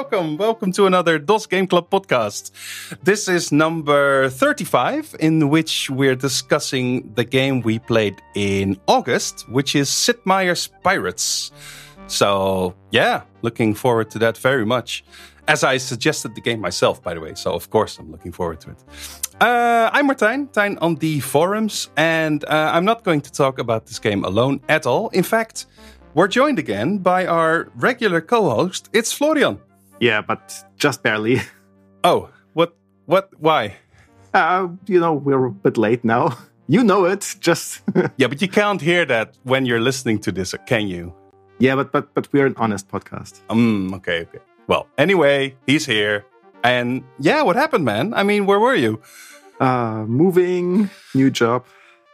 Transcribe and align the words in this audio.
welcome. 0.00 0.38
Welcome 0.38 0.72
to 0.72 0.86
another 0.86 1.18
DOS 1.18 1.44
Game 1.44 1.66
Club 1.66 1.90
podcast. 1.90 2.52
This 3.02 3.28
is 3.28 3.52
number 3.52 4.30
35, 4.30 5.14
in 5.20 5.50
which 5.50 5.90
we're 5.90 6.16
discussing 6.16 7.12
the 7.16 7.24
game 7.24 7.60
we 7.60 7.78
played 7.80 8.16
in 8.34 8.80
August, 8.88 9.46
which 9.50 9.76
is 9.76 9.90
Sid 9.90 10.16
Meier's 10.24 10.68
Pirates. 10.82 11.52
So, 12.06 12.74
yeah, 12.90 13.24
looking 13.42 13.74
forward 13.74 14.10
to 14.12 14.18
that 14.20 14.38
very 14.38 14.64
much. 14.64 15.04
As 15.46 15.64
I 15.64 15.76
suggested 15.76 16.34
the 16.34 16.40
game 16.40 16.62
myself, 16.62 17.02
by 17.02 17.12
the 17.12 17.20
way, 17.20 17.34
so 17.34 17.52
of 17.52 17.68
course 17.68 17.98
I'm 17.98 18.10
looking 18.10 18.32
forward 18.32 18.60
to 18.62 18.70
it. 18.70 18.82
Uh, 19.38 19.90
I'm 19.92 20.08
Martijn, 20.08 20.48
Tijn 20.50 20.78
on 20.80 20.94
the 20.94 21.20
forums, 21.20 21.90
and 21.98 22.42
uh, 22.46 22.70
I'm 22.72 22.86
not 22.86 23.04
going 23.04 23.20
to 23.20 23.30
talk 23.30 23.58
about 23.58 23.84
this 23.84 23.98
game 23.98 24.24
alone 24.24 24.62
at 24.70 24.86
all. 24.86 25.10
In 25.10 25.24
fact, 25.24 25.66
we're 26.14 26.28
joined 26.28 26.58
again 26.58 26.98
by 26.98 27.26
our 27.26 27.68
regular 27.74 28.22
co-host. 28.22 28.88
It's 28.94 29.12
Florian. 29.12 29.58
Yeah, 30.00 30.22
but 30.22 30.64
just 30.76 31.02
barely. 31.02 31.40
Oh, 32.02 32.30
what? 32.54 32.74
What? 33.04 33.28
Why? 33.38 33.76
Uh, 34.32 34.68
you 34.86 34.98
know, 34.98 35.12
we're 35.12 35.44
a 35.44 35.50
bit 35.50 35.76
late 35.76 36.04
now. 36.04 36.36
You 36.68 36.84
know 36.84 37.04
it. 37.04 37.36
Just 37.40 37.82
yeah, 38.16 38.28
but 38.28 38.40
you 38.40 38.46
can't 38.48 38.80
hear 38.80 39.04
that 39.06 39.36
when 39.42 39.66
you're 39.66 39.80
listening 39.80 40.20
to 40.20 40.30
this, 40.32 40.54
can 40.66 40.86
you? 40.86 41.12
Yeah, 41.58 41.74
but 41.74 41.90
but 41.90 42.14
but 42.14 42.28
we're 42.32 42.46
an 42.46 42.54
honest 42.56 42.88
podcast. 42.88 43.40
Um. 43.50 43.92
Okay. 43.94 44.20
Okay. 44.22 44.38
Well, 44.68 44.86
anyway, 44.96 45.56
he's 45.66 45.84
here, 45.84 46.24
and 46.62 47.02
yeah, 47.18 47.42
what 47.42 47.56
happened, 47.56 47.84
man? 47.84 48.14
I 48.14 48.22
mean, 48.22 48.46
where 48.46 48.60
were 48.60 48.76
you? 48.76 49.02
Uh, 49.58 50.04
moving, 50.06 50.88
new 51.12 51.28
job, 51.28 51.66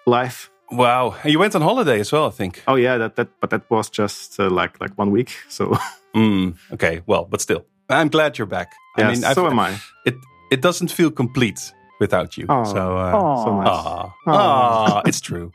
life. 0.06 0.50
Wow, 0.72 1.14
and 1.22 1.30
you 1.30 1.39
went 1.39 1.55
on 1.55 1.61
holiday 1.61 2.00
as 2.00 2.11
well, 2.11 2.27
I 2.27 2.30
think. 2.30 2.62
Oh 2.66 2.77
yeah, 2.77 2.96
that 2.98 3.16
that 3.16 3.28
but 3.41 3.50
that 3.50 3.70
was 3.70 3.91
just 3.91 4.41
uh, 4.41 4.48
like 4.48 4.80
like 4.80 4.96
one 4.98 5.11
week. 5.12 5.36
So. 5.48 5.77
Mm, 6.16 6.56
okay. 6.72 7.02
Well, 7.06 7.27
but 7.28 7.42
still, 7.42 7.66
I'm 7.89 8.09
glad 8.09 8.39
you're 8.39 8.47
back. 8.47 8.73
Yeah, 8.98 9.09
I 9.09 9.12
mean, 9.12 9.23
so 9.23 9.47
I've, 9.47 9.53
am 9.53 9.59
I. 9.59 9.79
It 10.05 10.17
it 10.51 10.61
doesn't 10.62 10.91
feel 10.91 11.11
complete 11.11 11.73
without 12.01 12.37
you. 12.37 12.47
Oh, 12.48 12.65
so, 12.65 12.97
uh, 12.97 13.45
so 13.45 13.56
nice. 13.56 13.69
Aw, 13.69 14.12
aw, 14.27 15.03
it's 15.06 15.20
true. 15.20 15.53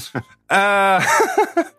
uh, 0.50 1.04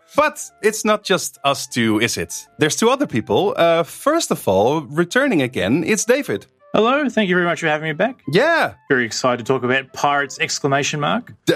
but 0.15 0.43
it's 0.61 0.85
not 0.85 1.03
just 1.03 1.37
us 1.43 1.67
two, 1.67 1.99
is 1.99 2.17
it? 2.17 2.47
There's 2.59 2.75
two 2.75 2.89
other 2.89 3.07
people. 3.07 3.53
Uh, 3.57 3.83
first 3.83 4.31
of 4.31 4.47
all, 4.47 4.81
returning 4.81 5.41
again, 5.41 5.83
it's 5.85 6.05
David. 6.05 6.45
Hello, 6.73 7.07
thank 7.07 7.29
you 7.29 7.35
very 7.35 7.47
much 7.47 7.61
for 7.61 7.67
having 7.67 7.87
me 7.87 7.93
back. 7.93 8.21
Yeah, 8.27 8.73
very 8.89 9.05
excited 9.05 9.45
to 9.45 9.53
talk 9.53 9.63
about 9.63 9.93
pirates! 9.93 10.37
Exclamation 10.39 10.99
mark. 10.99 11.33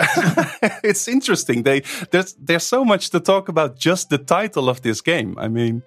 it's 0.82 1.10
interesting. 1.10 1.64
They 1.64 1.82
there's 2.12 2.34
there's 2.36 2.64
so 2.64 2.86
much 2.86 3.10
to 3.10 3.20
talk 3.20 3.50
about. 3.50 3.78
Just 3.78 4.10
the 4.10 4.18
title 4.18 4.70
of 4.70 4.82
this 4.82 5.02
game. 5.02 5.36
I 5.38 5.50
mean, 5.50 5.84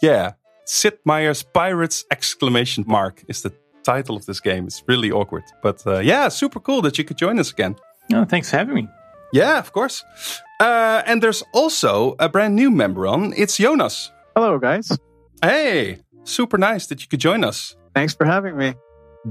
yeah, 0.00 0.34
Sid 0.70 0.98
Meier's 1.06 1.42
Pirates! 1.42 2.04
Exclamation 2.10 2.84
mark 2.86 3.24
is 3.26 3.40
the 3.40 3.54
title 3.84 4.16
of 4.16 4.26
this 4.26 4.38
game. 4.38 4.66
It's 4.66 4.84
really 4.86 5.10
awkward, 5.10 5.44
but 5.62 5.82
uh, 5.86 6.00
yeah, 6.00 6.28
super 6.28 6.60
cool 6.60 6.82
that 6.82 6.98
you 6.98 7.04
could 7.04 7.16
join 7.16 7.38
us 7.38 7.50
again. 7.50 7.74
Oh, 8.12 8.26
thanks 8.26 8.50
for 8.50 8.58
having 8.58 8.74
me. 8.74 8.88
Yeah, 9.32 9.58
of 9.58 9.72
course. 9.72 10.04
Uh, 10.60 11.02
and 11.06 11.22
there's 11.22 11.42
also 11.54 12.16
a 12.18 12.28
brand 12.28 12.54
new 12.54 12.70
member 12.70 13.06
on. 13.06 13.32
It's 13.34 13.56
Jonas. 13.56 14.12
Hello, 14.36 14.58
guys. 14.58 14.92
Hey, 15.40 16.00
super 16.24 16.58
nice 16.58 16.86
that 16.88 17.00
you 17.00 17.08
could 17.08 17.20
join 17.20 17.44
us. 17.44 17.74
Thanks 17.94 18.14
for 18.14 18.26
having 18.26 18.54
me. 18.58 18.74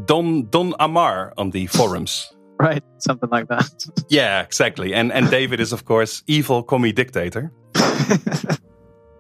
Don 0.05 0.49
Don 0.49 0.73
Amar 0.79 1.33
on 1.37 1.51
the 1.51 1.67
forums. 1.67 2.33
right, 2.59 2.83
something 2.97 3.29
like 3.29 3.47
that. 3.49 3.85
yeah, 4.09 4.41
exactly. 4.41 4.95
And 4.95 5.11
and 5.11 5.29
David 5.29 5.59
is 5.59 5.71
of 5.71 5.85
course 5.85 6.23
evil 6.25 6.63
commie 6.63 6.93
dictator. 6.93 7.51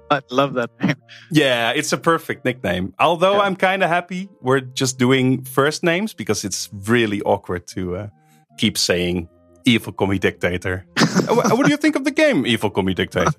I 0.11 0.21
love 0.29 0.53
that 0.53 0.69
name. 0.81 0.95
Yeah, 1.31 1.71
it's 1.71 1.91
a 1.93 1.97
perfect 1.97 2.45
nickname. 2.45 2.93
Although 2.99 3.35
yeah. 3.35 3.41
I'm 3.41 3.55
kind 3.55 3.83
of 3.83 3.89
happy 3.89 4.29
we're 4.41 4.61
just 4.61 4.97
doing 4.97 5.43
first 5.43 5.83
names 5.83 6.13
because 6.13 6.45
it's 6.45 6.69
really 6.71 7.21
awkward 7.21 7.67
to 7.67 7.95
uh, 7.95 8.07
keep 8.57 8.77
saying 8.77 9.29
evil 9.67 9.91
commie 9.91 10.17
dictator. 10.17 10.85
what 11.27 11.65
do 11.65 11.69
you 11.69 11.77
think 11.77 11.95
of 11.95 12.05
the 12.05 12.11
game, 12.11 12.45
evil 12.47 12.69
commie 12.69 12.93
dictator? 12.93 13.31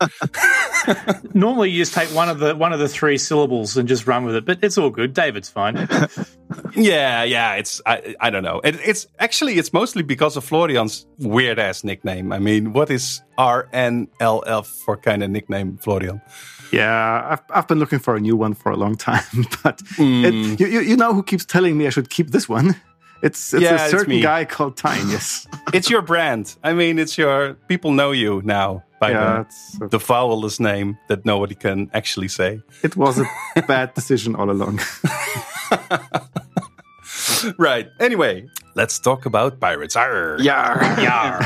Normally, 1.34 1.70
you 1.70 1.82
just 1.82 1.94
take 1.94 2.08
one 2.10 2.28
of 2.28 2.38
the 2.38 2.54
one 2.54 2.72
of 2.72 2.78
the 2.78 2.88
three 2.88 3.18
syllables 3.18 3.76
and 3.76 3.88
just 3.88 4.06
run 4.06 4.24
with 4.24 4.36
it, 4.36 4.44
but 4.44 4.58
it's 4.62 4.78
all 4.78 4.90
good. 4.90 5.14
David's 5.14 5.48
fine. 5.48 5.88
yeah, 6.76 7.24
yeah. 7.24 7.54
It's 7.54 7.80
I, 7.86 8.14
I 8.20 8.30
don't 8.30 8.44
know. 8.44 8.60
It, 8.62 8.78
it's 8.84 9.06
actually 9.18 9.54
it's 9.58 9.72
mostly 9.72 10.02
because 10.02 10.36
of 10.36 10.44
Florian's 10.44 11.06
weird 11.18 11.58
ass 11.58 11.82
nickname. 11.82 12.32
I 12.32 12.38
mean, 12.38 12.72
what 12.72 12.90
is 12.90 13.22
RNLF 13.38 14.66
for 14.66 14.96
kind 14.96 15.22
of 15.22 15.30
nickname, 15.30 15.78
Florian? 15.78 16.20
Yeah, 16.70 17.26
I've, 17.30 17.42
I've 17.50 17.68
been 17.68 17.78
looking 17.78 17.98
for 17.98 18.16
a 18.16 18.20
new 18.20 18.36
one 18.36 18.54
for 18.54 18.70
a 18.70 18.76
long 18.76 18.96
time, 18.96 19.24
but 19.62 19.78
mm. 19.96 20.24
it, 20.24 20.60
you, 20.60 20.80
you 20.80 20.96
know 20.96 21.14
who 21.14 21.22
keeps 21.22 21.44
telling 21.44 21.76
me 21.78 21.86
I 21.86 21.90
should 21.90 22.10
keep 22.10 22.30
this 22.30 22.48
one? 22.48 22.76
It's 23.22 23.52
it's 23.52 23.62
yeah, 23.62 23.86
a 23.86 23.90
certain 23.90 24.14
it's 24.14 24.22
guy 24.22 24.44
called 24.44 24.76
Tijn. 24.76 25.10
Yes, 25.10 25.46
it's 25.72 25.90
your 25.90 26.02
brand. 26.02 26.56
I 26.62 26.72
mean, 26.72 26.98
it's 26.98 27.18
your 27.18 27.54
people 27.68 27.92
know 27.92 28.12
you 28.12 28.42
now 28.44 28.84
by 29.00 29.10
yeah, 29.10 29.44
the, 29.78 29.86
a, 29.86 29.88
the 29.88 29.98
vowelless 29.98 30.60
name 30.60 30.98
that 31.08 31.24
nobody 31.24 31.54
can 31.54 31.90
actually 31.94 32.28
say. 32.28 32.60
It 32.82 32.96
was 32.96 33.18
a 33.18 33.26
bad 33.66 33.94
decision 33.94 34.36
all 34.36 34.50
along. 34.50 34.80
right. 37.58 37.90
Anyway, 37.98 38.46
let's 38.74 38.98
talk 38.98 39.26
about 39.26 39.58
pirates. 39.58 39.96
Arr. 39.96 40.38
Yar. 40.40 41.00
Yar. 41.00 41.40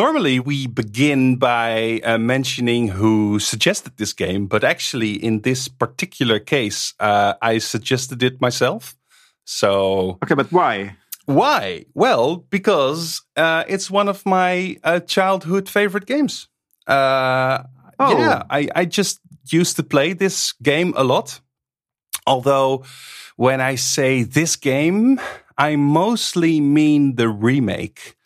Normally 0.00 0.40
we 0.40 0.66
begin 0.66 1.36
by 1.36 2.00
uh, 2.04 2.16
mentioning 2.16 2.88
who 2.88 3.38
suggested 3.38 3.92
this 3.98 4.14
game, 4.14 4.46
but 4.46 4.64
actually, 4.64 5.12
in 5.12 5.42
this 5.42 5.68
particular 5.68 6.38
case, 6.40 6.94
uh, 7.00 7.34
I 7.42 7.58
suggested 7.58 8.22
it 8.22 8.40
myself. 8.40 8.96
So. 9.44 10.18
Okay, 10.22 10.34
but 10.34 10.50
why? 10.50 10.96
Why? 11.26 11.84
Well, 11.92 12.46
because 12.48 13.20
uh, 13.36 13.64
it's 13.68 13.90
one 13.90 14.08
of 14.08 14.24
my 14.24 14.78
uh, 14.82 15.00
childhood 15.00 15.68
favorite 15.68 16.06
games. 16.06 16.48
Uh, 16.86 17.64
oh. 17.98 18.18
Yeah, 18.18 18.42
I, 18.48 18.68
I 18.74 18.84
just 18.86 19.20
used 19.52 19.76
to 19.76 19.82
play 19.82 20.14
this 20.14 20.52
game 20.62 20.94
a 20.96 21.04
lot. 21.04 21.40
Although, 22.26 22.84
when 23.36 23.60
I 23.60 23.76
say 23.76 24.22
this 24.24 24.56
game, 24.56 25.20
I 25.58 25.76
mostly 25.76 26.60
mean 26.60 27.16
the 27.16 27.28
remake 27.28 28.16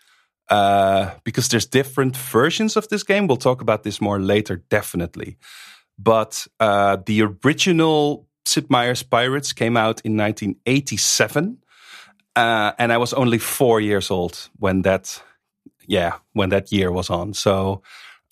uh, 0.51 1.11
because 1.25 1.49
there's 1.49 1.67
different 1.67 2.17
versions 2.17 2.77
of 2.77 2.89
this 2.89 3.03
game. 3.03 3.27
We'll 3.27 3.37
talk 3.37 3.61
about 3.61 3.83
this 3.83 4.01
more 4.01 4.21
later, 4.21 4.63
definitely. 4.69 5.37
But 5.99 6.47
uh, 6.61 6.99
the 7.07 7.23
original 7.23 8.27
Sid 8.47 8.69
Meier's 8.69 9.03
Pirates 9.03 9.53
came 9.53 9.77
out 9.77 10.01
in 10.05 10.17
1987, 10.17 11.59
uh, 12.37 12.73
and 12.79 12.93
I 12.93 12.99
was 12.99 13.13
only 13.15 13.39
four 13.39 13.81
years 13.81 14.11
old 14.11 14.51
when 14.59 14.83
that, 14.83 15.23
yeah, 15.87 16.19
when 16.33 16.51
that 16.51 16.73
year 16.73 16.93
was 16.93 17.11
on. 17.11 17.33
So, 17.35 17.83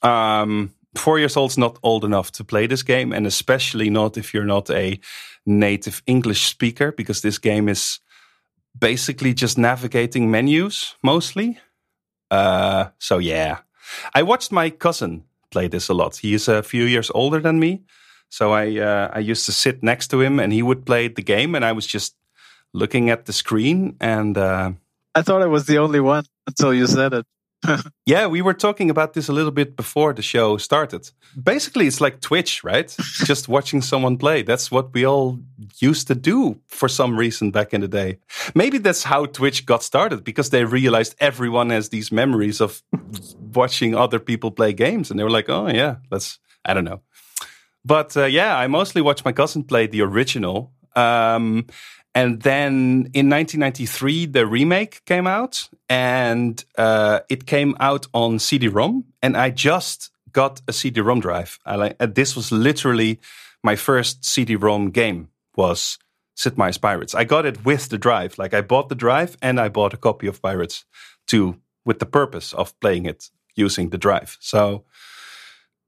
um, 0.03 0.75
four 0.97 1.19
years 1.19 1.37
old's 1.37 1.57
not 1.57 1.79
old 1.83 2.05
enough 2.05 2.33
to 2.33 2.45
play 2.45 2.67
this 2.67 2.83
game, 2.83 3.13
and 3.13 3.27
especially 3.27 3.91
not 3.91 4.17
if 4.17 4.35
you're 4.35 4.45
not 4.45 4.71
a 4.71 4.99
native 5.47 6.03
English 6.07 6.47
speaker, 6.47 6.93
because 6.93 7.23
this 7.23 7.39
game 7.39 7.69
is 7.69 8.01
basically 8.79 9.35
just 9.35 9.57
navigating 9.57 10.31
menus 10.31 10.97
mostly. 11.03 11.59
Uh, 12.33 12.89
so 12.99 13.19
yeah, 13.19 13.59
I 14.15 14.23
watched 14.23 14.53
my 14.53 14.71
cousin 14.71 15.25
play 15.51 15.69
this 15.69 15.91
a 15.91 15.95
lot. 15.95 16.17
He 16.17 16.33
is 16.33 16.49
a 16.49 16.63
few 16.63 16.85
years 16.85 17.11
older 17.15 17.41
than 17.41 17.61
me, 17.61 17.83
so 18.31 18.53
I 18.53 18.79
uh, 18.79 19.11
I 19.13 19.19
used 19.19 19.45
to 19.47 19.53
sit 19.53 19.83
next 19.83 20.09
to 20.09 20.21
him 20.21 20.41
and 20.41 20.53
he 20.53 20.63
would 20.63 20.87
play 20.87 21.09
the 21.09 21.23
game, 21.23 21.55
and 21.55 21.65
I 21.65 21.73
was 21.73 21.87
just 21.87 22.17
looking 22.73 23.11
at 23.11 23.27
the 23.27 23.33
screen 23.33 23.97
and. 24.01 24.37
Uh, 24.39 24.73
I 25.15 25.21
thought 25.21 25.43
I 25.43 25.47
was 25.47 25.67
the 25.67 25.77
only 25.77 26.01
one 26.01 26.25
until 26.47 26.73
you 26.73 26.87
said 26.87 27.13
it. 27.13 27.27
Yeah, 28.07 28.27
we 28.27 28.43
were 28.43 28.55
talking 28.55 28.91
about 28.91 29.13
this 29.15 29.29
a 29.29 29.33
little 29.33 29.51
bit 29.51 29.77
before 29.77 30.13
the 30.13 30.23
show 30.23 30.57
started. 30.57 31.11
Basically, 31.41 31.87
it's 31.87 32.01
like 32.01 32.21
Twitch, 32.21 32.65
right? 32.65 32.95
Just 33.25 33.49
watching 33.49 33.83
someone 33.83 34.19
play. 34.19 34.43
That's 34.43 34.71
what 34.71 34.93
we 34.93 35.07
all 35.07 35.39
used 35.81 36.09
to 36.09 36.15
do 36.15 36.59
for 36.69 36.89
some 36.89 37.17
reason 37.17 37.51
back 37.51 37.73
in 37.73 37.81
the 37.81 37.89
day. 37.89 38.19
Maybe 38.55 38.79
that's 38.79 39.05
how 39.05 39.27
Twitch 39.27 39.65
got 39.67 39.83
started 39.83 40.25
because 40.25 40.51
they 40.51 40.65
realized 40.65 41.15
everyone 41.21 41.71
has 41.71 41.89
these 41.89 42.11
memories 42.11 42.61
of 42.61 42.83
watching 43.55 43.95
other 43.95 44.19
people 44.19 44.51
play 44.51 44.73
games. 44.73 45.11
And 45.11 45.19
they 45.19 45.25
were 45.25 45.31
like, 45.31 45.49
oh, 45.49 45.69
yeah, 45.69 45.97
let's, 46.11 46.39
I 46.65 46.75
don't 46.75 46.85
know. 46.85 47.03
But 47.85 48.17
uh, 48.17 48.25
yeah, 48.25 48.57
I 48.57 48.67
mostly 48.67 49.03
watch 49.03 49.25
my 49.25 49.33
cousin 49.33 49.65
play 49.65 49.87
the 49.87 50.03
original. 50.03 50.73
Um, 50.95 51.67
and 52.15 52.43
then 52.43 53.11
in 53.15 53.31
1993, 53.31 54.27
the 54.27 54.47
remake 54.47 55.05
came 55.05 55.27
out, 55.27 55.69
and 55.89 56.63
uh, 56.77 57.21
it 57.29 57.47
came 57.47 57.75
out 57.81 58.07
on 58.13 58.39
CD-ROM. 58.39 59.05
And 59.23 59.37
I 59.37 59.51
just 59.51 60.11
got 60.33 60.61
a 60.69 60.73
CD-ROM 60.73 61.21
drive. 61.21 61.59
I 61.65 61.77
like, 61.77 61.99
this 61.99 62.37
was 62.37 62.53
literally 62.53 63.21
my 63.63 63.77
first 63.77 64.25
CD-ROM 64.25 64.91
game. 64.91 65.29
Was 65.57 65.99
Sid 66.35 66.57
Meier's 66.57 66.79
Pirates? 66.79 67.15
I 67.15 67.25
got 67.25 67.47
it 67.47 67.65
with 67.65 67.89
the 67.89 67.99
drive. 67.99 68.39
Like 68.39 68.55
I 68.55 68.63
bought 68.63 68.89
the 68.89 68.95
drive 68.95 69.37
and 69.43 69.61
I 69.61 69.69
bought 69.69 69.95
a 69.95 69.99
copy 69.99 70.27
of 70.27 70.41
Pirates 70.41 70.85
too, 71.27 71.61
with 71.85 71.99
the 71.99 72.07
purpose 72.07 72.55
of 72.55 72.79
playing 72.81 73.05
it 73.05 73.31
using 73.55 73.91
the 73.91 73.99
drive. 73.99 74.39
So 74.41 74.85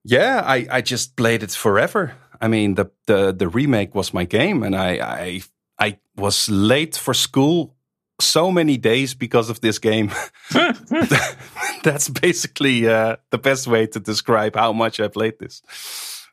yeah, 0.05 0.43
I, 0.45 0.67
I 0.71 0.81
just 0.83 1.17
played 1.17 1.43
it 1.43 1.53
forever. 1.53 2.15
I 2.41 2.49
mean, 2.49 2.75
the, 2.75 2.91
the 3.07 3.33
the 3.33 3.49
remake 3.49 3.95
was 3.95 4.13
my 4.13 4.25
game, 4.25 4.63
and 4.63 4.77
I, 4.77 4.99
I 5.01 5.43
I 5.85 5.99
was 6.17 6.49
late 6.49 6.97
for 6.97 7.15
school 7.15 7.75
so 8.21 8.51
many 8.51 8.77
days 8.77 9.15
because 9.15 9.51
of 9.51 9.61
this 9.61 9.79
game. 9.79 10.11
That's 11.83 12.09
basically 12.09 12.89
uh, 12.89 13.17
the 13.31 13.39
best 13.39 13.67
way 13.67 13.87
to 13.89 14.01
describe 14.01 14.57
how 14.57 14.73
much 14.73 15.01
I 15.01 15.09
played 15.09 15.39
this. 15.39 15.63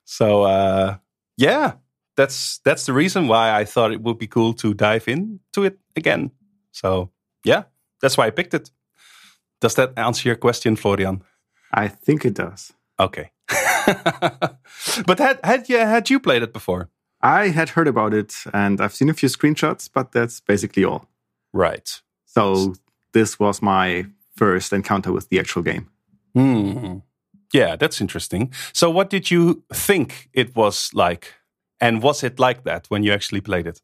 So 0.06 0.44
uh, 0.44 0.98
yeah, 1.38 1.74
that's 2.15 2.59
that's 2.65 2.86
the 2.86 2.94
reason 2.94 3.27
why 3.27 3.62
I 3.62 3.65
thought 3.65 3.94
it 3.94 4.01
would 4.01 4.18
be 4.18 4.27
cool 4.27 4.53
to 4.56 4.74
dive 4.74 5.07
into 5.07 5.63
it 5.63 5.80
again. 5.95 6.31
So 6.71 7.12
yeah, 7.45 7.63
that's 8.01 8.18
why 8.18 8.27
I 8.27 8.31
picked 8.31 8.53
it. 8.53 8.71
Does 9.62 9.75
that 9.75 9.94
answer 9.98 10.30
your 10.30 10.36
question, 10.36 10.75
Florian? 10.75 11.24
I 11.74 11.88
think 11.88 12.25
it 12.25 12.33
does. 12.33 12.74
Okay. 13.00 13.31
but 15.06 15.19
had 15.19 15.39
had 15.44 15.69
you 15.69 15.77
had 15.77 16.09
you 16.09 16.19
played 16.19 16.44
it 16.44 16.53
before? 16.53 16.89
I 17.24 17.50
had 17.50 17.70
heard 17.70 17.88
about 17.88 18.14
it 18.14 18.36
and 18.54 18.82
I've 18.82 18.94
seen 18.94 19.10
a 19.10 19.14
few 19.14 19.30
screenshots, 19.30 19.90
but 19.94 20.12
that's 20.12 20.40
basically 20.40 20.84
all. 20.84 21.08
Right. 21.54 22.02
So 22.26 22.76
this 23.14 23.40
was 23.40 23.62
my 23.62 24.06
first 24.36 24.74
encounter 24.74 25.12
with 25.12 25.30
the 25.30 25.40
actual 25.40 25.62
game. 25.62 25.90
Hmm. 26.34 26.98
Yeah, 27.54 27.76
that's 27.76 28.00
interesting. 28.00 28.54
So, 28.74 28.90
what 28.90 29.10
did 29.10 29.30
you 29.30 29.64
think 29.74 30.30
it 30.34 30.56
was 30.56 30.90
like? 30.94 31.34
And 31.82 32.02
was 32.02 32.24
it 32.24 32.40
like 32.40 32.64
that 32.64 32.86
when 32.88 33.04
you 33.04 33.12
actually 33.12 33.42
played 33.42 33.68
it? 33.68 33.82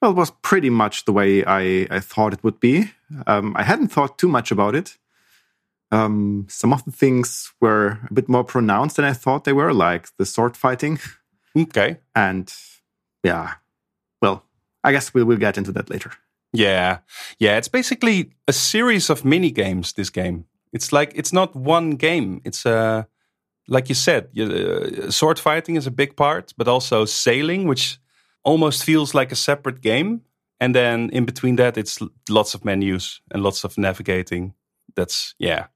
Well, 0.00 0.12
it 0.12 0.16
was 0.16 0.30
pretty 0.30 0.70
much 0.70 1.04
the 1.04 1.12
way 1.12 1.44
I, 1.44 1.86
I 1.90 2.00
thought 2.00 2.32
it 2.32 2.44
would 2.44 2.60
be. 2.60 2.92
Um, 3.26 3.54
I 3.56 3.62
hadn't 3.62 3.88
thought 3.88 4.18
too 4.18 4.28
much 4.28 4.50
about 4.50 4.74
it. 4.74 4.96
Um, 5.90 6.46
some 6.48 6.72
of 6.72 6.84
the 6.84 6.92
things 6.92 7.52
were 7.60 7.98
a 8.08 8.14
bit 8.14 8.28
more 8.28 8.44
pronounced 8.44 8.96
than 8.96 9.04
I 9.04 9.12
thought 9.12 9.44
they 9.44 9.52
were, 9.52 9.74
like 9.74 10.08
the 10.16 10.26
sword 10.26 10.56
fighting. 10.56 10.98
Okay. 11.56 11.98
And 12.14 12.52
yeah, 13.22 13.54
well, 14.22 14.44
I 14.84 14.92
guess 14.92 15.14
we 15.14 15.22
will 15.22 15.38
get 15.38 15.58
into 15.58 15.72
that 15.72 15.90
later. 15.90 16.12
Yeah, 16.52 16.98
yeah. 17.38 17.56
It's 17.56 17.68
basically 17.68 18.30
a 18.48 18.52
series 18.52 19.10
of 19.10 19.24
mini 19.24 19.50
games. 19.50 19.92
This 19.92 20.10
game. 20.10 20.46
It's 20.72 20.92
like 20.92 21.12
it's 21.14 21.32
not 21.32 21.54
one 21.54 21.96
game. 21.96 22.40
It's 22.44 22.66
a 22.66 22.76
uh, 22.76 23.02
like 23.70 23.88
you 23.88 23.94
said, 23.94 24.28
uh, 24.38 25.10
sword 25.10 25.38
fighting 25.38 25.76
is 25.76 25.86
a 25.86 25.90
big 25.90 26.16
part, 26.16 26.52
but 26.56 26.68
also 26.68 27.04
sailing, 27.04 27.68
which 27.68 27.98
almost 28.42 28.84
feels 28.84 29.14
like 29.14 29.32
a 29.32 29.36
separate 29.36 29.80
game. 29.80 30.22
And 30.60 30.74
then 30.74 31.08
in 31.10 31.24
between 31.24 31.56
that, 31.56 31.78
it's 31.78 31.98
lots 32.28 32.54
of 32.54 32.64
menus 32.64 33.20
and 33.30 33.42
lots 33.42 33.64
of 33.64 33.78
navigating. 33.78 34.54
That's 34.94 35.34
yeah. 35.38 35.66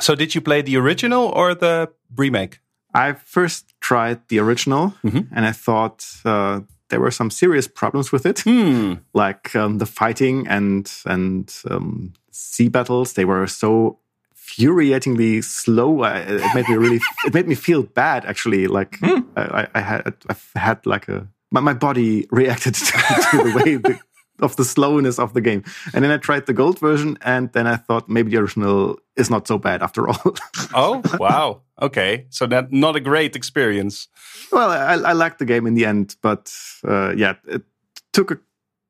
So 0.00 0.14
did 0.14 0.34
you 0.34 0.40
play 0.40 0.62
the 0.62 0.76
original 0.76 1.26
or 1.34 1.54
the 1.54 1.90
remake? 2.16 2.60
I 2.94 3.14
first 3.14 3.74
tried 3.80 4.28
the 4.28 4.38
original, 4.38 4.94
mm 5.02 5.10
-hmm. 5.10 5.26
and 5.32 5.46
I 5.46 5.52
thought 5.64 6.04
uh, 6.24 6.60
there 6.92 7.00
were 7.00 7.10
some 7.10 7.30
serious 7.30 7.66
problems 7.66 8.12
with 8.12 8.26
it, 8.26 8.40
hmm. 8.40 8.94
like 9.14 9.56
um, 9.56 9.78
the 9.78 9.86
fighting 9.86 10.46
and 10.46 10.92
and 11.06 11.50
um, 11.70 12.12
sea 12.30 12.68
battles. 12.68 13.14
They 13.14 13.24
were 13.24 13.46
so 13.46 13.98
infuriatingly 14.36 15.42
slow. 15.42 16.02
I, 16.02 16.18
it 16.18 16.54
made 16.54 16.68
me 16.68 16.76
really. 16.76 17.00
it 17.26 17.32
made 17.32 17.48
me 17.48 17.54
feel 17.54 17.82
bad. 17.82 18.26
Actually, 18.26 18.66
like 18.66 18.98
hmm. 19.00 19.20
I, 19.36 19.66
I, 19.74 19.80
had 19.80 20.14
I 20.28 20.58
had 20.58 20.84
like 20.84 21.08
a 21.08 21.26
my, 21.50 21.60
my 21.60 21.72
body 21.72 22.26
reacted 22.30 22.74
to, 22.74 22.84
to 23.30 23.36
the 23.38 23.62
way 23.64 23.76
the, 23.76 23.98
of 24.42 24.56
the 24.56 24.64
slowness 24.64 25.18
of 25.18 25.32
the 25.32 25.40
game. 25.40 25.64
And 25.94 26.04
then 26.04 26.10
I 26.10 26.18
tried 26.18 26.46
the 26.46 26.52
gold 26.52 26.78
version, 26.78 27.16
and 27.22 27.52
then 27.52 27.66
I 27.66 27.76
thought 27.76 28.08
maybe 28.08 28.30
the 28.30 28.38
original 28.38 28.98
is 29.16 29.30
not 29.30 29.46
so 29.46 29.58
bad 29.58 29.82
after 29.82 30.08
all. 30.08 30.34
oh 30.74 31.02
wow! 31.18 31.62
Okay, 31.80 32.26
so 32.30 32.46
that 32.46 32.72
not 32.72 32.96
a 32.96 33.00
great 33.00 33.36
experience. 33.36 34.08
Well, 34.50 34.70
I, 34.70 35.10
I 35.10 35.12
liked 35.12 35.38
the 35.38 35.44
game 35.44 35.66
in 35.66 35.74
the 35.74 35.86
end, 35.86 36.16
but 36.22 36.52
uh, 36.86 37.12
yeah, 37.16 37.34
it 37.46 37.62
took 38.12 38.30
a, 38.30 38.38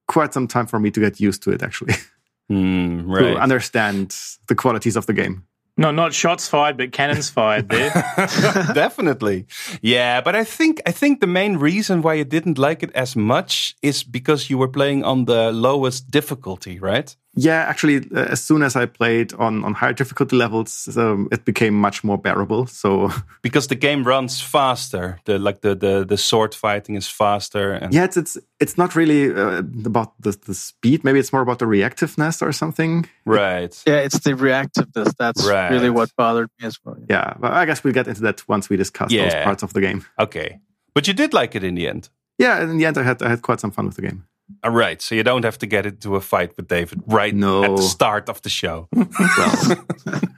quite 0.08 0.32
some 0.34 0.48
time 0.48 0.66
for 0.66 0.80
me 0.80 0.90
to 0.90 1.00
get 1.00 1.20
used 1.20 1.42
to 1.44 1.50
it. 1.50 1.62
Actually, 1.62 1.94
mm, 2.50 3.04
right. 3.06 3.34
to 3.34 3.36
understand 3.36 4.16
the 4.48 4.54
qualities 4.54 4.96
of 4.96 5.06
the 5.06 5.12
game. 5.12 5.44
No, 5.76 5.90
not 5.90 6.12
shots 6.12 6.48
fired, 6.48 6.76
but 6.76 6.92
cannons 6.92 7.30
fired 7.30 7.68
there. 7.70 7.90
Definitely. 8.74 9.46
Yeah, 9.80 10.20
but 10.20 10.36
I 10.36 10.44
think 10.44 10.82
I 10.86 10.92
think 10.92 11.20
the 11.20 11.26
main 11.26 11.56
reason 11.56 12.02
why 12.02 12.14
you 12.14 12.24
didn't 12.24 12.58
like 12.58 12.82
it 12.82 12.90
as 12.94 13.16
much 13.16 13.74
is 13.80 14.04
because 14.04 14.50
you 14.50 14.58
were 14.58 14.68
playing 14.68 15.02
on 15.02 15.24
the 15.24 15.50
lowest 15.50 16.10
difficulty, 16.10 16.78
right? 16.78 17.16
Yeah, 17.34 17.64
actually, 17.68 18.08
uh, 18.14 18.26
as 18.30 18.42
soon 18.42 18.62
as 18.62 18.76
I 18.76 18.86
played 18.86 19.32
on 19.34 19.64
on 19.64 19.72
higher 19.72 19.94
difficulty 19.94 20.36
levels, 20.36 20.96
um, 20.96 21.28
it 21.32 21.44
became 21.44 21.74
much 21.74 22.04
more 22.04 22.18
bearable. 22.18 22.66
So 22.66 23.10
because 23.42 23.68
the 23.68 23.74
game 23.74 24.04
runs 24.04 24.40
faster, 24.40 25.18
the 25.24 25.38
like 25.38 25.62
the 25.62 25.74
the, 25.74 26.04
the 26.04 26.18
sword 26.18 26.54
fighting 26.54 26.94
is 26.94 27.08
faster. 27.08 27.72
And 27.72 27.94
yeah, 27.94 28.04
it's 28.04 28.16
it's 28.16 28.38
it's 28.60 28.76
not 28.76 28.94
really 28.94 29.32
uh, 29.32 29.62
about 29.84 30.12
the 30.20 30.36
the 30.46 30.54
speed. 30.54 31.04
Maybe 31.04 31.18
it's 31.18 31.32
more 31.32 31.42
about 31.42 31.58
the 31.58 31.64
reactiveness 31.64 32.42
or 32.42 32.52
something. 32.52 33.08
Right. 33.24 33.82
Yeah, 33.86 34.00
it's 34.00 34.18
the 34.18 34.32
reactiveness. 34.32 35.16
That's 35.16 35.46
right. 35.46 35.70
really 35.70 35.90
what 35.90 36.14
bothered 36.16 36.50
me 36.60 36.66
as 36.66 36.78
well. 36.84 36.98
Yeah, 37.08 37.34
but 37.40 37.52
I 37.52 37.64
guess 37.64 37.82
we'll 37.82 37.94
get 37.94 38.08
into 38.08 38.22
that 38.22 38.46
once 38.46 38.68
we 38.68 38.76
discuss 38.76 39.10
yeah. 39.10 39.24
those 39.24 39.44
parts 39.44 39.62
of 39.62 39.72
the 39.72 39.80
game. 39.80 40.04
Okay, 40.18 40.60
but 40.94 41.08
you 41.08 41.14
did 41.14 41.32
like 41.32 41.54
it 41.54 41.64
in 41.64 41.76
the 41.76 41.88
end. 41.88 42.10
Yeah, 42.36 42.62
in 42.62 42.76
the 42.76 42.84
end, 42.84 42.98
I 42.98 43.02
had 43.04 43.22
I 43.22 43.30
had 43.30 43.40
quite 43.40 43.60
some 43.60 43.70
fun 43.70 43.86
with 43.86 43.96
the 43.96 44.02
game. 44.02 44.26
All 44.62 44.70
right, 44.70 45.00
so 45.00 45.14
you 45.14 45.22
don't 45.22 45.44
have 45.44 45.58
to 45.58 45.66
get 45.66 45.86
into 45.86 46.16
a 46.16 46.20
fight 46.20 46.56
with 46.56 46.68
David 46.68 47.02
right 47.06 47.34
no. 47.34 47.64
at 47.64 47.76
the 47.76 47.82
start 47.82 48.28
of 48.28 48.42
the 48.42 48.48
show. 48.48 48.88
well, 48.92 49.86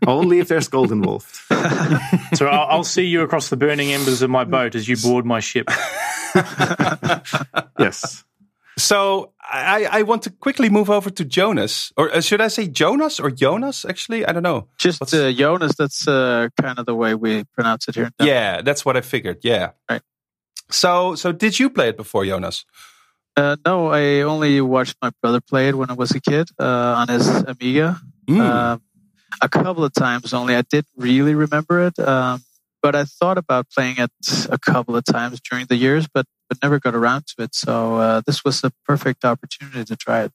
only 0.06 0.40
if 0.40 0.48
there's 0.48 0.68
gold 0.68 0.92
involved. 0.92 1.34
so 2.34 2.46
I'll, 2.46 2.68
I'll, 2.68 2.84
see 2.84 3.06
you 3.06 3.22
across 3.22 3.48
the 3.48 3.56
burning 3.56 3.92
embers 3.92 4.22
of 4.22 4.30
my 4.30 4.44
boat 4.44 4.74
as 4.74 4.88
you 4.88 4.96
board 4.96 5.24
my 5.24 5.40
ship. 5.40 5.68
yes. 7.78 8.24
So 8.76 9.32
I, 9.40 9.86
I 9.90 10.02
want 10.02 10.22
to 10.22 10.30
quickly 10.30 10.68
move 10.68 10.90
over 10.90 11.10
to 11.10 11.24
Jonas, 11.24 11.92
or 11.96 12.10
uh, 12.10 12.20
should 12.20 12.40
I 12.40 12.48
say 12.48 12.66
Jonas 12.66 13.20
or 13.20 13.30
Jonas? 13.30 13.84
Actually, 13.84 14.26
I 14.26 14.32
don't 14.32 14.42
know. 14.42 14.68
Just 14.78 15.14
uh, 15.14 15.32
Jonas. 15.32 15.76
That's 15.76 16.08
uh, 16.08 16.48
kind 16.60 16.78
of 16.78 16.86
the 16.86 16.94
way 16.94 17.14
we 17.14 17.44
pronounce 17.54 17.88
it 17.88 17.94
here. 17.94 18.10
Yeah, 18.20 18.62
that's 18.62 18.84
what 18.84 18.96
I 18.96 19.00
figured. 19.00 19.38
Yeah. 19.42 19.70
Right. 19.88 20.02
So, 20.70 21.14
so 21.14 21.30
did 21.30 21.58
you 21.58 21.70
play 21.70 21.90
it 21.90 21.96
before, 21.96 22.24
Jonas? 22.24 22.64
Uh, 23.36 23.56
no, 23.66 23.88
I 23.88 24.20
only 24.20 24.60
watched 24.60 24.96
my 25.02 25.10
brother 25.20 25.40
play 25.40 25.68
it 25.68 25.74
when 25.74 25.90
I 25.90 25.94
was 25.94 26.12
a 26.12 26.20
kid 26.20 26.50
uh, 26.58 26.94
on 26.98 27.08
his 27.08 27.28
Amiga. 27.28 28.00
Mm. 28.28 28.40
Uh, 28.40 28.78
a 29.42 29.48
couple 29.48 29.84
of 29.84 29.92
times 29.92 30.32
only. 30.32 30.54
I 30.54 30.62
didn't 30.62 30.86
really 30.96 31.34
remember 31.34 31.86
it, 31.86 31.98
um, 31.98 32.42
but 32.82 32.94
I 32.94 33.04
thought 33.04 33.38
about 33.38 33.66
playing 33.70 33.96
it 33.98 34.10
a 34.50 34.58
couple 34.58 34.96
of 34.96 35.04
times 35.04 35.40
during 35.40 35.66
the 35.66 35.76
years, 35.76 36.06
but 36.06 36.26
but 36.48 36.58
never 36.62 36.78
got 36.78 36.94
around 36.94 37.26
to 37.26 37.42
it. 37.42 37.54
So 37.54 37.96
uh, 37.96 38.22
this 38.26 38.44
was 38.44 38.62
a 38.62 38.70
perfect 38.86 39.24
opportunity 39.24 39.84
to 39.84 39.96
try 39.96 40.24
it. 40.24 40.32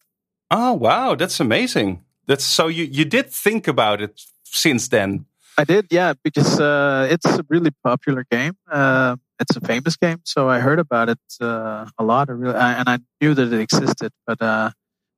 Oh 0.51 0.74
wow, 0.74 1.15
that's 1.15 1.39
amazing. 1.39 2.03
That's 2.25 2.44
so 2.44 2.68
you 2.68 2.84
you 2.84 3.06
did 3.06 3.29
think 3.29 3.68
about 3.68 4.01
it 4.01 4.22
since 4.44 4.88
then. 4.88 5.25
I 5.58 5.65
did, 5.65 5.88
yeah, 5.91 6.13
because 6.24 6.60
uh, 6.60 7.08
it's 7.12 7.25
a 7.25 7.46
really 7.50 7.72
popular 7.84 8.25
game. 8.32 8.56
Uh, 8.72 9.18
it's 9.39 9.55
a 9.55 9.62
famous 9.62 9.96
game, 9.98 10.19
so 10.25 10.50
I 10.50 10.60
heard 10.60 10.79
about 10.79 11.10
it 11.10 11.19
uh, 11.41 11.86
a 11.98 12.03
lot. 12.03 12.29
I 12.29 12.34
really, 12.34 12.55
I, 12.55 12.74
and 12.74 12.89
I 12.89 13.00
knew 13.22 13.34
that 13.34 13.51
it 13.53 13.60
existed, 13.60 14.12
but 14.27 14.41
uh, 14.41 14.72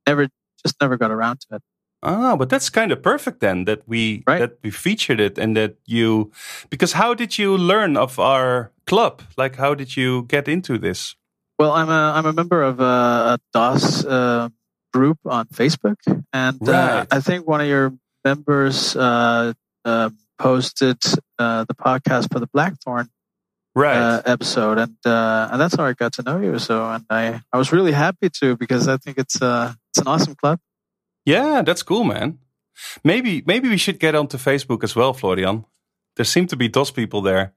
never, 0.07 0.27
just 0.63 0.75
never 0.81 0.97
got 0.97 1.11
around 1.11 1.41
to 1.41 1.55
it. 1.57 1.61
Ah, 2.03 2.35
but 2.35 2.49
that's 2.49 2.69
kind 2.69 2.91
of 2.91 3.03
perfect 3.03 3.39
then 3.41 3.65
that 3.65 3.81
we 3.87 4.23
Right. 4.25 4.39
that 4.39 4.57
we 4.63 4.71
featured 4.71 5.19
it 5.19 5.37
and 5.37 5.55
that 5.55 5.75
you 5.85 6.31
because 6.71 6.93
how 6.93 7.13
did 7.13 7.37
you 7.37 7.55
learn 7.55 7.95
of 7.95 8.17
our 8.17 8.71
club? 8.87 9.21
Like 9.37 9.57
how 9.57 9.75
did 9.75 9.95
you 9.95 10.23
get 10.27 10.47
into 10.47 10.77
this? 10.79 11.15
Well, 11.59 11.71
I'm 11.73 11.89
a 11.89 12.13
I'm 12.17 12.25
a 12.25 12.33
member 12.33 12.63
of 12.63 12.79
a, 12.79 13.37
a 13.37 13.39
DOS 13.53 14.03
uh, 14.05 14.49
group 14.93 15.19
on 15.25 15.45
Facebook, 15.53 15.97
and 16.33 16.57
Right. 16.61 16.75
uh, 16.75 17.05
I 17.11 17.19
think 17.19 17.47
one 17.47 17.61
of 17.61 17.67
your 17.67 17.93
members 18.25 18.95
uh, 18.95 19.53
uh, 19.85 20.09
posted 20.39 20.97
uh, 21.37 21.65
the 21.65 21.75
podcast 21.75 22.33
for 22.33 22.39
the 22.39 22.47
Blackthorne 22.47 23.09
Right. 23.73 23.95
uh, 23.97 24.21
episode, 24.25 24.77
and 24.79 24.97
uh, 25.05 25.47
and 25.51 25.61
that's 25.61 25.75
how 25.75 25.85
I 25.85 25.93
got 25.93 26.13
to 26.13 26.23
know 26.23 26.39
you. 26.41 26.59
So, 26.59 26.83
and 26.89 27.05
I 27.09 27.41
I 27.53 27.57
was 27.57 27.71
really 27.71 27.93
happy 27.93 28.29
to 28.41 28.57
because 28.57 28.87
I 28.87 28.97
think 28.97 29.17
it's 29.17 29.41
uh 29.41 29.73
it's 29.89 29.99
an 30.01 30.07
awesome 30.07 30.35
club. 30.35 30.59
yeah, 31.25 31.61
that's 31.63 31.83
cool, 31.83 32.03
man. 32.03 32.39
Maybe 33.03 33.43
maybe 33.45 33.69
we 33.69 33.77
should 33.77 33.99
get 33.99 34.15
onto 34.15 34.37
Facebook 34.37 34.83
as 34.83 34.95
well, 34.95 35.13
Florian. 35.13 35.65
There 36.15 36.25
seem 36.25 36.47
to 36.47 36.55
be 36.57 36.67
DOS 36.67 36.91
people 36.91 37.21
there. 37.21 37.53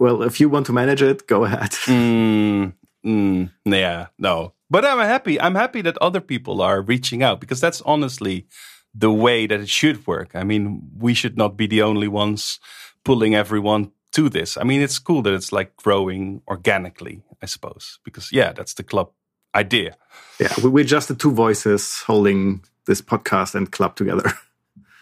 Well, 0.00 0.22
if 0.22 0.40
you 0.40 0.48
want 0.50 0.66
to 0.66 0.72
manage 0.72 1.02
it, 1.02 1.26
go 1.26 1.44
ahead. 1.44 1.70
Mm, 1.86 2.72
mm, 3.04 3.50
yeah, 3.64 4.06
no. 4.18 4.52
But 4.68 4.84
I'm 4.84 4.98
happy. 4.98 5.40
I'm 5.40 5.54
happy 5.54 5.82
that 5.82 5.96
other 5.98 6.20
people 6.20 6.60
are 6.60 6.82
reaching 6.82 7.22
out 7.22 7.40
because 7.40 7.60
that's 7.60 7.80
honestly 7.82 8.46
the 8.92 9.12
way 9.12 9.46
that 9.46 9.60
it 9.60 9.68
should 9.68 10.06
work. 10.06 10.30
I 10.34 10.42
mean, 10.44 10.90
we 10.98 11.14
should 11.14 11.36
not 11.36 11.56
be 11.56 11.66
the 11.68 11.82
only 11.82 12.08
ones 12.08 12.58
pulling 13.04 13.34
everyone 13.36 13.92
to 14.12 14.28
this. 14.28 14.56
I 14.56 14.62
mean, 14.64 14.80
it's 14.82 14.98
cool 14.98 15.22
that 15.22 15.34
it's 15.34 15.52
like 15.52 15.76
growing 15.76 16.42
organically, 16.48 17.22
I 17.42 17.46
suppose, 17.46 17.98
because 18.04 18.32
yeah, 18.32 18.52
that's 18.52 18.74
the 18.74 18.82
club 18.84 19.10
idea. 19.54 19.96
Yeah, 20.40 20.52
we- 20.62 20.70
we're 20.70 20.84
just 20.84 21.08
the 21.08 21.14
two 21.14 21.32
voices 21.32 22.02
holding 22.06 22.62
this 22.86 23.02
podcast 23.02 23.54
and 23.54 23.70
club 23.70 23.96
together. 23.96 24.32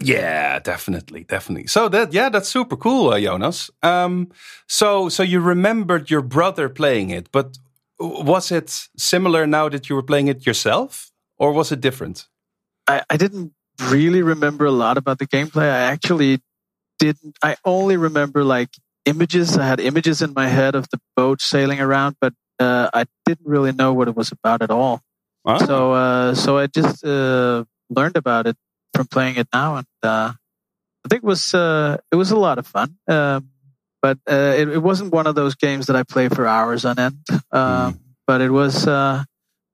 Yeah, 0.01 0.59
definitely, 0.59 1.23
definitely. 1.25 1.69
So 1.69 1.89
that 1.89 2.13
yeah, 2.13 2.29
that's 2.29 2.49
super 2.49 2.77
cool, 2.77 3.11
uh, 3.13 3.21
Jonas. 3.21 3.71
Um, 3.83 4.33
so 4.67 5.09
so 5.09 5.23
you 5.23 5.41
remembered 5.41 6.11
your 6.11 6.21
brother 6.23 6.69
playing 6.69 7.11
it, 7.11 7.31
but 7.31 7.59
was 8.01 8.51
it 8.51 8.89
similar 8.97 9.47
now 9.47 9.69
that 9.69 9.89
you 9.89 9.95
were 9.95 10.03
playing 10.03 10.27
it 10.29 10.45
yourself, 10.47 11.13
or 11.39 11.53
was 11.53 11.71
it 11.71 11.81
different? 11.81 12.27
I, 12.89 13.03
I 13.09 13.17
didn't 13.17 13.53
really 13.89 14.21
remember 14.23 14.65
a 14.67 14.73
lot 14.73 14.99
about 14.99 15.19
the 15.21 15.29
gameplay. 15.29 15.63
I 15.71 15.93
actually 15.93 16.41
didn't. 16.99 17.39
I 17.41 17.55
only 17.65 17.97
remember 17.97 18.43
like 18.43 18.71
images. 19.05 19.57
I 19.59 19.67
had 19.67 19.81
images 19.81 20.23
in 20.23 20.33
my 20.35 20.49
head 20.49 20.75
of 20.75 20.89
the 20.91 20.99
boat 21.17 21.41
sailing 21.41 21.81
around, 21.81 22.17
but 22.21 22.33
uh, 22.59 22.89
I 22.95 23.05
didn't 23.25 23.47
really 23.47 23.73
know 23.73 23.93
what 23.93 24.09
it 24.09 24.17
was 24.17 24.33
about 24.33 24.63
at 24.63 24.71
all. 24.71 25.01
Ah, 25.45 25.59
So, 25.59 25.93
uh, 25.93 26.35
so 26.35 26.59
I 26.59 26.67
just 26.67 27.05
uh, 27.05 27.65
learned 27.91 28.17
about 28.17 28.47
it 28.47 28.57
from 28.95 29.07
playing 29.07 29.37
it 29.37 29.49
now, 29.53 29.77
and 29.77 29.87
uh, 30.03 30.33
I 31.05 31.09
think 31.09 31.23
it 31.23 31.27
was 31.27 31.53
uh, 31.55 31.99
it 32.13 32.17
was 32.17 32.31
a 32.31 32.39
lot 32.39 32.59
of 32.59 32.67
fun. 32.67 32.97
Um, 33.09 33.51
but 34.01 34.19
uh, 34.31 34.55
it, 34.57 34.69
it 34.69 34.83
wasn't 34.83 35.13
one 35.13 35.27
of 35.27 35.35
those 35.35 35.55
games 35.55 35.87
that 35.87 35.97
I 35.97 36.03
play 36.03 36.29
for 36.29 36.47
hours 36.47 36.85
on 36.85 36.99
end. 36.99 37.19
Um, 37.53 38.01
But 38.27 38.41
it 38.41 38.51
was. 38.51 38.87
Uh, 38.87 39.25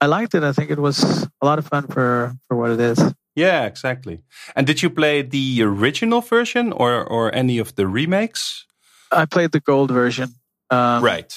I 0.01 0.07
liked 0.07 0.35
it. 0.35 0.43
I 0.43 0.53
think 0.53 0.71
it 0.71 0.79
was 0.79 1.05
a 1.41 1.47
lot 1.47 1.59
of 1.59 1.67
fun 1.67 1.87
for 1.87 2.35
for 2.49 2.57
what 2.57 2.71
it 2.73 2.81
is. 2.81 2.99
yeah, 3.37 3.67
exactly. 3.67 4.23
And 4.57 4.67
did 4.67 4.83
you 4.83 4.91
play 4.91 5.23
the 5.23 5.63
original 5.63 6.21
version 6.21 6.73
or 6.73 7.05
or 7.07 7.31
any 7.35 7.61
of 7.61 7.75
the 7.75 7.87
remakes? 7.87 8.67
I 9.13 9.27
played 9.27 9.53
the 9.53 9.61
gold 9.61 9.91
version. 9.91 10.35
Um, 10.71 11.03
right. 11.03 11.31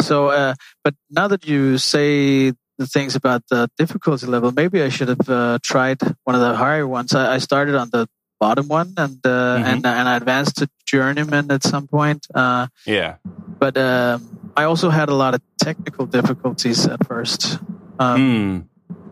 So, 0.00 0.28
uh, 0.28 0.54
but 0.84 0.94
now 1.10 1.28
that 1.28 1.46
you 1.46 1.78
say 1.78 2.52
the 2.78 2.86
things 2.86 3.16
about 3.16 3.42
the 3.50 3.68
difficulty 3.76 4.26
level, 4.26 4.52
maybe 4.52 4.82
I 4.82 4.88
should 4.88 5.08
have 5.08 5.28
uh, 5.28 5.58
tried 5.62 6.00
one 6.24 6.34
of 6.36 6.40
the 6.40 6.54
higher 6.56 6.86
ones. 6.86 7.14
I, 7.14 7.34
I 7.34 7.38
started 7.38 7.74
on 7.74 7.90
the 7.90 8.06
bottom 8.40 8.68
one, 8.68 8.94
and 8.96 9.18
uh, 9.26 9.58
Mhm. 9.58 9.66
and 9.66 9.86
and 9.86 10.08
I 10.08 10.16
advanced 10.16 10.56
to 10.58 10.68
journeyman 10.86 11.50
at 11.50 11.62
some 11.64 11.88
point. 11.88 12.26
Uh, 12.34 12.68
Yeah. 12.86 13.16
but 13.60 13.76
um, 13.76 14.30
I 14.56 14.64
also 14.64 14.90
had 14.90 15.08
a 15.08 15.14
lot 15.14 15.34
of 15.34 15.40
technical 15.60 16.06
difficulties 16.06 16.86
at 16.86 17.04
first. 17.06 17.58
Um, 17.98 18.16
Hmm. 18.20 18.58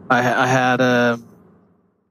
I, 0.09 0.19
I 0.45 0.47
had 0.47 0.81
um 0.81 1.27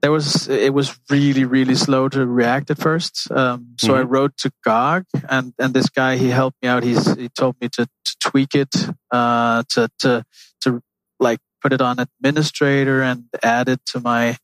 there 0.06 0.12
was 0.12 0.46
it 0.46 0.72
was 0.72 0.96
really 1.10 1.44
really 1.44 1.74
slow 1.74 2.08
to 2.08 2.24
react 2.24 2.70
at 2.70 2.78
first. 2.78 3.28
Um, 3.32 3.74
so 3.76 3.96
I 3.96 4.02
wrote 4.02 4.36
to 4.38 4.52
GOG, 4.64 5.02
and 5.28 5.52
and 5.58 5.74
this 5.74 5.88
guy 5.90 6.16
he 6.16 6.28
helped 6.28 6.62
me 6.62 6.68
out. 6.68 6.84
He's 6.84 7.12
he 7.16 7.28
told 7.28 7.56
me 7.60 7.68
to, 7.70 7.88
to 8.04 8.16
tweak 8.20 8.54
it, 8.54 8.72
uh, 9.10 9.64
to 9.70 9.90
to 9.98 10.22
to 10.60 10.80
like 11.18 11.40
put 11.60 11.72
it 11.72 11.80
on 11.80 11.98
administrator 11.98 13.02
and 13.02 13.24
add 13.42 13.68
it 13.68 13.80
to 13.86 13.98
my 13.98 14.36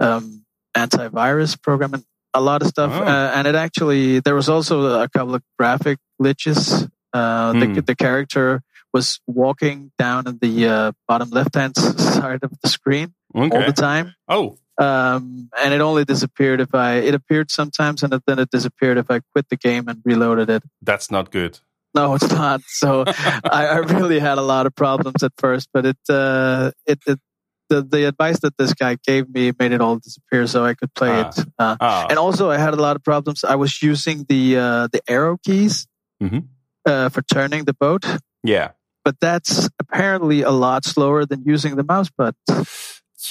um, 0.00 0.44
antivirus 0.76 1.62
program 1.62 1.94
and 1.94 2.04
a 2.34 2.40
lot 2.40 2.62
of 2.62 2.66
stuff. 2.66 2.90
Oh. 2.92 3.04
Uh, 3.04 3.30
and 3.36 3.46
it 3.46 3.54
actually 3.54 4.18
there 4.18 4.34
was 4.34 4.48
also 4.48 5.00
a 5.00 5.08
couple 5.08 5.36
of 5.36 5.42
graphic 5.56 5.98
glitches. 6.20 6.90
Uh, 7.12 7.52
Hmm. 7.52 7.74
the, 7.74 7.82
the 7.82 7.94
character 7.94 8.62
was 8.92 9.20
walking 9.28 9.92
down 9.96 10.26
in 10.26 10.38
the 10.42 10.66
uh, 10.66 10.92
bottom 11.06 11.30
left 11.30 11.54
hand 11.54 11.76
side 12.16 12.42
of 12.42 12.50
the 12.62 12.68
screen 12.68 13.14
all 13.32 13.48
the 13.48 13.72
time. 13.72 14.16
Oh. 14.26 14.58
Um, 14.78 15.48
and 15.62 15.72
it 15.72 15.80
only 15.80 16.04
disappeared 16.04 16.60
if 16.60 16.74
I, 16.74 16.94
it 16.96 17.14
appeared 17.14 17.50
sometimes 17.50 18.02
and 18.02 18.12
then 18.26 18.38
it 18.38 18.50
disappeared 18.50 18.98
if 18.98 19.10
I 19.10 19.20
quit 19.32 19.48
the 19.48 19.56
game 19.56 19.84
and 19.88 20.02
reloaded 20.04 20.50
it. 20.50 20.62
That's 20.82 21.10
not 21.10 21.30
good. 21.30 21.60
No, 21.94 22.14
it's 22.14 22.28
not. 22.30 22.60
So 22.66 23.04
I, 23.08 23.66
I 23.66 23.76
really 23.78 24.18
had 24.18 24.38
a 24.38 24.42
lot 24.42 24.66
of 24.66 24.74
problems 24.74 25.22
at 25.22 25.32
first, 25.38 25.68
but 25.72 25.86
it, 25.86 25.98
uh, 26.08 26.72
it, 26.86 26.98
it, 27.06 27.20
the, 27.68 27.82
the 27.82 28.08
advice 28.08 28.40
that 28.40 28.56
this 28.58 28.74
guy 28.74 28.96
gave 29.06 29.32
me 29.32 29.52
made 29.58 29.70
it 29.72 29.80
all 29.80 29.96
disappear 29.96 30.46
so 30.48 30.64
I 30.64 30.74
could 30.74 30.92
play 30.94 31.10
Ah. 31.22 31.28
it. 31.28 31.46
Uh, 31.58 31.76
Oh. 31.80 32.06
and 32.10 32.18
also 32.18 32.50
I 32.50 32.58
had 32.58 32.74
a 32.74 32.82
lot 32.82 32.96
of 32.96 33.04
problems. 33.04 33.44
I 33.44 33.54
was 33.54 33.80
using 33.80 34.26
the, 34.28 34.56
uh, 34.58 34.88
the 34.92 35.00
arrow 35.08 35.36
keys, 35.38 35.86
Mhm. 36.22 36.48
uh, 36.84 37.08
for 37.10 37.22
turning 37.22 37.64
the 37.64 37.74
boat, 37.74 38.04
yeah. 38.42 38.70
but 39.04 39.16
that's 39.20 39.68
apparently 39.78 40.42
a 40.42 40.50
lot 40.50 40.84
slower 40.84 41.24
than 41.24 41.44
using 41.46 41.76
the 41.76 41.84
mouse 41.84 42.10
button. 42.10 42.34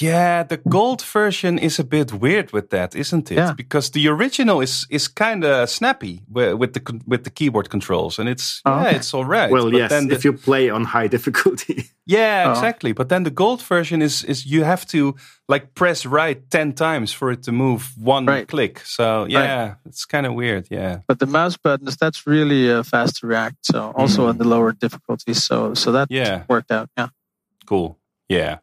Yeah, 0.00 0.42
the 0.42 0.56
gold 0.68 1.02
version 1.02 1.58
is 1.58 1.78
a 1.78 1.84
bit 1.84 2.12
weird 2.12 2.52
with 2.52 2.70
that, 2.70 2.94
isn't 2.96 3.30
it? 3.30 3.36
Yeah. 3.36 3.52
Because 3.56 3.90
the 3.90 4.08
original 4.08 4.60
is 4.62 4.86
is 4.90 5.08
kind 5.08 5.44
of 5.44 5.68
snappy 5.68 6.22
with, 6.28 6.54
with 6.58 6.72
the 6.72 6.80
with 7.06 7.22
the 7.24 7.30
keyboard 7.30 7.68
controls, 7.68 8.18
and 8.18 8.28
it's 8.28 8.60
Oh, 8.64 8.70
yeah, 8.70 8.86
okay. 8.88 8.96
it's 8.96 9.14
all 9.14 9.24
right. 9.24 9.50
well, 9.52 9.70
But 9.70 9.78
yes, 9.78 9.90
then 9.90 10.08
the- 10.08 10.14
if 10.14 10.24
you 10.24 10.32
play 10.32 10.70
on 10.70 10.84
high 10.84 11.08
difficulty. 11.16 11.90
yeah, 12.06 12.44
Oh. 12.46 12.50
exactly. 12.52 12.92
But 12.94 13.08
then 13.08 13.24
the 13.24 13.30
gold 13.34 13.62
version 13.62 14.02
is 14.02 14.24
is 14.24 14.44
you 14.46 14.64
have 14.64 14.84
to 14.86 15.14
like 15.48 15.66
press 15.74 16.06
right 16.06 16.50
ten 16.50 16.72
times 16.72 17.12
for 17.14 17.30
it 17.32 17.42
to 17.42 17.52
move 17.52 17.82
one 18.04 18.26
Right. 18.26 18.48
click. 18.48 18.80
So 18.84 19.26
yeah, 19.28 19.74
it's 19.86 20.06
kind 20.06 20.26
of 20.26 20.34
weird. 20.34 20.66
Yeah. 20.70 20.98
but 21.06 21.18
the 21.18 21.26
mouse 21.26 21.56
buttons 21.58 21.96
that's 21.96 22.26
really 22.26 22.70
uh, 22.72 22.82
fast 22.82 23.20
to 23.20 23.26
react 23.28 23.56
so 23.66 23.92
also 23.96 24.26
on 24.28 24.38
the 24.38 24.44
lower 24.48 24.72
difficulties 24.72 25.44
so 25.44 25.74
so 25.74 25.92
that 25.92 26.08
Mm. 26.08 26.16
Yeah. 26.16 26.42
worked 26.48 26.70
out 26.72 26.88
yeah 26.96 27.08
Cool. 27.66 27.96
Yeah. 28.28 28.58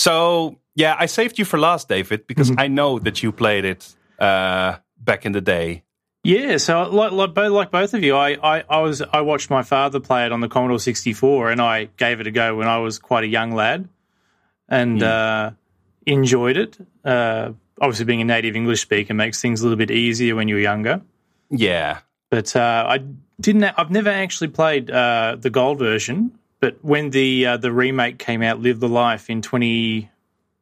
So 0.00 0.56
yeah, 0.74 0.96
I 0.98 1.06
saved 1.06 1.38
you 1.38 1.44
for 1.44 1.58
last, 1.58 1.88
David, 1.88 2.26
because 2.26 2.50
Mhm. 2.50 2.60
I 2.64 2.68
know 2.68 2.98
that 2.98 3.22
you 3.22 3.32
played 3.32 3.64
it 3.66 3.94
uh, 4.18 4.76
back 4.98 5.26
in 5.26 5.32
the 5.32 5.40
day. 5.42 5.82
Yeah, 6.24 6.58
so 6.58 6.88
like 6.90 7.12
like, 7.12 7.50
like 7.50 7.70
both 7.70 7.92
of 7.94 8.02
you, 8.02 8.14
I, 8.16 8.30
I, 8.42 8.64
I 8.68 8.80
was 8.80 9.02
I 9.02 9.20
watched 9.20 9.50
my 9.50 9.62
father 9.62 10.00
play 10.00 10.24
it 10.26 10.32
on 10.32 10.40
the 10.40 10.48
Commodore 10.48 10.78
64, 10.78 11.50
and 11.50 11.60
I 11.60 11.88
gave 11.96 12.20
it 12.20 12.26
a 12.26 12.30
go 12.30 12.56
when 12.56 12.68
I 12.68 12.78
was 12.78 12.98
quite 12.98 13.24
a 13.24 13.26
young 13.26 13.52
lad, 13.52 13.88
and 14.68 15.02
uh, 15.02 15.50
enjoyed 16.06 16.56
it. 16.56 16.78
Uh, 17.04 17.52
obviously, 17.80 18.04
being 18.06 18.20
a 18.22 18.24
native 18.24 18.56
English 18.56 18.80
speaker 18.82 19.14
makes 19.14 19.40
things 19.40 19.60
a 19.60 19.64
little 19.64 19.78
bit 19.78 19.90
easier 19.90 20.34
when 20.34 20.48
you're 20.48 20.60
younger. 20.60 21.00
Yeah. 21.50 21.98
But 22.30 22.54
uh, 22.56 22.84
I 22.88 22.98
didn't. 23.40 23.64
I've 23.64 23.90
never 23.90 24.10
actually 24.10 24.48
played 24.48 24.90
uh, 24.90 25.36
the 25.40 25.50
gold 25.50 25.78
version. 25.78 26.32
But 26.60 26.76
when 26.82 27.10
the 27.10 27.46
uh, 27.46 27.56
the 27.56 27.72
remake 27.72 28.18
came 28.18 28.42
out, 28.42 28.60
Live 28.60 28.80
the 28.80 28.88
Life 28.88 29.30
in 29.30 29.40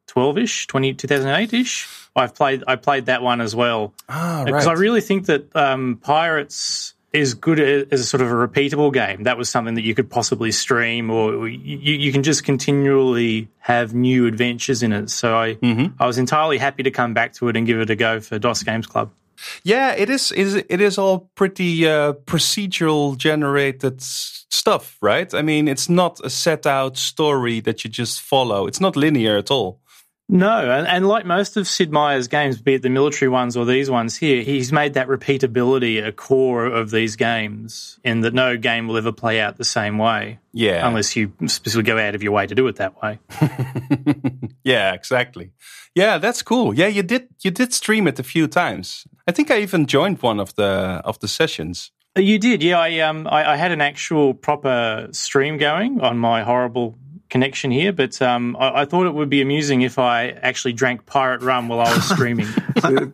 2012 0.07 0.39
ish, 0.39 0.67
2008 0.67 1.53
ish, 1.53 1.89
I've 2.15 2.35
played. 2.35 2.63
I 2.67 2.77
played 2.77 3.07
that 3.07 3.23
one 3.23 3.41
as 3.41 3.55
well 3.55 3.95
Ah, 4.09 4.43
because 4.45 4.67
right. 4.67 4.77
I 4.77 4.81
really 4.81 5.01
think 5.01 5.27
that 5.27 5.55
um, 5.57 5.99
Pirates 6.03 6.95
is 7.13 7.33
good 7.35 7.59
as 7.59 8.01
a 8.01 8.05
sort 8.05 8.21
of 8.21 8.29
a 8.31 8.35
repeatable 8.35 8.93
game. 8.93 9.23
That 9.23 9.39
was 9.39 9.49
something 9.49 9.75
that 9.77 9.83
you 9.83 9.95
could 9.95 10.11
possibly 10.11 10.53
stream, 10.53 11.11
or 11.11 11.49
you, 11.49 11.95
you 11.95 12.13
can 12.13 12.23
just 12.23 12.45
continually 12.45 13.49
have 13.59 13.95
new 13.95 14.27
adventures 14.27 14.83
in 14.83 14.93
it. 14.93 15.09
So 15.11 15.35
I, 15.35 15.55
Mhm. 15.55 15.95
I 15.99 16.07
was 16.07 16.19
entirely 16.19 16.59
happy 16.59 16.83
to 16.83 16.91
come 16.91 17.15
back 17.15 17.33
to 17.35 17.49
it 17.49 17.57
and 17.57 17.67
give 17.67 17.81
it 17.81 17.89
a 17.89 17.97
go 17.97 18.21
for 18.21 18.39
DOS 18.39 18.63
Games 18.63 18.87
Club. 18.87 19.11
Yeah, 19.63 19.93
it 19.93 20.11
is. 20.11 20.33
Is 20.33 20.55
it 20.55 20.81
is 20.81 20.99
all 20.99 21.31
pretty 21.35 21.87
uh, 21.87 22.13
procedural 22.13 23.17
generated 23.17 24.01
stuff, 24.03 24.97
right? 25.01 25.33
I 25.35 25.43
mean, 25.43 25.69
it's 25.69 25.89
not 25.89 26.21
a 26.25 26.31
set 26.31 26.67
out 26.67 26.97
story 26.97 27.61
that 27.61 27.85
you 27.85 27.91
just 27.91 28.21
follow. 28.21 28.67
It's 28.67 28.81
not 28.81 28.97
linear 28.97 29.37
at 29.37 29.51
all. 29.51 29.81
No, 30.31 30.71
and, 30.71 30.87
and 30.87 31.09
like 31.09 31.25
most 31.25 31.57
of 31.57 31.67
Sid 31.67 31.91
Meier's 31.91 32.29
games, 32.29 32.61
be 32.61 32.75
it 32.75 32.83
the 32.83 32.91
military 32.91 33.31
ones 33.31 33.57
or 33.57 33.65
these 33.65 33.91
ones 33.91 34.15
here, 34.15 34.43
he's 34.43 34.71
made 34.71 34.93
that 34.93 35.09
repeatability 35.09 36.07
a 36.07 36.13
core 36.13 36.67
of 36.67 36.91
these 36.91 37.17
games, 37.17 37.99
in 38.05 38.21
that 38.21 38.35
no 38.35 38.59
game 38.59 38.89
will 38.89 38.99
ever 38.99 39.11
play 39.11 39.41
out 39.41 39.57
the 39.57 39.65
same 39.65 39.97
way, 39.97 40.39
Yeah, 40.53 40.87
unless 40.87 41.17
you 41.17 41.33
specifically 41.47 41.85
go 41.85 41.99
out 41.99 42.15
of 42.15 42.23
your 42.23 42.33
way 42.33 42.47
to 42.47 42.55
do 42.55 42.67
it 42.69 42.77
that 42.77 43.01
way. 43.03 43.19
yeah, 44.65 44.93
exactly. 44.93 45.53
Yeah, 45.95 46.19
that's 46.19 46.43
cool. 46.43 46.75
Yeah, 46.75 46.89
you 46.89 47.03
did 47.03 47.29
you 47.41 47.51
did 47.51 47.73
stream 47.73 48.07
it 48.07 48.19
a 48.19 48.23
few 48.23 48.49
times. 48.49 49.07
I 49.29 49.31
think 49.31 49.51
I 49.51 49.59
even 49.59 49.85
joined 49.85 50.23
one 50.23 50.41
of 50.41 50.55
the 50.55 51.03
of 51.05 51.19
the 51.19 51.29
sessions. 51.29 51.93
Uh, 52.17 52.23
You 52.23 52.39
did, 52.39 52.63
yeah. 52.63 52.81
I 52.81 53.01
um, 53.01 53.27
I, 53.27 53.53
I 53.53 53.57
had 53.57 53.73
an 53.73 53.83
actual 53.83 54.33
proper 54.33 55.09
stream 55.13 55.59
going 55.59 56.01
on 56.01 56.17
my 56.19 56.43
horrible 56.43 56.97
connection 57.29 57.71
here, 57.71 57.93
but 57.93 58.23
um, 58.23 58.57
I, 58.59 58.81
I 58.81 58.85
thought 58.87 59.07
it 59.07 59.13
would 59.13 59.29
be 59.29 59.43
amusing 59.43 59.83
if 59.83 59.99
I 59.99 60.31
actually 60.31 60.73
drank 60.73 61.05
pirate 61.05 61.43
rum 61.43 61.69
while 61.69 61.81
I 61.81 61.95
was 61.95 62.09
streaming. 62.15 62.47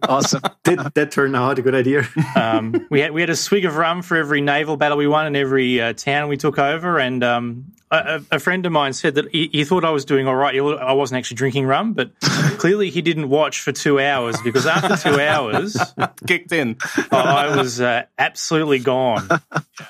Awesome. 0.09 0.41
Did 0.63 0.79
that 0.95 1.11
turn 1.11 1.35
out 1.35 1.59
a 1.59 1.63
good 1.63 1.75
idea? 1.75 2.07
um, 2.37 2.87
we 2.91 3.01
had 3.01 3.11
we 3.11 3.21
had 3.21 3.31
a 3.31 3.37
swig 3.37 3.65
of 3.65 3.77
rum 3.77 4.03
for 4.03 4.17
every 4.17 4.41
naval 4.41 4.77
battle 4.77 4.97
we 4.97 5.09
won 5.09 5.27
and 5.27 5.37
every 5.37 5.81
uh, 5.81 5.95
town 5.95 6.29
we 6.29 6.37
took 6.37 6.61
over. 6.61 7.01
And 7.01 7.25
um, 7.25 7.73
a, 7.91 8.23
a 8.33 8.39
friend 8.41 8.65
of 8.67 8.73
mine 8.73 8.93
said 8.93 9.15
that 9.17 9.31
he, 9.31 9.49
he 9.53 9.65
thought 9.65 9.85
I 9.85 9.91
was 9.91 10.05
doing 10.05 10.27
all 10.27 10.35
right. 10.35 10.55
I 10.55 10.93
wasn't 10.93 11.19
actually 11.19 11.37
drinking 11.37 11.67
rum, 11.67 11.93
but 11.93 12.19
clearly 12.21 12.91
he 12.91 13.03
didn't 13.03 13.29
watch 13.29 13.61
for 13.61 13.73
two 13.73 14.01
hours 14.01 14.37
because 14.43 14.67
after 14.67 14.97
two 14.97 15.21
hours, 15.21 15.77
Kicked 16.27 16.53
in. 16.53 16.77
I 17.11 17.57
was 17.57 17.81
uh, 17.81 18.05
absolutely 18.19 18.79
gone. 18.79 19.29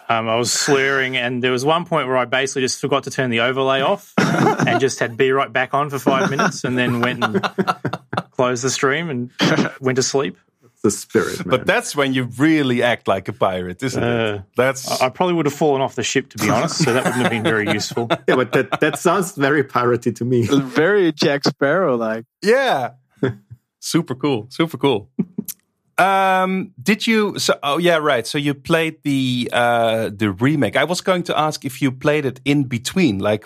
Um, 0.09 0.29
I 0.29 0.37
was 0.37 0.53
slurring, 0.53 1.17
and 1.17 1.43
there 1.43 1.53
was 1.53 1.65
one 1.65 1.85
point 1.85 2.09
where 2.09 2.17
I 2.17 2.25
basically 2.25 2.63
just 2.63 2.81
forgot 2.81 3.05
to 3.05 3.11
turn 3.11 3.31
the 3.31 3.41
overlay 3.41 3.81
off 3.81 4.13
and 4.19 4.81
just 4.81 4.99
had 4.99 5.17
be 5.17 5.31
right 5.31 5.53
back 5.53 5.75
on 5.75 5.91
for 5.91 5.99
five 5.99 6.31
minutes, 6.31 6.65
and 6.65 6.77
then 6.77 7.01
went 7.01 7.25
and 7.25 7.43
closed 8.33 8.65
the 8.65 8.71
stream 8.71 9.11
and 9.11 9.31
went 9.81 9.97
to 9.97 10.03
sleep. 10.03 10.37
The 10.85 10.91
spirit, 10.93 11.38
man. 11.45 11.50
But 11.50 11.67
that's 11.67 11.97
when 11.97 12.14
you 12.14 12.25
really 12.38 12.83
act 12.85 13.09
like 13.09 13.26
a 13.29 13.33
pirate, 13.33 13.83
isn't 13.83 14.03
Uh, 14.05 14.35
it? 14.37 14.43
That's 14.57 15.00
I 15.03 15.09
probably 15.09 15.35
would 15.35 15.47
have 15.47 15.55
fallen 15.59 15.83
off 15.83 15.95
the 15.97 16.03
ship, 16.05 16.29
to 16.31 16.38
be 16.38 16.49
honest, 16.50 16.76
so 16.85 16.93
that 16.93 17.03
wouldn't 17.05 17.23
have 17.23 17.31
been 17.33 17.43
very 17.43 17.67
useful. 17.73 18.07
yeah, 18.29 18.37
but 18.37 18.53
that, 18.53 18.81
that 18.81 18.99
sounds 18.99 19.35
very 19.35 19.64
piratey 19.64 20.14
to 20.14 20.25
me. 20.25 20.47
Very 20.83 21.11
Jack 21.12 21.43
Sparrow 21.45 21.97
like. 21.97 22.25
yeah, 22.43 22.91
super 23.81 24.14
cool, 24.14 24.47
super 24.50 24.79
cool. 24.79 25.09
Um, 25.97 26.73
did 26.83 27.07
you? 27.07 27.38
So, 27.38 27.55
oh 27.62 27.79
yeah, 27.79 27.97
right. 27.99 28.26
So 28.26 28.37
you 28.38 28.53
played 28.55 28.97
the 29.05 29.49
uh 29.53 30.11
the 30.14 30.31
remake. 30.33 30.76
I 30.76 30.85
was 30.85 31.00
going 31.00 31.23
to 31.25 31.38
ask 31.38 31.64
if 31.64 31.81
you 31.81 31.93
played 31.93 32.25
it 32.26 32.41
in 32.45 32.64
between, 32.64 33.19
like 33.21 33.45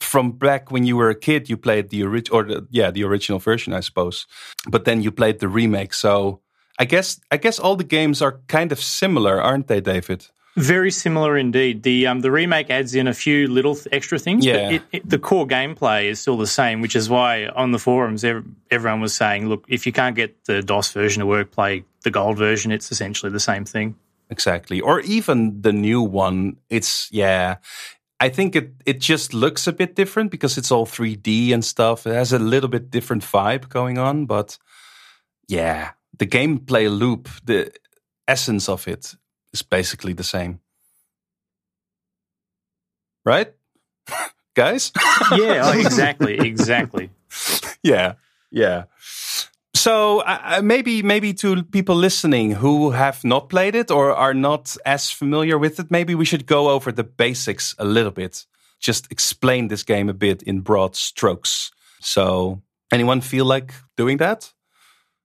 from 0.00 0.32
back 0.32 0.70
when 0.72 0.86
you 0.86 0.96
were 0.96 1.10
a 1.10 1.14
kid. 1.14 1.48
You 1.50 1.58
played 1.58 1.90
the 1.90 2.02
original, 2.04 2.38
or 2.40 2.44
the, 2.44 2.66
yeah, 2.70 2.90
the 2.90 3.04
original 3.04 3.38
version, 3.38 3.74
I 3.74 3.80
suppose. 3.80 4.26
But 4.66 4.84
then 4.86 5.02
you 5.02 5.12
played 5.12 5.40
the 5.40 5.48
remake. 5.48 5.92
So 5.92 6.40
I 6.78 6.84
guess 6.84 7.20
I 7.30 7.36
guess 7.38 7.58
all 7.58 7.76
the 7.76 7.84
games 7.84 8.22
are 8.22 8.40
kind 8.46 8.72
of 8.72 8.80
similar, 8.80 9.42
aren't 9.42 9.66
they, 9.66 9.80
David? 9.80 10.26
Very 10.56 10.90
similar 10.90 11.36
indeed. 11.38 11.82
The 11.82 12.06
um, 12.08 12.20
the 12.20 12.30
remake 12.30 12.70
adds 12.70 12.94
in 12.94 13.06
a 13.06 13.14
few 13.14 13.46
little 13.48 13.74
th- 13.76 13.88
extra 13.92 14.18
things, 14.18 14.44
Yeah. 14.44 14.54
but 14.66 14.72
it, 14.74 14.82
it, 14.92 15.08
the 15.08 15.18
core 15.18 15.46
gameplay 15.46 16.06
is 16.10 16.18
still 16.20 16.36
the 16.36 16.46
same, 16.48 16.80
which 16.80 16.96
is 16.96 17.08
why 17.08 17.46
on 17.46 17.70
the 17.72 17.78
forums 17.78 18.24
ev- 18.24 18.44
everyone 18.70 19.00
was 19.00 19.14
saying, 19.14 19.48
"Look, 19.48 19.64
if 19.68 19.86
you 19.86 19.92
can't 19.92 20.16
get 20.16 20.44
the 20.46 20.62
DOS 20.62 20.90
version 20.92 21.20
to 21.20 21.26
work, 21.26 21.50
play 21.52 21.84
the 22.02 22.10
gold 22.10 22.38
version. 22.38 22.72
It's 22.72 22.90
essentially 22.90 23.30
the 23.30 23.40
same 23.40 23.64
thing." 23.64 23.94
Exactly. 24.30 24.80
Or 24.80 25.00
even 25.00 25.62
the 25.62 25.72
new 25.72 26.02
one. 26.02 26.56
It's 26.68 27.08
yeah. 27.12 27.56
I 28.20 28.28
think 28.28 28.56
it 28.56 28.72
it 28.84 29.00
just 29.00 29.32
looks 29.32 29.66
a 29.68 29.72
bit 29.72 29.94
different 29.94 30.30
because 30.32 30.58
it's 30.58 30.72
all 30.72 30.86
3D 30.86 31.52
and 31.54 31.64
stuff. 31.64 32.04
It 32.06 32.14
has 32.14 32.32
a 32.32 32.38
little 32.38 32.68
bit 32.68 32.90
different 32.90 33.22
vibe 33.22 33.68
going 33.68 33.96
on, 33.98 34.26
but 34.26 34.58
yeah, 35.46 35.92
the 36.18 36.26
gameplay 36.26 36.88
loop, 36.90 37.28
the 37.44 37.72
essence 38.26 38.68
of 38.68 38.86
it 38.88 39.14
is 39.52 39.62
basically 39.62 40.12
the 40.12 40.24
same. 40.24 40.60
Right? 43.24 43.52
Guys? 44.54 44.92
Yeah, 45.32 45.62
oh, 45.64 45.78
exactly, 45.78 46.38
exactly. 46.38 47.10
yeah, 47.82 48.14
yeah. 48.50 48.84
So 49.74 50.20
uh, 50.20 50.38
uh, 50.42 50.62
maybe 50.62 51.02
maybe 51.02 51.32
to 51.34 51.62
people 51.62 51.94
listening 51.94 52.50
who 52.50 52.90
have 52.90 53.22
not 53.22 53.48
played 53.48 53.76
it 53.76 53.90
or 53.90 54.12
are 54.12 54.34
not 54.34 54.76
as 54.84 55.10
familiar 55.10 55.56
with 55.56 55.78
it, 55.78 55.90
maybe 55.90 56.16
we 56.16 56.24
should 56.24 56.46
go 56.46 56.70
over 56.70 56.90
the 56.90 57.04
basics 57.04 57.74
a 57.78 57.84
little 57.84 58.10
bit. 58.10 58.44
Just 58.80 59.06
explain 59.12 59.68
this 59.68 59.84
game 59.84 60.08
a 60.08 60.14
bit 60.14 60.42
in 60.42 60.60
broad 60.60 60.96
strokes. 60.96 61.70
So, 62.00 62.62
anyone 62.92 63.20
feel 63.20 63.44
like 63.44 63.72
doing 63.96 64.18
that? 64.18 64.52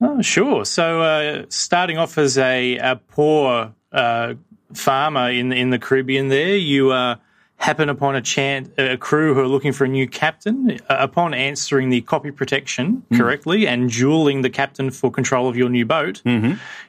Oh, 0.05 0.21
sure. 0.21 0.65
So, 0.65 1.01
uh, 1.01 1.45
starting 1.47 1.97
off 1.97 2.17
as 2.17 2.37
a, 2.37 2.77
a 2.77 2.95
poor 2.97 3.73
uh, 3.91 4.33
farmer 4.73 5.29
in 5.31 5.53
in 5.53 5.69
the 5.69 5.79
Caribbean, 5.79 6.27
there 6.27 6.57
you 6.57 6.91
uh, 6.91 7.15
happen 7.55 7.87
upon 7.87 8.17
a, 8.17 8.21
chan- 8.21 8.73
a 8.77 8.97
crew 8.97 9.33
who 9.33 9.39
are 9.39 9.47
looking 9.47 9.71
for 9.71 9.85
a 9.85 9.87
new 9.87 10.05
captain. 10.07 10.77
Uh, 10.89 10.97
upon 10.99 11.33
answering 11.33 11.89
the 11.89 12.01
copy 12.01 12.31
protection 12.31 13.03
correctly 13.13 13.65
and 13.65 13.89
dueling 13.89 14.41
the 14.41 14.49
captain 14.49 14.91
for 14.91 15.09
control 15.09 15.47
of 15.47 15.55
your 15.55 15.69
new 15.69 15.85
boat, 15.85 16.21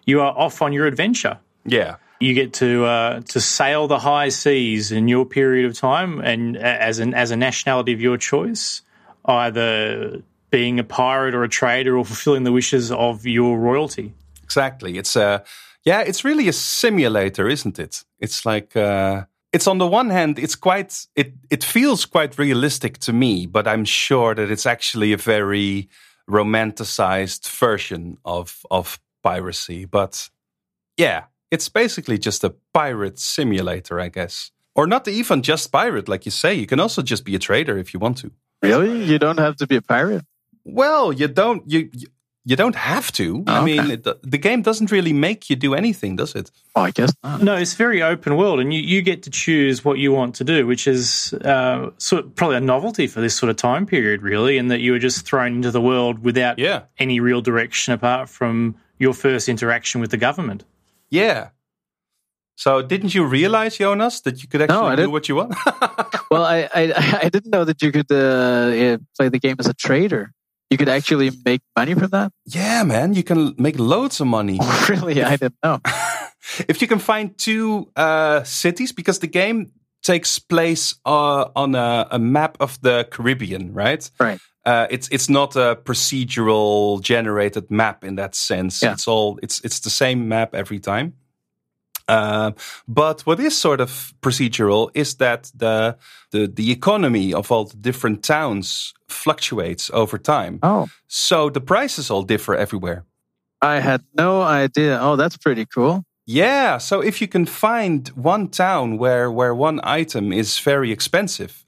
you 0.04 0.20
are 0.20 0.36
off 0.36 0.60
on 0.60 0.72
your 0.72 0.86
adventure. 0.86 1.38
Yeah. 1.64 1.96
You 2.18 2.34
get 2.34 2.54
to 2.54 2.84
uh, 2.84 3.20
to 3.20 3.40
sail 3.40 3.86
the 3.86 3.98
high 4.00 4.30
seas 4.30 4.90
in 4.90 5.06
your 5.06 5.24
period 5.24 5.66
of 5.66 5.78
time, 5.78 6.20
and 6.20 6.56
as 6.56 6.98
an 6.98 7.14
as 7.14 7.30
a 7.30 7.36
nationality 7.36 7.92
of 7.92 8.00
your 8.00 8.16
choice, 8.16 8.82
either 9.24 10.22
being 10.54 10.78
a 10.78 10.84
pirate 10.84 11.34
or 11.34 11.42
a 11.42 11.48
trader 11.48 11.98
or 11.98 12.04
fulfilling 12.04 12.44
the 12.44 12.52
wishes 12.52 12.92
of 12.92 13.26
your 13.26 13.58
royalty. 13.58 14.12
Exactly. 14.44 14.98
It's 14.98 15.16
a 15.16 15.42
yeah, 15.84 16.00
it's 16.08 16.24
really 16.24 16.46
a 16.48 16.52
simulator, 16.52 17.48
isn't 17.48 17.78
it? 17.80 18.04
It's 18.20 18.46
like 18.46 18.76
uh 18.76 19.24
it's 19.52 19.66
on 19.66 19.78
the 19.78 19.86
one 20.00 20.10
hand 20.10 20.38
it's 20.38 20.54
quite 20.54 21.08
it 21.16 21.32
it 21.50 21.64
feels 21.64 22.06
quite 22.06 22.38
realistic 22.38 22.98
to 22.98 23.12
me, 23.12 23.46
but 23.46 23.66
I'm 23.66 23.84
sure 23.84 24.32
that 24.36 24.48
it's 24.48 24.66
actually 24.66 25.12
a 25.12 25.16
very 25.16 25.88
romanticized 26.30 27.48
version 27.60 28.18
of 28.24 28.64
of 28.70 29.00
piracy. 29.24 29.86
But 29.86 30.30
yeah, 30.96 31.24
it's 31.50 31.68
basically 31.68 32.18
just 32.18 32.44
a 32.44 32.54
pirate 32.72 33.18
simulator, 33.18 33.98
I 33.98 34.08
guess. 34.08 34.52
Or 34.76 34.86
not 34.86 35.08
even 35.08 35.42
just 35.42 35.72
pirate, 35.72 36.08
like 36.08 36.24
you 36.26 36.32
say. 36.32 36.54
You 36.54 36.66
can 36.66 36.80
also 36.80 37.02
just 37.02 37.24
be 37.24 37.34
a 37.34 37.40
trader 37.40 37.76
if 37.78 37.92
you 37.92 37.98
want 38.00 38.18
to. 38.18 38.30
Really? 38.62 39.04
You 39.04 39.18
don't 39.18 39.40
have 39.40 39.56
to 39.56 39.66
be 39.66 39.76
a 39.76 39.82
pirate? 39.82 40.24
Well, 40.64 41.12
you 41.12 41.28
don't 41.28 41.62
you 41.70 41.88
you- 41.92 42.08
you 42.46 42.56
don't 42.56 42.74
have 42.76 43.10
to. 43.12 43.42
I 43.46 43.56
Okay. 43.56 43.64
mean, 43.64 43.90
it, 43.90 44.04
the 44.30 44.36
game 44.36 44.60
doesn't 44.60 44.90
really 44.92 45.14
make 45.14 45.48
you 45.48 45.56
do 45.56 45.72
anything, 45.74 46.14
does 46.16 46.34
it? 46.34 46.50
Oh, 46.74 46.82
I 46.82 46.90
guess 46.90 47.10
not. 47.24 47.42
No, 47.42 47.54
it's 47.56 47.72
very 47.72 48.02
open 48.02 48.36
world, 48.36 48.60
and 48.60 48.70
you, 48.74 48.82
you 48.82 49.00
get 49.00 49.22
to 49.22 49.30
choose 49.30 49.82
what 49.82 49.96
you 49.96 50.12
want 50.12 50.34
to 50.34 50.44
do, 50.44 50.66
which 50.66 50.86
is 50.86 51.32
uh, 51.42 51.88
sort 51.96 52.26
of 52.26 52.34
probably 52.34 52.56
a 52.58 52.60
novelty 52.60 53.06
for 53.06 53.22
this 53.22 53.34
sort 53.34 53.48
of 53.48 53.56
time 53.56 53.86
period, 53.86 54.20
really, 54.20 54.58
in 54.58 54.68
that 54.68 54.80
you 54.80 54.92
were 54.92 54.98
just 54.98 55.24
thrown 55.24 55.54
into 55.54 55.70
the 55.70 55.80
world 55.80 56.18
without 56.18 56.58
Yeah. 56.58 56.82
any 56.98 57.18
real 57.18 57.40
direction 57.40 57.94
apart 57.94 58.28
from 58.28 58.74
your 58.98 59.14
first 59.14 59.48
interaction 59.48 60.02
with 60.02 60.10
the 60.10 60.18
government. 60.18 60.64
Yeah. 61.08 61.48
So 62.56 62.82
didn't 62.82 63.14
you 63.14 63.24
realize, 63.24 63.78
Jonas, 63.78 64.20
that 64.20 64.42
you 64.42 64.48
could 64.50 64.60
actually 64.60 64.92
I 64.92 64.96
do 64.96 65.08
what 65.10 65.28
you 65.30 65.36
want? 65.36 65.54
Well, 66.30 66.44
I, 66.44 66.68
I 66.74 66.92
I 67.24 67.28
didn't 67.30 67.52
know 67.52 67.64
that 67.64 67.80
you 67.80 67.90
could 67.90 68.10
uh, 68.12 68.98
play 69.16 69.28
the 69.30 69.38
game 69.38 69.56
as 69.58 69.66
a 69.66 69.74
trader. 69.74 70.32
You 70.70 70.78
could 70.78 70.88
actually 70.88 71.30
make 71.44 71.62
money 71.76 71.94
from 71.94 72.08
that. 72.10 72.32
yeah, 72.46 72.82
man, 72.82 73.14
you 73.14 73.22
can 73.22 73.54
make 73.58 73.78
loads 73.78 74.20
of 74.20 74.26
money 74.26 74.58
really, 74.88 75.22
I 75.22 75.36
didn't 75.36 75.56
know. 75.62 75.80
if 76.68 76.80
you 76.82 76.88
can 76.88 76.98
find 76.98 77.36
two 77.38 77.90
uh, 77.96 78.42
cities 78.44 78.92
because 78.92 79.18
the 79.18 79.26
game 79.26 79.72
takes 80.02 80.38
place 80.38 80.94
uh, 81.06 81.46
on 81.56 81.74
a, 81.74 82.06
a 82.10 82.18
map 82.18 82.56
of 82.60 82.80
the 82.82 83.08
Caribbean, 83.10 83.72
right? 83.72 84.10
Right. 84.20 84.40
Uh, 84.64 84.86
it's 84.90 85.08
it's 85.08 85.28
not 85.28 85.56
a 85.56 85.76
procedural 85.76 87.00
generated 87.02 87.70
map 87.70 88.02
in 88.02 88.16
that 88.16 88.34
sense. 88.34 88.82
Yeah. 88.82 88.92
It's 88.92 89.06
all 89.06 89.38
it's 89.42 89.60
it's 89.60 89.80
the 89.80 89.90
same 89.90 90.28
map 90.28 90.54
every 90.54 90.78
time. 90.80 91.14
Uh, 92.08 92.50
but 92.86 93.22
what 93.26 93.40
is 93.40 93.56
sort 93.60 93.80
of 93.80 94.12
procedural 94.20 94.90
is 94.94 95.14
that 95.16 95.50
the, 95.56 95.96
the 96.30 96.46
the 96.46 96.70
economy 96.70 97.32
of 97.34 97.50
all 97.50 97.64
the 97.64 97.76
different 97.80 98.22
towns 98.22 98.92
fluctuates 99.08 99.90
over 99.92 100.18
time. 100.18 100.58
Oh, 100.62 100.88
So 101.06 101.50
the 101.50 101.60
prices 101.60 102.10
all 102.10 102.22
differ 102.26 102.54
everywhere. 102.54 103.04
I 103.62 103.80
had 103.80 104.02
no 104.12 104.42
idea. 104.42 104.98
Oh, 105.00 105.16
that's 105.16 105.38
pretty 105.38 105.64
cool. 105.74 106.04
Yeah, 106.26 106.78
so 106.78 107.00
if 107.02 107.20
you 107.20 107.28
can 107.28 107.46
find 107.46 108.08
one 108.16 108.48
town 108.48 108.98
where 108.98 109.30
where 109.30 109.54
one 109.54 109.80
item 110.00 110.32
is 110.32 110.58
very 110.64 110.90
expensive 110.92 111.64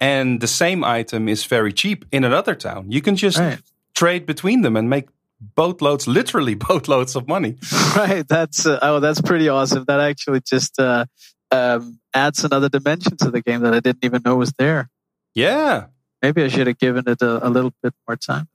and 0.00 0.40
the 0.40 0.46
same 0.48 0.84
item 1.00 1.28
is 1.28 1.48
very 1.48 1.72
cheap 1.72 2.04
in 2.12 2.24
another 2.24 2.54
town, 2.54 2.84
you 2.92 3.00
can 3.02 3.16
just 3.16 3.38
Right. 3.38 3.60
trade 3.94 4.24
between 4.26 4.62
them 4.62 4.76
and 4.76 4.88
make 4.88 5.06
boatloads, 5.40 6.06
literally 6.06 6.54
boatloads 6.68 7.16
of 7.16 7.28
money. 7.28 7.56
right. 7.96 8.26
That's 8.26 8.66
uh, 8.66 8.78
oh, 8.82 9.00
that's 9.00 9.20
pretty 9.20 9.48
awesome. 9.48 9.84
That 9.86 10.00
actually 10.00 10.40
just 10.40 10.78
uh, 10.78 11.06
um, 11.50 11.98
adds 12.14 12.44
another 12.44 12.68
dimension 12.68 13.16
to 13.18 13.30
the 13.30 13.40
game 13.40 13.60
that 13.62 13.74
I 13.74 13.80
didn't 13.80 14.04
even 14.04 14.22
know 14.24 14.36
was 14.36 14.52
there. 14.58 14.90
Yeah. 15.34 15.86
Maybe 16.22 16.42
I 16.42 16.48
should 16.48 16.66
have 16.66 16.78
given 16.78 17.04
it 17.06 17.22
a, 17.22 17.46
a 17.46 17.48
little 17.48 17.72
bit 17.82 17.94
more 18.06 18.16
time. 18.16 18.48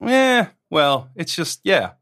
Yeah. 0.00 0.48
Well, 0.70 1.10
it's 1.16 1.34
just 1.34 1.60
yeah. 1.64 1.92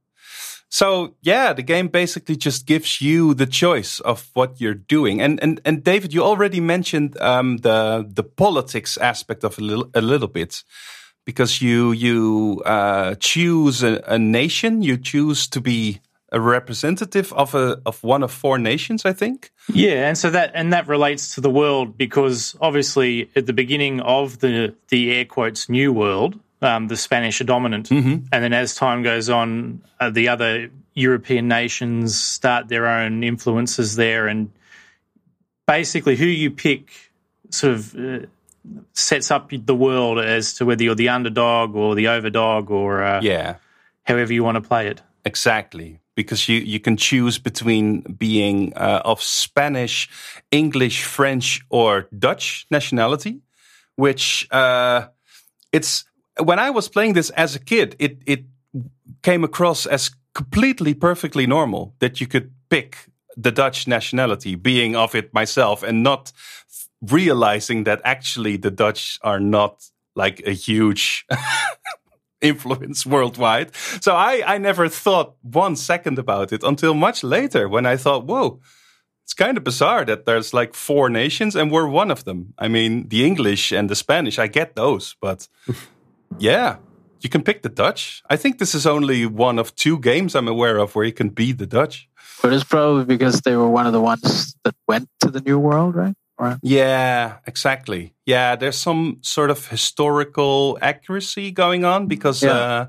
So 0.71 1.15
yeah, 1.23 1.55
the 1.55 1.63
game 1.63 1.89
basically 1.89 2.37
just 2.37 2.67
gives 2.67 3.01
you 3.01 3.33
the 3.35 3.47
choice 3.47 4.01
of 4.01 4.31
what 4.35 4.61
you're 4.61 4.75
doing. 4.75 5.21
And 5.23 5.43
and 5.43 5.61
and 5.65 5.83
David, 5.83 6.13
you 6.13 6.23
already 6.23 6.61
mentioned 6.61 7.19
um, 7.21 7.59
the 7.59 8.07
the 8.09 8.23
politics 8.23 8.99
aspect 8.99 9.45
of 9.45 9.59
a 9.59 9.63
little 9.63 9.91
a 9.95 10.03
little 10.03 10.29
bit 10.29 10.63
because 11.29 11.61
you 11.61 11.93
you 11.93 12.63
uh, 12.65 13.15
choose 13.21 13.83
a, 13.83 14.03
a 14.07 14.19
nation, 14.19 14.81
you 14.81 14.97
choose 14.97 15.47
to 15.49 15.61
be 15.61 16.01
a 16.33 16.41
representative 16.41 17.35
of 17.35 17.55
a 17.55 17.77
of 17.85 18.03
one 18.03 18.23
of 18.25 18.33
four 18.33 18.57
nations, 18.59 19.05
I 19.05 19.13
think. 19.13 19.51
Yeah, 19.71 20.09
and 20.09 20.17
so 20.17 20.31
that 20.31 20.53
and 20.55 20.73
that 20.73 20.89
relates 20.89 21.35
to 21.35 21.43
the 21.43 21.51
world 21.51 21.99
because 21.99 22.57
obviously 22.63 23.29
at 23.37 23.45
the 23.45 23.53
beginning 23.53 24.01
of 24.01 24.39
the 24.39 24.75
the 24.89 25.13
air 25.13 25.27
quotes 25.27 25.69
new 25.69 25.93
world, 25.93 26.41
um, 26.63 26.89
the 26.89 26.97
Spanish 26.97 27.43
are 27.43 27.45
dominant, 27.47 27.91
Mm-hmm. 27.91 28.25
and 28.33 28.43
then 28.43 28.55
as 28.55 28.75
time 28.75 29.03
goes 29.03 29.29
on, 29.29 29.83
uh, 30.01 30.09
the 30.09 30.29
other 30.31 30.71
European 30.95 31.47
nations 31.47 32.19
start 32.19 32.69
their 32.69 32.87
own 32.87 33.23
influences 33.23 33.97
there, 33.97 34.29
and 34.29 34.51
basically 35.67 36.17
who 36.17 36.25
you 36.25 36.51
pick 36.51 37.13
sort 37.51 37.75
of. 37.75 37.95
Uh, 37.95 38.27
sets 38.93 39.31
up 39.31 39.51
the 39.51 39.75
world 39.75 40.19
as 40.19 40.55
to 40.55 40.65
whether 40.65 40.83
you're 40.83 40.95
the 40.95 41.09
underdog 41.09 41.75
or 41.75 41.95
the 41.95 42.07
overdog 42.07 42.71
or 42.71 43.03
uh, 43.03 43.21
Yeah, 43.23 43.57
however 44.05 44.33
you 44.33 44.45
want 44.45 44.57
to 44.63 44.69
play 44.69 44.89
it. 44.89 45.03
exactly. 45.25 46.01
Because 46.15 46.49
you 46.49 46.59
you 46.59 46.81
can 46.81 46.97
choose 46.97 47.39
between 47.39 48.03
being 48.19 48.73
uh, 48.75 49.03
of 49.05 49.23
Spanish, 49.23 50.09
English, 50.51 51.05
French, 51.05 51.65
or 51.71 52.09
Dutch 52.11 52.67
nationality, 52.71 53.41
which 53.95 54.49
uh, 54.51 55.07
it's 55.73 56.05
when 56.43 56.59
I 56.59 56.71
was 56.71 56.89
playing 56.89 57.15
this 57.15 57.31
as 57.31 57.55
a 57.55 57.61
kid, 57.61 57.95
it 58.01 58.23
it 58.27 58.45
came 59.23 59.45
across 59.45 59.87
as 59.87 60.11
completely 60.35 60.95
perfectly 60.95 61.47
normal 61.47 61.95
that 61.99 62.21
you 62.21 62.27
could 62.27 62.51
pick 62.69 62.97
the 63.37 63.53
Dutch 63.53 63.87
nationality, 63.87 64.57
being 64.57 64.97
of 64.97 65.15
it 65.15 65.33
myself, 65.33 65.85
and 65.85 66.03
not 66.03 66.33
realizing 67.03 67.85
that 67.85 68.01
actually 68.05 68.57
the 68.57 68.71
Dutch 68.71 69.19
are 69.23 69.41
not 69.41 69.85
like 70.15 70.43
a 70.47 70.53
huge 70.53 71.27
influence 72.41 73.07
worldwide. 73.07 73.75
So 74.01 74.15
I, 74.15 74.43
I 74.47 74.59
never 74.59 74.89
thought 74.89 75.37
one 75.43 75.77
second 75.77 76.19
about 76.19 76.53
it 76.53 76.63
until 76.63 76.95
much 76.95 77.23
later 77.23 77.69
when 77.69 77.87
I 77.87 77.97
thought, 77.97 78.27
whoa, 78.27 78.61
it's 79.25 79.35
kind 79.35 79.57
of 79.57 79.65
bizarre 79.65 80.05
that 80.07 80.25
there's 80.25 80.55
like 80.55 80.75
four 80.75 81.11
nations 81.11 81.55
and 81.55 81.71
we're 81.71 81.87
one 81.87 82.11
of 82.11 82.25
them. 82.25 82.55
I 82.59 82.69
mean, 82.69 83.09
the 83.09 83.25
English 83.25 83.73
and 83.73 83.89
the 83.89 83.95
Spanish, 83.95 84.39
I 84.39 84.47
get 84.47 84.75
those, 84.75 85.17
but 85.21 85.49
yeah, 86.39 86.77
you 87.21 87.29
can 87.29 87.43
pick 87.43 87.63
the 87.63 87.69
Dutch. 87.69 88.23
I 88.31 88.37
think 88.37 88.59
this 88.59 88.75
is 88.75 88.87
only 88.87 89.27
one 89.27 89.59
of 89.59 89.75
two 89.75 89.99
games 89.99 90.35
I'm 90.35 90.49
aware 90.49 90.79
of 90.79 90.95
where 90.95 91.05
you 91.05 91.13
can 91.13 91.29
be 91.29 91.53
the 91.53 91.67
Dutch. 91.67 92.09
But 92.43 92.53
it's 92.53 92.65
probably 92.65 93.05
because 93.05 93.41
they 93.41 93.57
were 93.57 93.69
one 93.69 93.87
of 93.87 93.93
the 93.93 94.01
ones 94.01 94.55
that 94.65 94.75
went 94.87 95.09
to 95.21 95.31
the 95.31 95.41
new 95.41 95.59
world, 95.59 95.97
right? 95.97 96.15
Or, 96.39 96.59
Yeah, 96.63 97.39
exactly. 97.47 98.15
Yeah, 98.27 98.57
there's 98.57 98.79
some 98.81 99.17
sort 99.23 99.51
of 99.51 99.69
historical 99.69 100.79
accuracy 100.81 101.51
going 101.53 101.85
on 101.85 102.07
because, 102.07 102.47
Yeah. 102.47 102.53
uh, 102.55 102.87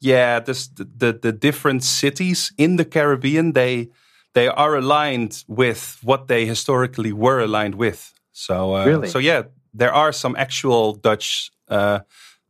yeah, 0.00 0.40
this, 0.44 0.68
the, 0.68 0.84
the 0.98 1.12
the 1.22 1.32
different 1.32 1.82
cities 1.84 2.52
in 2.56 2.76
the 2.76 2.84
Caribbean 2.84 3.52
they 3.52 3.88
they 4.34 4.48
are 4.48 4.76
aligned 4.78 5.44
with 5.48 5.98
what 6.02 6.26
they 6.26 6.46
historically 6.46 7.12
were 7.12 7.40
aligned 7.44 7.74
with. 7.74 8.12
So, 8.32 8.74
uh, 8.74 8.86
Really? 8.86 9.08
so 9.08 9.18
yeah, 9.20 9.42
there 9.78 9.92
are 9.92 10.12
some 10.12 10.36
actual 10.38 10.94
Dutch 10.94 11.50
uh, 11.68 11.98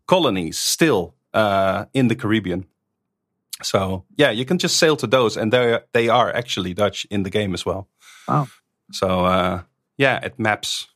colonies 0.06 0.58
still 0.58 1.14
uh, 1.34 1.84
in 1.92 2.08
the 2.08 2.16
Caribbean. 2.16 2.64
So 3.62 4.04
yeah, 4.18 4.32
you 4.32 4.44
can 4.44 4.58
just 4.58 4.76
sail 4.76 4.96
to 4.96 5.06
those, 5.06 5.40
and 5.40 5.52
they 5.52 5.78
they 5.92 6.08
are 6.08 6.32
actually 6.36 6.74
Dutch 6.74 7.06
in 7.10 7.22
the 7.24 7.30
game 7.30 7.54
as 7.54 7.64
well. 7.66 7.86
Wow. 8.28 8.46
So 8.92 9.06
uh, 9.26 9.60
yeah, 10.02 10.24
it 10.24 10.38
maps 10.38 10.88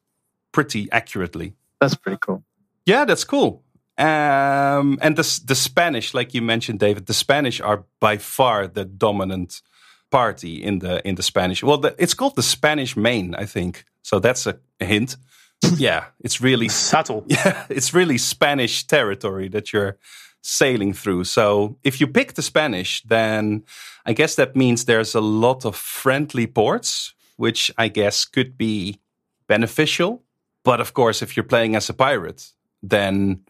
pretty 0.53 0.88
accurately. 0.90 1.55
that's 1.81 1.95
pretty 1.95 2.19
cool. 2.21 2.42
Yeah, 2.85 3.05
that's 3.07 3.25
cool. 3.25 3.62
Um, 3.99 4.99
and 5.01 5.16
the 5.16 5.40
the 5.47 5.55
Spanish, 5.55 6.14
like 6.14 6.35
you 6.35 6.42
mentioned, 6.42 6.81
David, 6.81 7.07
the 7.07 7.14
Spanish 7.14 7.61
are 7.61 7.85
by 8.01 8.19
far 8.19 8.69
the 8.69 8.85
dominant 8.85 9.62
party 10.11 10.62
in 10.62 10.81
the 10.81 11.01
in 11.09 11.14
the 11.14 11.23
Spanish. 11.23 11.62
Well, 11.62 11.81
the, 11.81 11.95
it's 11.99 12.14
called 12.14 12.37
the 12.37 12.42
Spanish 12.42 12.97
Main, 12.97 13.35
I 13.35 13.47
think. 13.47 13.85
So 14.03 14.21
that's 14.21 14.47
a, 14.47 14.59
a 14.81 14.85
hint. 14.85 15.16
yeah, 15.79 16.05
it's 16.21 16.40
really 16.40 16.69
Subtle. 16.69 17.25
yeah, 17.29 17.64
it's 17.69 17.95
really 17.95 18.19
Spanish 18.19 18.87
territory 18.87 19.49
that 19.49 19.73
you're 19.73 19.97
sailing 20.42 20.95
through. 20.95 21.25
So 21.25 21.77
if 21.83 22.01
you 22.01 22.07
pick 22.07 22.35
the 22.35 22.42
Spanish, 22.42 23.03
then 23.03 23.64
I 24.05 24.12
guess 24.12 24.35
that 24.37 24.55
means 24.55 24.85
there's 24.85 25.14
a 25.14 25.21
lot 25.21 25.64
of 25.64 25.75
friendly 25.75 26.47
ports, 26.47 27.14
which 27.37 27.70
I 27.79 27.88
guess 27.88 28.25
could 28.25 28.57
be 28.59 29.01
beneficial. 29.46 30.22
But 30.64 30.81
of 30.81 30.92
course, 30.92 31.22
if 31.22 31.37
you're 31.37 31.44
playing 31.49 31.77
as 31.77 31.88
a 31.88 31.94
pirate, 31.94 32.53
then 32.83 33.40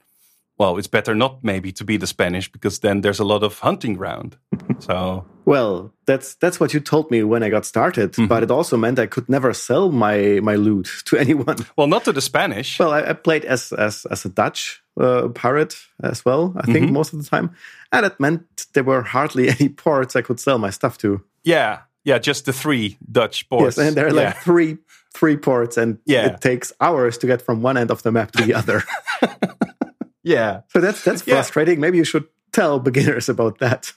well, 0.59 0.79
it's 0.79 0.89
better 0.89 1.15
not 1.15 1.45
maybe 1.45 1.71
to 1.73 1.85
be 1.85 1.99
the 1.99 2.07
Spanish 2.07 2.51
because 2.51 2.79
then 2.79 3.03
there's 3.03 3.21
a 3.21 3.25
lot 3.25 3.43
of 3.43 3.59
hunting 3.59 3.95
ground. 3.95 4.37
so 4.79 5.25
Well, 5.45 5.93
that's 6.07 6.35
that's 6.37 6.59
what 6.59 6.73
you 6.75 6.81
told 6.81 7.11
me 7.11 7.23
when 7.23 7.43
I 7.43 7.51
got 7.51 7.65
started, 7.67 8.13
Mm-hmm. 8.13 8.27
but 8.29 8.43
it 8.43 8.51
also 8.51 8.77
meant 8.77 8.99
I 8.99 9.07
could 9.07 9.29
never 9.29 9.53
sell 9.55 9.91
my 9.91 10.41
my 10.43 10.57
loot 10.57 10.89
to 11.07 11.17
anyone. 11.25 11.57
well, 11.77 11.87
not 11.89 12.05
to 12.05 12.13
the 12.13 12.21
Spanish. 12.23 12.79
Well, 12.79 12.91
I, 12.93 13.11
I 13.11 13.13
played 13.15 13.45
as 13.45 13.73
as 13.73 14.07
as 14.11 14.25
a 14.25 14.29
Dutch 14.29 14.83
uh, 15.01 15.29
pirate 15.35 15.77
as 16.03 16.25
well. 16.25 16.53
I 16.57 16.73
think 16.73 16.87
Mhm. 16.87 16.93
most 16.93 17.13
of 17.15 17.23
the 17.23 17.29
time, 17.37 17.51
and 17.93 18.07
it 18.07 18.19
meant 18.19 18.67
there 18.73 18.85
were 18.85 19.03
hardly 19.03 19.49
any 19.61 19.69
ports 19.69 20.17
I 20.17 20.23
could 20.23 20.41
sell 20.41 20.59
my 20.59 20.71
stuff 20.73 20.97
to. 20.99 21.21
yeah, 21.45 21.79
yeah, 22.07 22.19
just 22.19 22.45
the 22.45 22.53
three 22.53 22.97
Dutch 23.11 23.49
ports. 23.49 23.77
Yes, 23.77 23.89
and 23.89 23.97
there 23.97 24.07
are 24.07 24.15
yeah. 24.15 24.29
like 24.29 24.37
three 24.39 24.79
three 25.13 25.37
ports, 25.37 25.77
and 25.77 25.99
Yeah. 26.07 26.27
it 26.27 26.41
takes 26.41 26.73
hours 26.81 27.19
to 27.19 27.27
get 27.27 27.43
from 27.43 27.63
one 27.63 27.77
end 27.77 27.91
of 27.91 28.03
the 28.03 28.13
map 28.13 28.31
to 28.33 28.45
the 28.45 28.55
other. 28.55 28.83
yeah. 30.23 30.61
so 30.69 30.81
that's 30.81 31.03
that's 31.03 31.27
Yeah. 31.27 31.35
frustrating. 31.35 31.81
Maybe 31.81 31.99
you 31.99 32.05
should 32.05 32.27
tell 32.53 32.79
beginners 32.79 33.29
about 33.29 33.59
that. 33.59 33.93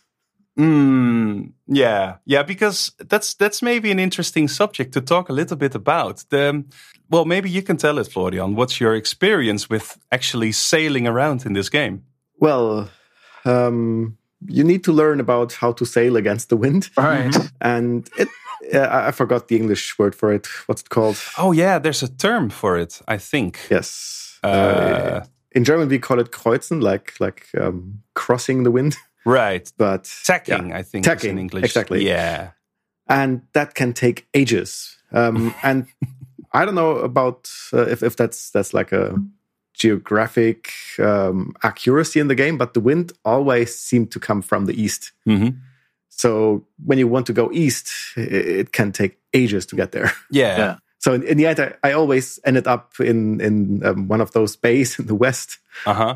Mm, 0.58 1.54
yeah, 1.68 2.16
yeah, 2.26 2.44
because 2.44 2.92
that's 2.98 3.36
that's 3.36 3.62
maybe 3.62 3.92
an 3.92 4.00
interesting 4.00 4.48
subject 4.50 4.92
to 4.94 5.02
talk 5.02 5.30
a 5.30 5.34
little 5.34 5.56
bit 5.56 5.76
about. 5.76 6.26
The 6.30 6.66
well, 7.10 7.26
maybe 7.26 7.50
you 7.50 7.62
can 7.62 7.78
tell 7.78 8.00
it, 8.00 8.08
Florian. 8.12 8.56
What's 8.56 8.80
your 8.82 8.96
experience 8.96 9.70
with 9.70 9.98
actually 10.12 10.52
sailing 10.52 11.08
around 11.08 11.46
in 11.46 11.54
this 11.54 11.70
game? 11.70 12.04
Well, 12.40 12.90
um, 13.46 14.18
you 14.48 14.64
need 14.64 14.84
to 14.84 14.92
learn 14.94 15.20
about 15.20 15.54
how 15.54 15.72
to 15.74 15.86
sail 15.86 16.16
against 16.16 16.50
the 16.50 16.58
wind, 16.58 16.90
All 16.98 17.04
right. 17.06 17.36
and 17.62 18.10
it. 18.18 18.28
Uh, 18.74 19.08
I 19.08 19.12
forgot 19.12 19.48
the 19.48 19.56
English 19.56 19.98
word 19.98 20.14
for 20.14 20.34
it. 20.34 20.46
What's 20.68 20.82
it 20.82 20.90
called? 20.90 21.18
Oh 21.38 21.54
yeah, 21.54 21.80
there's 21.80 22.04
a 22.04 22.08
term 22.10 22.50
for 22.50 22.78
it. 22.78 23.02
I 23.08 23.18
think. 23.18 23.58
Yes. 23.72 24.38
Uh, 24.44 25.22
in 25.54 25.64
German, 25.64 25.88
we 25.90 25.98
call 25.98 26.20
it 26.20 26.32
kreuzen, 26.32 26.82
like 26.84 27.14
like 27.20 27.48
um, 27.60 28.04
crossing 28.16 28.64
the 28.64 28.72
wind. 28.72 28.96
Right. 29.26 29.72
But 29.78 30.10
Tacking, 30.24 30.70
yeah, 30.70 30.78
I 30.80 30.84
think, 30.84 31.06
is 31.06 31.10
Tacking, 31.10 31.32
in 31.32 31.40
English. 31.40 31.64
exactly. 31.66 32.06
Yeah. 32.06 32.52
and 33.08 33.42
that 33.54 33.76
can 33.76 33.94
take 33.94 34.28
ages. 34.34 34.98
Um, 35.12 35.54
and 35.64 35.88
I 36.54 36.66
don't 36.66 36.76
know 36.76 36.98
about 36.98 37.50
uh, 37.74 37.86
if 37.88 38.02
if 38.02 38.16
that's 38.16 38.50
that's 38.52 38.74
like 38.74 38.92
a 38.92 39.16
geographic 39.80 40.72
um, 41.00 41.54
accuracy 41.64 42.20
in 42.20 42.28
the 42.28 42.36
game, 42.36 42.58
but 42.58 42.74
the 42.74 42.80
wind 42.82 43.12
always 43.24 43.70
seemed 43.80 44.12
to 44.12 44.20
come 44.20 44.42
from 44.44 44.66
the 44.66 44.74
east. 44.84 45.12
hmm 45.26 45.50
So 46.10 46.66
when 46.86 47.00
you 47.00 47.08
want 47.12 47.26
to 47.28 47.34
go 47.34 47.50
east, 47.54 47.88
i- 48.18 48.22
it 48.62 48.72
can 48.72 48.92
take 48.92 49.14
ages 49.34 49.66
to 49.68 49.76
get 49.76 49.92
there. 49.92 50.12
Yeah. 50.32 50.58
Yeah. 50.58 50.76
So 51.02 51.14
in, 51.14 51.24
in 51.24 51.38
the 51.38 51.48
end, 51.48 51.60
I, 51.60 51.90
I 51.90 51.94
always 51.96 52.40
ended 52.44 52.68
up 52.68 52.94
in 53.00 53.40
in 53.42 53.82
um, 53.86 54.10
one 54.10 54.22
of 54.24 54.32
those 54.32 54.58
bays 54.60 55.00
in 55.00 55.06
the 55.08 55.16
west 55.18 55.60
Uh 55.86 55.94
huh. 55.94 56.16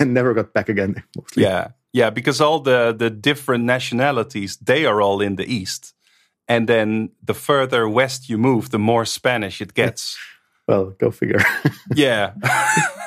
and 0.00 0.12
never 0.12 0.34
got 0.34 0.52
back 0.52 0.68
again. 0.68 0.94
Mostly. 1.16 1.42
Yeah. 1.44 1.68
Yeah. 1.92 2.10
Because 2.12 2.44
all 2.44 2.60
the 2.62 2.92
the 2.98 3.10
different 3.10 3.64
nationalities, 3.64 4.58
they 4.64 4.86
are 4.86 5.00
all 5.02 5.22
in 5.22 5.36
the 5.36 5.44
east, 5.46 5.94
and 6.46 6.66
then 6.66 7.10
the 7.26 7.34
further 7.34 7.88
west 7.88 8.28
you 8.28 8.38
move, 8.38 8.68
the 8.68 8.78
more 8.78 9.06
Spanish 9.06 9.60
it 9.60 9.72
gets. 9.74 10.16
Well, 10.72 10.94
go 10.98 11.10
figure. 11.10 11.40
Yeah. 11.94 12.32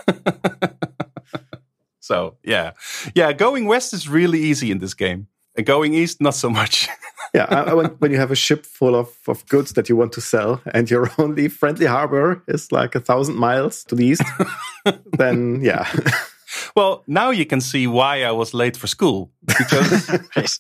so 2.00 2.36
yeah, 2.44 2.72
yeah. 3.16 3.34
Going 3.34 3.66
west 3.66 3.94
is 3.94 4.08
really 4.08 4.40
easy 4.40 4.70
in 4.72 4.78
this 4.80 4.94
game. 4.94 5.28
And 5.58 5.66
going 5.66 5.94
east, 5.94 6.22
not 6.22 6.36
so 6.36 6.50
much. 6.50 6.88
yeah, 7.34 7.46
I, 7.50 7.72
I 7.72 7.74
when, 7.74 7.86
when 8.00 8.12
you 8.12 8.18
have 8.20 8.32
a 8.32 8.36
ship 8.36 8.66
full 8.66 8.96
of, 8.96 9.08
of 9.28 9.46
goods 9.48 9.72
that 9.74 9.90
you 9.90 9.96
want 9.98 10.12
to 10.14 10.22
sell, 10.22 10.62
and 10.74 10.92
your 10.92 11.10
only 11.18 11.48
friendly 11.48 11.86
harbor 11.88 12.44
is 12.48 12.72
like 12.72 12.94
a 12.96 13.00
thousand 13.00 13.36
miles 13.38 13.84
to 13.86 13.96
the 13.96 14.06
east, 14.06 14.24
then 15.18 15.62
yeah, 15.64 15.88
well, 16.76 17.04
now 17.08 17.32
you 17.32 17.46
can 17.46 17.62
see 17.62 17.88
why 17.88 18.24
I 18.24 18.32
was 18.32 18.54
late 18.54 18.78
for 18.78 18.88
school 18.88 19.32
because 19.48 20.20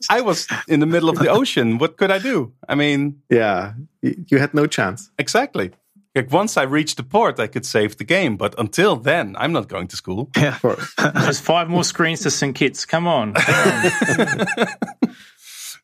I 0.10 0.22
was 0.22 0.48
in 0.68 0.80
the 0.80 0.86
middle 0.88 1.10
of 1.10 1.18
the 1.20 1.30
ocean. 1.30 1.78
What 1.78 1.98
could 1.98 2.10
I 2.12 2.20
do? 2.20 2.54
I 2.70 2.76
mean, 2.76 3.22
Yeah, 3.30 3.74
you 4.02 4.40
had 4.40 4.54
no 4.54 4.66
chance. 4.66 5.12
exactly. 5.20 5.72
Like 6.16 6.32
once 6.32 6.56
I 6.56 6.64
reach 6.64 6.96
the 6.96 7.04
port, 7.04 7.40
I 7.40 7.48
could 7.48 7.66
save 7.66 7.98
the 7.98 8.06
game, 8.06 8.38
but 8.38 8.56
until 8.58 8.96
then, 8.96 9.36
I'm 9.38 9.52
not 9.52 9.68
going 9.68 9.88
to 9.88 9.98
school. 9.98 10.30
Of 10.36 10.62
course. 10.62 10.94
There's 11.14 11.42
five 11.42 11.70
more 11.70 11.84
screens 11.84 12.22
to 12.22 12.32
St. 12.32 12.56
Kitts. 12.56 12.86
Come 12.86 13.06
on. 13.06 13.34
Come 13.34 14.28
on. 14.28 14.68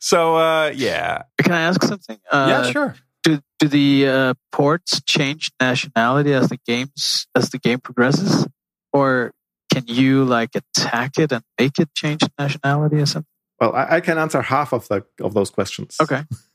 So 0.02 0.36
uh, 0.36 0.74
yeah, 0.76 1.24
Can 1.38 1.52
I 1.54 1.62
ask 1.62 1.84
something? 1.84 2.18
Uh, 2.30 2.48
yeah, 2.50 2.72
sure. 2.72 2.96
Do 3.24 3.40
do 3.60 3.68
the 3.68 4.08
uh, 4.08 4.34
ports 4.52 5.00
change 5.04 5.52
nationality 5.62 6.34
as 6.34 6.50
the 6.50 6.58
games 6.66 7.28
as 7.36 7.52
the 7.52 7.60
game 7.60 7.80
progresses, 7.80 8.48
or 8.92 9.32
can 9.72 9.84
you 9.86 10.26
like 10.26 10.56
attack 10.56 11.20
it 11.20 11.32
and 11.32 11.44
make 11.60 11.78
it 11.78 11.94
change 11.94 12.24
nationality 12.40 12.98
or 12.98 13.06
something? 13.06 13.30
Well, 13.60 13.76
I, 13.76 13.98
I 13.98 14.02
can 14.02 14.18
answer 14.18 14.42
half 14.42 14.74
of 14.74 14.88
the 14.88 15.06
of 15.20 15.36
those 15.36 15.52
questions. 15.52 15.98
Okay. 16.02 16.24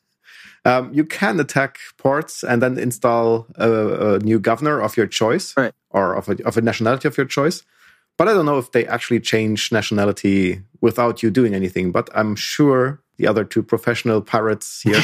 Um, 0.67 0.93
you 0.93 1.05
can 1.05 1.39
attack 1.41 1.79
ports 1.97 2.43
and 2.43 2.61
then 2.61 2.79
install 2.79 3.47
a, 3.55 4.15
a 4.15 4.19
new 4.19 4.39
governor 4.41 4.81
of 4.83 4.97
your 4.97 5.07
choice, 5.07 5.55
Right. 5.57 5.73
or 5.91 6.15
of 6.15 6.29
a, 6.29 6.37
of 6.45 6.57
a 6.57 6.61
nationality 6.61 7.07
of 7.09 7.17
your 7.17 7.27
choice. 7.27 7.63
But 8.19 8.29
I 8.29 8.33
don't 8.35 8.47
know 8.47 8.59
if 8.59 8.73
they 8.73 8.85
actually 8.87 9.21
change 9.21 9.71
nationality 9.71 10.63
without 10.81 11.23
you 11.23 11.31
doing 11.31 11.55
anything. 11.55 11.93
But 11.93 12.09
I'm 12.15 12.35
sure 12.35 13.01
the 13.19 13.27
other 13.29 13.45
two 13.45 13.63
professional 13.63 14.21
pirates 14.23 14.83
here 14.83 15.01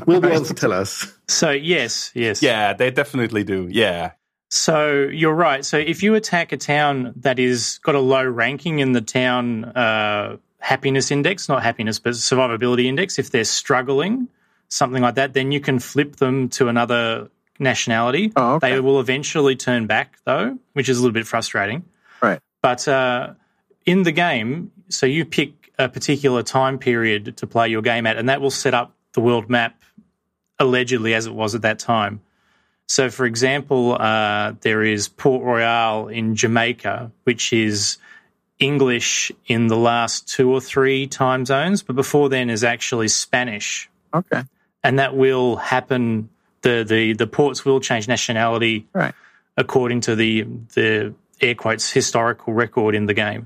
will 0.06 0.20
be 0.20 0.28
able 0.28 0.44
to 0.46 0.54
tell 0.54 0.72
us. 0.72 1.12
So, 1.28 1.50
yes, 1.50 2.10
yes. 2.14 2.42
Yeah, 2.42 2.72
they 2.72 2.90
definitely 2.90 3.44
do. 3.44 3.68
Yeah, 3.70 4.12
So 4.50 5.08
you're 5.12 5.34
right. 5.34 5.64
So 5.64 5.76
if 5.76 6.02
you 6.04 6.14
attack 6.14 6.52
a 6.52 6.56
town 6.56 7.12
that 7.16 7.38
is 7.38 7.78
got 7.82 7.94
a 7.96 8.00
low 8.00 8.24
ranking 8.24 8.78
in 8.78 8.92
the 8.92 9.00
town 9.02 9.64
uh, 9.64 10.36
happiness 10.58 11.10
index, 11.10 11.48
not 11.48 11.62
happiness, 11.62 11.98
but 11.98 12.12
survivability 12.14 12.86
index, 12.86 13.18
if 13.18 13.30
they're 13.30 13.44
struggling, 13.44 14.28
something 14.68 15.02
like 15.02 15.16
that, 15.16 15.32
then 15.32 15.52
you 15.52 15.60
can 15.60 15.78
flip 15.78 16.16
them 16.16 16.48
to 16.50 16.68
another 16.68 17.30
nationality. 17.58 18.32
Oh, 18.36 18.54
okay. 18.54 18.72
They 18.72 18.80
will 18.80 19.00
eventually 19.00 19.56
turn 19.56 19.86
back 19.86 20.18
though, 20.24 20.58
which 20.72 20.88
is 20.88 20.98
a 20.98 21.00
little 21.00 21.14
bit 21.14 21.26
frustrating. 21.26 21.84
Right. 22.20 22.40
But 22.62 22.86
uh, 22.88 23.34
in 23.84 24.02
the 24.02 24.12
game, 24.12 24.72
so 24.88 25.06
you 25.06 25.24
pick 25.24 25.72
a 25.78 25.88
particular 25.88 26.42
time 26.42 26.78
period 26.78 27.36
to 27.36 27.46
play 27.46 27.68
your 27.68 27.82
game 27.82 28.06
at, 28.06 28.16
and 28.16 28.28
that 28.28 28.40
will 28.40 28.50
set 28.50 28.74
up 28.74 28.94
the 29.12 29.20
world 29.20 29.48
map 29.48 29.80
allegedly 30.58 31.14
as 31.14 31.26
it 31.26 31.34
was 31.34 31.54
at 31.54 31.62
that 31.62 31.78
time. 31.78 32.20
So, 32.88 33.10
for 33.10 33.26
example, 33.26 33.96
uh, 34.00 34.54
there 34.60 34.82
is 34.82 35.08
Port 35.08 35.42
Royal 35.42 36.08
in 36.08 36.36
Jamaica, 36.36 37.10
which 37.24 37.52
is 37.52 37.98
English 38.58 39.32
in 39.46 39.66
the 39.66 39.76
last 39.76 40.28
two 40.28 40.50
or 40.50 40.60
three 40.60 41.06
time 41.06 41.44
zones, 41.44 41.82
but 41.82 41.96
before 41.96 42.28
then 42.28 42.48
is 42.48 42.64
actually 42.64 43.08
Spanish, 43.08 43.90
Okay. 44.14 44.42
And 44.86 44.98
that 44.98 45.12
will 45.16 45.56
happen. 45.56 46.28
the 46.62 46.84
the 46.84 47.14
The 47.14 47.26
ports 47.26 47.64
will 47.64 47.80
change 47.80 48.08
nationality 48.08 48.86
Right. 48.94 49.14
according 49.56 50.02
to 50.02 50.16
the 50.16 50.44
the 50.74 51.12
air 51.40 51.54
quotes 51.54 51.92
historical 51.94 52.54
record 52.54 52.94
in 52.94 53.06
the 53.06 53.14
game. 53.14 53.42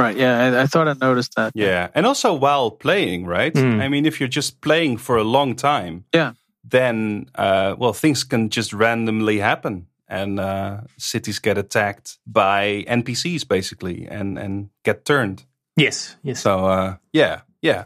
Right. 0.00 0.16
Yeah. 0.16 0.38
I, 0.58 0.62
I 0.62 0.66
thought 0.66 0.88
I 0.88 0.94
noticed 1.06 1.34
that. 1.36 1.52
yeah, 1.54 1.88
and 1.94 2.06
also 2.06 2.32
while 2.38 2.70
playing, 2.70 3.26
right? 3.26 3.54
Mm. 3.54 3.80
I 3.84 3.88
mean, 3.88 4.06
if 4.06 4.18
you're 4.20 4.36
just 4.36 4.60
playing 4.60 4.98
for 4.98 5.16
a 5.18 5.24
long 5.24 5.56
time, 5.56 6.04
Yeah. 6.14 6.32
then 6.70 7.26
uh, 7.34 7.74
well, 7.78 7.92
things 7.94 8.24
can 8.24 8.48
just 8.50 8.72
randomly 8.72 9.38
happen, 9.40 9.86
and 10.08 10.38
uh, 10.40 10.80
cities 10.96 11.40
get 11.40 11.58
attacked 11.58 12.18
by 12.26 12.84
NPCs 12.88 13.44
basically, 13.48 14.06
and 14.10 14.38
and 14.38 14.68
get 14.84 15.04
turned. 15.04 15.44
Yes. 15.76 16.16
Yes. 16.22 16.40
So 16.40 16.50
uh, 16.66 16.96
yeah, 17.12 17.40
yeah. 17.62 17.84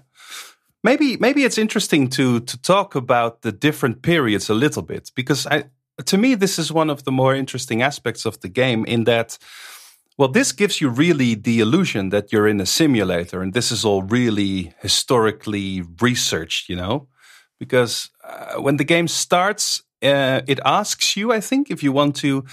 Maybe 0.84 1.16
maybe 1.16 1.44
it's 1.44 1.58
interesting 1.58 2.08
to 2.10 2.40
to 2.40 2.60
talk 2.60 2.94
about 2.94 3.42
the 3.42 3.52
different 3.52 4.02
periods 4.02 4.50
a 4.50 4.54
little 4.54 4.82
bit 4.82 5.12
because 5.14 5.46
I 5.46 5.64
to 6.04 6.18
me 6.18 6.34
this 6.34 6.58
is 6.58 6.72
one 6.72 6.90
of 6.90 7.04
the 7.04 7.12
more 7.12 7.34
interesting 7.34 7.82
aspects 7.82 8.26
of 8.26 8.40
the 8.40 8.48
game 8.48 8.84
in 8.86 9.04
that 9.04 9.38
well 10.18 10.28
this 10.32 10.52
gives 10.52 10.80
you 10.80 10.88
really 10.88 11.34
the 11.36 11.60
illusion 11.60 12.10
that 12.10 12.32
you're 12.32 12.48
in 12.48 12.60
a 12.60 12.66
simulator 12.66 13.42
and 13.42 13.52
this 13.52 13.70
is 13.70 13.84
all 13.84 14.02
really 14.02 14.72
historically 14.80 15.82
researched, 16.00 16.68
you 16.68 16.76
know, 16.76 17.06
because 17.60 18.10
uh, 18.24 18.60
when 18.60 18.76
the 18.76 18.84
game 18.84 19.08
starts 19.08 19.82
uh, 20.02 20.40
it 20.48 20.58
asks 20.64 21.16
you 21.16 21.32
I 21.32 21.40
think 21.40 21.70
if 21.70 21.82
you 21.84 21.92
want 21.92 22.16
to 22.16 22.44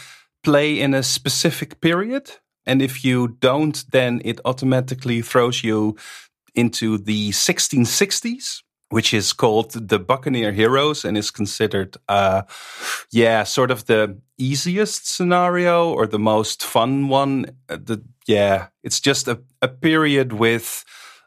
play 0.43 0.79
in 0.79 0.93
a 0.93 1.01
specific 1.01 1.81
period 1.81 2.39
and 2.65 2.81
if 2.81 3.03
you 3.03 3.37
don't 3.39 3.83
then 3.91 4.21
it 4.23 4.39
automatically 4.45 5.23
throws 5.23 5.63
you 5.63 5.95
into 6.59 6.97
the 6.97 7.29
1660s 7.31 8.61
which 8.91 9.13
is 9.13 9.33
called 9.33 9.71
the 9.71 9.99
buccaneer 9.99 10.51
heroes 10.51 11.05
and 11.05 11.17
is 11.17 11.31
considered 11.31 11.95
uh 12.07 12.41
yeah 13.11 13.43
sort 13.43 13.71
of 13.71 13.85
the 13.85 14.17
easiest 14.37 15.07
scenario 15.15 15.93
or 15.93 16.07
the 16.07 16.19
most 16.33 16.63
fun 16.63 17.07
one. 17.09 17.45
Uh, 17.67 17.77
the 17.89 17.97
yeah 18.27 18.67
it's 18.83 18.99
just 18.99 19.27
a, 19.27 19.35
a 19.61 19.67
period 19.67 20.33
with 20.33 20.83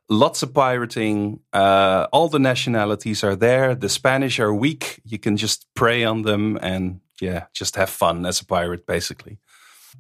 lots 0.09 0.43
of 0.43 0.53
pirating 0.53 1.41
uh 1.53 2.07
all 2.13 2.29
the 2.29 2.39
nationalities 2.39 3.25
are 3.25 3.37
there 3.37 3.75
the 3.75 3.89
spanish 3.89 4.41
are 4.41 4.53
weak 4.53 5.01
you 5.05 5.19
can 5.19 5.37
just 5.37 5.67
prey 5.75 6.05
on 6.05 6.23
them 6.23 6.59
and 6.61 7.01
yeah 7.21 7.45
just 7.53 7.77
have 7.77 7.89
fun 7.89 8.27
as 8.27 8.41
a 8.41 8.45
pirate 8.45 8.87
basically. 8.87 9.39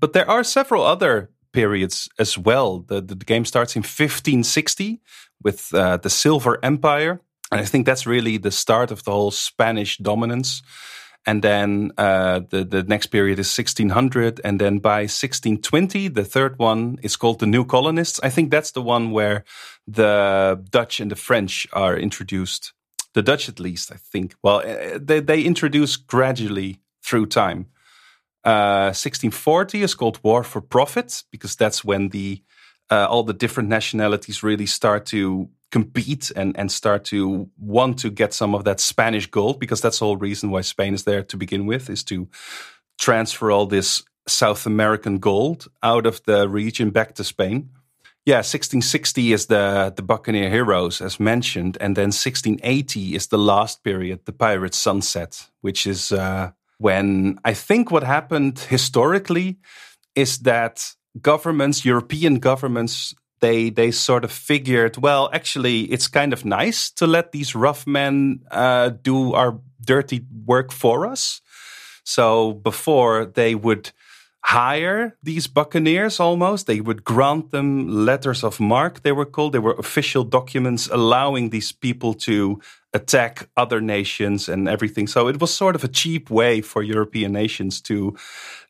But 0.00 0.12
there 0.12 0.28
are 0.28 0.44
several 0.44 0.84
other 0.84 1.30
periods 1.52 2.08
as 2.18 2.36
well. 2.38 2.80
The, 2.80 3.00
the, 3.00 3.14
game 3.14 3.44
starts 3.44 3.76
in 3.76 3.80
1560 3.80 5.00
with 5.42 5.72
uh, 5.74 5.98
the 5.98 6.10
Silver 6.10 6.58
Empire. 6.62 7.20
And 7.50 7.60
I 7.60 7.64
think 7.64 7.86
that's 7.86 8.06
really 8.06 8.38
the 8.38 8.50
start 8.50 8.90
of 8.90 9.04
the 9.04 9.10
whole 9.10 9.30
Spanish 9.30 9.98
dominance. 9.98 10.62
And 11.24 11.42
then 11.42 11.92
uh, 11.98 12.40
the, 12.50 12.64
the 12.64 12.82
next 12.82 13.06
period 13.06 13.38
is 13.38 13.56
1600. 13.56 14.40
And 14.42 14.60
then 14.60 14.78
by 14.78 15.02
1620, 15.02 16.08
the 16.08 16.24
third 16.24 16.58
one 16.58 16.98
is 17.02 17.16
called 17.16 17.38
the 17.38 17.46
New 17.46 17.64
Colonists. 17.64 18.18
I 18.22 18.30
think 18.30 18.50
that's 18.50 18.72
the 18.72 18.82
one 18.82 19.12
where 19.12 19.44
the 19.86 20.64
Dutch 20.70 20.98
and 20.98 21.10
the 21.10 21.16
French 21.16 21.66
are 21.72 21.96
introduced. 21.96 22.72
The 23.14 23.22
Dutch, 23.22 23.48
at 23.48 23.60
least, 23.60 23.92
I 23.92 23.96
think. 23.96 24.34
Well, 24.42 24.62
uh, 24.66 24.98
they, 25.00 25.20
they 25.20 25.42
introduce 25.42 25.96
gradually 25.96 26.80
through 27.04 27.26
time. 27.26 27.66
Uh, 28.44 28.90
1640 28.90 29.82
is 29.82 29.94
called 29.94 30.18
War 30.24 30.42
for 30.42 30.60
Profit 30.60 31.22
because 31.30 31.54
that's 31.54 31.84
when 31.84 32.08
the 32.08 32.42
uh, 32.90 33.06
all 33.08 33.22
the 33.22 33.32
different 33.32 33.68
nationalities 33.68 34.42
really 34.42 34.66
start 34.66 35.06
to 35.06 35.48
compete 35.70 36.32
and 36.34 36.56
and 36.58 36.70
start 36.70 37.04
to 37.04 37.48
want 37.56 37.98
to 38.00 38.10
get 38.10 38.34
some 38.34 38.54
of 38.54 38.64
that 38.64 38.80
Spanish 38.80 39.26
gold 39.26 39.60
because 39.60 39.80
that's 39.80 40.00
the 40.00 40.04
whole 40.04 40.16
reason 40.16 40.50
why 40.50 40.60
Spain 40.60 40.92
is 40.92 41.04
there 41.04 41.22
to 41.22 41.36
begin 41.36 41.66
with 41.66 41.88
is 41.88 42.02
to 42.04 42.28
transfer 42.98 43.50
all 43.50 43.66
this 43.66 44.02
South 44.26 44.66
American 44.66 45.18
gold 45.18 45.68
out 45.82 46.04
of 46.06 46.20
the 46.24 46.48
region 46.48 46.90
back 46.90 47.14
to 47.14 47.24
Spain. 47.24 47.70
Yeah, 48.26 48.38
1660 48.38 49.32
is 49.32 49.46
the 49.46 49.92
the 49.96 50.02
Buccaneer 50.02 50.50
heroes 50.50 51.00
as 51.00 51.20
mentioned, 51.20 51.78
and 51.80 51.96
then 51.96 52.10
1680 52.10 53.14
is 53.14 53.28
the 53.28 53.38
last 53.38 53.84
period, 53.84 54.24
the 54.24 54.32
pirate 54.32 54.74
sunset, 54.74 55.48
which 55.60 55.86
is. 55.86 56.10
Uh, 56.10 56.50
when 56.82 57.38
I 57.44 57.54
think 57.54 57.90
what 57.90 58.02
happened 58.02 58.58
historically 58.58 59.58
is 60.14 60.38
that 60.38 60.94
governments, 61.20 61.84
European 61.84 62.40
governments, 62.40 63.14
they 63.40 63.70
they 63.70 63.92
sort 63.92 64.24
of 64.24 64.32
figured, 64.32 64.96
well, 64.96 65.30
actually, 65.32 65.82
it's 65.92 66.08
kind 66.08 66.32
of 66.32 66.44
nice 66.44 66.90
to 66.92 67.06
let 67.06 67.32
these 67.32 67.54
rough 67.54 67.86
men 67.86 68.40
uh, 68.50 68.90
do 69.02 69.32
our 69.34 69.60
dirty 69.86 70.26
work 70.46 70.72
for 70.72 71.06
us. 71.06 71.40
So 72.04 72.52
before 72.52 73.26
they 73.26 73.54
would 73.54 73.92
hire 74.44 75.16
these 75.22 75.46
buccaneers 75.46 76.18
almost 76.18 76.66
they 76.66 76.80
would 76.80 77.04
grant 77.04 77.52
them 77.52 78.04
letters 78.04 78.42
of 78.42 78.58
marque 78.58 79.02
they 79.02 79.12
were 79.12 79.24
called 79.24 79.52
they 79.52 79.60
were 79.60 79.78
official 79.78 80.24
documents 80.24 80.88
allowing 80.88 81.50
these 81.50 81.70
people 81.70 82.12
to 82.12 82.60
attack 82.94 83.48
other 83.56 83.80
nations 83.80 84.48
and 84.48 84.68
everything. 84.68 85.06
So 85.06 85.28
it 85.28 85.40
was 85.40 85.54
sort 85.54 85.74
of 85.74 85.84
a 85.84 85.88
cheap 85.88 86.30
way 86.30 86.60
for 86.60 86.82
european 86.82 87.32
nations 87.32 87.80
to 87.80 88.16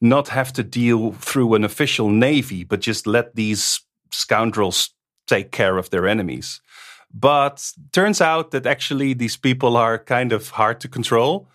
not 0.00 0.28
have 0.28 0.52
to 0.52 0.62
deal 0.62 1.12
through 1.12 1.54
an 1.54 1.64
official 1.64 2.08
navy 2.08 2.64
but 2.64 2.80
just 2.80 3.06
let 3.06 3.34
these 3.34 3.80
scoundrels 4.10 4.90
take 5.26 5.50
care 5.50 5.78
of 5.78 5.90
their 5.90 6.06
enemies. 6.06 6.60
But 7.12 7.72
turns 7.92 8.20
out 8.20 8.50
that 8.52 8.66
actually 8.66 9.14
these 9.14 9.36
people 9.36 9.76
are 9.76 9.98
kind 9.98 10.32
of 10.32 10.50
hard 10.50 10.80
to 10.80 10.88
control 10.88 11.48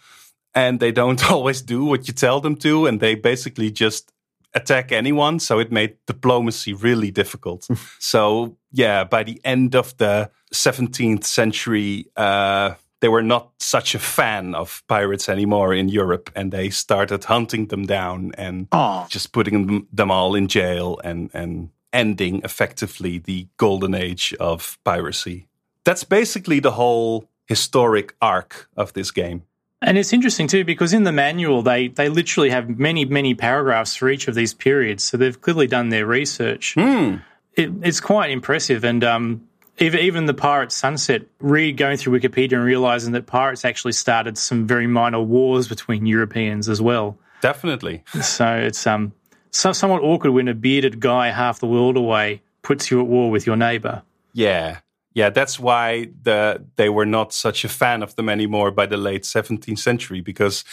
and 0.54 0.80
they 0.80 0.92
don't 0.92 1.32
always 1.32 1.62
do 1.62 1.86
what 1.86 2.08
you 2.08 2.14
tell 2.14 2.42
them 2.42 2.56
to 2.58 2.86
and 2.86 3.00
they 3.00 3.16
basically 3.16 3.72
just 3.72 4.12
attack 4.54 4.92
anyone. 4.92 5.40
So 5.40 5.60
it 5.60 5.72
made 5.72 5.98
diplomacy 6.06 6.74
really 6.74 7.12
difficult. 7.12 7.68
So 8.00 8.58
yeah 8.72 9.04
by 9.04 9.24
the 9.24 9.40
end 9.44 9.76
of 9.76 9.96
the 9.98 10.30
17th 10.54 11.24
century 11.24 12.08
uh, 12.16 12.74
they 13.00 13.08
were 13.08 13.22
not 13.22 13.52
such 13.60 13.94
a 13.94 14.00
fan 14.00 14.56
of 14.56 14.84
pirates 14.88 15.30
anymore 15.30 15.74
in 15.74 15.90
europe 15.90 16.32
and 16.36 16.52
they 16.52 16.70
started 16.70 17.24
hunting 17.26 17.68
them 17.68 17.86
down 17.86 18.32
and 18.38 18.68
Oh, 18.72 19.06
just 19.10 19.32
putting 19.32 19.68
them, 19.68 19.88
them 19.92 20.12
all 20.12 20.36
in 20.36 20.48
jail 20.48 21.00
and 21.04 21.30
and 21.34 21.70
ending 21.94 22.42
effectively 22.44 23.18
the 23.18 23.48
golden 23.58 23.96
age 23.96 24.34
of 24.40 24.78
piracy. 24.84 25.48
That's 25.84 26.04
basically 26.04 26.60
the 26.60 26.72
whole 26.72 27.30
historic 27.46 28.14
arc 28.22 28.70
of 28.76 28.94
this 28.94 29.10
game. 29.12 29.44
And 29.82 29.98
it's 29.98 30.12
interesting 30.12 30.48
too 30.48 30.66
because 30.66 30.94
in 30.94 31.04
the 31.04 31.12
manual 31.12 31.62
they 31.62 31.88
they 31.88 32.10
literally 32.10 32.50
have 32.50 32.68
many 32.78 33.06
many 33.06 33.36
paragraphs 33.36 33.96
for 33.96 34.10
each 34.10 34.28
of 34.28 34.36
these 34.36 34.54
periods, 34.54 35.04
so 35.04 35.18
they've 35.18 35.40
clearly 35.40 35.68
done 35.68 35.90
their 35.90 36.06
research. 36.06 36.74
Hmm. 36.74 37.18
It, 37.54 37.72
it's 37.82 38.00
quite 38.00 38.32
impressive, 38.32 38.84
and 38.84 39.04
um, 39.04 39.47
even 39.80 40.00
even 40.00 40.26
the 40.26 40.34
Pirates 40.34 40.76
Sunset, 40.76 41.24
read 41.40 41.78
going 41.78 41.98
through 41.98 42.20
Wikipedia 42.20 42.54
and 42.54 42.64
realizing 42.64 43.14
that 43.14 43.28
pirates 43.28 43.66
actually 43.66 43.94
started 43.94 44.38
some 44.38 44.68
very 44.68 44.88
minor 44.88 45.22
wars 45.22 45.68
between 45.68 46.06
Europeans 46.06 46.70
as 46.70 46.82
well. 46.82 47.18
Definitely. 47.42 48.04
So 48.22 48.48
it's 48.56 48.88
um 48.88 49.14
so, 49.52 49.72
somewhat 49.72 50.04
awkward 50.04 50.32
when 50.32 50.48
a 50.48 50.54
bearded 50.54 51.00
guy 51.00 51.30
half 51.30 51.60
the 51.60 51.68
world 51.68 51.98
away 51.98 52.42
puts 52.62 52.92
you 52.92 53.00
at 53.00 53.08
war 53.08 53.32
with 53.32 53.48
your 53.48 53.56
neighbor. 53.56 54.04
Yeah. 54.34 54.80
Yeah, 55.14 55.32
that's 55.32 55.60
why 55.60 56.10
the 56.22 56.64
they 56.76 56.90
were 56.90 57.06
not 57.06 57.34
such 57.34 57.66
a 57.66 57.70
fan 57.70 58.04
of 58.04 58.16
them 58.16 58.30
anymore 58.30 58.70
by 58.70 58.86
the 58.86 58.98
late 58.98 59.24
17th 59.24 59.80
century 59.80 60.22
because 60.22 60.64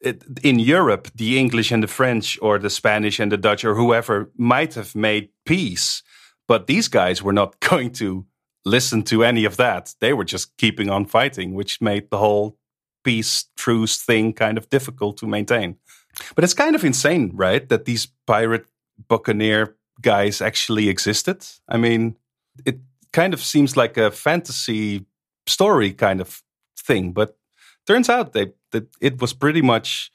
it, 0.00 0.24
in 0.42 0.58
Europe, 0.58 1.08
the 1.14 1.38
English 1.38 1.70
and 1.70 1.82
the 1.82 1.88
French 1.88 2.38
or 2.40 2.58
the 2.58 2.70
Spanish 2.70 3.20
and 3.20 3.30
the 3.30 3.36
Dutch 3.36 3.64
or 3.64 3.74
whoever 3.74 4.30
might 4.36 4.74
have 4.74 4.94
made 4.94 5.28
peace, 5.44 6.02
but 6.48 6.66
these 6.66 6.88
guys 6.88 7.22
were 7.22 7.34
not 7.34 7.60
going 7.68 7.90
to 7.92 8.24
listen 8.64 9.02
to 9.04 9.24
any 9.24 9.44
of 9.44 9.56
that. 9.56 9.94
They 10.00 10.12
were 10.12 10.24
just 10.24 10.56
keeping 10.56 10.90
on 10.90 11.06
fighting, 11.06 11.54
which 11.54 11.80
made 11.80 12.10
the 12.10 12.18
whole 12.18 12.58
peace 13.04 13.46
truce 13.56 14.00
thing 14.00 14.32
kind 14.32 14.58
of 14.58 14.70
difficult 14.70 15.16
to 15.18 15.26
maintain. 15.26 15.76
But 16.34 16.44
it's 16.44 16.54
kind 16.54 16.74
of 16.74 16.84
insane, 16.84 17.32
right? 17.34 17.68
That 17.68 17.84
these 17.84 18.06
pirate 18.26 18.66
buccaneer 19.08 19.76
guys 20.00 20.40
actually 20.40 20.88
existed. 20.88 21.44
I 21.68 21.78
mean, 21.78 22.16
it 22.64 22.78
kind 23.12 23.34
of 23.34 23.42
seems 23.42 23.76
like 23.76 23.96
a 23.96 24.10
fantasy 24.10 25.06
story 25.46 25.92
kind 25.92 26.20
of 26.20 26.42
thing, 26.76 27.12
but 27.12 27.36
turns 27.86 28.08
out 28.08 28.32
they 28.32 28.52
that 28.70 28.88
it 29.00 29.20
was 29.20 29.32
pretty 29.32 29.62
much 29.62 30.10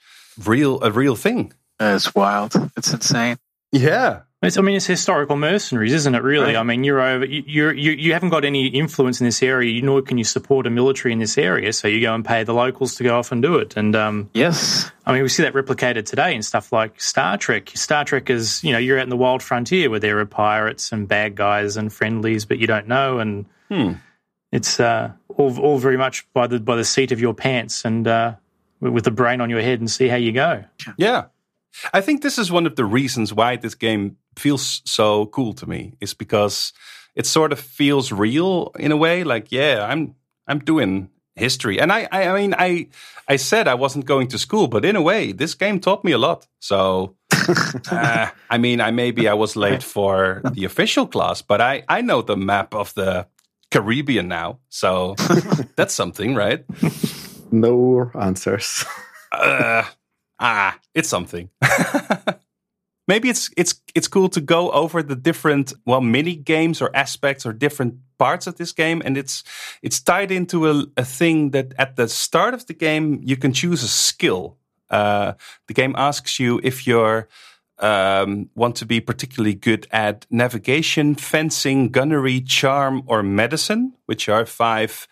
real 0.46 0.82
a 0.82 0.92
real 0.92 1.16
thing. 1.16 1.54
It's 1.80 2.16
wild. 2.16 2.54
It's 2.76 2.94
insane. 2.94 3.38
Yeah. 3.72 4.22
It's, 4.44 4.56
I 4.56 4.62
mean, 4.62 4.76
it's 4.76 4.86
historical 4.86 5.36
mercenaries, 5.36 5.94
isn't 5.94 6.14
it? 6.14 6.22
Really, 6.22 6.48
Right. 6.54 6.56
I 6.58 6.62
mean, 6.62 6.84
you're 6.84 7.02
over, 7.02 7.26
you- 7.26 7.44
you're, 7.48 7.74
you 7.74 7.92
you 7.94 8.14
haven't 8.14 8.30
got 8.30 8.46
any 8.46 8.68
influence 8.68 9.20
in 9.20 9.26
this 9.26 9.42
area, 9.42 9.82
nor 9.82 10.04
can 10.04 10.20
you 10.20 10.24
support 10.24 10.68
a 10.68 10.70
military 10.70 11.12
in 11.12 11.18
this 11.18 11.40
area. 11.40 11.74
So 11.74 11.88
you 11.88 12.02
go 12.02 12.14
and 12.14 12.24
pay 12.24 12.44
the 12.44 12.54
locals 12.54 12.94
to 12.98 13.04
go 13.04 13.18
off 13.18 13.32
and 13.32 13.42
do 13.42 13.56
it. 13.56 13.76
And 13.76 13.96
um, 13.96 14.30
Yes. 14.36 14.92
I 15.08 15.14
mean, 15.14 15.24
we 15.24 15.30
see 15.30 15.42
that 15.42 15.54
replicated 15.54 16.06
today 16.06 16.36
in 16.36 16.44
stuff 16.44 16.72
like 16.72 17.02
Star 17.02 17.36
Trek. 17.38 17.72
Star 17.74 18.06
Trek 18.06 18.30
is, 18.30 18.64
you 18.64 18.74
know, 18.74 18.78
you're 18.78 19.00
out 19.00 19.04
in 19.04 19.10
the 19.10 19.18
wild 19.18 19.42
frontier 19.42 19.90
where 19.90 20.00
there 20.00 20.20
are 20.20 20.26
pirates 20.28 20.92
and 20.92 21.08
bad 21.08 21.34
guys 21.34 21.76
and 21.76 21.92
friendlies, 21.92 22.46
but 22.46 22.60
you 22.60 22.68
don't 22.68 22.88
know, 22.88 23.18
and 23.18 23.46
Hmm. 23.70 23.94
it's 24.52 24.80
uh, 24.80 25.12
all 25.30 25.60
all 25.60 25.80
very 25.80 25.98
much 25.98 26.32
by 26.34 26.46
the 26.46 26.60
by 26.60 26.76
the 26.76 26.86
seat 26.86 27.12
of 27.12 27.20
your 27.20 27.34
pants 27.34 27.84
and 27.86 28.08
uh, 28.08 28.36
with 28.80 29.04
the 29.04 29.12
brain 29.12 29.42
on 29.42 29.50
your 29.50 29.62
head, 29.62 29.80
and 29.80 29.90
see 29.90 30.08
how 30.10 30.16
you 30.16 30.32
go. 30.32 30.64
Yeah. 30.96 31.26
I 31.94 32.02
think 32.02 32.22
this 32.22 32.38
is 32.38 32.52
one 32.52 32.66
of 32.68 32.76
the 32.76 32.86
reasons 32.86 33.34
why 33.34 33.56
this 33.56 33.74
game 33.76 34.16
feels 34.40 34.82
so 34.86 35.26
cool 35.28 35.54
to 35.54 35.68
me 35.68 35.94
is 36.00 36.14
because 36.14 36.74
it 37.16 37.26
sort 37.26 37.52
of 37.52 37.60
feels 37.60 38.12
real 38.12 38.72
in 38.80 38.92
a 38.92 38.98
way 38.98 39.24
like 39.24 39.52
yeah, 39.52 39.86
I'm 39.90 40.16
I'm 40.48 40.60
doing 40.60 41.10
history. 41.36 41.80
And 41.80 41.92
I 41.92 42.08
I, 42.12 42.28
I 42.28 42.34
mean 42.34 42.56
I 42.58 42.88
I 43.28 43.38
said 43.38 43.68
I 43.68 43.76
wasn't 43.76 44.06
going 44.06 44.28
to 44.30 44.38
school, 44.38 44.68
but 44.68 44.86
in 44.86 44.96
a 44.96 45.02
way 45.02 45.34
this 45.34 45.56
game 45.56 45.80
taught 45.80 46.04
me 46.04 46.12
a 46.12 46.18
lot. 46.18 46.48
So 46.60 47.16
uh, 47.92 48.28
I 48.50 48.58
mean 48.58 48.82
I 48.82 48.92
maybe 48.92 49.28
I 49.28 49.34
was 49.34 49.56
late 49.56 49.84
for 49.84 50.42
the 50.54 50.66
official 50.66 51.08
class, 51.08 51.42
but 51.42 51.62
I 51.62 51.84
I 51.88 52.02
know 52.02 52.22
the 52.22 52.38
map 52.38 52.74
of 52.76 52.94
the 52.94 53.28
Caribbean 53.72 54.28
now. 54.28 54.60
So 54.70 55.16
that's 55.76 55.94
something, 55.94 56.36
right? 56.36 56.66
No 57.52 58.12
answers. 58.14 58.86
uh, 59.32 59.84
ah, 60.40 60.80
it's 60.94 61.10
something. 61.10 61.50
Maybe 63.08 63.30
it's 63.30 63.50
it's 63.56 63.82
it's 63.96 64.08
cool 64.08 64.30
to 64.30 64.42
go 64.42 64.70
over 64.72 65.02
the 65.02 65.16
different 65.16 65.74
well 65.86 66.02
mini 66.02 66.36
games 66.36 66.82
or 66.82 66.94
aspects 66.94 67.46
or 67.46 67.54
different 67.54 67.96
parts 68.18 68.48
of 68.48 68.56
this 68.56 68.74
game, 68.74 69.02
and 69.06 69.18
it's 69.18 69.44
it's 69.82 70.02
tied 70.02 70.32
into 70.32 70.68
a, 70.70 70.86
a 70.98 71.06
thing 71.06 71.52
that 71.52 71.74
at 71.78 71.96
the 71.96 72.08
start 72.08 72.54
of 72.54 72.66
the 72.66 72.74
game 72.74 73.22
you 73.24 73.38
can 73.38 73.54
choose 73.54 73.84
a 73.84 73.88
skill. 73.88 74.58
Uh, 74.90 75.34
the 75.68 75.74
game 75.74 75.96
asks 75.98 76.40
you 76.40 76.60
if 76.64 76.86
you're 76.86 77.28
um, 77.80 78.50
want 78.56 78.76
to 78.78 78.86
be 78.86 79.00
particularly 79.00 79.54
good 79.54 79.88
at 79.92 80.26
navigation, 80.30 81.16
fencing, 81.16 81.90
gunnery, 81.90 82.42
charm, 82.42 83.04
or 83.06 83.24
medicine, 83.24 83.94
which 84.06 84.28
are 84.28 84.46
five 84.46 85.08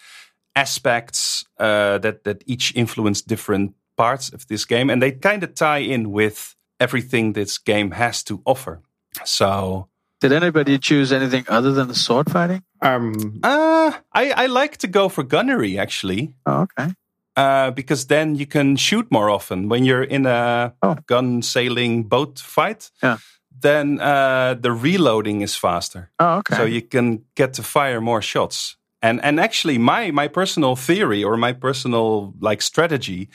aspects 0.55 1.45
uh, 1.60 1.97
that 1.99 2.23
that 2.23 2.43
each 2.45 2.75
influence 2.75 3.21
different 3.21 3.73
parts 3.95 4.29
of 4.34 4.47
this 4.47 4.65
game, 4.65 4.89
and 4.89 5.01
they 5.01 5.12
kind 5.12 5.43
of 5.43 5.53
tie 5.53 5.79
in 5.79 6.12
with 6.12 6.55
everything 6.79 7.33
this 7.33 7.57
game 7.57 7.91
has 7.91 8.23
to 8.23 8.41
offer. 8.45 8.81
So, 9.23 9.88
Did 10.21 10.31
anybody 10.31 10.77
choose 10.79 11.11
anything 11.15 11.45
other 11.47 11.71
than 11.73 11.88
the 11.88 11.95
sword 11.95 12.29
fighting? 12.31 12.63
Um, 12.81 13.39
uh, 13.43 13.91
I 14.13 14.31
I 14.43 14.45
like 14.47 14.77
to 14.77 14.88
go 14.88 15.09
for 15.09 15.23
gunnery 15.23 15.77
actually. 15.79 16.33
Oh, 16.45 16.61
okay. 16.61 16.93
Uh, 17.38 17.71
because 17.71 18.07
then 18.07 18.35
you 18.35 18.45
can 18.47 18.77
shoot 18.77 19.05
more 19.11 19.29
often 19.29 19.69
when 19.69 19.85
you're 19.85 20.03
in 20.09 20.25
a 20.25 20.73
Oh. 20.81 20.95
gun 21.07 21.41
sailing 21.41 22.07
boat 22.07 22.39
fight. 22.39 22.91
Yeah. 23.03 23.17
Then 23.61 23.99
uh, 23.99 24.55
the 24.61 24.71
reloading 24.71 25.41
is 25.41 25.55
faster. 25.57 26.09
Oh, 26.19 26.38
okay. 26.38 26.55
so 26.57 26.63
you 26.65 26.81
can 26.81 27.23
get 27.35 27.53
to 27.53 27.63
fire 27.63 28.01
more 28.01 28.21
shots 28.21 28.77
and 29.01 29.19
and 29.23 29.39
actually 29.39 29.77
my 29.77 30.11
my 30.11 30.27
personal 30.29 30.75
theory 30.75 31.23
or 31.23 31.38
my 31.38 31.53
personal 31.53 32.33
like 32.41 32.61
strategy 32.63 33.27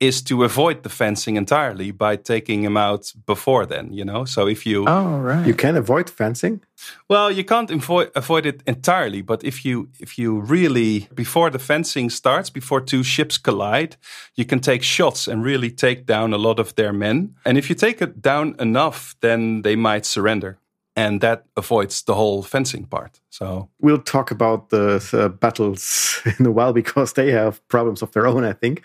is 0.00 0.22
to 0.22 0.44
avoid 0.44 0.82
the 0.82 0.88
fencing 0.88 1.36
entirely 1.36 1.90
by 1.90 2.16
taking 2.16 2.62
him 2.64 2.76
out 2.76 3.12
before 3.26 3.64
then 3.64 3.92
you 3.92 4.04
know 4.04 4.24
so 4.24 4.46
if 4.46 4.66
you 4.66 4.84
oh, 4.86 5.18
right. 5.18 5.46
you 5.46 5.54
can 5.54 5.76
avoid 5.76 6.10
fencing. 6.10 6.60
well 7.08 7.30
you 7.30 7.44
can't 7.44 7.70
avoid 7.70 8.10
avoid 8.14 8.44
it 8.46 8.62
entirely 8.66 9.22
but 9.22 9.42
if 9.44 9.64
you 9.64 9.88
if 10.00 10.18
you 10.18 10.40
really 10.40 11.08
before 11.14 11.50
the 11.50 11.58
fencing 11.58 12.10
starts 12.10 12.50
before 12.50 12.80
two 12.80 13.02
ships 13.02 13.38
collide 13.38 13.96
you 14.34 14.44
can 14.44 14.60
take 14.60 14.82
shots 14.82 15.28
and 15.28 15.44
really 15.44 15.70
take 15.70 16.06
down 16.06 16.32
a 16.32 16.38
lot 16.38 16.58
of 16.58 16.74
their 16.74 16.92
men 16.92 17.34
and 17.44 17.56
if 17.56 17.68
you 17.68 17.74
take 17.74 18.02
it 18.02 18.20
down 18.20 18.54
enough 18.58 19.14
then 19.20 19.62
they 19.62 19.76
might 19.76 20.04
surrender 20.04 20.58
and 20.96 21.20
that 21.20 21.44
avoids 21.56 22.02
the 22.02 22.14
whole 22.14 22.42
fencing 22.42 22.84
part 22.84 23.20
so 23.30 23.68
We'll 23.80 23.98
talk 23.98 24.30
about 24.30 24.70
the 24.70 25.04
uh, 25.12 25.28
battles 25.28 26.22
in 26.38 26.46
a 26.46 26.52
while 26.52 26.72
because 26.72 27.14
they 27.14 27.32
have 27.32 27.66
problems 27.66 28.00
of 28.00 28.12
their 28.12 28.28
own, 28.28 28.44
I 28.44 28.52
think. 28.52 28.82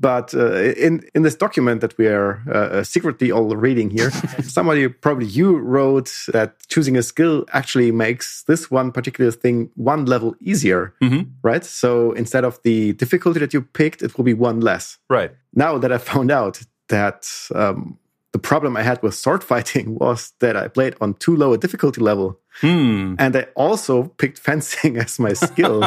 But 0.00 0.32
uh, 0.34 0.52
in 0.76 1.02
in 1.14 1.22
this 1.22 1.34
document 1.36 1.80
that 1.80 1.96
we 1.98 2.06
are 2.06 2.40
uh, 2.52 2.84
secretly 2.84 3.32
all 3.32 3.56
reading 3.56 3.90
here, 3.90 4.10
somebody 4.42 4.88
probably 4.88 5.26
you 5.26 5.56
wrote 5.58 6.10
that 6.32 6.50
choosing 6.68 6.96
a 6.96 7.02
skill 7.02 7.44
actually 7.52 7.90
makes 7.92 8.44
this 8.44 8.70
one 8.70 8.92
particular 8.92 9.32
thing 9.32 9.70
one 9.76 10.04
level 10.06 10.34
easier, 10.40 10.92
Mhm. 11.02 11.26
right? 11.42 11.64
So 11.64 12.12
instead 12.12 12.44
of 12.44 12.58
the 12.62 12.92
difficulty 12.92 13.40
that 13.40 13.52
you 13.52 13.62
picked, 13.62 14.02
it 14.02 14.16
will 14.16 14.24
be 14.24 14.34
one 14.34 14.60
less. 14.60 14.98
Right. 15.10 15.30
Now 15.54 15.78
that 15.78 15.90
I 15.92 15.98
found 15.98 16.30
out 16.30 16.60
that 16.88 17.28
um, 17.54 17.98
the 18.32 18.38
problem 18.38 18.76
I 18.76 18.82
had 18.82 19.02
with 19.02 19.14
sword 19.14 19.42
fighting 19.42 19.96
was 20.00 20.32
that 20.38 20.54
I 20.56 20.68
played 20.68 20.94
on 21.00 21.14
too 21.14 21.34
low 21.36 21.52
a 21.54 21.58
difficulty 21.58 22.00
level, 22.00 22.38
Hmm. 22.60 23.14
and 23.18 23.36
I 23.36 23.46
also 23.54 24.04
picked 24.18 24.38
fencing 24.38 24.96
as 25.04 25.18
my 25.18 25.34
skill. 25.34 25.82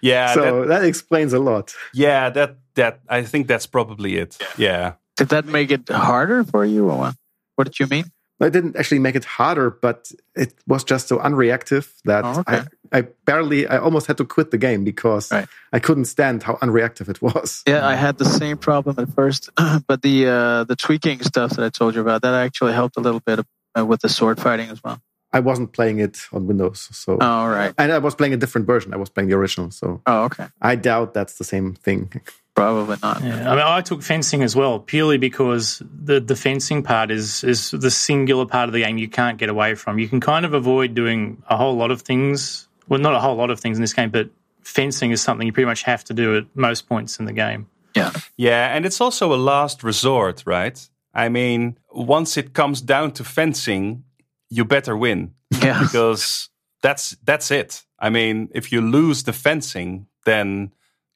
Yeah. 0.00 0.34
so 0.34 0.60
that, 0.60 0.68
that, 0.68 0.84
explains 0.84 1.32
a 1.32 1.38
lot. 1.38 1.74
yeah. 1.94 2.30
That 2.30 2.56
that 2.74 3.00
I 3.08 3.22
think 3.22 3.46
that's 3.48 3.66
probably 3.66 4.16
it. 4.16 4.38
Yeah. 4.56 4.94
Did 5.16 5.28
that 5.28 5.46
make 5.46 5.70
it 5.70 5.88
harder 5.88 6.44
for 6.44 6.64
you, 6.64 6.88
or 6.90 6.96
what? 6.98 7.14
What 7.56 7.64
did 7.66 7.78
you 7.80 7.86
mean? 7.88 8.04
I 8.40 8.50
didn't 8.50 8.76
actually 8.76 9.00
make 9.00 9.16
it 9.16 9.24
harder, 9.24 9.68
but 9.68 10.12
it 10.36 10.54
was 10.66 10.84
just 10.84 11.08
so 11.08 11.18
unreactive 11.18 11.88
that 12.04 12.24
Oh, 12.24 12.38
okay. 12.40 12.62
I, 12.92 12.98
I 12.98 13.00
barely, 13.24 13.66
I 13.66 13.78
almost 13.78 14.06
had 14.06 14.16
to 14.18 14.24
quit 14.24 14.52
the 14.52 14.58
game 14.58 14.84
because 14.84 15.32
Right. 15.32 15.48
I 15.72 15.80
couldn't 15.80 16.04
stand 16.04 16.44
how 16.44 16.54
unreactive 16.62 17.08
it 17.08 17.20
was. 17.20 17.62
Yeah, 17.66 17.84
I 17.84 17.96
had 17.96 18.16
the 18.18 18.24
same 18.24 18.56
problem 18.56 18.94
at 19.00 19.12
first, 19.12 19.50
but 19.88 20.02
the 20.02 20.28
uh, 20.28 20.64
the 20.64 20.76
tweaking 20.76 21.20
stuff 21.22 21.50
that 21.56 21.64
I 21.64 21.68
told 21.70 21.96
you 21.96 22.00
about 22.00 22.22
that 22.22 22.34
actually 22.34 22.74
helped 22.74 22.96
a 22.96 23.00
little 23.00 23.20
bit 23.20 23.40
uh, 23.76 23.84
with 23.84 24.00
the 24.02 24.08
sword 24.08 24.38
fighting 24.40 24.70
as 24.70 24.80
well. 24.84 25.00
I 25.32 25.40
wasn't 25.40 25.72
playing 25.72 25.98
it 26.00 26.20
on 26.32 26.46
Windows, 26.46 26.88
so 26.92 27.18
Oh, 27.20 27.26
all 27.26 27.48
right. 27.50 27.74
and 27.76 27.92
I 27.92 27.98
was 27.98 28.14
playing 28.14 28.32
a 28.32 28.36
different 28.38 28.66
version. 28.66 28.94
I 28.94 28.96
was 28.96 29.10
playing 29.10 29.28
the 29.28 29.36
original, 29.36 29.70
so 29.70 30.00
Oh, 30.06 30.24
okay. 30.24 30.46
I 30.62 30.74
doubt 30.76 31.12
that's 31.14 31.34
the 31.38 31.44
same 31.44 31.74
thing. 31.74 32.12
Probably 32.54 32.96
not. 33.02 33.22
Yeah, 33.22 33.50
I 33.52 33.54
mean, 33.54 33.64
I 33.64 33.80
took 33.82 34.02
fencing 34.02 34.42
as 34.42 34.56
well, 34.56 34.80
purely 34.80 35.16
because 35.16 35.80
the 36.04 36.18
the 36.18 36.34
fencing 36.34 36.82
part 36.82 37.10
is 37.12 37.44
is 37.44 37.70
the 37.70 37.90
singular 37.90 38.46
part 38.46 38.68
of 38.68 38.72
the 38.72 38.80
game 38.82 38.98
you 38.98 39.08
can't 39.08 39.38
get 39.38 39.48
away 39.48 39.76
from. 39.76 39.98
You 40.00 40.08
can 40.08 40.18
kind 40.20 40.44
of 40.44 40.54
avoid 40.54 40.92
doing 40.94 41.40
a 41.48 41.56
whole 41.56 41.76
lot 41.76 41.92
of 41.92 42.02
things. 42.02 42.66
Well, 42.88 42.98
not 42.98 43.14
a 43.14 43.20
whole 43.20 43.36
lot 43.36 43.50
of 43.50 43.60
things 43.60 43.76
in 43.78 43.82
this 43.82 43.92
game, 43.92 44.10
but 44.10 44.30
fencing 44.62 45.12
is 45.12 45.20
something 45.22 45.46
you 45.46 45.52
pretty 45.52 45.66
much 45.66 45.82
have 45.84 46.02
to 46.04 46.14
do 46.14 46.36
at 46.38 46.44
most 46.56 46.88
points 46.88 47.20
in 47.20 47.26
the 47.26 47.32
game. 47.32 47.68
Yeah. 47.94 48.10
Yeah, 48.36 48.74
and 48.74 48.84
it's 48.84 49.00
also 49.00 49.32
a 49.32 49.36
last 49.36 49.84
resort, 49.84 50.42
right? 50.46 50.78
I 51.14 51.28
mean, 51.28 51.78
once 51.92 52.36
it 52.36 52.54
comes 52.54 52.80
down 52.80 53.12
to 53.12 53.24
fencing, 53.24 54.02
you 54.50 54.64
better 54.64 54.96
win 54.96 55.34
Yeah. 55.62 55.82
because 55.82 56.48
that's 56.82 57.16
that's 57.24 57.50
it. 57.50 57.84
I 57.98 58.10
mean, 58.10 58.48
if 58.54 58.70
you 58.72 58.80
lose 58.80 59.22
the 59.24 59.32
fencing, 59.32 60.06
then 60.24 60.72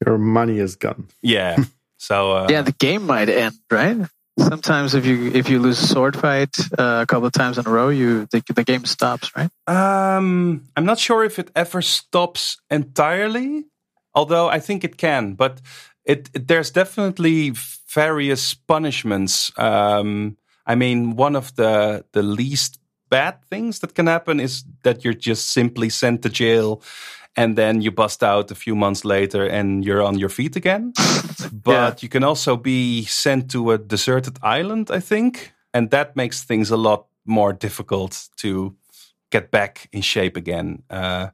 Your 0.07 0.19
money 0.19 0.59
is 0.59 0.77
gone. 0.77 1.09
yeah. 1.23 1.57
so 1.99 2.33
uh, 2.33 2.47
yeah, 2.51 2.63
the 2.63 2.73
game 2.79 3.07
might 3.07 3.29
end, 3.29 3.55
right? 3.71 3.97
Sometimes 4.39 4.95
if 4.95 5.05
you 5.07 5.31
if 5.35 5.49
you 5.51 5.61
lose 5.61 5.83
a 5.83 5.87
sword 5.87 6.17
fight 6.17 6.57
uh, 6.79 7.03
a 7.03 7.07
couple 7.07 7.27
of 7.27 7.33
times 7.33 7.59
in 7.59 7.67
a 7.67 7.71
row, 7.71 7.91
you 7.91 8.27
the, 8.31 8.43
the 8.55 8.65
game 8.65 8.85
stops, 8.87 9.31
right? 9.37 9.51
Um, 9.69 10.65
I'm 10.77 10.85
not 10.87 10.99
sure 10.99 11.23
if 11.25 11.39
it 11.39 11.51
ever 11.55 11.83
stops 11.83 12.57
entirely, 12.71 13.65
although 14.15 14.49
I 14.49 14.59
think 14.61 14.85
it 14.85 14.97
can. 14.97 15.35
But 15.35 15.61
it, 16.05 16.31
it- 16.35 16.49
there's 16.49 16.71
definitely 16.73 17.53
various 17.95 18.55
punishments. 18.55 19.53
Um, 19.59 20.37
I 20.67 20.75
mean, 20.77 21.15
one 21.17 21.37
of 21.37 21.55
the 21.57 22.05
the 22.13 22.23
least 22.23 22.79
bad 23.13 23.35
things 23.51 23.79
that 23.81 23.95
can 23.95 24.07
happen 24.07 24.41
is 24.41 24.65
that 24.83 25.05
you're 25.05 25.21
just 25.31 25.45
simply 25.53 25.91
sent 25.91 26.23
to 26.23 26.29
jail. 26.29 26.81
And 27.37 27.57
then 27.57 27.83
you 27.83 27.93
bust 27.93 28.23
out 28.23 28.51
a 28.51 28.55
few 28.55 28.77
months 28.77 29.05
later 29.05 29.47
and 29.59 29.85
you're 29.87 30.03
on 30.07 30.19
your 30.19 30.31
feet 30.31 30.57
again. 30.57 30.93
But 31.65 32.03
you 32.03 32.09
can 32.11 32.25
also 32.25 32.57
be 32.57 33.05
sent 33.07 33.51
to 33.51 33.73
a 33.73 33.79
deserted 33.79 34.39
island, 34.43 34.91
I 34.91 35.01
think. 35.01 35.53
And 35.75 35.91
that 35.91 36.15
makes 36.17 36.45
things 36.47 36.71
a 36.71 36.77
lot 36.77 37.07
more 37.25 37.53
difficult 37.59 38.29
to 38.37 38.75
get 39.31 39.51
back 39.51 39.89
in 39.93 40.03
shape 40.03 40.37
again. 40.39 40.83
Uh, 40.91 41.27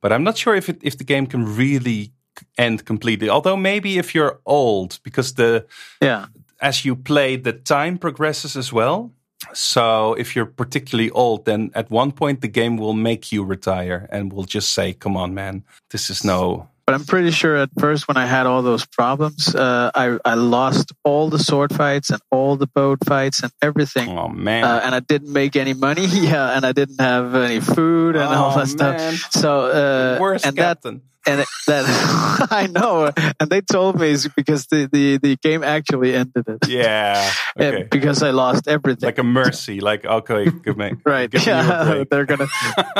but 0.00 0.10
I'm 0.12 0.22
not 0.24 0.36
sure 0.36 0.56
if 0.56 0.68
it, 0.68 0.78
if 0.82 0.96
the 0.96 1.04
game 1.04 1.26
can 1.26 1.56
really 1.58 2.10
end 2.58 2.84
completely. 2.84 3.28
Although 3.30 3.56
maybe 3.56 3.88
if 3.98 4.12
you're 4.14 4.40
old, 4.44 4.98
because 5.04 5.34
the 5.34 5.64
Yeah. 6.00 6.26
as 6.60 6.84
you 6.84 6.96
play, 6.96 7.36
the 7.42 7.52
time 7.52 7.98
progresses 7.98 8.56
as 8.56 8.72
well. 8.72 9.10
So 9.52 10.14
if 10.14 10.34
you're 10.34 10.46
particularly 10.46 11.10
old, 11.10 11.44
then 11.44 11.70
at 11.74 11.90
one 11.90 12.12
point 12.12 12.40
the 12.40 12.48
game 12.48 12.76
will 12.76 12.94
make 12.94 13.32
you 13.32 13.44
retire 13.44 14.08
and 14.10 14.32
will 14.32 14.44
just 14.44 14.70
say, 14.70 14.92
"Come 14.92 15.16
on, 15.16 15.34
man, 15.34 15.64
this 15.90 16.10
is 16.10 16.24
no." 16.24 16.68
But 16.86 16.94
I'm 16.94 17.04
pretty 17.06 17.30
sure 17.30 17.56
at 17.56 17.70
first 17.78 18.08
when 18.08 18.18
I 18.18 18.26
had 18.26 18.46
all 18.46 18.60
those 18.60 18.84
problems, 18.84 19.54
uh, 19.54 19.90
I 19.94 20.18
I 20.24 20.34
lost 20.34 20.92
all 21.02 21.30
the 21.30 21.38
sword 21.38 21.74
fights 21.74 22.10
and 22.10 22.20
all 22.30 22.56
the 22.56 22.66
boat 22.66 22.98
fights 23.06 23.42
and 23.42 23.50
everything. 23.62 24.08
Oh 24.10 24.28
man! 24.28 24.64
Uh, 24.64 24.80
and 24.84 24.94
I 24.94 25.00
didn't 25.00 25.32
make 25.32 25.56
any 25.56 25.72
money, 25.72 26.04
yeah, 26.10 26.54
and 26.56 26.66
I 26.66 26.72
didn't 26.72 27.00
have 27.00 27.34
any 27.34 27.60
food 27.60 28.16
and 28.16 28.24
all 28.34 28.52
Oh, 28.52 28.58
that 28.58 28.68
stuff. 28.68 28.96
man. 28.98 29.14
So 29.30 29.50
uh, 29.70 30.18
Worst 30.20 30.44
and 30.46 30.56
that 30.56 30.62
captain. 30.82 31.00
And 31.26 31.40
it- 31.40 31.48
that 31.66 32.48
I 32.50 32.66
know, 32.66 33.10
and 33.40 33.48
they 33.50 33.60
told 33.62 33.98
me 33.98 34.10
it's 34.12 34.28
because 34.28 34.66
the, 34.66 34.86
the, 34.92 35.16
the 35.18 35.36
game 35.36 35.62
actually 35.64 36.14
ended 36.14 36.44
it. 36.48 36.68
yeah. 36.68 37.30
Okay. 37.56 37.86
because 37.88 38.20
I 38.24 38.30
lost 38.30 38.66
everything. 38.66 39.06
like 39.06 39.18
a 39.18 39.22
mercy. 39.22 39.80
Like 39.80 40.04
okay, 40.04 40.50
give 40.64 40.76
me 40.76 40.94
right? 41.06 41.30
Give 41.30 41.46
Yeah, 41.46 41.84
break. 41.84 42.10
they're 42.10 42.26
gonna 42.26 42.48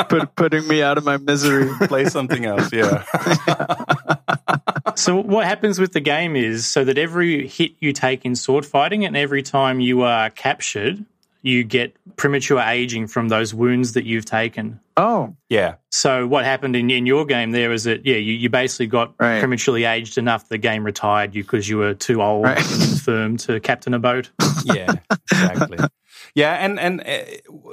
put 0.07 0.33
putting 0.35 0.65
me 0.65 0.81
out 0.81 0.97
of 0.97 1.03
my 1.03 1.17
misery. 1.17 1.69
Play 1.87 2.05
something 2.05 2.45
else. 2.45 2.71
Yeah. 2.71 3.03
So 4.95 5.21
what 5.21 5.45
happens 5.45 5.77
with 5.77 5.91
the 5.91 5.99
game 5.99 6.37
is 6.37 6.65
so 6.65 6.85
that 6.85 6.97
every 6.97 7.47
hit 7.47 7.73
you 7.79 7.91
take 7.91 8.23
in 8.23 8.35
sword 8.35 8.65
fighting 8.65 9.03
and 9.03 9.17
every 9.17 9.43
time 9.43 9.81
you 9.81 10.03
are 10.03 10.29
captured, 10.29 11.03
you 11.45 11.63
get 11.63 11.95
premature 12.15 12.59
aging 12.59 13.07
from 13.07 13.27
those 13.29 13.53
wounds 13.53 13.93
that 13.93 14.05
you've 14.05 14.25
taken. 14.25 14.79
Oh, 14.97 15.35
yeah. 15.49 15.75
So 15.91 16.25
what 16.25 16.45
happened 16.45 16.75
in, 16.75 16.89
in 16.89 17.05
your 17.05 17.25
game 17.25 17.51
there 17.51 17.71
is 17.73 17.83
that 17.83 18.05
yeah 18.05 18.15
you, 18.15 18.33
you 18.33 18.49
basically 18.49 18.87
got 18.87 19.13
Right. 19.19 19.39
prematurely 19.39 19.83
aged 19.83 20.17
enough 20.17 20.47
the 20.49 20.57
game 20.57 20.83
retired 20.83 21.35
you 21.35 21.43
because 21.43 21.67
you 21.69 21.77
were 21.77 21.93
too 21.93 22.21
old 22.21 22.45
Right. 22.45 22.57
and 22.71 22.81
infirm 22.81 23.37
to 23.37 23.59
captain 23.59 23.93
a 23.93 23.99
boat. 23.99 24.31
yeah, 24.63 24.95
exactly. 25.31 25.77
Yeah, 26.33 26.53
and 26.65 26.79
and 26.79 27.01
uh, 27.01 27.23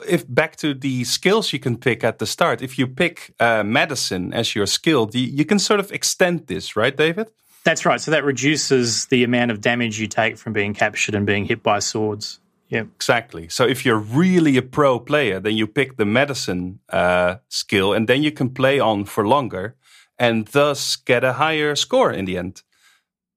if 0.09 0.25
back 0.33 0.57
to 0.57 0.75
the 0.75 1.05
skills 1.05 1.53
you 1.53 1.59
can 1.59 1.77
pick 1.79 2.05
at 2.05 2.19
the 2.19 2.27
start, 2.27 2.63
if 2.63 2.79
you 2.79 2.87
pick 2.87 3.33
uh, 3.41 3.63
medicine 3.65 4.33
as 4.33 4.55
your 4.55 4.67
skill, 4.67 5.07
the, 5.07 5.19
you 5.21 5.45
can 5.45 5.59
sort 5.59 5.81
of 5.81 5.91
extend 5.93 6.47
this, 6.47 6.77
right, 6.77 6.97
David? 6.97 7.31
That's 7.65 7.87
right. 7.87 8.01
So 8.01 8.11
that 8.11 8.25
reduces 8.25 9.07
the 9.07 9.23
amount 9.25 9.53
of 9.53 9.61
damage 9.61 9.99
you 10.01 10.09
take 10.09 10.37
from 10.37 10.53
being 10.53 10.75
captured 10.75 11.15
and 11.15 11.25
being 11.27 11.45
hit 11.45 11.63
by 11.63 11.79
swords. 11.79 12.41
Yeah. 12.73 12.85
Exactly. 12.97 13.49
So 13.51 13.67
if 13.67 13.85
you're 13.85 13.99
really 13.99 14.57
a 14.57 14.63
pro 14.63 14.99
player, 14.99 15.39
then 15.41 15.57
you 15.59 15.67
pick 15.67 15.99
the 15.99 16.07
medicine 16.07 16.81
uh, 16.89 17.37
skill, 17.49 17.93
and 17.93 18.09
then 18.09 18.23
you 18.23 18.33
can 18.33 18.49
play 18.49 18.81
on 18.81 19.05
for 19.05 19.29
longer, 19.29 19.77
and 20.19 20.47
thus 20.49 20.97
get 20.97 21.23
a 21.23 21.35
higher 21.35 21.77
score 21.77 22.11
in 22.11 22.25
the 22.25 22.39
end. 22.39 22.63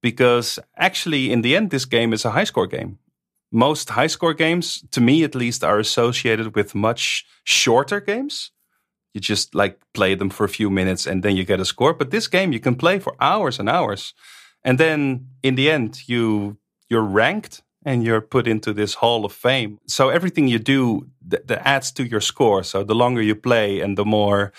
Because 0.02 0.58
actually, 0.78 1.34
in 1.34 1.42
the 1.42 1.54
end, 1.58 1.72
this 1.72 1.86
game 1.86 2.14
is 2.14 2.24
a 2.24 2.32
high 2.32 2.46
score 2.46 2.68
game. 2.68 2.98
Most 3.52 3.90
high 3.90 4.08
score 4.08 4.34
games, 4.34 4.86
to 4.92 5.02
me 5.02 5.26
at 5.26 5.36
least, 5.36 5.66
are 5.66 5.80
associated 5.80 6.56
with 6.56 6.74
much 6.74 7.26
shorter 7.44 8.00
games. 8.00 8.52
You 9.14 9.20
just 9.22 9.54
like 9.54 9.80
play 9.94 10.16
them 10.16 10.30
for 10.30 10.46
a 10.46 10.50
few 10.50 10.70
minutes 10.70 11.08
and 11.08 11.24
then 11.24 11.36
you 11.36 11.46
get 11.46 11.60
a 11.60 11.66
score. 11.66 11.94
But 11.94 12.12
this 12.12 12.28
game 12.28 12.54
you 12.54 12.62
can 12.62 12.76
play 12.76 13.00
for 13.00 13.16
hours 13.20 13.60
and 13.60 13.70
hours, 13.70 14.14
and 14.64 14.78
then 14.78 15.28
in 15.44 15.56
the 15.56 15.70
end 15.70 16.08
you 16.08 16.58
you're 16.90 17.10
ranked 17.16 17.64
and 17.86 18.04
you're 18.04 18.22
put 18.22 18.48
into 18.48 18.74
this 18.74 18.96
hall 18.96 19.24
of 19.26 19.32
fame. 19.32 19.80
So 19.88 20.10
everything 20.10 20.48
you 20.48 20.60
do 20.60 21.08
that, 21.28 21.48
that 21.48 21.66
adds 21.68 21.92
to 21.94 22.04
your 22.04 22.22
score. 22.22 22.64
So 22.64 22.84
the 22.84 22.96
longer 22.96 23.22
you 23.22 23.36
play 23.36 23.80
and 23.80 23.98
the 23.98 24.06
more 24.06 24.52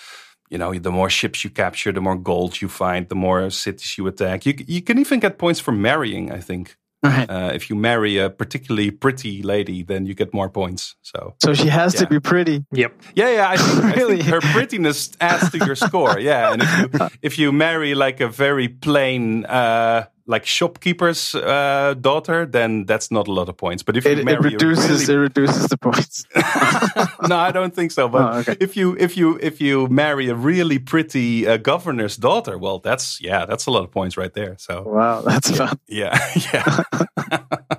you 0.49 0.57
know, 0.57 0.73
the 0.73 0.91
more 0.91 1.09
ships 1.09 1.43
you 1.43 1.49
capture, 1.49 1.91
the 1.91 1.99
more 2.01 2.15
gold 2.15 2.61
you 2.61 2.69
find, 2.69 3.09
the 3.09 3.15
more 3.15 3.49
cities 3.49 3.97
you 3.97 4.07
attack. 4.07 4.45
You 4.45 4.53
you 4.67 4.81
can 4.81 4.97
even 4.97 5.19
get 5.19 5.37
points 5.37 5.59
for 5.59 5.73
marrying. 5.73 6.31
I 6.31 6.39
think 6.39 6.77
right. 7.03 7.29
uh, 7.29 7.51
if 7.53 7.69
you 7.69 7.75
marry 7.75 8.17
a 8.17 8.29
particularly 8.29 8.91
pretty 8.91 9.43
lady, 9.43 9.83
then 9.83 10.05
you 10.05 10.13
get 10.13 10.33
more 10.33 10.49
points. 10.49 10.95
So 11.01 11.35
So 11.43 11.53
she 11.53 11.67
has 11.67 11.93
to 11.95 12.07
be 12.07 12.19
pretty. 12.21 12.63
Yep. 12.71 12.93
yeah, 13.15 13.29
yeah, 13.29 13.49
I 13.49 13.57
think, 13.57 13.83
I 13.83 13.91
Really? 13.99 14.17
think 14.23 14.29
her 14.29 14.39
prettiness 14.53 15.11
adds 15.19 15.49
to 15.51 15.57
your 15.65 15.75
score. 15.75 16.17
Yeah, 16.19 16.53
and 16.53 16.61
if 16.61 16.71
you 16.93 17.07
if 17.21 17.39
you 17.39 17.51
marry 17.51 17.93
like 17.93 18.21
a 18.21 18.29
very 18.29 18.69
plain 18.69 19.45
uh, 19.45 20.05
like 20.27 20.45
shopkeeper's 20.45 21.33
uh, 21.35 21.95
daughter, 21.99 22.45
then 22.45 22.85
that's 22.85 23.09
not 23.11 23.27
a 23.27 23.31
lot 23.31 23.49
of 23.49 23.55
points. 23.57 23.83
But 23.83 23.97
if 23.97 24.05
you 24.05 24.11
It, 24.11 24.27
it 24.27 24.39
reduces 24.41 25.09
a 25.09 25.13
it 25.13 25.15
reduces 25.15 25.67
the 25.69 25.77
points. 25.77 26.25
no, 27.29 27.37
I 27.37 27.51
don't 27.51 27.73
think 27.73 27.91
so. 27.91 28.09
But 28.09 28.21
Oh, 28.21 28.39
okay. 28.39 28.57
if 28.59 28.75
you 28.77 28.95
if 28.99 29.15
you 29.17 29.37
if 29.41 29.61
you 29.61 29.87
marry 29.87 30.29
a 30.29 30.35
really 30.35 30.79
pretty 30.79 31.47
uh, 31.47 31.57
governor's 31.57 32.17
daughter, 32.17 32.57
well, 32.57 32.79
that's 32.79 33.19
yeah, 33.21 33.45
that's 33.45 33.67
a 33.67 33.71
lot 33.71 33.83
of 33.83 33.91
points 33.91 34.17
right 34.17 34.33
there. 34.33 34.55
So 34.57 34.83
wow, 34.83 35.21
that's 35.21 35.49
fun. 35.57 35.79
yeah, 35.87 36.17
yeah. 36.53 36.83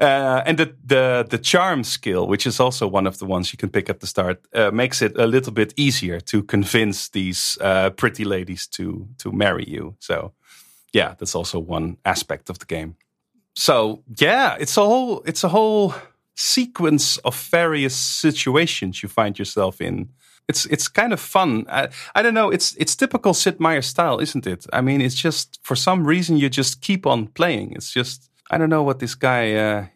Uh, 0.00 0.42
and 0.46 0.58
the, 0.58 0.76
the 0.86 1.26
the 1.28 1.38
charm 1.38 1.82
skill, 1.82 2.28
which 2.28 2.46
is 2.46 2.60
also 2.60 2.86
one 2.86 3.04
of 3.08 3.18
the 3.18 3.24
ones 3.26 3.52
you 3.52 3.56
can 3.56 3.68
pick 3.68 3.90
at 3.90 3.98
the 3.98 4.06
start, 4.06 4.38
uh, 4.54 4.70
makes 4.70 5.02
it 5.02 5.18
a 5.18 5.26
little 5.26 5.52
bit 5.52 5.74
easier 5.76 6.20
to 6.20 6.40
convince 6.44 7.08
these 7.08 7.58
uh, 7.60 7.90
pretty 7.90 8.24
ladies 8.24 8.68
to 8.68 9.08
to 9.18 9.32
marry 9.32 9.64
you. 9.66 9.96
So, 9.98 10.32
yeah, 10.92 11.14
that's 11.18 11.34
also 11.34 11.58
one 11.58 11.98
aspect 12.04 12.50
of 12.50 12.58
the 12.58 12.66
game. 12.66 12.96
So, 13.54 14.02
yeah, 14.16 14.56
it's 14.60 14.76
a 14.76 14.84
whole 14.84 15.22
it's 15.26 15.44
a 15.44 15.48
whole 15.48 15.94
sequence 16.36 17.18
of 17.18 17.34
various 17.50 17.96
situations 17.96 19.02
you 19.02 19.08
find 19.08 19.38
yourself 19.38 19.80
in. 19.80 20.10
It's 20.48 20.64
it's 20.66 20.88
kind 20.88 21.12
of 21.12 21.20
fun. 21.20 21.66
I, 21.68 21.88
I 22.14 22.22
don't 22.22 22.34
know. 22.34 22.50
It's 22.50 22.74
it's 22.76 22.96
typical 22.96 23.34
Sid 23.34 23.60
Meier 23.60 23.82
style, 23.82 24.20
isn't 24.20 24.46
it? 24.46 24.66
I 24.72 24.80
mean, 24.80 25.00
it's 25.00 25.16
just 25.16 25.58
for 25.62 25.76
some 25.76 26.06
reason 26.06 26.36
you 26.36 26.48
just 26.48 26.80
keep 26.80 27.06
on 27.06 27.26
playing. 27.26 27.72
It's 27.72 27.92
just 27.92 28.30
I 28.50 28.58
don't 28.58 28.70
know 28.70 28.82
what 28.82 29.00
this 29.00 29.14
guy. 29.14 29.54
Uh, 29.54 29.86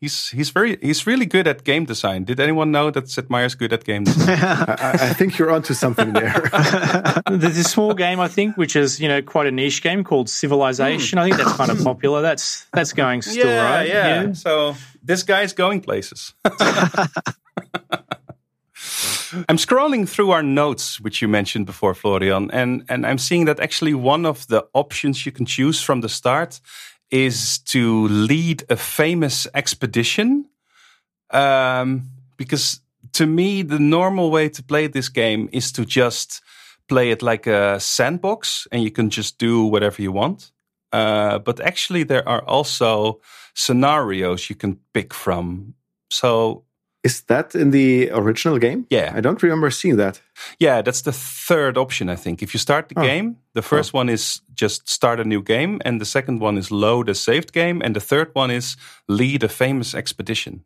he's 0.00 0.28
he's 0.30 0.50
very 0.50 0.78
he's 0.80 1.06
really 1.06 1.26
good 1.26 1.46
at 1.46 1.64
game 1.64 1.84
design. 1.84 2.24
Did 2.24 2.40
anyone 2.40 2.70
know 2.70 2.90
that 2.90 3.08
Sid 3.08 3.30
Meier's 3.30 3.54
good 3.54 3.72
at 3.72 3.84
game 3.84 4.04
design? 4.04 4.38
I, 4.42 4.92
I 4.92 5.12
think 5.14 5.38
you're 5.38 5.50
onto 5.50 5.74
something 5.74 6.12
there. 6.12 6.32
There's 7.30 7.58
a 7.58 7.64
small 7.64 7.94
game 7.94 8.20
I 8.20 8.28
think, 8.28 8.56
which 8.56 8.76
is 8.76 9.00
you 9.00 9.08
know 9.08 9.22
quite 9.22 9.46
a 9.46 9.50
niche 9.50 9.82
game 9.82 10.04
called 10.04 10.28
Civilization. 10.28 11.18
Hmm. 11.18 11.22
I 11.22 11.24
think 11.24 11.36
that's 11.36 11.56
kind 11.56 11.70
of 11.70 11.82
popular. 11.82 12.22
That's 12.22 12.66
that's 12.72 12.92
going 12.92 13.22
still 13.22 13.46
right. 13.46 13.88
Yeah. 13.88 14.22
yeah. 14.22 14.32
So 14.32 14.74
this 15.02 15.22
guy's 15.22 15.52
going 15.52 15.80
places. 15.80 16.34
I'm 19.48 19.58
scrolling 19.58 20.08
through 20.08 20.30
our 20.30 20.42
notes, 20.42 21.00
which 21.00 21.20
you 21.20 21.28
mentioned 21.28 21.66
before, 21.66 21.94
Florian, 21.94 22.50
and, 22.50 22.82
and 22.88 23.06
I'm 23.06 23.18
seeing 23.18 23.44
that 23.44 23.60
actually 23.60 23.92
one 23.92 24.24
of 24.24 24.46
the 24.46 24.66
options 24.72 25.26
you 25.26 25.32
can 25.32 25.44
choose 25.44 25.82
from 25.82 26.00
the 26.00 26.08
start 26.08 26.60
is 27.10 27.58
to 27.58 28.06
lead 28.08 28.64
a 28.68 28.76
famous 28.76 29.46
expedition. 29.54 30.46
Um, 31.30 32.10
because 32.36 32.80
to 33.12 33.26
me, 33.26 33.62
the 33.62 33.78
normal 33.78 34.30
way 34.30 34.48
to 34.48 34.62
play 34.62 34.86
this 34.86 35.08
game 35.08 35.48
is 35.52 35.72
to 35.72 35.84
just 35.84 36.42
play 36.88 37.10
it 37.10 37.22
like 37.22 37.46
a 37.46 37.78
sandbox 37.80 38.66
and 38.72 38.82
you 38.82 38.90
can 38.90 39.10
just 39.10 39.38
do 39.38 39.64
whatever 39.64 40.00
you 40.02 40.12
want. 40.12 40.50
Uh, 40.92 41.38
but 41.38 41.60
actually, 41.60 42.02
there 42.02 42.26
are 42.26 42.42
also 42.44 43.20
scenarios 43.54 44.48
you 44.48 44.56
can 44.56 44.78
pick 44.94 45.12
from. 45.12 45.74
So, 46.10 46.64
Is 47.04 47.22
that 47.22 47.54
in 47.54 47.70
the 47.70 48.10
original 48.10 48.58
game? 48.58 48.86
Yeah. 48.90 49.12
I 49.16 49.20
don't 49.20 49.42
remember 49.42 49.70
seeing 49.70 49.96
that. 49.96 50.20
yeah, 50.58 50.82
that's 50.82 51.02
the 51.02 51.12
third 51.12 51.78
option, 51.78 52.08
I 52.10 52.16
think. 52.16 52.42
If 52.42 52.52
you 52.54 52.58
start 52.60 52.88
the 52.88 52.98
Oh. 52.98 53.02
game, 53.02 53.36
the 53.54 53.62
first 53.62 53.92
one 53.92 54.08
is 54.12 54.40
just 54.54 54.88
start 54.88 55.20
a 55.20 55.24
new 55.24 55.42
game, 55.42 55.80
and 55.84 56.00
the 56.00 56.04
second 56.06 56.40
one 56.40 56.58
is 56.58 56.70
load 56.70 57.08
a 57.08 57.14
saved 57.14 57.52
game, 57.52 57.80
and 57.84 57.94
the 57.94 58.00
third 58.00 58.30
one 58.34 58.50
is 58.50 58.76
lead 59.08 59.44
a 59.44 59.48
famous 59.48 59.94
expedition. 59.94 60.64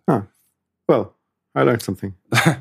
Well, 0.89 1.15
I 1.55 1.63
learned 1.65 1.83
something. 1.83 2.15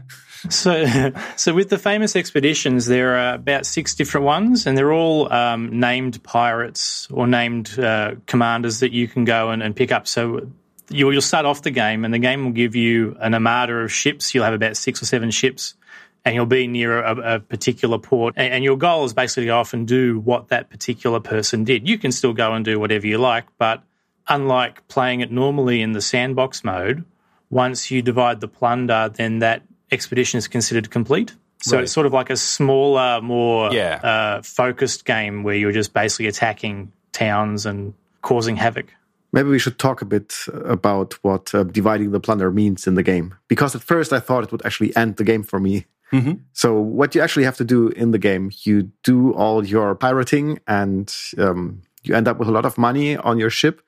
So, 0.49 1.11
so 1.36 1.53
with 1.53 1.69
the 1.69 1.78
famous 1.78 2.15
expeditions, 2.15 2.88
there 2.88 3.15
are 3.15 3.36
about 3.36 3.67
six 3.67 3.93
different 3.93 4.26
ones, 4.26 4.65
and 4.65 4.76
they're 4.76 4.91
all 4.91 5.32
um, 5.32 5.80
named 5.80 6.24
pirates 6.24 7.07
or 7.11 7.28
named 7.28 7.78
uh, 7.78 8.15
commanders 8.26 8.80
that 8.80 8.91
you 8.91 9.07
can 9.07 9.24
go 9.24 9.51
and, 9.51 9.61
and 9.61 9.76
pick 9.76 9.91
up. 9.91 10.07
So 10.07 10.49
you'll, 10.91 11.13
you'll 11.13 11.21
start 11.21 11.45
off 11.45 11.61
the 11.61 11.71
game, 11.71 12.05
and 12.05 12.13
the 12.13 12.19
game 12.19 12.43
will 12.45 12.51
give 12.51 12.75
you 12.75 13.15
an 13.19 13.33
armada 13.33 13.73
of 13.73 13.91
ships. 13.91 14.33
You'll 14.33 14.43
have 14.45 14.53
about 14.53 14.77
six 14.77 15.01
or 15.01 15.05
seven 15.05 15.31
ships, 15.31 15.75
and 16.25 16.35
you'll 16.35 16.45
be 16.45 16.67
near 16.67 17.01
a, 17.01 17.35
a 17.35 17.39
particular 17.39 17.97
port. 17.97 18.35
And, 18.37 18.53
and 18.53 18.63
your 18.63 18.77
goal 18.77 19.05
is 19.05 19.13
basically 19.13 19.43
to 19.43 19.47
go 19.47 19.57
off 19.59 19.73
and 19.73 19.87
do 19.87 20.19
what 20.19 20.49
that 20.49 20.69
particular 20.69 21.19
person 21.19 21.63
did. 21.63 21.87
You 21.87 21.97
can 21.97 22.11
still 22.11 22.33
go 22.33 22.53
and 22.53 22.63
do 22.65 22.79
whatever 22.79 23.07
you 23.07 23.17
like, 23.17 23.45
but 23.57 23.83
unlike 24.27 24.87
playing 24.87 25.21
it 25.21 25.31
normally 25.31 25.81
in 25.81 25.93
the 25.93 26.01
sandbox 26.01 26.63
mode, 26.63 27.03
once 27.49 27.91
you 27.91 28.01
divide 28.01 28.39
the 28.39 28.47
plunder, 28.47 29.09
then 29.13 29.39
that 29.39 29.63
expedition 29.91 30.37
is 30.37 30.47
considered 30.47 30.89
complete. 30.89 31.33
So 31.63 31.75
Right. 31.75 31.83
it's 31.83 31.91
sort 31.91 32.05
of 32.05 32.13
like 32.13 32.29
a 32.29 32.37
smaller, 32.37 33.21
more 33.21 33.73
Yeah. 33.73 33.95
uh, 34.01 34.41
focused 34.41 35.05
game 35.05 35.43
where 35.43 35.55
you're 35.55 35.71
just 35.73 35.93
basically 35.93 36.27
attacking 36.27 36.91
towns 37.11 37.65
and 37.65 37.93
causing 38.21 38.55
havoc. 38.55 38.93
Maybe 39.34 39.49
we 39.49 39.59
should 39.59 39.79
talk 39.79 40.01
a 40.01 40.05
bit 40.05 40.36
about 40.65 41.13
what 41.23 41.55
uh, 41.55 41.63
dividing 41.63 42.11
the 42.11 42.19
plunder 42.19 42.51
means 42.51 42.86
in 42.86 42.95
the 42.95 43.03
game. 43.03 43.36
Because 43.47 43.75
at 43.75 43.82
first 43.82 44.11
I 44.11 44.19
thought 44.19 44.43
it 44.43 44.51
would 44.51 44.65
actually 44.65 44.95
end 44.95 45.15
the 45.15 45.23
game 45.23 45.43
for 45.43 45.59
me. 45.59 45.86
So, 46.53 46.79
what 46.79 47.15
you 47.15 47.21
actually 47.21 47.45
have 47.45 47.55
to 47.57 47.63
do 47.63 47.88
in 47.89 48.11
the 48.11 48.19
game, 48.19 48.51
you 48.63 48.91
do 49.03 49.34
all 49.34 49.65
your 49.65 49.95
pirating 49.95 50.59
and 50.67 51.13
um, 51.38 51.82
you 52.03 52.15
end 52.15 52.27
up 52.27 52.38
with 52.38 52.49
a 52.49 52.51
lot 52.51 52.65
of 52.65 52.77
money 52.77 53.15
on 53.15 53.38
your 53.38 53.49
ship, 53.49 53.82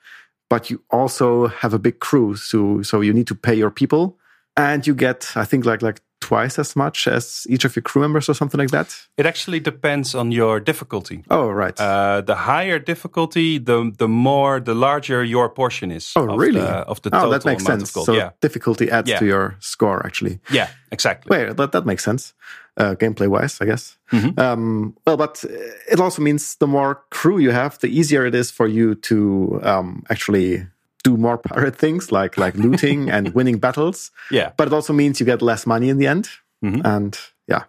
but 0.50 0.70
you 0.70 0.82
also 0.90 1.48
have 1.48 1.74
a 1.74 1.80
big 1.80 2.00
crew. 2.00 2.36
So, 2.38 2.82
so 2.82 3.02
you 3.02 3.14
need 3.14 3.28
to 3.28 3.36
pay 3.36 3.54
your 3.54 3.72
people 3.72 4.18
and 4.56 4.86
you 4.88 4.96
get, 4.96 5.36
I 5.36 5.46
think, 5.46 5.66
like, 5.66 5.82
like 5.82 6.00
twice 6.24 6.60
as 6.62 6.76
much 6.76 7.08
as 7.08 7.46
each 7.50 7.66
of 7.66 7.76
your 7.76 7.84
crew 7.84 8.02
members 8.02 8.30
or 8.30 8.34
something 8.36 8.60
like 8.60 8.72
that. 8.72 8.96
It 9.18 9.26
actually 9.26 9.60
depends 9.60 10.16
on 10.16 10.32
your 10.32 10.60
difficulty. 10.60 11.24
Oh, 11.30 11.50
right. 11.50 11.80
Uh, 11.80 12.22
the 12.26 12.36
higher 12.36 12.80
difficulty, 12.80 13.60
the 13.60 13.92
the 13.98 14.08
more, 14.08 14.62
the 14.64 14.74
larger 14.74 15.24
your 15.24 15.50
portion 15.50 15.92
is. 15.92 16.14
oh, 16.16 16.30
of 16.30 16.40
really? 16.40 16.62
The, 16.62 16.88
of 16.88 17.02
the 17.02 17.10
total 17.10 17.28
oh, 17.28 17.32
that 17.32 17.46
makes 17.46 17.64
sense. 17.66 17.92
So, 17.92 18.14
yeah, 18.14 18.30
difficulty 18.42 18.90
adds 18.92 19.10
Yeah. 19.10 19.20
to 19.20 19.26
your 19.26 19.56
score, 19.60 20.06
actually. 20.06 20.40
yeah, 20.52 20.68
exactly. 20.92 21.30
Wait, 21.38 21.58
that, 21.58 21.72
that 21.72 21.86
makes 21.86 22.04
sense, 22.04 22.34
uh, 22.78 22.96
gameplay 22.96 23.28
wise, 23.28 23.62
I 23.62 23.66
guess. 23.66 23.98
Mm-hmm. 24.12 24.40
Um, 24.40 24.96
well, 25.06 25.18
but 25.18 25.44
it 25.92 26.00
also 26.00 26.22
means 26.22 26.56
the 26.58 26.68
more 26.68 26.96
crew 27.10 27.40
you 27.40 27.52
have, 27.52 27.78
the 27.80 27.88
easier 27.88 28.26
it 28.28 28.36
is 28.36 28.52
for 28.52 28.68
you 28.68 28.96
to 28.96 29.60
um, 29.64 30.04
actually 30.10 30.66
do 31.04 31.18
more 31.18 31.38
pirate 31.38 31.76
things 31.76 32.12
like 32.12 32.38
like 32.38 32.56
looting 32.58 33.10
and 33.16 33.34
winning 33.36 33.60
battles. 33.60 34.12
Yeah, 34.32 34.52
But 34.58 34.68
it 34.68 34.74
also 34.74 34.94
means 34.94 35.20
you 35.20 35.26
get 35.26 35.42
less 35.42 35.66
money 35.66 35.90
in 35.90 35.98
the 35.98 36.08
end. 36.08 36.30
Mhm. 36.64 36.82
And 36.86 37.18
yeah, 37.48 37.64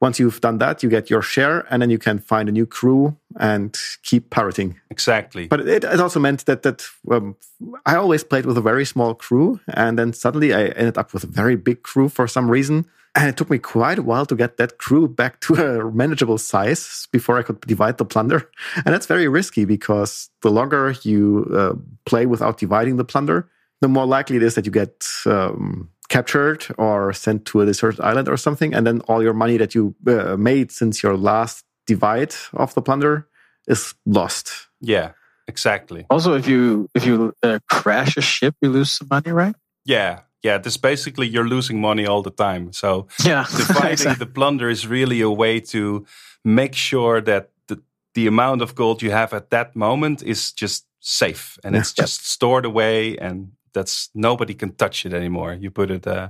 once 0.00 0.18
you've 0.22 0.40
done 0.40 0.58
that, 0.58 0.82
you 0.82 0.88
get 0.90 1.10
your 1.10 1.22
share, 1.22 1.66
and 1.70 1.82
then 1.82 1.90
you 1.90 1.98
can 1.98 2.18
find 2.18 2.48
a 2.48 2.52
new 2.52 2.66
crew 2.66 3.16
and 3.38 3.76
keep 4.02 4.30
pirating. 4.30 4.80
exactly. 4.90 5.46
But 5.48 5.60
it, 5.60 5.84
it 5.84 6.00
also 6.00 6.20
meant 6.20 6.44
that 6.46 6.62
that 6.62 6.82
um, 7.10 7.36
I 7.84 7.96
always 7.96 8.24
played 8.24 8.46
with 8.46 8.56
a 8.58 8.62
very 8.62 8.84
small 8.86 9.14
crew, 9.14 9.60
and 9.66 9.98
then 9.98 10.12
suddenly 10.12 10.52
I 10.54 10.66
ended 10.76 10.96
up 10.98 11.12
with 11.12 11.24
a 11.24 11.28
very 11.42 11.56
big 11.56 11.82
crew 11.82 12.08
for 12.08 12.26
some 12.28 12.50
reason. 12.50 12.84
And 13.14 13.28
it 13.28 13.36
took 13.36 13.50
me 13.50 13.58
quite 13.58 13.98
a 13.98 14.02
while 14.02 14.26
to 14.26 14.36
get 14.36 14.58
that 14.58 14.78
crew 14.78 15.08
back 15.08 15.40
to 15.40 15.54
a 15.54 15.90
manageable 15.90 16.38
size 16.38 17.08
before 17.10 17.38
I 17.38 17.42
could 17.42 17.60
divide 17.62 17.98
the 17.98 18.04
plunder. 18.04 18.50
And 18.76 18.94
that's 18.94 19.06
very 19.06 19.28
risky 19.28 19.64
because 19.64 20.30
the 20.42 20.50
longer 20.50 20.94
you 21.02 21.50
uh, 21.52 21.74
play 22.04 22.26
without 22.26 22.58
dividing 22.58 22.96
the 22.96 23.04
plunder, 23.04 23.48
the 23.80 23.88
more 23.88 24.06
likely 24.06 24.36
it 24.36 24.42
is 24.42 24.54
that 24.54 24.66
you 24.66 24.72
get 24.72 25.06
um, 25.26 25.90
captured 26.08 26.66
or 26.76 27.12
sent 27.12 27.44
to 27.46 27.60
a 27.60 27.66
deserted 27.66 28.00
island 28.00 28.28
or 28.28 28.36
something. 28.36 28.74
And 28.74 28.86
then 28.86 29.00
all 29.02 29.22
your 29.22 29.34
money 29.34 29.56
that 29.56 29.74
you 29.74 29.94
uh, 30.06 30.36
made 30.36 30.70
since 30.70 31.02
your 31.02 31.16
last 31.16 31.64
divide 31.86 32.34
of 32.52 32.74
the 32.74 32.82
plunder 32.82 33.26
is 33.66 33.94
lost. 34.06 34.68
yeah, 34.80 35.12
exactly. 35.46 36.06
Also, 36.10 36.34
if 36.34 36.46
you 36.46 36.88
if 36.94 37.04
you 37.06 37.32
uh, 37.42 37.58
crash 37.68 38.16
a 38.16 38.20
ship, 38.22 38.54
you 38.60 38.70
lose 38.70 38.90
some 38.90 39.08
money, 39.10 39.32
right? 39.32 39.54
Yeah, 39.84 40.20
yeah. 40.42 40.58
This 40.62 40.76
basically 40.76 41.26
you're 41.28 41.48
losing 41.48 41.80
money 41.80 42.06
all 42.06 42.22
the 42.22 42.30
time. 42.30 42.72
So 42.72 43.06
Yeah, 43.24 43.44
dividing 43.56 43.92
exactly. 43.92 44.26
the 44.26 44.32
plunder 44.32 44.68
is 44.70 44.86
really 44.86 45.20
a 45.20 45.30
way 45.30 45.60
to 45.60 46.04
make 46.44 46.74
sure 46.74 47.20
that 47.22 47.50
the, 47.66 47.80
the 48.14 48.26
amount 48.26 48.62
of 48.62 48.74
gold 48.74 49.02
you 49.02 49.10
have 49.10 49.32
at 49.36 49.50
that 49.50 49.74
moment 49.74 50.22
is 50.22 50.52
just 50.52 50.86
safe 51.00 51.58
and 51.64 51.76
it's 51.76 51.92
just 51.92 52.26
stored 52.26 52.64
away 52.64 53.16
and 53.18 53.52
that's 53.72 54.10
nobody 54.14 54.54
can 54.54 54.74
touch 54.74 55.06
it 55.06 55.12
anymore 55.14 55.54
you 55.54 55.70
put 55.70 55.90
it 55.90 56.06
uh, 56.06 56.28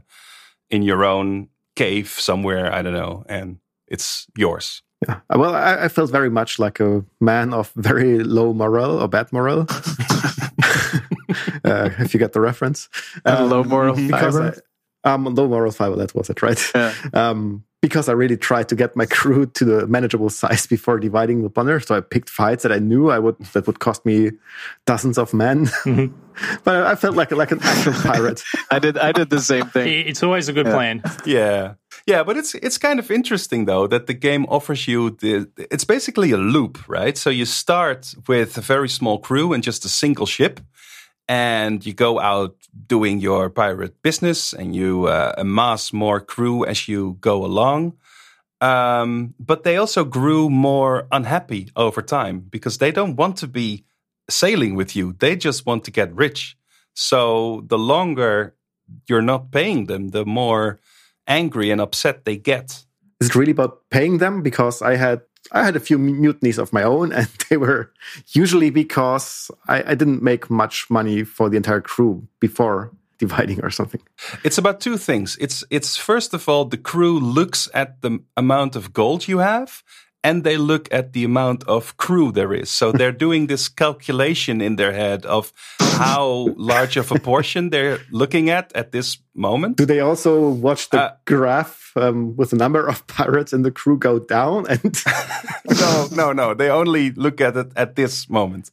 in 0.71 0.83
your 0.83 1.05
own 1.05 1.49
cave 1.75 2.09
somewhere 2.09 2.71
i 2.75 2.83
don't 2.83 2.93
know 2.93 3.25
and 3.29 3.59
it's 3.87 4.27
yours 4.37 4.83
Yeah. 5.09 5.21
Uh, 5.31 5.39
Well, 5.39 5.55
I, 5.55 5.85
I 5.85 5.89
felt 5.89 6.11
very 6.13 6.31
much 6.31 6.59
like 6.59 6.81
a 6.85 7.05
man 7.21 7.55
of 7.55 7.73
very 7.77 8.19
low 8.25 8.53
morale 8.53 8.99
or 9.01 9.09
bad 9.09 9.33
morale. 9.33 9.67
uh, 11.69 11.91
if 11.99 12.15
you 12.15 12.21
get 12.21 12.33
the 12.33 12.41
reference. 12.41 12.89
A 13.25 13.45
low 13.45 13.65
moral 13.65 13.97
because 13.97 14.35
fiber. 14.35 14.63
I, 15.05 15.13
um, 15.13 15.25
low 15.25 15.49
moral 15.49 15.73
fiber, 15.73 15.97
that 15.97 16.15
was 16.15 16.31
it, 16.31 16.43
right? 16.43 16.61
Yeah. 16.75 16.93
Um, 17.13 17.65
because 17.81 18.09
I 18.09 18.13
really 18.13 18.37
tried 18.37 18.69
to 18.71 18.75
get 18.75 18.97
my 18.97 19.07
crew 19.07 19.47
to 19.47 19.65
the 19.65 19.87
manageable 19.87 20.31
size 20.31 20.67
before 20.67 20.99
dividing 20.99 21.43
the 21.43 21.51
plunder. 21.51 21.79
So 21.81 21.97
I 21.97 22.01
picked 22.01 22.29
fights 22.29 22.65
that 22.65 22.73
I 22.73 22.79
knew 22.79 23.11
I 23.11 23.19
would 23.19 23.39
that 23.53 23.67
would 23.67 23.79
cost 23.79 24.05
me 24.05 24.33
dozens 24.85 25.19
of 25.19 25.33
men. 25.33 25.71
but 26.65 26.87
I 26.87 26.95
felt 26.97 27.15
like 27.15 27.31
like 27.31 27.53
an 27.53 27.61
actual 27.63 27.93
pirate. 27.93 28.43
I 28.71 28.79
did 28.79 28.99
I 28.99 29.13
did 29.13 29.31
the 29.31 29.41
same 29.41 29.67
thing. 29.67 30.07
It's 30.07 30.23
always 30.23 30.49
a 30.49 30.53
good 30.53 30.67
plan. 30.67 31.03
yeah 31.25 31.75
yeah 32.07 32.23
but 32.23 32.37
it's 32.37 32.55
it's 32.55 32.79
kind 32.79 32.99
of 32.99 33.11
interesting 33.11 33.67
though 33.67 33.87
that 33.87 34.07
the 34.07 34.15
game 34.15 34.47
offers 34.49 34.89
you 34.89 35.11
the 35.11 35.49
it's 35.71 35.85
basically 35.85 36.31
a 36.31 36.37
loop 36.37 36.89
right 36.89 37.19
so 37.19 37.29
you 37.29 37.45
start 37.45 38.15
with 38.27 38.57
a 38.57 38.61
very 38.61 38.89
small 38.89 39.19
crew 39.19 39.53
and 39.53 39.63
just 39.63 39.85
a 39.85 39.89
single 39.89 40.27
ship 40.27 40.61
and 41.29 41.85
you 41.85 41.93
go 41.93 42.19
out 42.19 42.57
doing 42.87 43.21
your 43.21 43.51
pirate 43.51 44.03
business 44.03 44.53
and 44.53 44.75
you 44.75 45.07
uh, 45.07 45.35
amass 45.37 45.93
more 45.93 46.21
crew 46.21 46.65
as 46.65 46.89
you 46.89 47.17
go 47.21 47.45
along 47.45 47.93
um, 48.61 49.35
but 49.39 49.63
they 49.63 49.77
also 49.77 50.05
grew 50.05 50.51
more 50.51 51.07
unhappy 51.13 51.71
over 51.77 52.03
time 52.03 52.41
because 52.41 52.79
they 52.79 52.91
don't 52.91 53.17
want 53.17 53.37
to 53.37 53.47
be 53.47 53.85
sailing 54.31 54.75
with 54.75 54.97
you 54.97 55.15
they 55.19 55.37
just 55.37 55.67
want 55.67 55.85
to 55.85 55.91
get 55.91 56.15
rich 56.15 56.57
so 56.95 57.63
the 57.67 57.79
longer 57.79 58.55
you're 59.07 59.23
not 59.23 59.51
paying 59.51 59.87
them 59.87 60.09
the 60.09 60.25
more 60.25 60.81
angry 61.29 61.71
and 61.71 61.81
upset 61.81 62.25
they 62.25 62.37
get. 62.37 62.85
Is 63.21 63.29
it 63.29 63.35
really 63.35 63.53
about 63.53 63.83
paying 63.91 64.19
them? 64.19 64.43
Because 64.43 64.83
I 64.83 64.97
had 64.97 65.21
I 65.53 65.65
had 65.65 65.77
a 65.77 65.81
few 65.81 65.99
mutinies 65.99 66.59
of 66.59 66.73
my 66.73 66.83
own, 66.83 67.13
and 67.19 67.29
they 67.49 67.57
were 67.57 67.93
usually 68.29 68.71
because 68.71 69.51
I, 69.67 69.93
I 69.93 69.95
didn't 69.95 70.23
make 70.23 70.51
much 70.51 70.91
money 70.91 71.25
for 71.25 71.49
the 71.49 71.57
entire 71.57 71.81
crew 71.81 72.27
before 72.41 72.93
dividing 73.19 73.61
or 73.65 73.71
something. 73.71 74.01
It's 74.45 74.59
about 74.59 74.81
two 74.81 74.97
things. 74.97 75.37
It's 75.41 75.65
it's 75.71 75.97
first 75.97 76.35
of 76.35 76.49
all 76.49 76.65
the 76.65 76.77
crew 76.77 77.19
looks 77.19 77.69
at 77.75 78.01
the 78.03 78.21
amount 78.37 78.77
of 78.77 78.93
gold 78.93 79.27
you 79.27 79.39
have 79.39 79.83
and 80.23 80.45
they 80.45 80.57
look 80.57 80.89
at 80.93 81.13
the 81.13 81.25
amount 81.25 81.65
of 81.65 81.97
crew 81.97 82.33
there 82.33 82.53
is. 82.53 82.71
So 82.71 82.93
they're 82.93 83.13
doing 83.27 83.47
this 83.47 83.69
calculation 83.69 84.61
in 84.61 84.77
their 84.77 84.93
head 84.93 85.25
of 85.27 85.53
how 85.81 86.49
large 86.57 86.97
of 86.97 87.11
a 87.13 87.19
portion 87.31 87.71
they're 87.71 87.99
looking 88.11 88.51
at 88.51 88.73
at 88.75 88.93
this 88.93 89.19
moment. 89.35 89.77
Do 89.77 89.87
they 89.87 90.01
also 90.01 90.49
watch 90.51 90.91
the 90.91 91.01
Uh, 91.01 91.11
graph 91.25 91.93
um, 91.97 92.37
with 92.37 92.51
the 92.51 92.57
number 92.57 92.87
of 92.89 93.07
pirates 93.17 93.53
in 93.53 93.63
the 93.63 93.71
crew 93.71 93.99
go 93.99 94.19
down? 94.19 94.67
And 94.69 94.97
no, 95.79 96.09
no, 96.13 96.33
no. 96.33 96.55
They 96.55 96.71
only 96.71 97.13
look 97.13 97.41
at 97.41 97.57
it 97.57 97.73
at 97.77 97.95
this 97.95 98.29
moment. 98.29 98.71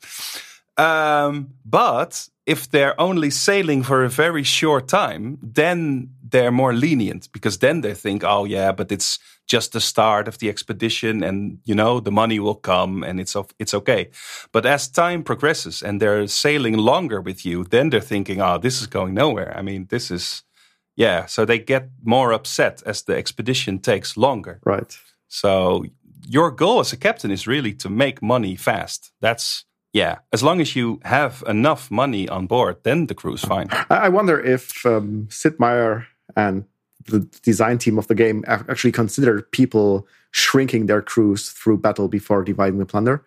Um, 0.78 1.54
but 1.64 2.28
if 2.46 2.70
they're 2.70 3.00
only 3.00 3.30
sailing 3.32 3.84
for 3.84 4.04
a 4.04 4.10
very 4.10 4.44
short 4.44 4.88
time, 4.88 5.38
then 5.42 6.10
they're 6.36 6.52
more 6.52 6.74
lenient 6.74 7.32
because 7.32 7.60
then 7.60 7.80
they 7.80 7.94
think, 7.94 8.22
oh, 8.26 8.44
yeah, 8.44 8.74
but 8.74 8.92
it's 8.92 9.20
just 9.48 9.72
the 9.72 9.80
start 9.80 10.28
of 10.28 10.38
the 10.40 10.50
expedition 10.50 11.24
and, 11.24 11.60
you 11.64 11.74
know, 11.74 12.02
the 12.02 12.12
money 12.12 12.40
will 12.40 12.56
come 12.56 13.04
and 13.04 13.22
it's, 13.22 13.38
it's 13.58 13.74
okay. 13.74 14.10
But 14.52 14.66
as 14.66 14.90
time 14.90 15.24
progresses 15.24 15.82
and 15.82 16.02
they're 16.02 16.28
sailing 16.28 16.76
longer 16.78 17.22
with 17.22 17.46
you, 17.46 17.64
then 17.64 17.90
they're 17.90 18.02
thinking, 18.02 18.42
oh, 18.42 18.58
this 18.58 18.82
is 18.82 18.88
going 18.88 19.14
nowhere. 19.14 19.58
I 19.58 19.62
mean, 19.62 19.88
this 19.90 20.12
is, 20.12 20.44
yeah. 20.98 21.26
So 21.26 21.46
they 21.46 21.58
get 21.58 21.90
more 22.04 22.34
upset 22.34 22.84
as 22.86 23.04
the 23.04 23.16
expedition 23.16 23.80
takes 23.80 24.18
longer. 24.18 24.60
right, 24.66 24.98
So 25.30 25.86
your 26.28 26.52
goal 26.52 26.82
as 26.82 26.92
a 26.92 26.98
captain 26.98 27.32
is 27.32 27.48
really 27.48 27.74
to 27.76 27.90
make 27.90 28.22
money 28.22 28.58
fast. 28.58 29.14
That's 29.22 29.64
yeah. 29.94 30.18
As 30.34 30.44
long 30.44 30.60
as 30.60 30.76
you 30.76 31.00
have 31.04 31.42
enough 31.48 31.90
money 31.90 32.28
on 32.28 32.48
board, 32.48 32.76
then 32.84 33.08
the 33.08 33.16
crew's 33.16 33.46
fine. 33.46 33.70
I 33.90 34.08
I 34.08 34.10
wonder 34.10 34.38
if 34.38 34.86
um, 34.86 35.28
Sid 35.30 35.58
Meier 35.58 36.08
and 36.36 36.66
the 37.08 37.20
design 37.44 37.78
team 37.78 37.98
of 37.98 38.08
the 38.08 38.16
game 38.16 38.44
actually 38.48 38.92
considered 38.92 39.50
people 39.52 40.08
shrinking 40.32 40.88
their 40.88 41.02
crews 41.02 41.50
through 41.52 41.78
battle 41.78 42.08
before 42.08 42.44
dividing 42.44 42.80
the 42.80 42.86
plunder. 42.86 43.24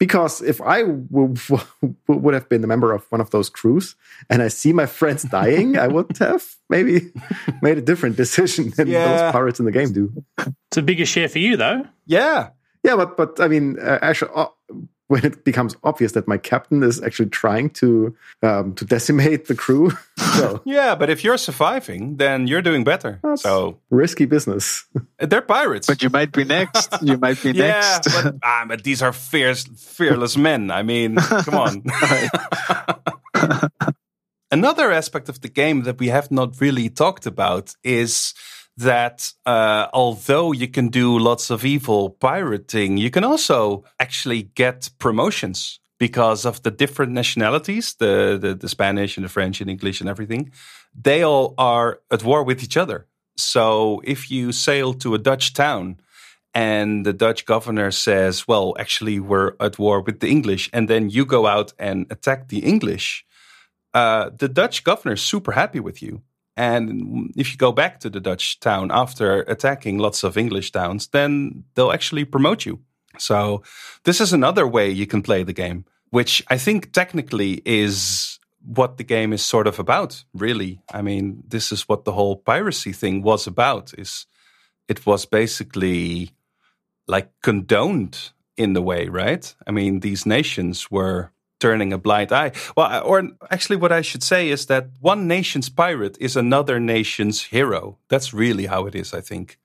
because 0.00 0.42
if 0.42 0.60
I 0.60 0.82
w- 0.82 1.34
w- 1.48 1.94
would 2.08 2.34
have 2.34 2.48
been 2.48 2.64
a 2.64 2.66
member 2.66 2.92
of 2.92 3.06
one 3.12 3.20
of 3.20 3.30
those 3.30 3.48
crews 3.48 3.94
and 4.28 4.42
I 4.42 4.48
see 4.48 4.72
my 4.72 4.86
friends 4.86 5.22
dying, 5.40 5.78
I 5.78 5.86
would 5.86 6.18
have 6.18 6.42
maybe 6.68 7.12
made 7.62 7.78
a 7.78 7.80
different 7.82 8.16
decision 8.16 8.72
than 8.76 8.88
Yeah. 8.88 9.06
those 9.06 9.32
pirates 9.32 9.60
in 9.60 9.66
the 9.66 9.72
game 9.72 9.92
do. 9.92 10.10
It's 10.68 10.76
a 10.76 10.82
bigger 10.82 11.06
share 11.06 11.28
for 11.28 11.38
you, 11.38 11.56
though. 11.56 11.86
Yeah. 12.06 12.50
Yeah, 12.82 12.96
but 12.96 13.16
but 13.16 13.40
I 13.40 13.46
mean, 13.48 13.78
uh, 13.78 13.98
actually, 14.02 14.32
uh, 14.34 14.50
when 15.08 15.24
it 15.24 15.44
becomes 15.44 15.76
obvious 15.84 16.12
that 16.12 16.26
my 16.26 16.38
captain 16.38 16.82
is 16.82 17.02
actually 17.02 17.28
trying 17.28 17.68
to 17.70 18.16
um, 18.42 18.74
to 18.74 18.84
decimate 18.84 19.46
the 19.46 19.54
crew, 19.54 19.90
well, 20.38 20.62
Yeah, 20.64 20.94
but 20.94 21.10
if 21.10 21.22
you're 21.24 21.36
surviving, 21.38 22.16
then 22.16 22.46
you're 22.46 22.62
doing 22.62 22.84
better. 22.84 23.20
That's- 23.22 23.42
So 23.42 23.78
risky 23.90 24.24
business. 24.26 24.84
they're 25.18 25.42
pirates. 25.42 25.86
But 25.86 26.02
you 26.02 26.10
might 26.10 26.32
be 26.32 26.44
next. 26.44 26.90
You 27.02 27.18
might 27.18 27.42
be 27.42 27.50
yeah, 27.52 28.00
next. 28.00 28.12
but, 28.22 28.34
ah, 28.42 28.64
but 28.66 28.82
these 28.84 29.02
are 29.02 29.12
fierce, 29.12 29.64
fearless 29.76 30.36
men. 30.36 30.70
I 30.70 30.82
mean, 30.82 31.16
come 31.16 31.54
on. 31.54 31.82
Another 34.50 34.92
aspect 34.92 35.28
of 35.28 35.40
the 35.40 35.48
game 35.48 35.82
that 35.82 35.98
we 35.98 36.08
have 36.08 36.30
not 36.30 36.60
really 36.60 36.88
talked 36.88 37.26
about 37.26 37.74
is 37.82 38.34
that 38.76 39.32
uh, 39.46 39.86
although 39.92 40.52
you 40.52 40.68
can 40.68 40.88
do 40.88 41.18
lots 41.18 41.50
of 41.50 41.64
evil 41.64 42.10
pirating, 42.10 42.96
you 42.96 43.10
can 43.10 43.24
also 43.24 43.84
actually 44.00 44.42
get 44.54 44.90
promotions 44.98 45.80
because 45.98 46.44
of 46.44 46.62
the 46.62 46.70
different 46.70 47.12
nationalities 47.12 47.94
the, 47.94 48.38
the, 48.40 48.54
the 48.54 48.68
Spanish 48.68 49.16
and 49.16 49.24
the 49.24 49.28
French 49.28 49.60
and 49.60 49.70
English 49.70 50.00
and 50.00 50.10
everything. 50.10 50.50
They 50.94 51.22
all 51.22 51.54
are 51.56 52.00
at 52.10 52.24
war 52.24 52.42
with 52.42 52.62
each 52.62 52.76
other. 52.76 53.06
So 53.36 54.00
if 54.04 54.30
you 54.30 54.52
sail 54.52 54.94
to 54.94 55.14
a 55.14 55.18
Dutch 55.18 55.54
town 55.54 56.00
and 56.52 57.04
the 57.04 57.12
Dutch 57.12 57.46
governor 57.46 57.90
says, 57.90 58.46
well, 58.46 58.74
actually, 58.78 59.18
we're 59.18 59.54
at 59.58 59.78
war 59.78 60.00
with 60.00 60.20
the 60.20 60.28
English, 60.28 60.70
and 60.72 60.88
then 60.88 61.10
you 61.10 61.24
go 61.24 61.46
out 61.46 61.72
and 61.78 62.06
attack 62.10 62.48
the 62.48 62.60
English, 62.60 63.26
uh, 63.92 64.30
the 64.36 64.48
Dutch 64.48 64.84
governor 64.84 65.14
is 65.14 65.22
super 65.22 65.52
happy 65.52 65.80
with 65.80 66.00
you. 66.00 66.22
And 66.56 67.32
if 67.36 67.50
you 67.50 67.56
go 67.56 67.72
back 67.72 68.00
to 68.00 68.10
the 68.10 68.20
Dutch 68.20 68.60
town 68.60 68.90
after 68.92 69.42
attacking 69.42 69.98
lots 69.98 70.22
of 70.22 70.36
English 70.36 70.70
towns, 70.70 71.08
then 71.08 71.64
they'll 71.74 71.92
actually 71.92 72.24
promote 72.24 72.64
you. 72.64 72.80
So, 73.18 73.62
this 74.04 74.20
is 74.20 74.32
another 74.32 74.66
way 74.66 74.90
you 74.90 75.06
can 75.06 75.22
play 75.22 75.42
the 75.44 75.52
game, 75.52 75.84
which 76.10 76.42
I 76.48 76.58
think 76.58 76.92
technically 76.92 77.62
is 77.64 78.38
what 78.64 78.96
the 78.96 79.04
game 79.04 79.32
is 79.32 79.44
sort 79.44 79.66
of 79.66 79.78
about, 79.78 80.24
really. 80.32 80.80
I 80.92 81.02
mean, 81.02 81.42
this 81.46 81.70
is 81.70 81.88
what 81.88 82.04
the 82.04 82.12
whole 82.12 82.36
piracy 82.36 82.92
thing 82.92 83.22
was 83.22 83.46
about 83.46 83.92
is 83.98 84.26
it 84.88 85.06
was 85.06 85.26
basically 85.26 86.30
like 87.06 87.30
condoned 87.42 88.32
in 88.56 88.72
the 88.72 88.82
way, 88.82 89.08
right? 89.08 89.54
I 89.66 89.70
mean, 89.70 90.00
these 90.00 90.26
nations 90.26 90.90
were 90.90 91.30
turning 91.64 91.92
a 91.94 91.98
blind 91.98 92.30
eye. 92.30 92.52
Well, 92.76 92.88
or 93.10 93.16
actually, 93.50 93.78
what 93.78 93.92
I 93.92 94.02
should 94.02 94.22
say 94.22 94.50
is 94.50 94.66
that 94.66 94.84
one 95.00 95.26
nation's 95.26 95.70
pirate 95.70 96.16
is 96.20 96.36
another 96.36 96.78
nation's 96.78 97.38
hero. 97.54 97.96
That's 98.10 98.34
really 98.34 98.66
how 98.66 98.86
it 98.88 98.94
is, 98.94 99.14
I 99.14 99.22
think. 99.22 99.58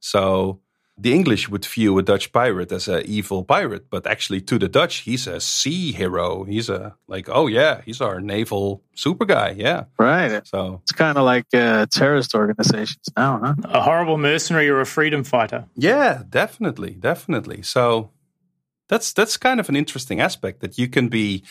So 0.00 0.60
the 0.96 1.12
English 1.12 1.50
would 1.50 1.66
view 1.66 1.98
a 1.98 2.02
Dutch 2.02 2.32
pirate 2.32 2.72
as 2.72 2.88
an 2.88 3.02
evil 3.04 3.44
pirate, 3.44 3.90
but 3.90 4.06
actually, 4.06 4.40
to 4.42 4.58
the 4.58 4.68
Dutch, 4.68 4.96
he's 5.08 5.26
a 5.26 5.38
sea 5.40 5.92
hero. 5.92 6.44
He's 6.44 6.70
a 6.70 6.94
like, 7.08 7.28
oh 7.28 7.46
yeah, 7.48 7.82
he's 7.84 8.00
our 8.00 8.20
naval 8.20 8.82
super 8.94 9.26
guy. 9.26 9.54
Yeah. 9.58 9.84
right. 9.98 10.46
So 10.46 10.80
It's 10.82 10.92
kind 10.92 11.18
of 11.18 11.24
like 11.24 11.46
uh, 11.52 11.86
terrorist 11.90 12.34
organizations 12.34 13.08
now, 13.16 13.40
huh? 13.44 13.54
A 13.64 13.80
horrible 13.82 14.18
mercenary 14.18 14.68
or 14.70 14.80
a 14.80 14.86
freedom 14.86 15.24
fighter. 15.24 15.64
Yeah, 15.76 16.22
definitely, 16.30 16.92
definitely. 17.00 17.62
So 17.62 18.10
that's 18.88 19.12
that's 19.12 19.36
kind 19.36 19.60
of 19.60 19.68
an 19.68 19.76
interesting 19.76 20.20
aspect 20.20 20.60
that 20.60 20.78
you 20.78 20.88
can 20.88 21.08
be 21.08 21.44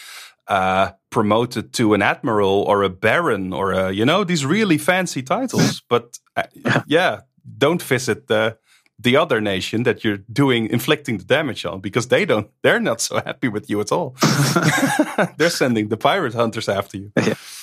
uh, 0.48 0.92
promoted 1.10 1.74
to 1.74 1.94
an 1.94 2.02
admiral 2.02 2.64
or 2.64 2.84
a 2.84 2.90
baron 2.90 3.54
or 3.54 3.72
a 3.72 3.92
you 3.92 4.06
know 4.06 4.24
these 4.24 4.46
really 4.46 4.78
fancy 4.78 5.24
titles, 5.24 5.82
but 5.90 6.20
uh, 6.36 6.44
yeah, 6.86 7.22
don't 7.58 7.82
visit 7.82 8.28
the 8.28 8.58
the 9.00 9.18
other 9.18 9.42
nation 9.42 9.84
that 9.84 10.04
you're 10.04 10.18
doing 10.32 10.68
inflicting 10.70 11.18
the 11.18 11.24
damage 11.24 11.66
on 11.66 11.80
because 11.82 12.08
they 12.08 12.26
don't 12.26 12.50
they're 12.62 12.80
not 12.80 13.02
so 13.02 13.16
happy 13.26 13.48
with 13.48 13.70
you 13.70 13.82
at 13.82 13.92
all. 13.92 14.16
they're 15.38 15.50
sending 15.50 15.90
the 15.90 15.98
pirate 15.98 16.34
hunters 16.34 16.70
after 16.70 16.98
you. 16.98 17.12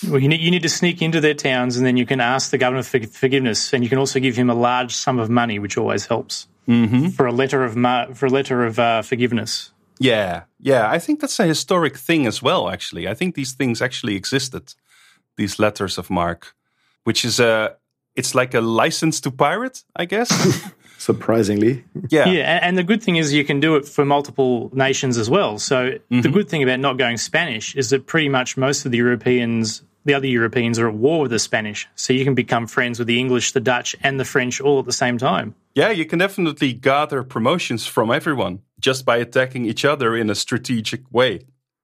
Well, 0.09 0.21
you 0.21 0.29
need, 0.29 0.41
you 0.41 0.51
need 0.51 0.63
to 0.63 0.69
sneak 0.69 1.03
into 1.03 1.21
their 1.21 1.35
towns 1.35 1.77
and 1.77 1.87
then 1.87 1.97
you 1.97 2.07
can 2.07 2.21
ask 2.21 2.51
the 2.51 2.59
governor 2.59 2.83
for 2.83 3.01
forgiveness. 3.07 3.73
And 3.73 3.85
you 3.85 3.89
can 3.89 3.99
also 3.99 4.19
give 4.19 4.37
him 4.37 4.51
a 4.51 4.55
large 4.55 4.95
sum 4.95 5.19
of 5.19 5.31
money, 5.31 5.59
which 5.59 5.77
always 5.77 6.07
helps 6.07 6.49
for 7.11 7.27
a 7.27 7.33
letter 7.33 7.65
of 7.65 7.77
ma- 7.77 8.13
for 8.15 8.27
a 8.27 8.31
letter 8.31 8.65
of 8.65 8.79
uh, 8.79 9.03
forgiveness. 9.03 9.73
Yeah, 9.99 10.45
yeah. 10.59 10.91
I 10.91 10.99
think 10.99 11.21
that's 11.21 11.39
a 11.39 11.45
historic 11.47 11.97
thing 11.97 12.27
as 12.27 12.43
well. 12.43 12.71
Actually, 12.71 13.07
I 13.07 13.15
think 13.15 13.35
these 13.35 13.53
things 13.53 13.83
actually 13.83 14.17
existed. 14.17 14.75
These 15.37 15.59
letters 15.59 15.99
of 15.99 16.09
marque, 16.11 16.55
which 17.05 17.25
is 17.25 17.39
a, 17.41 17.77
it's 18.17 18.35
like 18.35 18.55
a 18.55 18.61
license 18.61 19.21
to 19.21 19.31
pirate, 19.31 19.85
I 19.95 20.07
guess. 20.07 20.31
Surprisingly, 20.99 21.85
yeah, 22.11 22.29
Yeah, 22.29 22.43
and, 22.43 22.65
and 22.65 22.79
the 22.79 22.83
good 22.83 23.03
thing 23.03 23.17
is 23.17 23.33
you 23.33 23.45
can 23.45 23.59
do 23.61 23.77
it 23.77 23.89
for 23.89 24.05
multiple 24.05 24.71
nations 24.75 25.17
as 25.17 25.31
well. 25.31 25.59
So 25.59 25.99
the 26.11 26.29
good 26.29 26.49
thing 26.49 26.63
about 26.63 26.79
not 26.81 26.99
going 26.99 27.17
Spanish 27.17 27.75
is 27.75 27.89
that 27.91 28.07
pretty 28.07 28.29
much 28.29 28.57
most 28.59 28.85
of 28.85 28.93
the 28.93 28.99
Europeans, 28.99 29.83
the 30.05 30.15
other 30.15 30.27
Europeans, 30.27 30.79
are 30.79 30.89
at 30.89 30.95
war 30.95 31.23
with 31.23 31.31
the 31.31 31.39
Spanish. 31.39 31.89
So 31.95 32.13
you 32.13 32.25
can 32.25 32.35
become 32.35 32.67
friends 32.67 32.99
with 32.99 33.09
the 33.09 33.19
English, 33.19 33.53
the 33.53 33.61
Dutch, 33.61 33.95
and 34.03 34.19
the 34.19 34.25
French 34.25 34.61
all 34.61 34.79
at 34.79 34.87
the 34.87 34.93
same 34.93 35.19
time. 35.19 35.55
yeah. 35.75 35.91
You 35.91 36.05
can 36.07 36.19
definitely 36.19 36.73
gather 36.73 37.23
promotions 37.23 37.87
from 37.87 38.11
everyone 38.11 38.61
just 38.79 39.05
by 39.05 39.19
attacking 39.19 39.67
each 39.67 39.85
other 39.85 40.17
in 40.17 40.31
a 40.31 40.35
strategic 40.35 41.03
way. 41.13 41.41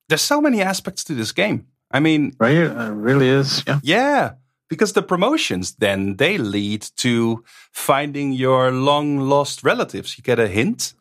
There's 0.09 0.23
so 0.23 0.41
many 0.41 0.63
aspects 0.63 1.05
to 1.05 1.15
this 1.15 1.33
game. 1.33 1.67
I 1.91 2.01
mean, 2.01 2.33
Right? 2.39 2.57
It 2.57 2.77
uh, 2.77 2.91
really 2.91 3.29
is. 3.29 3.63
Yeah. 3.67 3.81
Yeah, 3.83 4.33
because 4.69 4.93
the 4.93 5.03
promotions 5.03 5.75
then 5.77 6.17
they 6.17 6.39
lead 6.39 6.83
to 6.97 7.45
finding 7.73 8.33
your 8.33 8.73
long 8.73 9.19
lost 9.19 9.63
relatives. 9.63 10.17
You 10.17 10.23
get 10.23 10.39
a 10.39 10.49
hint 10.49 10.95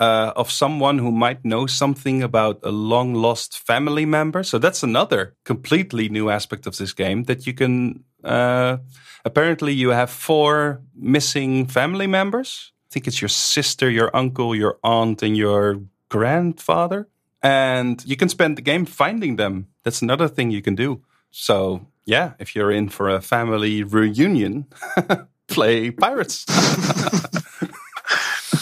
uh, 0.00 0.32
of 0.34 0.50
someone 0.50 0.98
who 0.98 1.12
might 1.12 1.44
know 1.44 1.66
something 1.66 2.22
about 2.22 2.58
a 2.62 2.70
long 2.70 3.14
lost 3.14 3.58
family 3.58 4.06
member. 4.06 4.42
So 4.42 4.58
that's 4.58 4.82
another 4.82 5.34
completely 5.44 6.08
new 6.08 6.30
aspect 6.30 6.66
of 6.66 6.76
this 6.78 6.94
game 6.94 7.24
that 7.24 7.46
you 7.46 7.52
can. 7.52 8.04
Uh, 8.24 8.78
apparently, 9.24 9.72
you 9.74 9.90
have 9.90 10.10
four 10.10 10.80
missing 10.96 11.66
family 11.66 12.06
members. 12.06 12.72
I 12.90 12.94
think 12.94 13.06
it's 13.06 13.20
your 13.20 13.28
sister, 13.28 13.90
your 13.90 14.10
uncle, 14.16 14.56
your 14.56 14.78
aunt, 14.82 15.22
and 15.22 15.36
your 15.36 15.82
grandfather. 16.08 17.06
And 17.42 18.02
you 18.04 18.16
can 18.16 18.28
spend 18.28 18.56
the 18.56 18.62
game 18.62 18.86
finding 18.86 19.36
them. 19.36 19.68
That's 19.84 20.02
another 20.02 20.28
thing 20.28 20.50
you 20.50 20.62
can 20.62 20.74
do. 20.74 21.02
So, 21.30 21.86
yeah, 22.06 22.32
if 22.38 22.56
you're 22.56 22.72
in 22.72 22.88
for 22.88 23.08
a 23.08 23.20
family 23.20 23.82
reunion, 23.82 24.66
play 25.46 25.90
Pirates. 25.90 26.46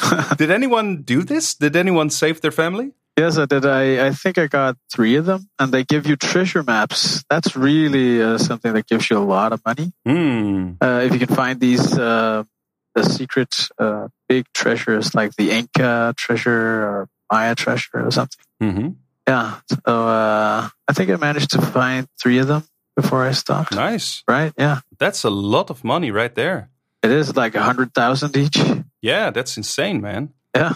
Did 0.36 0.50
anyone 0.50 1.02
do 1.02 1.22
this? 1.22 1.54
Did 1.54 1.76
anyone 1.76 2.10
save 2.10 2.40
their 2.40 2.52
family? 2.52 2.92
Yes, 3.18 3.36
I 3.36 3.46
did. 3.46 3.66
I, 3.66 4.06
I 4.06 4.12
think 4.12 4.38
I 4.38 4.46
got 4.46 4.76
three 4.92 5.16
of 5.16 5.26
them, 5.26 5.48
and 5.58 5.72
they 5.72 5.82
give 5.82 6.06
you 6.06 6.14
treasure 6.14 6.62
maps. 6.62 7.24
That's 7.28 7.56
really 7.56 8.22
uh, 8.22 8.38
something 8.38 8.72
that 8.72 8.86
gives 8.86 9.10
you 9.10 9.18
a 9.18 9.26
lot 9.26 9.52
of 9.52 9.60
money. 9.66 9.92
Hmm. 10.06 10.74
Uh, 10.80 11.02
if 11.04 11.12
you 11.12 11.18
can 11.26 11.34
find 11.34 11.58
these 11.58 11.98
uh, 11.98 12.44
the 12.94 13.02
secret 13.02 13.68
uh, 13.76 14.06
big 14.28 14.46
treasures, 14.54 15.16
like 15.16 15.34
the 15.34 15.50
Inca 15.50 16.14
treasure 16.16 16.82
or 16.84 17.08
Maya 17.30 17.56
treasure 17.56 18.06
or 18.06 18.10
something. 18.12 18.44
hmm 18.60 18.88
Yeah. 19.26 19.60
So 19.68 19.80
uh, 19.84 20.68
I 20.88 20.92
think 20.92 21.10
I 21.10 21.16
managed 21.16 21.50
to 21.50 21.60
find 21.60 22.06
three 22.22 22.38
of 22.38 22.46
them 22.46 22.62
before 22.96 23.24
I 23.26 23.32
stopped. 23.32 23.74
Nice. 23.74 24.22
Right? 24.28 24.52
Yeah. 24.56 24.80
That's 24.98 25.24
a 25.24 25.30
lot 25.30 25.70
of 25.70 25.82
money 25.82 26.10
right 26.10 26.34
there. 26.34 26.70
It 27.02 27.10
is 27.10 27.36
like 27.36 27.54
a 27.54 27.62
hundred 27.62 27.94
thousand 27.94 28.36
each. 28.36 28.58
Yeah, 29.00 29.30
that's 29.30 29.56
insane, 29.56 30.00
man. 30.00 30.32
Yeah. 30.54 30.74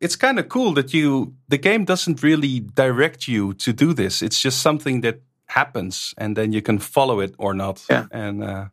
It's 0.00 0.16
kind 0.16 0.38
of 0.38 0.48
cool 0.48 0.72
that 0.74 0.94
you 0.94 1.34
the 1.48 1.58
game 1.58 1.84
doesn't 1.84 2.22
really 2.22 2.60
direct 2.60 3.28
you 3.28 3.52
to 3.54 3.72
do 3.72 3.92
this. 3.92 4.22
It's 4.22 4.40
just 4.40 4.62
something 4.62 5.02
that 5.02 5.20
happens 5.46 6.14
and 6.16 6.36
then 6.36 6.52
you 6.52 6.62
can 6.62 6.78
follow 6.78 7.20
it 7.20 7.34
or 7.36 7.52
not. 7.54 7.84
Yeah. 7.90 8.06
And 8.10 8.42
uh, 8.42 8.66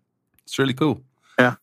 it's 0.45 0.57
really 0.57 0.73
cool. 0.73 1.01
Yeah. 1.37 1.55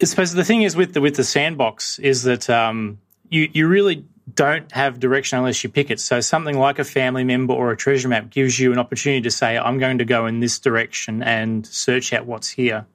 I 0.00 0.04
suppose 0.04 0.32
the 0.32 0.44
thing 0.44 0.62
is 0.62 0.76
with 0.76 0.94
the 0.94 1.00
with 1.00 1.16
the 1.16 1.24
sandbox 1.24 1.98
is 1.98 2.22
that 2.22 2.48
um, 2.48 2.98
you 3.28 3.48
you 3.52 3.66
really 3.66 4.04
don't 4.32 4.70
have 4.72 5.00
direction 5.00 5.38
unless 5.38 5.64
you 5.64 5.70
pick 5.70 5.90
it. 5.90 5.98
So 5.98 6.20
something 6.20 6.56
like 6.56 6.78
a 6.78 6.84
family 6.84 7.24
member 7.24 7.54
or 7.54 7.72
a 7.72 7.76
treasure 7.76 8.08
map 8.08 8.30
gives 8.30 8.58
you 8.58 8.72
an 8.72 8.78
opportunity 8.78 9.22
to 9.22 9.30
say, 9.30 9.58
"I'm 9.58 9.78
going 9.78 9.98
to 9.98 10.04
go 10.04 10.26
in 10.26 10.38
this 10.38 10.60
direction 10.60 11.22
and 11.22 11.66
search 11.66 12.12
out 12.12 12.26
what's 12.26 12.48
here." 12.48 12.86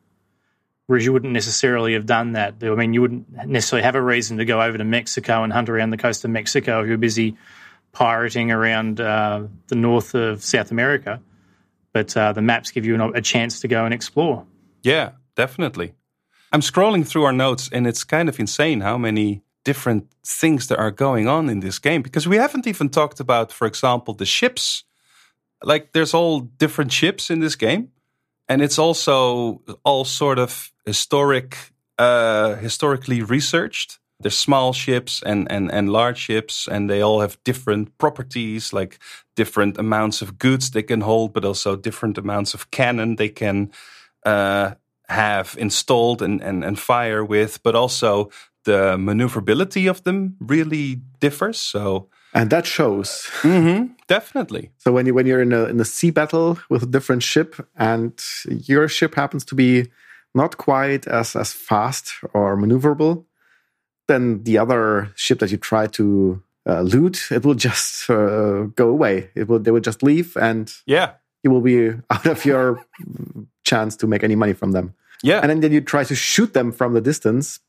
Whereas 0.87 1.05
you 1.05 1.13
wouldn't 1.13 1.31
necessarily 1.31 1.93
have 1.93 2.05
done 2.05 2.33
that. 2.33 2.55
I 2.61 2.75
mean, 2.75 2.93
you 2.93 3.01
wouldn't 3.01 3.47
necessarily 3.47 3.83
have 3.83 3.95
a 3.95 4.01
reason 4.01 4.37
to 4.37 4.45
go 4.45 4.61
over 4.61 4.77
to 4.77 4.83
Mexico 4.83 5.43
and 5.43 5.53
hunt 5.53 5.69
around 5.69 5.91
the 5.91 5.97
coast 5.97 6.25
of 6.25 6.31
Mexico 6.31 6.81
if 6.81 6.87
you're 6.87 6.97
busy 6.97 7.37
pirating 7.93 8.51
around 8.51 8.99
uh, 8.99 9.43
the 9.67 9.75
north 9.75 10.13
of 10.13 10.43
South 10.43 10.71
America. 10.71 11.21
But 11.93 12.17
uh, 12.17 12.33
the 12.33 12.41
maps 12.41 12.71
give 12.71 12.85
you 12.85 12.95
an, 12.95 13.15
a 13.15 13.21
chance 13.21 13.61
to 13.61 13.67
go 13.67 13.85
and 13.85 13.93
explore. 13.93 14.45
Yeah, 14.81 15.11
definitely. 15.35 15.93
I'm 16.51 16.61
scrolling 16.61 17.07
through 17.07 17.23
our 17.23 17.33
notes 17.33 17.69
and 17.71 17.87
it's 17.87 18.03
kind 18.03 18.27
of 18.27 18.39
insane 18.39 18.81
how 18.81 18.97
many 18.97 19.43
different 19.63 20.11
things 20.25 20.67
that 20.67 20.77
are 20.77 20.91
going 20.91 21.27
on 21.27 21.49
in 21.49 21.61
this 21.61 21.79
game 21.79 22.01
because 22.01 22.27
we 22.27 22.37
haven't 22.37 22.67
even 22.67 22.89
talked 22.89 23.19
about, 23.19 23.51
for 23.51 23.65
example, 23.65 24.13
the 24.13 24.25
ships. 24.25 24.83
Like 25.63 25.93
there's 25.93 26.13
all 26.13 26.41
different 26.41 26.91
ships 26.91 27.29
in 27.29 27.39
this 27.39 27.55
game, 27.55 27.89
and 28.47 28.61
it's 28.61 28.79
also 28.79 29.61
all 29.83 30.05
sort 30.05 30.39
of 30.39 30.71
historic, 30.85 31.57
uh, 31.97 32.55
historically 32.55 33.21
researched. 33.21 33.99
There's 34.19 34.37
small 34.37 34.73
ships 34.73 35.21
and, 35.25 35.51
and, 35.51 35.71
and 35.71 35.89
large 35.89 36.17
ships, 36.17 36.67
and 36.67 36.89
they 36.89 37.01
all 37.01 37.21
have 37.21 37.37
different 37.43 37.97
properties, 37.97 38.71
like 38.71 38.99
different 39.35 39.77
amounts 39.77 40.21
of 40.21 40.37
goods 40.37 40.71
they 40.71 40.83
can 40.83 41.01
hold, 41.01 41.33
but 41.33 41.45
also 41.45 41.75
different 41.75 42.17
amounts 42.17 42.53
of 42.53 42.71
cannon 42.71 43.15
they 43.15 43.29
can 43.29 43.71
uh, 44.25 44.71
have 45.09 45.55
installed 45.57 46.21
and, 46.21 46.41
and, 46.41 46.63
and 46.63 46.79
fire 46.79 47.25
with, 47.25 47.61
but 47.63 47.75
also 47.75 48.29
the 48.63 48.97
maneuverability 48.97 49.87
of 49.87 50.03
them 50.03 50.37
really 50.39 51.01
differs. 51.19 51.57
So, 51.59 52.09
and 52.33 52.49
that 52.49 52.65
shows. 52.65 53.29
Mhm, 53.41 53.89
definitely. 54.07 54.71
So 54.77 54.91
when 54.91 55.05
you 55.05 55.13
when 55.13 55.25
you're 55.27 55.41
in 55.41 55.53
a 55.53 55.65
in 55.65 55.79
a 55.79 55.85
sea 55.85 56.11
battle 56.11 56.57
with 56.69 56.83
a 56.83 56.87
different 56.87 57.23
ship, 57.23 57.55
and 57.75 58.11
your 58.67 58.87
ship 58.87 59.15
happens 59.15 59.45
to 59.45 59.55
be 59.55 59.91
not 60.35 60.57
quite 60.57 61.07
as 61.07 61.35
as 61.35 61.53
fast 61.53 62.13
or 62.33 62.57
maneuverable, 62.57 63.25
then 64.07 64.43
the 64.43 64.57
other 64.57 65.09
ship 65.15 65.39
that 65.39 65.51
you 65.51 65.57
try 65.57 65.87
to 65.87 66.41
uh, 66.69 66.81
loot, 66.81 67.31
it 67.31 67.43
will 67.45 67.55
just 67.55 68.09
uh, 68.09 68.63
go 68.75 68.89
away. 68.89 69.29
It 69.35 69.47
will 69.47 69.59
they 69.59 69.71
will 69.71 69.81
just 69.85 70.01
leave, 70.03 70.35
and 70.37 70.73
Yeah. 70.85 71.11
you 71.43 71.51
will 71.51 71.61
be 71.61 71.89
out 72.09 72.25
of 72.25 72.45
your 72.45 72.83
chance 73.63 73.95
to 73.97 74.07
make 74.07 74.23
any 74.23 74.35
money 74.35 74.53
from 74.53 74.71
them. 74.71 74.93
Yeah. 75.23 75.39
And 75.41 75.49
then, 75.49 75.59
then 75.61 75.71
you 75.71 75.81
try 75.81 76.03
to 76.03 76.15
shoot 76.15 76.53
them 76.53 76.71
from 76.71 76.93
the 76.93 77.01
distance, 77.01 77.59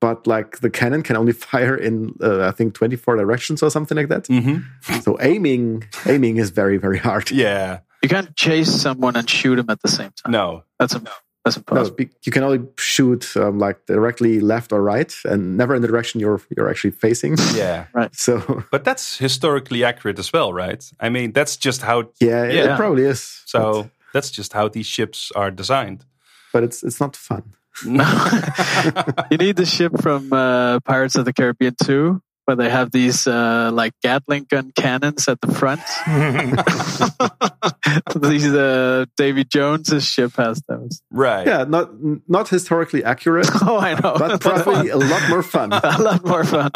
but 0.00 0.26
like 0.26 0.60
the 0.60 0.70
cannon 0.70 1.02
can 1.02 1.16
only 1.16 1.32
fire 1.50 1.74
in 1.76 2.14
uh, 2.22 2.46
I 2.48 2.52
think 2.52 2.74
24 2.74 3.16
directions 3.16 3.62
or 3.62 3.70
something 3.70 3.96
like 3.96 4.08
that. 4.08 4.26
hmm 4.26 4.58
So 5.02 5.16
aiming 5.20 5.84
aiming 6.06 6.36
is 6.38 6.50
very 6.50 6.78
very 6.78 6.98
hard. 6.98 7.30
Yeah. 7.32 7.78
You 8.02 8.08
can't 8.08 8.36
chase 8.36 8.70
someone 8.82 9.16
and 9.16 9.28
shoot 9.28 9.56
them 9.56 9.70
at 9.70 9.80
the 9.82 9.88
same 9.88 10.10
time. 10.22 10.30
No. 10.32 10.62
That's 10.78 10.94
a, 10.94 11.02
that's 11.44 11.56
impossible. 11.56 11.96
be- 11.96 12.10
you 12.24 12.30
can 12.30 12.44
only 12.44 12.60
shoot 12.76 13.36
um, 13.36 13.58
like 13.58 13.86
directly 13.86 14.38
left 14.40 14.72
or 14.72 14.82
right, 14.82 15.12
and 15.24 15.56
never 15.56 15.74
in 15.74 15.82
the 15.82 15.88
direction 15.88 16.20
you're 16.20 16.40
you're 16.56 16.70
actually 16.70 16.92
facing. 16.92 17.36
Yeah. 17.56 17.86
Right. 17.92 18.14
So 18.14 18.62
But 18.70 18.84
that's 18.84 19.18
historically 19.18 19.82
accurate 19.84 20.18
as 20.20 20.32
well, 20.32 20.52
right? 20.52 20.84
I 21.00 21.08
mean, 21.08 21.32
that's 21.32 21.56
just 21.56 21.82
how. 21.82 22.10
yeah, 22.20 22.44
it- 22.44 22.54
Yeah. 22.54 22.74
it 22.74 22.76
probably 22.76 23.02
is. 23.04 23.42
So 23.46 23.58
but, 23.82 23.90
that's 24.12 24.30
just 24.30 24.52
how 24.52 24.68
these 24.68 24.86
ships 24.86 25.32
are 25.34 25.50
designed. 25.50 26.04
but 26.52 26.62
it's 26.62 26.82
it's 26.84 27.00
not 27.00 27.16
fun. 27.16 27.42
you 29.30 29.36
need 29.38 29.56
the 29.56 29.66
ship 29.66 29.92
from 30.00 30.32
uh, 30.32 30.80
Pirates 30.80 31.16
of 31.16 31.24
the 31.24 31.32
Caribbean 31.32 31.74
2, 31.82 32.20
where 32.44 32.56
they 32.56 32.68
have 32.70 32.90
these 32.90 33.26
uh, 33.26 33.70
like 33.72 33.92
Gatling 34.02 34.46
gun 34.50 34.72
cannons 34.74 35.28
at 35.28 35.40
the 35.40 35.52
front. 35.52 35.80
these 38.30 38.46
uh, 38.52 39.04
Davy 39.16 39.44
Jones's 39.44 40.06
ship 40.06 40.32
has 40.36 40.62
those. 40.68 41.02
Right. 41.10 41.46
Yeah, 41.46 41.64
not 41.64 41.90
not 42.28 42.48
historically 42.48 43.04
accurate, 43.04 43.48
Oh, 43.62 43.78
I 43.78 43.94
know. 43.94 44.16
but 44.18 44.40
probably 44.40 44.90
a 44.90 44.96
lot 44.96 45.28
more 45.28 45.42
fun 45.42 45.72
a 45.72 46.02
lot 46.02 46.24
more 46.24 46.44
fun. 46.44 46.70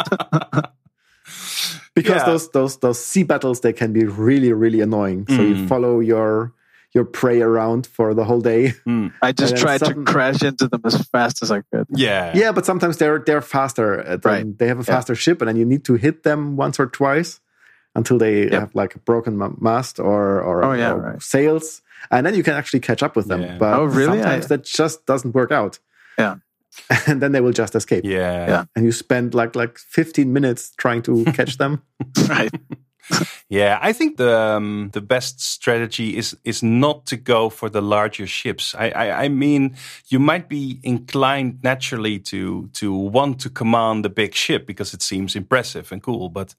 because 1.95 2.21
Yeah. 2.21 2.25
those 2.25 2.49
those 2.51 2.77
those 2.77 3.03
sea 3.03 3.23
battles 3.23 3.61
they 3.61 3.73
can 3.73 3.93
be 3.93 4.05
really 4.05 4.53
really 4.53 4.81
annoying. 4.81 5.25
So 5.27 5.41
you 5.41 5.55
Mm. 5.55 5.67
follow 5.67 5.99
your 5.99 6.53
your 6.93 7.05
prey 7.05 7.41
around 7.41 7.87
for 7.87 8.13
the 8.13 8.23
whole 8.23 8.41
day. 8.41 8.73
I 9.21 9.31
just 9.31 9.53
And 9.53 9.61
tried 9.61 9.79
sudden- 9.79 10.05
to 10.05 10.11
crash 10.11 10.43
into 10.43 10.67
them 10.67 10.81
as 10.85 10.95
fast 11.07 11.41
as 11.43 11.49
I 11.51 11.61
could. 11.71 11.87
Yeah. 11.89 12.31
Yeah, 12.35 12.51
but 12.51 12.65
sometimes 12.65 12.97
they're 12.97 13.19
they're 13.25 13.41
faster. 13.41 13.99
uh, 14.07 14.17
Right. 14.23 14.45
They 14.57 14.67
have 14.67 14.77
a 14.79 14.83
Yeah. 14.87 14.95
faster 14.95 15.15
ship, 15.15 15.41
and 15.41 15.47
then 15.49 15.55
you 15.55 15.65
need 15.65 15.83
to 15.85 15.95
hit 15.95 16.23
them 16.23 16.55
once 16.55 16.79
or 16.79 16.85
twice 16.87 17.39
until 17.95 18.17
they 18.17 18.49
have 18.49 18.73
like 18.75 18.95
a 18.95 18.99
broken 18.99 19.37
mast 19.59 19.99
or 19.99 20.41
or, 20.41 20.63
Oh, 20.63 20.73
yeah, 20.73 20.93
or 20.93 20.99
right. 21.01 21.21
sails, 21.21 21.81
and 22.11 22.25
then 22.25 22.35
you 22.35 22.43
can 22.43 22.53
actually 22.53 22.79
catch 22.81 23.01
up 23.03 23.15
with 23.15 23.27
them. 23.27 23.41
Yeah. 23.41 23.57
But 23.59 23.73
Oh, 23.79 23.85
really? 23.85 24.17
sometimes 24.19 24.45
I- 24.45 24.47
that 24.49 24.63
just 24.63 25.05
doesn't 25.05 25.33
work 25.33 25.51
out. 25.51 25.79
Yeah. 26.17 26.35
and 27.07 27.21
then 27.21 27.31
they 27.33 27.41
will 27.41 27.51
just 27.53 27.75
escape. 27.75 28.03
Yeah. 28.03 28.47
Yeah. 28.47 28.63
And 28.75 28.83
you 28.85 28.91
spend 28.91 29.33
like 29.35 29.55
like 29.55 29.77
15 29.77 30.33
minutes 30.33 30.73
trying 30.77 31.01
to 31.03 31.23
catch 31.37 31.57
them. 31.57 31.81
Right. 32.29 32.51
Yeah, 33.49 33.77
I 33.81 33.93
think 33.93 34.17
the 34.17 34.37
um, 34.37 34.89
the 34.93 35.01
best 35.01 35.39
strategy 35.41 36.17
is 36.17 36.35
is 36.43 36.63
not 36.63 37.05
to 37.07 37.17
go 37.17 37.49
for 37.49 37.69
the 37.69 37.81
larger 37.81 38.27
ships. 38.27 38.73
I, 38.75 38.89
I 38.89 39.25
I 39.25 39.29
mean, 39.29 39.75
you 40.07 40.19
might 40.19 40.49
be 40.49 40.79
inclined 40.83 41.63
naturally 41.63 42.19
to 42.19 42.69
to 42.73 42.93
want 42.93 43.39
to 43.41 43.49
command 43.49 44.05
the 44.05 44.09
big 44.09 44.33
ship 44.33 44.65
because 44.65 44.93
it 44.93 45.01
seems 45.01 45.35
impressive 45.35 45.91
and 45.91 46.01
cool, 46.01 46.29
but 46.29 46.55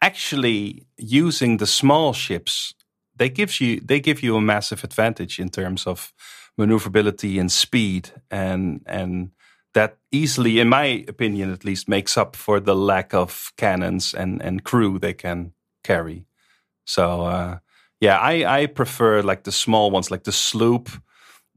actually 0.00 0.86
using 0.96 1.56
the 1.56 1.66
small 1.66 2.12
ships 2.12 2.74
they 3.16 3.28
gives 3.28 3.60
you 3.60 3.80
they 3.80 4.00
give 4.00 4.22
you 4.22 4.36
a 4.36 4.40
massive 4.40 4.84
advantage 4.84 5.40
in 5.40 5.48
terms 5.48 5.86
of 5.86 6.12
maneuverability 6.56 7.38
and 7.38 7.50
speed 7.50 8.10
and 8.30 8.82
and 8.86 9.30
that 9.74 9.98
easily 10.12 10.60
in 10.60 10.68
my 10.68 11.04
opinion 11.08 11.52
at 11.52 11.64
least 11.64 11.88
makes 11.88 12.16
up 12.16 12.36
for 12.36 12.60
the 12.60 12.74
lack 12.74 13.12
of 13.14 13.52
cannons 13.56 14.14
and 14.14 14.40
and 14.42 14.64
crew 14.64 14.98
they 14.98 15.12
can 15.12 15.52
carry 15.88 16.24
so 16.84 17.02
uh 17.34 17.52
yeah 18.00 18.18
i 18.32 18.62
i 18.62 18.66
prefer 18.66 19.22
like 19.30 19.42
the 19.42 19.52
small 19.52 19.90
ones 19.96 20.10
like 20.10 20.24
the 20.24 20.32
sloop 20.32 20.88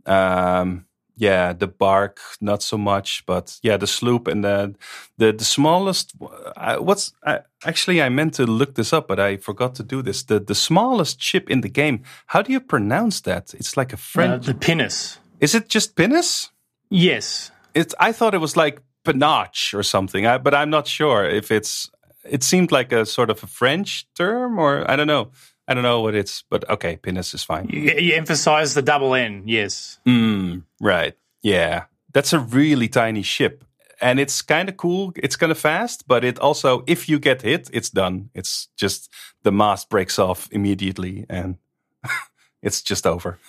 um 0.06 0.86
yeah 1.18 1.54
the 1.60 1.68
bark 1.68 2.20
not 2.40 2.64
so 2.64 2.78
much 2.78 3.24
but 3.26 3.60
yeah 3.64 3.78
the 3.80 3.88
sloop 3.88 4.28
and 4.28 4.44
the 4.44 4.74
the, 5.18 5.32
the 5.34 5.44
smallest 5.46 6.14
uh, 6.58 6.78
what's 6.88 7.14
I, 7.24 7.40
actually 7.66 8.02
i 8.02 8.10
meant 8.10 8.34
to 8.36 8.46
look 8.46 8.74
this 8.76 8.94
up 8.94 9.08
but 9.08 9.20
i 9.20 9.38
forgot 9.38 9.76
to 9.76 9.84
do 9.84 10.02
this 10.02 10.24
the 10.24 10.40
the 10.40 10.56
smallest 10.56 11.22
ship 11.22 11.50
in 11.50 11.62
the 11.62 11.70
game 11.70 11.98
how 12.34 12.42
do 12.42 12.52
you 12.52 12.62
pronounce 12.62 13.22
that 13.22 13.54
it's 13.54 13.76
like 13.78 13.94
a 13.94 13.98
Uh, 13.98 14.12
french 14.14 14.46
the 14.46 14.54
pinnace. 14.54 15.20
is 15.40 15.54
it 15.56 15.70
just 15.76 15.96
pinnace 15.96 16.52
Yes. 16.90 17.52
it's 17.74 17.96
i 18.00 18.12
thought 18.14 18.34
it 18.34 18.42
was 18.42 18.56
like 18.56 18.82
panache 19.04 19.74
or 19.78 19.84
something 19.84 20.26
I, 20.26 20.38
but 20.40 20.54
i'm 20.54 20.70
not 20.70 20.88
sure 20.88 21.38
if 21.38 21.52
it's 21.52 21.92
it 22.30 22.44
seemed 22.44 22.72
like 22.72 22.92
a 22.92 23.06
sort 23.06 23.30
of 23.30 23.44
a 23.44 23.48
french 23.48 24.06
term 24.16 24.60
or 24.60 24.90
i 24.90 24.96
don't 24.96 25.08
know 25.08 25.32
i 25.68 25.74
don't 25.74 25.84
know 25.84 26.02
what 26.02 26.16
it's 26.16 26.44
but 26.50 26.70
okay 26.70 26.98
pinnace 26.98 27.34
is 27.34 27.44
fine 27.44 27.68
You, 27.70 27.94
you 28.00 28.14
emphasize 28.16 28.74
the 28.74 28.82
double 28.82 29.16
N. 29.16 29.44
Yes. 29.46 30.00
Mm, 30.08 30.64
right. 30.80 31.16
Yeah. 31.44 31.86
That's 32.14 32.34
a 32.34 32.40
really 32.40 32.88
tiny 32.90 33.24
ship. 33.24 33.64
And 34.02 34.20
it's 34.20 34.42
kind 34.42 34.68
of 34.70 34.76
cool. 34.78 35.14
It's 35.16 35.36
kind 35.38 35.52
of 35.52 35.58
fast, 35.60 36.08
but 36.08 36.24
it 36.24 36.40
also, 36.40 36.84
if 36.88 37.08
you 37.08 37.20
get 37.20 37.42
hit, 37.44 37.70
it's 37.72 37.90
done. 37.92 38.30
It's 38.34 38.68
just 38.76 39.10
the 39.44 39.52
mast 39.52 39.90
breaks 39.90 40.18
off 40.20 40.50
immediately 40.52 41.26
and 41.30 41.58
it's 42.62 42.82
just 42.82 43.06
over. 43.06 43.38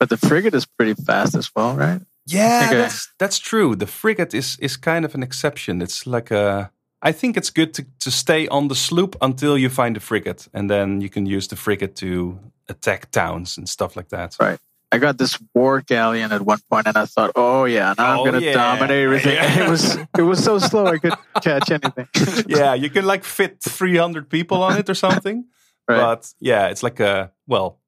But 0.00 0.08
the 0.10 0.16
frigate 0.28 0.54
is 0.54 0.66
pretty 0.66 0.94
fast 1.06 1.34
as 1.34 1.50
well, 1.56 1.74
right? 1.76 2.00
yeah, 2.26 2.64
Okay. 2.66 2.76
that's, 2.78 3.08
that's 3.18 3.38
true. 3.38 3.74
The 3.76 3.86
frigate 3.86 4.34
is, 4.34 4.58
is 4.60 4.76
kind 4.76 5.04
of 5.04 5.14
an 5.14 5.22
exception. 5.22 5.80
It's 5.82 6.04
like 6.06 6.30
a, 6.30 6.70
I 7.08 7.12
think 7.12 7.36
it's 7.36 7.50
good 7.50 7.74
to, 7.74 7.84
to 8.00 8.10
stay 8.10 8.48
on 8.48 8.68
the 8.68 8.74
sloop 8.74 9.14
until 9.20 9.58
you 9.58 9.68
find 9.68 9.94
the 9.94 10.00
frigate. 10.00 10.48
And 10.54 10.68
then 10.70 11.00
you 11.02 11.08
can 11.10 11.26
use 11.26 11.48
the 11.48 11.56
frigate 11.56 11.94
to 11.96 12.38
attack 12.68 13.10
towns 13.10 13.58
and 13.58 13.68
stuff 13.68 13.94
like 13.96 14.08
that. 14.08 14.36
Right. 14.40 14.58
I 14.92 14.98
got 14.98 15.18
this 15.18 15.38
war 15.54 15.80
galleon 15.82 16.32
at 16.32 16.40
one 16.42 16.60
point, 16.70 16.86
and 16.86 16.96
I 16.96 17.04
thought, 17.06 17.32
"Oh 17.34 17.64
yeah, 17.66 17.94
now 17.98 18.20
Oh, 18.20 18.24
I'm 18.24 18.24
gonna 18.32 18.40
yeah. 18.44 18.52
dominate 18.54 19.04
everything." 19.04 19.36
And 19.38 19.60
it 19.66 19.68
was 19.68 19.96
it 20.18 20.22
was 20.22 20.44
so 20.44 20.58
slow, 20.60 20.86
I 20.86 20.98
couldn't 20.98 21.18
catch 21.42 21.70
anything. 21.70 22.08
yeah, 22.46 22.74
you 22.74 22.88
can 22.90 23.04
like 23.04 23.24
fit 23.24 23.58
300 23.60 24.28
people 24.30 24.62
on 24.62 24.78
it 24.78 24.88
or 24.88 24.94
something. 24.94 25.46
Right. 25.88 25.98
But 25.98 26.32
yeah, 26.40 26.68
it's 26.70 26.82
like 26.84 27.00
a, 27.00 27.32
well, 27.48 27.80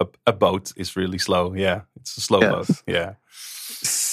a, 0.00 0.06
a 0.26 0.32
boat 0.32 0.72
is 0.76 0.96
really 0.96 1.18
slow. 1.18 1.52
Yeah, 1.54 1.82
it's 2.00 2.16
a 2.16 2.20
slow 2.20 2.40
Yes. 2.40 2.50
boat. 2.52 2.82
Yeah. 2.86 3.14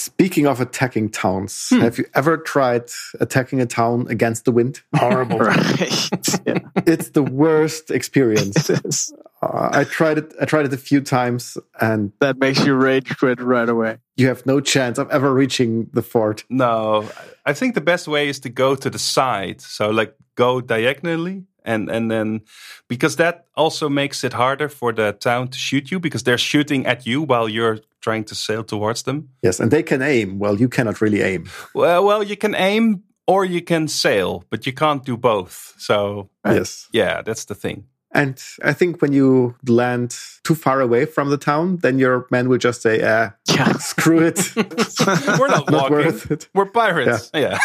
Speaking 0.04 0.48
of 0.48 0.60
attacking 0.60 1.10
towns, 1.12 1.70
Hmm. 1.70 1.80
have 1.82 1.98
you 1.98 2.06
ever 2.14 2.36
tried 2.38 2.84
attacking 3.20 3.62
a 3.62 3.66
town 3.66 4.08
against 4.10 4.44
the 4.46 4.52
wind? 4.52 4.82
Horrible. 4.96 5.40
right. 5.40 6.10
yeah, 6.46 6.60
it's 6.86 7.10
the 7.12 7.24
worst 7.24 7.90
experience. 7.92 8.70
it 8.70 8.86
is. 8.86 9.14
Uh, 9.42 9.70
I 9.82 9.84
tried 9.86 10.18
it. 10.18 10.34
I 10.42 10.46
tried 10.46 10.66
it 10.66 10.74
a 10.74 10.78
few 10.78 11.02
times, 11.02 11.58
and 11.80 12.12
That 12.20 12.38
makes 12.38 12.66
you 12.66 12.76
rage 12.76 13.18
quit 13.18 13.40
right 13.42 13.70
away. 13.70 13.98
you 14.18 14.28
have 14.28 14.46
no 14.46 14.60
chance 14.62 14.98
of 15.02 15.10
ever 15.10 15.34
reaching 15.34 15.88
the 15.94 16.02
fort. 16.02 16.44
No, 16.50 17.06
I 17.46 17.54
think 17.54 17.74
the 17.76 17.82
best 17.82 18.08
way 18.08 18.28
is 18.30 18.40
to 18.42 18.50
go 18.50 18.76
to 18.76 18.90
the 18.90 19.00
side. 19.00 19.62
So 19.62 19.90
like 19.90 20.16
go 20.36 20.62
diagonally 20.62 21.44
and 21.66 21.90
and 21.90 22.10
then 22.12 22.42
because 22.90 23.16
that 23.18 23.46
also 23.56 23.90
makes 23.90 24.24
it 24.24 24.34
harder 24.34 24.70
for 24.70 24.94
the 24.94 25.14
town 25.14 25.48
to 25.48 25.58
shoot 25.58 25.92
you 25.92 26.00
because 26.00 26.24
they're 26.24 26.38
shooting 26.52 26.86
at 26.88 27.06
you 27.06 27.22
while 27.28 27.48
you're 27.50 27.78
trying 28.04 28.26
to 28.26 28.36
sail 28.36 28.64
towards 28.64 29.04
them. 29.04 29.30
Yes, 29.42 29.60
and 29.60 29.72
they 29.72 29.84
can 29.84 30.02
aim. 30.02 30.40
Well, 30.40 30.60
you 30.60 30.70
cannot 30.70 31.02
really 31.02 31.22
aim. 31.22 31.46
Well, 31.74 32.04
well, 32.06 32.24
you 32.24 32.36
can 32.38 32.54
aim 32.56 33.04
or 33.28 33.46
you 33.46 33.62
can 33.62 33.88
sail, 33.88 34.44
but 34.50 34.66
you 34.66 34.74
can't 34.74 35.06
do 35.06 35.18
both. 35.18 35.74
So 35.78 36.30
Yes, 36.46 36.88
yeah, 36.94 37.22
that's 37.26 37.46
the 37.46 37.56
thing. 37.56 37.84
and 38.16 38.38
I 38.70 38.74
think 38.74 39.02
when 39.02 39.14
you 39.14 39.56
land 39.68 40.16
too 40.44 40.56
far 40.56 40.82
away 40.82 41.06
from 41.06 41.30
the 41.30 41.38
town, 41.38 41.78
then 41.82 42.00
your 42.00 42.26
men 42.30 42.48
will 42.50 42.60
just 42.60 42.82
say, 42.82 43.02
"Ah, 43.04 43.32
Yeah. 43.56 43.78
screw 43.80 44.20
it, 44.28 44.40
We're 45.40 45.48
not, 45.48 45.66
not 45.72 45.90
walking. 45.90 45.98
worth 45.98 46.32
it." 46.32 46.48
We're 46.54 46.72
pirates. 46.72 47.32
Yeah. 47.34 47.58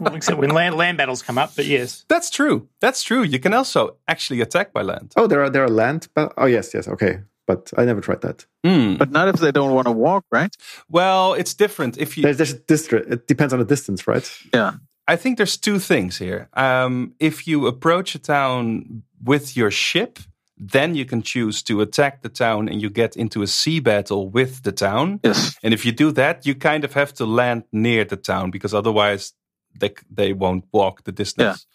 Well, 0.00 0.14
except 0.14 0.38
when 0.38 0.50
land, 0.50 0.74
land 0.76 0.96
battles 0.98 1.22
come 1.22 1.38
up, 1.42 1.50
but 1.56 1.66
yes. 1.66 2.04
That's 2.08 2.30
true. 2.30 2.68
That's 2.80 3.02
true. 3.02 3.22
You 3.22 3.38
can 3.38 3.54
also 3.54 3.96
actually 4.08 4.40
attack 4.40 4.72
by 4.72 4.82
land. 4.82 5.12
Oh, 5.16 5.26
there 5.28 5.42
are 5.44 5.50
there 5.50 5.64
are 5.64 5.70
land. 5.70 6.08
But 6.14 6.32
oh 6.36 6.46
yes, 6.46 6.74
yes, 6.74 6.88
okay. 6.88 7.20
But 7.46 7.72
I 7.76 7.84
never 7.84 8.00
tried 8.00 8.20
that. 8.20 8.46
Hmm. 8.64 8.96
But 8.96 9.10
not 9.10 9.28
if 9.28 9.36
they 9.36 9.52
don't 9.52 9.74
want 9.74 9.86
to 9.86 9.92
walk, 9.92 10.24
right? 10.30 10.54
Well, 10.88 11.34
it's 11.34 11.54
different. 11.54 11.98
If 11.98 12.16
you, 12.16 12.22
There's, 12.22 12.36
there's 12.36 12.52
a 12.52 12.58
district. 12.58 13.12
It 13.12 13.26
depends 13.26 13.52
on 13.52 13.58
the 13.58 13.64
distance, 13.64 14.06
right? 14.06 14.30
Yeah. 14.54 14.74
I 15.08 15.16
think 15.16 15.36
there's 15.36 15.56
two 15.56 15.78
things 15.78 16.18
here. 16.18 16.48
Um, 16.54 17.14
if 17.18 17.46
you 17.48 17.66
approach 17.66 18.14
a 18.14 18.20
town 18.20 19.02
with 19.22 19.56
your 19.56 19.70
ship, 19.70 20.20
then 20.56 20.94
you 20.94 21.04
can 21.04 21.22
choose 21.22 21.62
to 21.64 21.80
attack 21.80 22.22
the 22.22 22.28
town 22.28 22.68
and 22.68 22.80
you 22.80 22.88
get 22.88 23.16
into 23.16 23.42
a 23.42 23.46
sea 23.46 23.80
battle 23.80 24.30
with 24.30 24.62
the 24.62 24.70
town. 24.72 25.18
Yes. 25.24 25.56
And 25.62 25.74
if 25.74 25.84
you 25.84 25.90
do 25.90 26.12
that, 26.12 26.46
you 26.46 26.54
kind 26.54 26.84
of 26.84 26.92
have 26.92 27.12
to 27.14 27.26
land 27.26 27.64
near 27.72 28.04
the 28.04 28.16
town 28.16 28.50
because 28.52 28.72
otherwise 28.72 29.32
they 29.78 29.92
they 30.08 30.32
won't 30.32 30.64
walk 30.72 31.02
the 31.02 31.12
distance. 31.12 31.66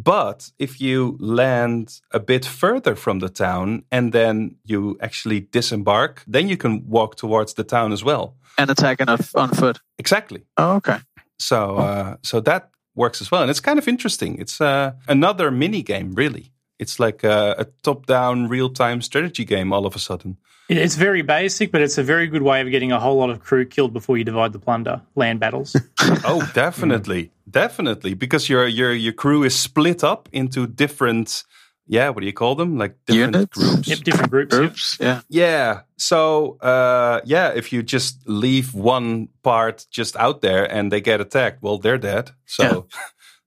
But 0.00 0.52
if 0.58 0.80
you 0.80 1.16
land 1.18 2.00
a 2.12 2.20
bit 2.20 2.44
further 2.44 2.94
from 2.94 3.18
the 3.18 3.28
town 3.28 3.82
and 3.90 4.12
then 4.12 4.56
you 4.64 4.96
actually 5.00 5.40
disembark, 5.40 6.22
then 6.32 6.48
you 6.48 6.56
can 6.56 6.88
walk 6.88 7.16
towards 7.16 7.54
the 7.54 7.64
town 7.64 7.92
as 7.92 8.04
well. 8.04 8.36
And 8.56 8.70
attack 8.70 9.00
on, 9.00 9.08
on 9.34 9.50
foot. 9.50 9.80
Exactly. 9.98 10.42
Oh, 10.56 10.76
okay. 10.76 10.98
So 11.38 11.76
uh, 11.76 12.16
so 12.22 12.40
that 12.40 12.70
works 12.94 13.20
as 13.20 13.30
well, 13.30 13.42
and 13.42 13.50
it's 13.50 13.60
kind 13.60 13.78
of 13.78 13.88
interesting. 13.88 14.38
It's 14.38 14.60
uh, 14.60 14.92
another 15.06 15.50
mini 15.50 15.82
game, 15.82 16.14
really. 16.14 16.52
It's 16.78 17.00
like 17.00 17.24
a, 17.24 17.54
a 17.58 17.64
top-down, 17.82 18.48
real-time 18.48 19.02
strategy 19.02 19.44
game. 19.44 19.72
All 19.72 19.86
of 19.86 19.96
a 19.96 19.98
sudden, 19.98 20.36
It's 20.68 20.96
very 20.96 21.22
basic, 21.22 21.72
but 21.72 21.80
it's 21.80 21.96
a 21.96 22.02
very 22.02 22.26
good 22.26 22.42
way 22.42 22.60
of 22.60 22.70
getting 22.70 22.92
a 22.92 23.00
whole 23.00 23.16
lot 23.16 23.30
of 23.30 23.40
crew 23.40 23.64
killed 23.64 23.94
before 23.94 24.18
you 24.18 24.24
divide 24.24 24.52
the 24.52 24.58
plunder. 24.58 25.00
Land 25.14 25.40
battles. 25.40 25.74
oh, 26.24 26.50
definitely, 26.54 27.30
definitely, 27.50 28.12
because 28.14 28.50
your 28.50 28.66
your 28.66 28.92
your 28.92 29.14
crew 29.14 29.44
is 29.44 29.54
split 29.54 30.04
up 30.04 30.28
into 30.32 30.66
different. 30.66 31.44
Yeah, 31.90 32.10
what 32.10 32.20
do 32.20 32.26
you 32.26 32.34
call 32.34 32.54
them? 32.54 32.76
Like 32.76 32.96
different 33.06 33.34
Units? 33.34 33.56
groups. 33.56 33.88
yep, 33.88 33.98
different 34.00 34.30
groups. 34.30 34.52
yep. 34.52 34.60
Groups. 34.60 34.98
Yeah. 35.00 35.20
Yeah. 35.30 35.80
So, 35.96 36.58
uh, 36.60 37.22
yeah, 37.24 37.52
if 37.54 37.72
you 37.72 37.82
just 37.82 38.28
leave 38.28 38.74
one 38.74 39.28
part 39.42 39.86
just 39.90 40.14
out 40.16 40.42
there 40.42 40.70
and 40.70 40.92
they 40.92 41.00
get 41.00 41.22
attacked, 41.22 41.62
well, 41.62 41.78
they're 41.78 41.96
dead. 41.96 42.32
So, 42.44 42.88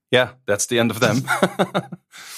yeah, 0.10 0.32
that's 0.48 0.66
the 0.66 0.80
end 0.80 0.90
of 0.90 1.00
them. 1.00 1.22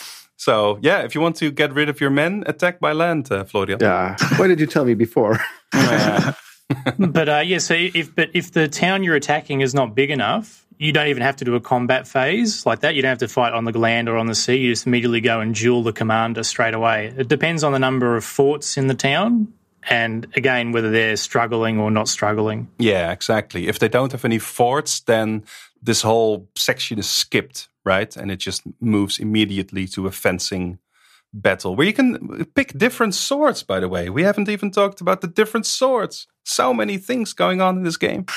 so, 0.43 0.77
yeah, 0.81 1.03
if 1.03 1.15
you 1.15 1.21
want 1.21 1.35
to 1.37 1.51
get 1.51 1.73
rid 1.73 1.87
of 1.89 2.01
your 2.01 2.09
men, 2.09 2.43
attack 2.47 2.79
by 2.79 2.91
land, 2.91 3.31
uh, 3.31 3.45
Florian. 3.45 3.79
Yeah. 3.81 4.17
Why 4.37 4.47
did 4.47 4.59
you 4.59 4.67
tell 4.67 4.85
me 4.85 4.93
before? 4.93 5.39
Yeah. 5.73 6.33
But 6.97 7.29
uh, 7.29 7.43
yeah, 7.45 7.59
so 7.59 7.75
if 7.75 8.15
but 8.15 8.29
if 8.33 8.51
the 8.51 8.67
town 8.67 9.03
you're 9.03 9.15
attacking 9.15 9.61
is 9.61 9.73
not 9.75 9.93
big 9.93 10.09
enough, 10.09 10.65
you 10.79 10.91
don't 10.91 11.07
even 11.07 11.21
have 11.21 11.35
to 11.35 11.45
do 11.45 11.53
a 11.55 11.59
combat 11.61 12.07
phase 12.07 12.65
like 12.65 12.79
that. 12.79 12.95
You 12.95 13.01
don't 13.03 13.09
have 13.09 13.19
to 13.19 13.27
fight 13.27 13.53
on 13.53 13.65
the 13.65 13.77
land 13.77 14.09
or 14.09 14.17
on 14.17 14.25
the 14.25 14.33
sea. 14.33 14.55
You 14.55 14.71
just 14.71 14.87
immediately 14.87 15.21
go 15.21 15.39
and 15.39 15.53
duel 15.53 15.83
the 15.83 15.93
commander 15.93 16.41
straight 16.41 16.73
away. 16.73 17.13
It 17.15 17.27
depends 17.27 17.63
on 17.63 17.73
the 17.73 17.79
number 17.79 18.15
of 18.17 18.23
forts 18.23 18.75
in 18.77 18.87
the 18.87 18.95
town, 18.95 19.53
and 19.87 20.25
again 20.35 20.71
whether 20.71 20.89
they're 20.89 21.15
struggling 21.17 21.79
or 21.79 21.91
not 21.91 22.07
struggling. 22.07 22.69
yeah, 22.79 23.11
exactly. 23.11 23.67
If 23.67 23.77
they 23.77 23.89
don't 23.89 24.11
have 24.11 24.25
any 24.25 24.39
forts, 24.39 25.01
then 25.01 25.43
this 25.83 26.01
whole 26.01 26.47
section 26.55 26.97
is 26.97 27.09
skipped, 27.09 27.67
right? 27.85 28.15
And 28.17 28.31
it 28.31 28.37
just 28.39 28.61
moves 28.79 29.19
immediately 29.19 29.87
to 29.87 30.07
a 30.07 30.11
fencing 30.11 30.79
battle 31.35 31.75
where 31.75 31.87
you 31.87 31.93
can 31.93 32.45
pick 32.55 32.77
different 32.77 33.15
swords, 33.15 33.63
by 33.63 33.79
the 33.79 33.87
way. 33.89 34.09
We 34.09 34.21
haven't 34.23 34.49
even 34.49 34.69
talked 34.71 35.01
about 35.01 35.21
the 35.21 35.27
different 35.27 35.65
swords. 35.65 36.27
So 36.45 36.73
many 36.73 36.97
things 36.99 37.33
going 37.33 37.61
on 37.61 37.77
in 37.77 37.83
this 37.83 37.97
game. 37.97 38.25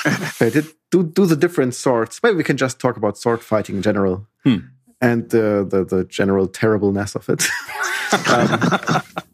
Do 0.89 1.03
do 1.03 1.25
the 1.25 1.35
different 1.35 1.75
swords. 1.75 2.19
Maybe 2.23 2.37
we 2.37 2.43
can 2.45 2.55
just 2.57 2.79
talk 2.79 2.95
about 2.97 3.17
sword 3.17 3.41
fighting 3.43 3.75
in 3.75 3.81
general 3.81 4.25
Hmm. 4.45 4.59
and 5.01 5.23
uh, 5.35 5.63
the 5.69 5.85
the 5.89 6.05
general 6.09 6.47
terribleness 6.47 7.15
of 7.15 7.27
it. 7.29 7.43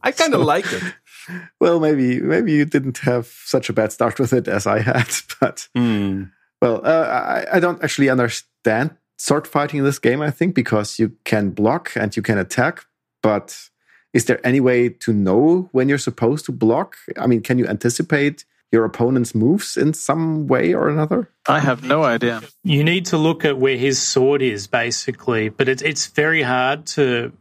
I 0.04 0.12
kind 0.12 0.34
of 0.34 0.42
like 0.42 0.66
it. 0.74 0.84
well, 1.60 1.80
maybe 1.80 2.20
maybe 2.22 2.52
you 2.54 2.66
didn't 2.66 2.98
have 3.00 3.28
such 3.46 3.70
a 3.70 3.74
bad 3.74 3.92
start 3.92 4.20
with 4.20 4.34
it 4.34 4.48
as 4.48 4.66
I 4.66 4.80
had, 4.80 5.08
but 5.40 5.68
Hmm. 5.76 6.24
well, 6.62 6.82
uh, 6.84 7.06
I, 7.52 7.58
I 7.58 7.60
don't 7.60 7.84
actually 7.84 8.10
understand 8.10 8.96
sword 9.18 9.48
fighting 9.48 9.80
in 9.80 9.86
this 9.86 10.00
game. 10.00 10.22
I 10.22 10.32
think 10.32 10.56
because 10.56 11.00
you 11.00 11.14
can 11.24 11.52
block 11.52 11.92
and 11.96 12.16
you 12.16 12.22
can 12.22 12.38
attack, 12.38 12.86
but 13.22 13.70
is 14.14 14.26
there 14.26 14.46
any 14.46 14.60
way 14.60 14.90
to 14.90 15.14
know 15.14 15.70
when 15.72 15.90
you're 15.90 15.98
supposed 15.98 16.46
to 16.46 16.52
block? 16.52 16.98
I 17.18 17.28
mean, 17.28 17.42
can 17.42 17.58
you 17.58 17.68
anticipate 17.68 18.46
your 18.72 18.86
opponent's 18.86 19.36
moves 19.36 19.78
in 19.78 19.94
some 19.94 20.48
way 20.48 20.74
or 20.74 20.90
another? 20.90 21.30
I 21.48 21.60
have 21.60 21.84
no 21.84 22.04
idea. 22.04 22.42
You 22.64 22.84
need 22.84 23.06
to 23.08 23.18
look 23.18 23.46
at 23.46 23.58
where 23.58 23.78
his 23.78 24.02
sword 24.02 24.42
is, 24.42 24.68
basically. 24.68 25.50
But 25.50 25.70
it's 25.70 25.82
it's 25.82 26.08
very 26.08 26.42
hard 26.42 26.86
to 26.98 27.32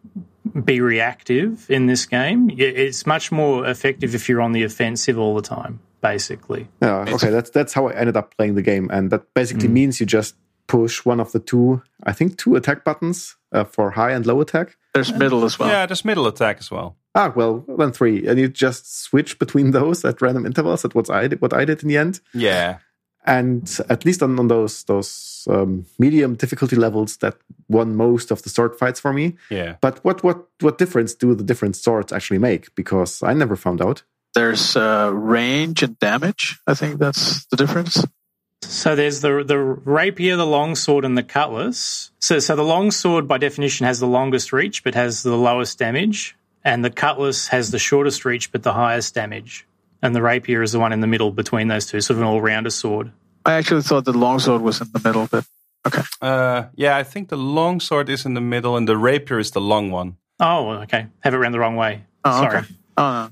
be 0.64 0.80
reactive 0.80 1.70
in 1.70 1.86
this 1.86 2.06
game. 2.06 2.50
It's 2.56 3.06
much 3.06 3.32
more 3.32 3.66
effective 3.66 4.14
if 4.14 4.28
you're 4.28 4.42
on 4.42 4.52
the 4.52 4.64
offensive 4.64 5.18
all 5.18 5.34
the 5.34 5.42
time, 5.42 5.80
basically. 6.00 6.68
Yeah, 6.82 7.06
okay, 7.08 7.30
that's 7.30 7.50
that's 7.50 7.72
how 7.72 7.88
I 7.88 7.94
ended 7.94 8.16
up 8.16 8.36
playing 8.36 8.54
the 8.54 8.62
game, 8.62 8.90
and 8.92 9.10
that 9.10 9.32
basically 9.34 9.68
mm. 9.68 9.72
means 9.72 10.00
you 10.00 10.06
just 10.06 10.34
push 10.66 11.04
one 11.04 11.20
of 11.20 11.32
the 11.32 11.40
two, 11.40 11.82
I 12.04 12.12
think, 12.12 12.38
two 12.38 12.56
attack 12.56 12.84
buttons 12.84 13.36
uh, 13.52 13.64
for 13.64 13.90
high 13.92 14.12
and 14.12 14.24
low 14.26 14.40
attack. 14.40 14.76
There's 14.94 15.12
middle 15.12 15.44
as 15.44 15.58
well. 15.58 15.68
yeah, 15.68 15.86
there's 15.86 16.04
middle 16.04 16.26
attack 16.26 16.58
as 16.60 16.70
well. 16.70 16.96
Ah, 17.14 17.32
well, 17.34 17.64
then 17.78 17.92
three, 17.92 18.26
and 18.26 18.38
you 18.38 18.48
just 18.48 19.00
switch 19.02 19.38
between 19.38 19.70
those 19.72 20.04
at 20.04 20.20
random 20.22 20.46
intervals. 20.46 20.82
That's 20.82 20.94
what 20.94 21.10
I 21.10 21.28
did. 21.28 21.40
What 21.42 21.52
I 21.52 21.64
did 21.66 21.82
in 21.82 21.88
the 21.88 21.96
end, 21.98 22.20
Yeah. 22.32 22.78
and 23.26 23.70
at 23.88 24.04
least 24.04 24.22
on, 24.22 24.38
on 24.38 24.48
those 24.48 24.84
those 24.84 25.46
um, 25.50 25.84
medium 25.98 26.34
difficulty 26.36 26.76
levels, 26.76 27.18
that 27.18 27.36
won 27.68 27.96
most 27.96 28.30
of 28.30 28.42
the 28.42 28.48
sword 28.48 28.76
fights 28.78 28.98
for 29.00 29.12
me. 29.12 29.36
Yeah. 29.50 29.76
But 29.80 30.02
what 30.04 30.22
what 30.24 30.46
what 30.60 30.78
difference 30.78 31.14
do 31.14 31.34
the 31.34 31.44
different 31.44 31.76
swords 31.76 32.12
actually 32.12 32.38
make? 32.38 32.74
Because 32.74 33.22
I 33.22 33.34
never 33.34 33.56
found 33.56 33.82
out. 33.82 34.02
There's 34.34 34.76
uh, 34.76 35.10
range 35.12 35.82
and 35.82 35.98
damage. 35.98 36.58
I 36.66 36.72
think 36.74 36.98
that's 36.98 37.44
the 37.46 37.56
difference. 37.56 38.02
So 38.72 38.96
there's 38.96 39.20
the 39.20 39.44
the 39.44 39.58
rapier, 39.58 40.36
the 40.36 40.46
longsword, 40.46 41.04
and 41.04 41.16
the 41.16 41.22
cutlass. 41.22 42.10
So 42.20 42.38
so 42.38 42.56
the 42.56 42.64
longsword, 42.64 43.28
by 43.28 43.36
definition, 43.36 43.84
has 43.84 44.00
the 44.00 44.06
longest 44.06 44.50
reach 44.50 44.82
but 44.82 44.94
has 44.94 45.22
the 45.22 45.36
lowest 45.36 45.78
damage, 45.78 46.34
and 46.64 46.82
the 46.82 46.90
cutlass 46.90 47.48
has 47.48 47.70
the 47.70 47.78
shortest 47.78 48.24
reach 48.24 48.50
but 48.50 48.62
the 48.62 48.72
highest 48.72 49.14
damage. 49.14 49.66
And 50.00 50.16
the 50.16 50.22
rapier 50.22 50.62
is 50.62 50.72
the 50.72 50.80
one 50.80 50.92
in 50.92 51.00
the 51.00 51.06
middle 51.06 51.30
between 51.30 51.68
those 51.68 51.84
two, 51.84 52.00
sort 52.00 52.16
of 52.16 52.22
an 52.22 52.28
all 52.28 52.40
rounder 52.40 52.70
sword. 52.70 53.12
I 53.44 53.52
actually 53.54 53.82
thought 53.82 54.06
the 54.06 54.16
longsword 54.16 54.62
was 54.62 54.80
in 54.80 54.88
the 54.90 55.00
middle, 55.04 55.28
but 55.30 55.44
okay. 55.86 56.02
Uh, 56.22 56.64
yeah, 56.74 56.96
I 56.96 57.02
think 57.02 57.28
the 57.28 57.36
longsword 57.36 58.08
is 58.08 58.24
in 58.24 58.32
the 58.32 58.40
middle 58.40 58.76
and 58.78 58.88
the 58.88 58.96
rapier 58.96 59.38
is 59.38 59.50
the 59.50 59.60
long 59.60 59.90
one. 59.90 60.16
Oh, 60.40 60.70
okay. 60.84 61.08
Have 61.20 61.34
it 61.34 61.36
round 61.36 61.52
the 61.52 61.60
wrong 61.60 61.76
way. 61.76 62.04
Oh, 62.24 62.40
Sorry. 62.40 62.58
okay. 62.58 62.66
Oh, 62.96 63.02
no. 63.02 63.30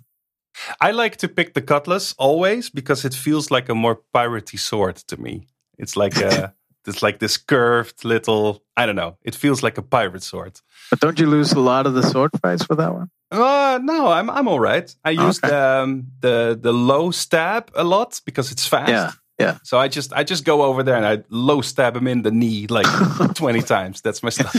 I 0.81 0.91
like 0.93 1.17
to 1.19 1.29
pick 1.29 1.55
the 1.55 1.63
cutlass 1.63 2.15
always 2.19 2.71
because 2.71 3.05
it 3.05 3.15
feels 3.15 3.51
like 3.51 3.69
a 3.69 3.75
more 3.75 4.01
piratey 4.15 4.59
sword 4.59 4.97
to 5.09 5.17
me. 5.17 5.47
It's 5.79 5.97
like 5.97 6.17
a 6.17 6.53
it's 6.87 7.03
like 7.03 7.19
this 7.19 7.37
curved 7.39 8.05
little 8.05 8.63
I 8.77 8.87
don't 8.87 8.97
know. 8.97 9.17
It 9.23 9.35
feels 9.35 9.63
like 9.63 9.79
a 9.79 9.83
pirate 9.83 10.23
sword. 10.23 10.61
But 10.91 11.01
don't 11.01 11.19
you 11.21 11.27
lose 11.31 11.53
a 11.53 11.61
lot 11.61 11.87
of 11.87 11.95
the 11.95 12.03
sword 12.03 12.31
fights 12.43 12.69
with 12.69 12.79
that 12.79 12.93
one? 12.95 13.11
Uh 13.31 13.79
no, 13.83 14.09
I'm 14.09 14.29
I'm 14.29 14.49
all 14.49 14.61
right. 14.61 14.95
I 15.05 15.11
use 15.11 15.39
Okay. 15.45 15.55
um, 15.55 16.07
the 16.21 16.59
the 16.61 16.73
low 16.73 17.11
stab 17.13 17.71
a 17.75 17.85
lot 17.85 18.21
because 18.25 18.51
it's 18.53 18.67
fast. 18.67 18.91
Yeah, 18.91 19.11
yeah. 19.39 19.59
So 19.63 19.79
I 19.79 19.87
just 19.89 20.13
I 20.13 20.25
just 20.25 20.45
go 20.45 20.63
over 20.63 20.83
there 20.83 20.97
and 20.97 21.07
I 21.07 21.23
low 21.31 21.63
stab 21.63 21.95
him 21.97 22.09
in 22.09 22.23
the 22.23 22.31
knee 22.33 22.67
like 22.67 22.87
20 23.35 23.63
times. 23.63 24.01
That's 24.01 24.23
my 24.23 24.31
stuff. 24.31 24.53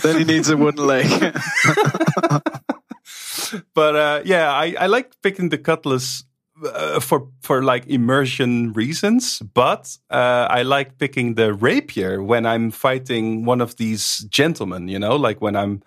then 0.02 0.18
he 0.18 0.24
needs 0.24 0.48
a 0.48 0.56
wooden 0.56 0.86
leg. 0.86 1.36
But 3.74 3.96
uh, 3.96 4.22
yeah, 4.24 4.52
I, 4.52 4.74
I 4.78 4.86
like 4.86 5.20
picking 5.22 5.48
the 5.48 5.58
cutlass 5.58 6.24
uh, 6.64 7.00
for 7.00 7.28
for 7.40 7.62
like 7.62 7.86
immersion 7.86 8.72
reasons. 8.72 9.40
But 9.40 9.96
uh, 10.10 10.46
I 10.50 10.62
like 10.62 10.98
picking 10.98 11.34
the 11.34 11.52
rapier 11.52 12.22
when 12.22 12.46
I'm 12.46 12.70
fighting 12.70 13.44
one 13.44 13.60
of 13.60 13.76
these 13.76 14.18
gentlemen. 14.28 14.88
You 14.88 14.98
know, 14.98 15.16
like 15.16 15.40
when 15.40 15.56
I'm 15.56 15.82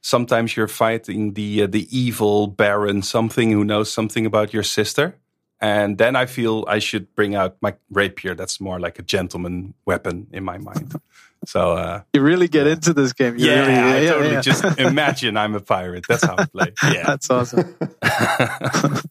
sometimes 0.00 0.56
you're 0.56 0.68
fighting 0.68 1.34
the 1.34 1.62
uh, 1.62 1.66
the 1.66 1.86
evil 1.96 2.46
baron, 2.46 3.02
something 3.02 3.50
who 3.50 3.64
knows 3.64 3.92
something 3.92 4.26
about 4.26 4.52
your 4.52 4.64
sister. 4.64 5.18
And 5.60 5.96
then 5.96 6.16
I 6.16 6.26
feel 6.26 6.64
I 6.66 6.80
should 6.80 7.14
bring 7.14 7.36
out 7.36 7.56
my 7.60 7.74
rapier. 7.88 8.34
That's 8.34 8.60
more 8.60 8.80
like 8.80 8.98
a 8.98 9.02
gentleman 9.02 9.74
weapon 9.86 10.26
in 10.32 10.42
my 10.42 10.58
mind. 10.58 11.00
So 11.44 11.72
uh, 11.72 12.02
you 12.12 12.22
really 12.22 12.48
get 12.48 12.66
into 12.66 12.92
this 12.92 13.12
game. 13.12 13.36
You 13.36 13.46
yeah, 13.46 13.60
really, 13.66 13.74
I 13.74 14.00
yeah, 14.00 14.10
totally 14.10 14.32
yeah. 14.34 14.40
just 14.40 14.64
imagine 14.78 15.36
I'm 15.36 15.54
a 15.54 15.60
pirate. 15.60 16.04
That's 16.08 16.24
how 16.24 16.36
I 16.38 16.44
play. 16.46 16.72
Yeah. 16.84 17.04
That's 17.06 17.28
awesome. 17.30 17.74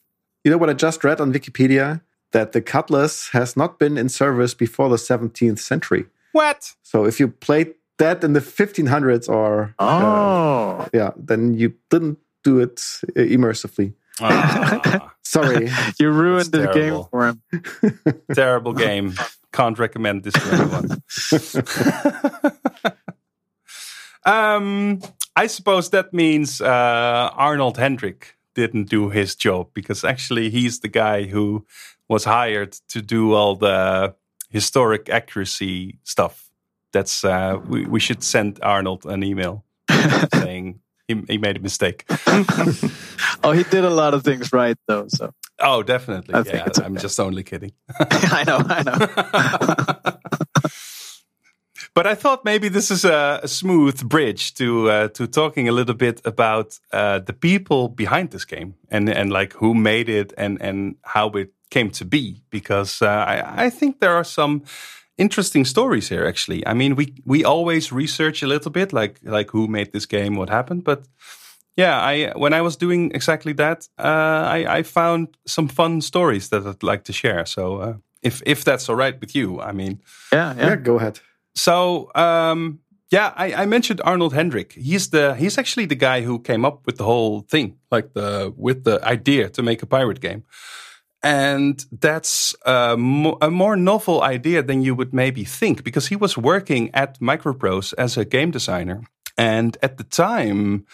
You 0.43 0.49
know 0.49 0.57
what 0.57 0.69
I 0.69 0.73
just 0.73 1.03
read 1.03 1.21
on 1.21 1.31
Wikipedia? 1.31 2.01
That 2.31 2.53
the 2.53 2.61
cutlass 2.61 3.29
has 3.33 3.55
not 3.55 3.77
been 3.77 3.97
in 3.97 4.09
service 4.09 4.53
before 4.55 4.89
the 4.89 4.95
17th 4.95 5.59
century. 5.59 6.05
what? 6.31 6.73
So 6.81 7.05
if 7.05 7.19
you 7.19 7.27
played 7.27 7.75
that 7.97 8.23
in 8.23 8.33
the 8.33 8.39
1500s 8.39 9.29
or 9.29 9.75
uh, 9.77 10.01
Oh, 10.01 10.87
yeah, 10.93 11.11
then 11.17 11.53
you 11.53 11.75
didn't 11.89 12.17
do 12.43 12.59
it 12.59 12.81
uh, 13.15 13.19
immersively. 13.21 13.93
Ah. 14.21 15.13
Sorry. 15.23 15.69
You 15.99 16.11
ruined 16.11 16.51
the 16.51 16.71
game 16.73 17.03
for 17.09 17.27
him. 17.27 17.41
Terrible 18.33 18.73
game. 18.73 19.13
Can't 19.53 19.79
recommend 19.79 20.23
this 20.23 20.33
to 20.33 20.53
anyone. 20.53 21.03
um, 24.25 25.01
I 25.35 25.47
suppose 25.47 25.89
that 25.91 26.13
means 26.13 26.61
uh, 26.61 27.29
Arnold 27.33 27.77
Hendrick 27.77 28.35
didn't 28.55 28.89
do 28.89 29.09
his 29.09 29.35
job 29.35 29.69
because 29.73 30.03
actually 30.03 30.49
he's 30.49 30.79
the 30.81 30.89
guy 30.89 31.23
who 31.23 31.65
was 32.09 32.25
hired 32.25 32.73
to 32.89 33.01
do 33.01 33.33
all 33.33 33.55
the 33.55 34.15
historic 34.49 35.09
accuracy 35.09 35.99
stuff. 36.03 36.49
That's 36.91 37.23
uh, 37.23 37.57
we, 37.65 37.85
we 37.85 37.99
should 38.01 38.21
send 38.23 38.59
Arnold 38.61 39.05
an 39.05 39.23
email 39.23 39.63
saying 40.33 40.81
he, 41.13 41.33
he 41.33 41.37
made 41.37 41.57
a 41.57 41.59
mistake. 41.61 42.05
Oh, 43.43 43.51
he 43.53 43.63
did 43.63 43.83
a 43.83 43.89
lot 43.89 44.13
of 44.13 44.23
things 44.23 44.53
right 44.53 44.77
though. 44.87 45.07
So 45.07 45.33
Oh, 45.59 45.83
definitely. 45.83 46.35
I 46.35 46.43
think 46.43 46.55
yeah, 46.57 46.65
it's 46.67 46.79
I'm 46.79 46.93
okay. 46.93 47.01
just 47.01 47.19
only 47.19 47.43
kidding. 47.43 47.71
I 47.99 48.43
know, 48.45 48.59
I 48.67 48.83
know. 48.83 48.97
but 51.93 52.07
I 52.07 52.15
thought 52.15 52.45
maybe 52.45 52.69
this 52.69 52.91
is 52.91 53.05
a, 53.05 53.39
a 53.43 53.47
smooth 53.47 54.07
bridge 54.07 54.53
to 54.55 54.89
uh, 54.89 55.07
to 55.09 55.27
talking 55.27 55.67
a 55.69 55.71
little 55.71 55.95
bit 55.95 56.21
about 56.25 56.79
uh, 56.93 57.19
the 57.19 57.33
people 57.33 57.87
behind 57.89 58.31
this 58.31 58.45
game 58.45 58.75
and 58.89 59.09
and 59.09 59.31
like 59.31 59.53
who 59.53 59.73
made 59.73 60.09
it 60.09 60.33
and 60.37 60.61
and 60.61 60.95
how 61.03 61.29
it 61.31 61.51
came 61.69 61.89
to 61.91 62.05
be 62.05 62.41
because 62.49 63.01
uh, 63.01 63.07
I 63.27 63.65
I 63.65 63.69
think 63.69 63.99
there 63.99 64.13
are 64.15 64.23
some 64.25 64.61
interesting 65.21 65.65
stories 65.65 66.09
here 66.09 66.27
actually. 66.27 66.61
I 66.67 66.73
mean 66.73 66.95
we 66.95 67.05
we 67.25 67.45
always 67.45 67.91
research 67.91 68.43
a 68.43 68.47
little 68.47 68.71
bit 68.71 68.93
like 68.93 69.19
like 69.23 69.51
who 69.51 69.67
made 69.67 69.91
this 69.91 70.07
game, 70.07 70.35
what 70.39 70.49
happened, 70.49 70.83
but 70.83 70.99
yeah, 71.77 72.11
I 72.11 72.31
when 72.37 72.53
I 72.53 72.61
was 72.61 72.77
doing 72.77 73.11
exactly 73.15 73.53
that, 73.53 73.89
uh, 73.97 74.55
I, 74.57 74.79
I 74.79 74.83
found 74.83 75.27
some 75.45 75.69
fun 75.69 76.01
stories 76.01 76.49
that 76.49 76.65
I'd 76.65 76.83
like 76.83 77.03
to 77.03 77.13
share. 77.13 77.45
So 77.45 77.81
uh, 77.81 77.93
if 78.21 78.41
if 78.45 78.63
that's 78.63 78.89
all 78.89 78.97
right 78.97 79.19
with 79.21 79.35
you, 79.35 79.61
I 79.69 79.71
mean, 79.73 80.01
Yeah, 80.33 80.55
Yeah, 80.57 80.69
yeah. 80.69 80.75
go 80.83 80.95
ahead. 80.97 81.19
so 81.55 82.09
um, 82.15 82.79
yeah, 83.13 83.31
I, 83.43 83.63
I 83.63 83.65
mentioned 83.65 84.01
Arnold 84.03 84.33
Hendrick. 84.33 84.73
He's 84.73 85.09
the 85.09 85.33
he's 85.35 85.57
actually 85.57 85.87
the 85.87 85.95
guy 86.07 86.21
who 86.25 86.39
came 86.39 86.67
up 86.67 86.85
with 86.85 86.95
the 86.97 87.03
whole 87.03 87.41
thing, 87.51 87.77
like 87.91 88.09
the 88.13 88.51
with 88.57 88.83
the 88.83 88.99
idea 89.13 89.49
to 89.49 89.61
make 89.63 89.83
a 89.83 89.87
pirate 89.87 90.19
game. 90.21 90.43
And 91.23 91.85
that's 91.91 92.55
a, 92.65 92.97
mo- 92.97 93.37
a 93.41 93.51
more 93.51 93.75
novel 93.75 94.23
idea 94.23 94.63
than 94.63 94.81
you 94.81 94.95
would 94.95 95.13
maybe 95.13 95.43
think, 95.43 95.83
because 95.83 96.07
he 96.07 96.15
was 96.15 96.37
working 96.37 96.89
at 96.95 97.19
Microprose 97.19 97.93
as 97.97 98.17
a 98.17 98.25
game 98.25 98.51
designer. 98.51 99.03
And 99.37 99.77
at 99.81 99.97
the 99.97 100.03
time, 100.03 100.85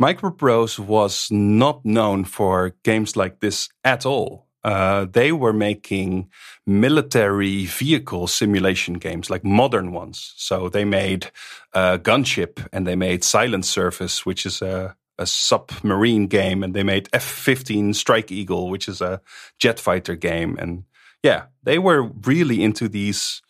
Microprose 0.00 0.78
was 0.78 1.28
not 1.30 1.84
known 1.84 2.24
for 2.24 2.74
games 2.82 3.16
like 3.16 3.40
this 3.40 3.68
at 3.84 4.04
all. 4.04 4.46
Uh, 4.64 5.06
they 5.12 5.30
were 5.30 5.52
making 5.52 6.28
military 6.66 7.66
vehicle 7.66 8.26
simulation 8.26 8.94
games, 8.94 9.30
like 9.30 9.44
modern 9.44 9.92
ones. 9.92 10.34
So 10.36 10.68
they 10.68 10.84
made 10.84 11.30
uh, 11.72 11.98
Gunship 11.98 12.66
and 12.72 12.84
they 12.84 12.96
made 12.96 13.22
Silent 13.22 13.64
Service, 13.64 14.26
which 14.26 14.44
is 14.44 14.62
a, 14.62 14.96
a 15.18 15.26
submarine 15.26 16.26
game, 16.26 16.62
and 16.62 16.74
they 16.74 16.82
made 16.82 17.08
F 17.12 17.24
15 17.24 17.94
Strike 17.94 18.30
Eagle, 18.30 18.70
which 18.70 18.88
is 18.88 19.00
a 19.00 19.20
jet 19.58 19.80
fighter 19.80 20.14
game. 20.14 20.56
And 20.60 20.84
yeah, 21.22 21.44
they 21.62 21.78
were 21.78 22.02
really 22.24 22.62
into 22.62 22.88
these 22.88 23.42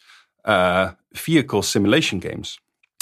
uh, 0.45 0.93
vehicle 1.15 1.63
simulation 1.63 2.21
games. 2.21 2.59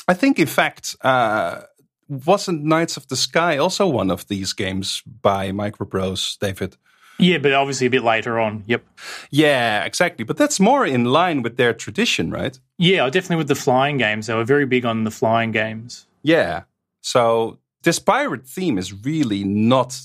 I 0.08 0.14
think, 0.14 0.38
in 0.38 0.46
fact, 0.46 0.96
uh, 1.02 1.62
wasn't 2.08 2.64
Knights 2.64 2.96
of 2.96 3.08
the 3.08 3.16
Sky 3.16 3.56
also 3.56 3.86
one 3.86 4.10
of 4.10 4.26
these 4.28 4.52
games 4.52 5.02
by 5.22 5.50
Microprose, 5.50 6.38
David? 6.38 6.76
Yeah, 7.18 7.38
but 7.38 7.52
obviously 7.52 7.86
a 7.86 7.90
bit 7.90 8.02
later 8.02 8.40
on. 8.40 8.64
Yep. 8.66 8.84
Yeah, 9.30 9.84
exactly. 9.84 10.24
But 10.24 10.36
that's 10.36 10.58
more 10.58 10.84
in 10.84 11.04
line 11.04 11.42
with 11.42 11.56
their 11.56 11.72
tradition, 11.72 12.30
right? 12.30 12.58
Yeah, 12.76 13.08
definitely 13.08 13.36
with 13.36 13.48
the 13.48 13.54
flying 13.54 13.98
games. 13.98 14.26
They 14.26 14.34
were 14.34 14.44
very 14.44 14.66
big 14.66 14.84
on 14.84 15.04
the 15.04 15.10
flying 15.10 15.52
games. 15.52 16.06
Yeah. 16.22 16.62
So 17.02 17.58
this 17.84 17.98
pirate 17.98 18.46
theme 18.46 18.78
is 18.78 18.92
really 19.04 19.44
not 19.44 20.00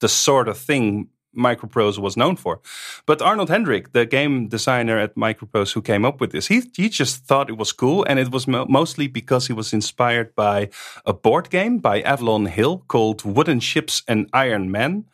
the 0.00 0.08
sort 0.08 0.48
of 0.48 0.58
thing 0.58 1.08
Microprose 1.36 1.98
was 1.98 2.16
known 2.16 2.36
for. 2.36 2.60
But 3.04 3.22
Arnold 3.22 3.50
Hendrick, 3.50 3.92
the 3.92 4.06
game 4.06 4.48
designer 4.48 4.98
at 4.98 5.14
Microprose 5.16 5.74
who 5.74 5.82
came 5.82 6.04
up 6.04 6.20
with 6.20 6.32
this, 6.32 6.46
he, 6.46 6.62
he 6.74 6.88
just 6.88 7.24
thought 7.26 7.50
it 7.50 7.58
was 7.58 7.72
cool. 7.72 8.04
And 8.08 8.18
it 8.18 8.30
was 8.30 8.48
mo- 8.48 8.66
mostly 8.68 9.06
because 9.06 9.46
he 9.46 9.52
was 9.52 9.72
inspired 9.72 10.34
by 10.34 10.70
a 11.04 11.12
board 11.12 11.50
game 11.50 11.78
by 11.78 12.00
Avalon 12.02 12.46
Hill 12.46 12.84
called 12.88 13.24
Wooden 13.24 13.60
Ships 13.60 14.02
and 14.08 14.28
Iron 14.32 14.70
Men. 14.70 15.04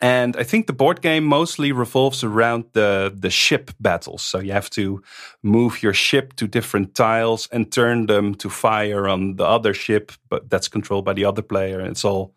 And 0.00 0.36
I 0.36 0.42
think 0.42 0.66
the 0.66 0.74
board 0.74 1.00
game 1.00 1.24
mostly 1.24 1.72
revolves 1.72 2.22
around 2.22 2.64
the, 2.72 3.10
the 3.14 3.30
ship 3.30 3.70
battles. 3.80 4.22
So 4.22 4.38
you 4.40 4.52
have 4.52 4.68
to 4.70 5.02
move 5.42 5.82
your 5.82 5.94
ship 5.94 6.34
to 6.36 6.46
different 6.46 6.94
tiles 6.94 7.48
and 7.50 7.72
turn 7.72 8.06
them 8.06 8.34
to 8.36 8.50
fire 8.50 9.08
on 9.08 9.36
the 9.36 9.44
other 9.44 9.72
ship, 9.72 10.12
but 10.28 10.50
that's 10.50 10.68
controlled 10.68 11.06
by 11.06 11.14
the 11.14 11.24
other 11.24 11.42
player. 11.42 11.80
And 11.80 11.92
it's 11.92 12.04
all, 12.04 12.34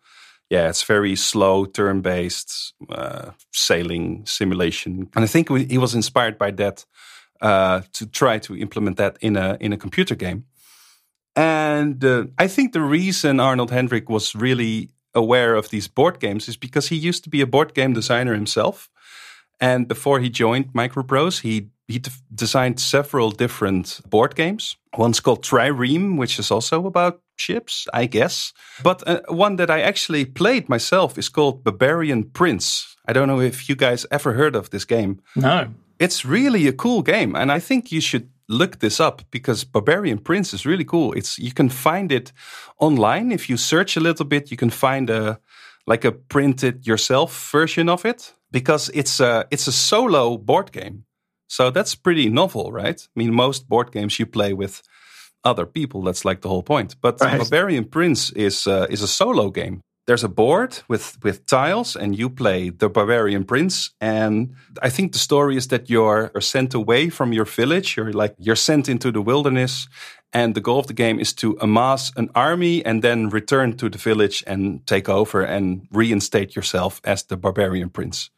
yeah, 0.48 0.70
it's 0.70 0.82
very 0.82 1.14
slow, 1.16 1.66
turn 1.66 2.00
based 2.00 2.72
uh, 2.88 3.32
sailing 3.52 4.24
simulation. 4.24 5.10
And 5.14 5.24
I 5.24 5.26
think 5.26 5.50
he 5.50 5.78
was 5.78 5.94
inspired 5.94 6.38
by 6.38 6.52
that 6.52 6.86
uh, 7.42 7.82
to 7.92 8.06
try 8.06 8.38
to 8.38 8.56
implement 8.56 8.96
that 8.96 9.18
in 9.20 9.36
a 9.36 9.56
in 9.60 9.72
a 9.72 9.76
computer 9.76 10.14
game. 10.14 10.44
And 11.36 12.04
uh, 12.04 12.24
I 12.38 12.48
think 12.48 12.72
the 12.72 12.80
reason 12.80 13.38
Arnold 13.38 13.70
Hendrick 13.70 14.08
was 14.08 14.34
really 14.34 14.90
aware 15.14 15.54
of 15.54 15.68
these 15.68 15.88
board 15.88 16.20
games 16.20 16.48
is 16.48 16.56
because 16.56 16.88
he 16.88 16.96
used 16.96 17.24
to 17.24 17.30
be 17.30 17.40
a 17.40 17.46
board 17.46 17.74
game 17.74 17.92
designer 17.92 18.34
himself. 18.34 18.88
And 19.60 19.88
before 19.88 20.20
he 20.20 20.30
joined 20.30 20.72
Microprose, 20.72 21.42
he 21.42 21.68
he 21.90 21.98
d- 21.98 22.10
designed 22.34 22.78
several 22.78 23.30
different 23.30 24.00
board 24.08 24.34
games. 24.36 24.76
One's 24.96 25.20
called 25.20 25.42
Trireme, 25.42 26.16
which 26.16 26.38
is 26.38 26.50
also 26.50 26.86
about 26.86 27.20
ships, 27.36 27.86
I 27.92 28.06
guess. 28.06 28.52
But 28.82 29.02
uh, 29.06 29.20
one 29.28 29.56
that 29.56 29.70
I 29.70 29.80
actually 29.80 30.24
played 30.24 30.68
myself 30.68 31.18
is 31.18 31.28
called 31.28 31.64
Barbarian 31.64 32.24
Prince. 32.24 32.96
I 33.08 33.12
don't 33.12 33.26
know 33.26 33.40
if 33.40 33.68
you 33.68 33.76
guys 33.76 34.06
ever 34.10 34.34
heard 34.34 34.54
of 34.54 34.70
this 34.70 34.84
game. 34.84 35.20
No. 35.34 35.66
It's 35.98 36.24
really 36.24 36.68
a 36.68 36.72
cool 36.72 37.02
game, 37.02 37.34
and 37.36 37.52
I 37.52 37.60
think 37.60 37.92
you 37.92 38.00
should 38.00 38.28
look 38.50 38.80
this 38.80 39.00
up 39.00 39.22
because 39.30 39.64
Barbarian 39.64 40.18
Prince 40.18 40.52
is 40.52 40.66
really 40.66 40.84
cool. 40.84 41.12
It's 41.12 41.38
you 41.38 41.52
can 41.52 41.70
find 41.70 42.12
it 42.12 42.32
online 42.78 43.32
if 43.32 43.48
you 43.48 43.56
search 43.56 43.96
a 43.96 44.00
little 44.00 44.26
bit. 44.26 44.50
You 44.50 44.56
can 44.56 44.70
find 44.70 45.08
a 45.08 45.38
like 45.86 46.04
a 46.04 46.12
printed 46.12 46.86
yourself 46.86 47.50
version 47.52 47.88
of 47.88 48.04
it 48.04 48.34
because 48.50 48.90
it's 48.92 49.20
a 49.20 49.46
it's 49.50 49.68
a 49.68 49.72
solo 49.72 50.36
board 50.36 50.72
game. 50.72 51.04
So 51.46 51.70
that's 51.70 51.94
pretty 51.94 52.28
novel, 52.28 52.72
right? 52.72 53.00
I 53.00 53.18
mean, 53.18 53.34
most 53.34 53.68
board 53.68 53.92
games 53.92 54.18
you 54.18 54.26
play 54.26 54.52
with 54.52 54.82
other 55.44 55.66
people. 55.66 56.02
That's 56.02 56.24
like 56.24 56.42
the 56.42 56.48
whole 56.48 56.62
point. 56.62 56.96
But 57.00 57.20
Right. 57.20 57.38
Barbarian 57.38 57.84
Prince 57.84 58.30
is 58.30 58.66
uh, 58.66 58.86
is 58.90 59.02
a 59.02 59.08
solo 59.08 59.50
game. 59.50 59.82
There's 60.10 60.24
a 60.24 60.28
board 60.28 60.82
with 60.88 61.18
with 61.22 61.46
tiles, 61.46 61.94
and 61.94 62.18
you 62.18 62.30
play 62.30 62.70
the 62.70 62.88
Barbarian 62.88 63.44
Prince. 63.44 63.90
And 64.00 64.56
I 64.82 64.90
think 64.90 65.12
the 65.12 65.20
story 65.20 65.56
is 65.56 65.68
that 65.68 65.88
you're 65.88 66.32
sent 66.40 66.74
away 66.74 67.10
from 67.10 67.32
your 67.32 67.44
village. 67.44 67.96
You're 67.96 68.12
like 68.12 68.34
you're 68.36 68.56
sent 68.56 68.88
into 68.88 69.12
the 69.12 69.22
wilderness, 69.22 69.88
and 70.32 70.56
the 70.56 70.60
goal 70.60 70.80
of 70.80 70.86
the 70.88 70.94
game 70.94 71.20
is 71.20 71.32
to 71.34 71.56
amass 71.60 72.10
an 72.16 72.28
army 72.34 72.84
and 72.84 73.02
then 73.02 73.30
return 73.30 73.76
to 73.76 73.88
the 73.88 73.98
village 73.98 74.42
and 74.48 74.84
take 74.84 75.08
over 75.08 75.42
and 75.42 75.86
reinstate 75.92 76.56
yourself 76.56 77.00
as 77.04 77.22
the 77.22 77.36
Barbarian 77.36 77.90
Prince. 77.90 78.30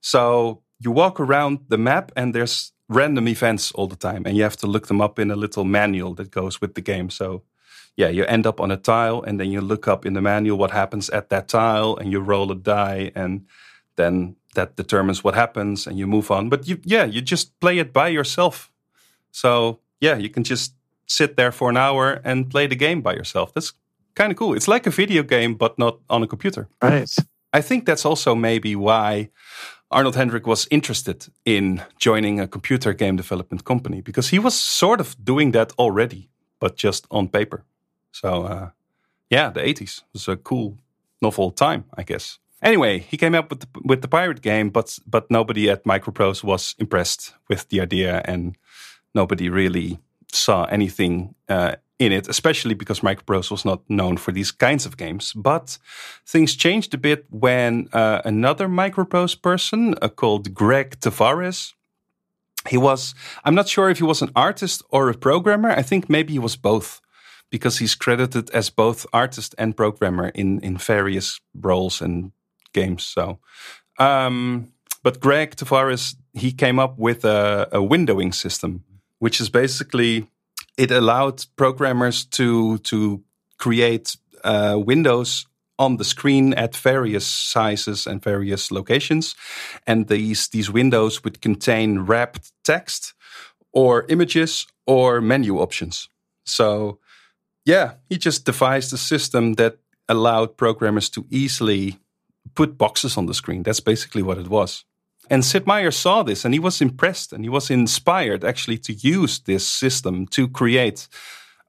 So 0.00 0.62
you 0.80 0.90
walk 0.90 1.20
around 1.20 1.58
the 1.68 1.78
map 1.78 2.10
and 2.16 2.34
there's 2.34 2.72
random 2.88 3.28
events 3.28 3.70
all 3.76 3.86
the 3.86 4.08
time 4.10 4.26
and 4.26 4.36
you 4.36 4.42
have 4.42 4.56
to 4.56 4.66
look 4.66 4.88
them 4.88 5.00
up 5.00 5.18
in 5.20 5.30
a 5.30 5.36
little 5.36 5.64
manual 5.64 6.14
that 6.14 6.32
goes 6.32 6.60
with 6.60 6.74
the 6.74 6.82
game. 6.82 7.10
So 7.10 7.42
yeah, 7.96 8.08
you 8.08 8.24
end 8.24 8.46
up 8.46 8.60
on 8.60 8.70
a 8.70 8.76
tile 8.76 9.22
and 9.22 9.38
then 9.38 9.50
you 9.50 9.60
look 9.60 9.86
up 9.86 10.06
in 10.06 10.14
the 10.14 10.22
manual 10.22 10.58
what 10.58 10.70
happens 10.70 11.10
at 11.10 11.28
that 11.28 11.48
tile 11.48 11.96
and 11.96 12.10
you 12.10 12.20
roll 12.20 12.50
a 12.50 12.54
die 12.54 13.12
and 13.14 13.46
then 13.96 14.36
that 14.54 14.76
determines 14.76 15.22
what 15.22 15.34
happens 15.34 15.86
and 15.86 15.98
you 15.98 16.06
move 16.06 16.30
on. 16.30 16.48
But 16.48 16.66
you 16.66 16.78
yeah, 16.84 17.04
you 17.04 17.20
just 17.20 17.58
play 17.60 17.78
it 17.78 17.92
by 17.92 18.08
yourself. 18.08 18.70
So 19.30 19.80
yeah, 20.00 20.16
you 20.16 20.30
can 20.30 20.44
just 20.44 20.74
sit 21.06 21.36
there 21.36 21.52
for 21.52 21.68
an 21.68 21.76
hour 21.76 22.20
and 22.24 22.50
play 22.50 22.66
the 22.66 22.76
game 22.76 23.02
by 23.02 23.14
yourself. 23.14 23.52
That's 23.54 23.72
kind 24.14 24.32
of 24.32 24.38
cool. 24.38 24.54
It's 24.54 24.68
like 24.68 24.86
a 24.86 24.90
video 24.90 25.22
game 25.22 25.54
but 25.54 25.78
not 25.78 25.98
on 26.08 26.22
a 26.22 26.26
computer. 26.26 26.68
Right. 26.82 27.10
I 27.52 27.60
think 27.60 27.84
that's 27.84 28.06
also 28.06 28.34
maybe 28.34 28.74
why 28.74 29.28
Arnold 29.90 30.16
Hendrick 30.16 30.46
was 30.46 30.66
interested 30.70 31.26
in 31.44 31.82
joining 31.98 32.40
a 32.40 32.48
computer 32.48 32.94
game 32.94 33.16
development 33.16 33.64
company 33.64 34.00
because 34.00 34.30
he 34.30 34.38
was 34.38 34.54
sort 34.54 35.00
of 35.00 35.14
doing 35.22 35.52
that 35.52 35.72
already, 35.78 36.30
but 36.58 36.76
just 36.76 37.06
on 37.10 37.28
paper. 37.28 37.64
So, 38.12 38.44
uh, 38.44 38.70
yeah, 39.30 39.50
the 39.50 39.60
80s 39.60 40.02
was 40.12 40.28
a 40.28 40.36
cool, 40.36 40.78
novel 41.20 41.50
time, 41.50 41.84
I 41.96 42.02
guess. 42.02 42.38
Anyway, 42.62 43.00
he 43.00 43.16
came 43.16 43.34
up 43.34 43.50
with 43.50 43.60
the, 43.60 43.66
with 43.84 44.02
the 44.02 44.08
pirate 44.08 44.40
game, 44.40 44.70
but 44.70 44.98
but 45.04 45.30
nobody 45.30 45.68
at 45.68 45.84
Microprose 45.84 46.44
was 46.44 46.76
impressed 46.78 47.34
with 47.48 47.68
the 47.68 47.80
idea, 47.80 48.22
and 48.24 48.56
nobody 49.14 49.48
really 49.48 49.98
saw 50.32 50.64
anything 50.64 51.34
uh, 51.48 51.74
in 51.98 52.12
it, 52.12 52.28
especially 52.28 52.74
because 52.74 53.00
Microprose 53.00 53.50
was 53.50 53.64
not 53.64 53.82
known 53.88 54.16
for 54.16 54.32
these 54.32 54.52
kinds 54.52 54.86
of 54.86 54.96
games. 54.96 55.32
But 55.32 55.78
things 56.26 56.54
changed 56.56 56.94
a 56.94 56.98
bit 56.98 57.26
when 57.30 57.88
uh, 57.92 58.22
another 58.24 58.68
Microprose 58.68 59.40
person 59.40 59.94
uh, 60.00 60.08
called 60.08 60.54
Greg 60.54 61.00
Tavares. 61.00 61.74
He 62.68 62.78
was, 62.78 63.14
I'm 63.44 63.56
not 63.56 63.68
sure 63.68 63.90
if 63.90 63.98
he 63.98 64.04
was 64.04 64.22
an 64.22 64.30
artist 64.36 64.84
or 64.90 65.08
a 65.08 65.14
programmer. 65.14 65.70
I 65.70 65.82
think 65.82 66.08
maybe 66.08 66.32
he 66.32 66.38
was 66.38 66.56
both 66.56 67.00
because 67.52 67.76
he's 67.78 67.94
credited 67.94 68.50
as 68.50 68.70
both 68.70 69.06
artist 69.12 69.54
and 69.58 69.76
programmer 69.76 70.28
in, 70.28 70.58
in 70.60 70.78
various 70.78 71.38
roles 71.54 72.00
and 72.00 72.32
games. 72.72 73.04
So, 73.04 73.38
um, 73.98 74.72
but 75.02 75.20
Greg 75.20 75.54
Tavares, 75.54 76.16
he 76.32 76.50
came 76.52 76.78
up 76.78 76.98
with 76.98 77.24
a, 77.24 77.68
a 77.70 77.78
windowing 77.78 78.34
system, 78.34 78.84
which 79.18 79.38
is 79.38 79.50
basically 79.50 80.26
it 80.78 80.90
allowed 80.90 81.44
programmers 81.56 82.24
to 82.24 82.78
to 82.78 83.22
create 83.58 84.16
uh, 84.44 84.80
windows 84.84 85.46
on 85.78 85.98
the 85.98 86.04
screen 86.04 86.54
at 86.54 86.74
various 86.74 87.26
sizes 87.26 88.06
and 88.06 88.22
various 88.24 88.70
locations, 88.70 89.34
and 89.86 90.08
these 90.08 90.48
these 90.48 90.72
windows 90.72 91.22
would 91.22 91.42
contain 91.42 92.06
wrapped 92.06 92.52
text 92.64 93.12
or 93.72 94.06
images 94.08 94.66
or 94.86 95.20
menu 95.20 95.58
options. 95.58 96.08
So, 96.44 96.98
yeah, 97.64 97.94
he 98.08 98.18
just 98.18 98.44
devised 98.44 98.92
a 98.92 98.98
system 98.98 99.54
that 99.54 99.78
allowed 100.08 100.56
programmers 100.56 101.08
to 101.10 101.26
easily 101.30 101.98
put 102.54 102.76
boxes 102.76 103.16
on 103.16 103.26
the 103.26 103.34
screen. 103.34 103.62
That's 103.62 103.80
basically 103.80 104.22
what 104.22 104.38
it 104.38 104.48
was. 104.48 104.84
And 105.30 105.44
Sid 105.44 105.66
Meier 105.66 105.92
saw 105.92 106.22
this 106.22 106.44
and 106.44 106.52
he 106.52 106.60
was 106.60 106.80
impressed 106.80 107.32
and 107.32 107.44
he 107.44 107.48
was 107.48 107.70
inspired 107.70 108.44
actually 108.44 108.78
to 108.78 108.92
use 108.92 109.38
this 109.38 109.66
system 109.66 110.26
to 110.28 110.48
create 110.48 111.08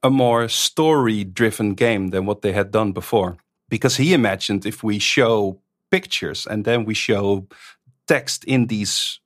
a 0.02 0.10
more 0.10 0.48
story 0.48 1.24
driven 1.24 1.74
game 1.74 2.08
than 2.08 2.26
what 2.26 2.42
they 2.42 2.52
had 2.52 2.70
done 2.70 2.92
before. 2.92 3.36
Because 3.68 3.96
he 3.96 4.12
imagined 4.12 4.66
if 4.66 4.82
we 4.82 4.98
show 4.98 5.60
pictures 5.90 6.46
and 6.46 6.64
then 6.64 6.84
we 6.84 6.94
show 6.94 7.46
text 8.06 8.44
in 8.44 8.66
these 8.66 9.20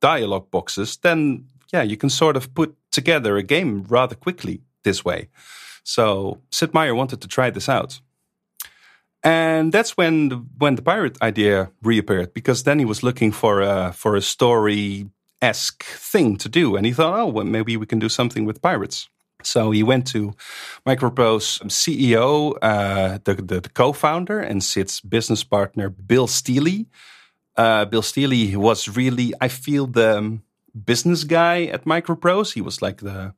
dialogue 0.00 0.50
boxes, 0.50 0.96
then 0.96 1.46
yeah, 1.72 1.82
you 1.82 1.96
can 1.96 2.10
sort 2.10 2.36
of 2.36 2.54
put 2.54 2.74
together 2.90 3.36
a 3.36 3.42
game 3.42 3.84
rather 3.88 4.14
quickly 4.14 4.62
this 4.84 5.04
way. 5.04 5.28
So 5.82 6.40
Sid 6.50 6.74
Meier 6.74 6.94
wanted 6.94 7.20
to 7.20 7.28
try 7.28 7.50
this 7.50 7.68
out. 7.68 8.00
And 9.24 9.72
that's 9.72 9.96
when 9.96 10.28
the, 10.30 10.36
when 10.58 10.74
the 10.74 10.82
pirate 10.82 11.20
idea 11.22 11.70
reappeared 11.82 12.34
because 12.34 12.64
then 12.64 12.78
he 12.78 12.84
was 12.84 13.02
looking 13.02 13.30
for 13.30 13.60
a 13.60 13.92
for 13.92 14.16
a 14.16 14.20
story 14.20 15.06
esque 15.40 15.84
thing 15.84 16.36
to 16.38 16.48
do, 16.48 16.76
and 16.76 16.86
he 16.86 16.92
thought, 16.92 17.18
oh, 17.18 17.26
well, 17.26 17.44
maybe 17.44 17.76
we 17.76 17.86
can 17.86 17.98
do 17.98 18.08
something 18.08 18.44
with 18.44 18.62
pirates. 18.62 19.08
So 19.44 19.72
he 19.72 19.82
went 19.82 20.06
to 20.08 20.34
Microprose 20.86 21.62
CEO, 21.66 22.56
uh, 22.62 23.18
the, 23.24 23.34
the, 23.34 23.60
the, 23.60 23.68
co-founder, 23.68 24.38
and 24.38 24.62
Sid's 24.62 25.00
business 25.00 25.42
partner, 25.42 25.90
Bill 25.90 26.28
Stealey. 26.28 26.86
Uh, 27.56 27.84
Bill 27.84 28.02
Stealey 28.02 28.56
was 28.56 28.88
really, 28.88 29.34
I 29.40 29.48
feel, 29.48 29.88
the 29.88 30.38
business 30.84 31.24
guy 31.24 31.64
at 31.64 31.84
Microprose. 31.84 32.54
He 32.54 32.60
was 32.60 32.80
like 32.80 32.98
the, 32.98 33.34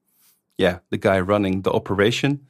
yeah, 0.58 0.78
the 0.90 0.98
guy 0.98 1.20
running 1.20 1.62
the 1.62 1.72
operation, 1.72 2.46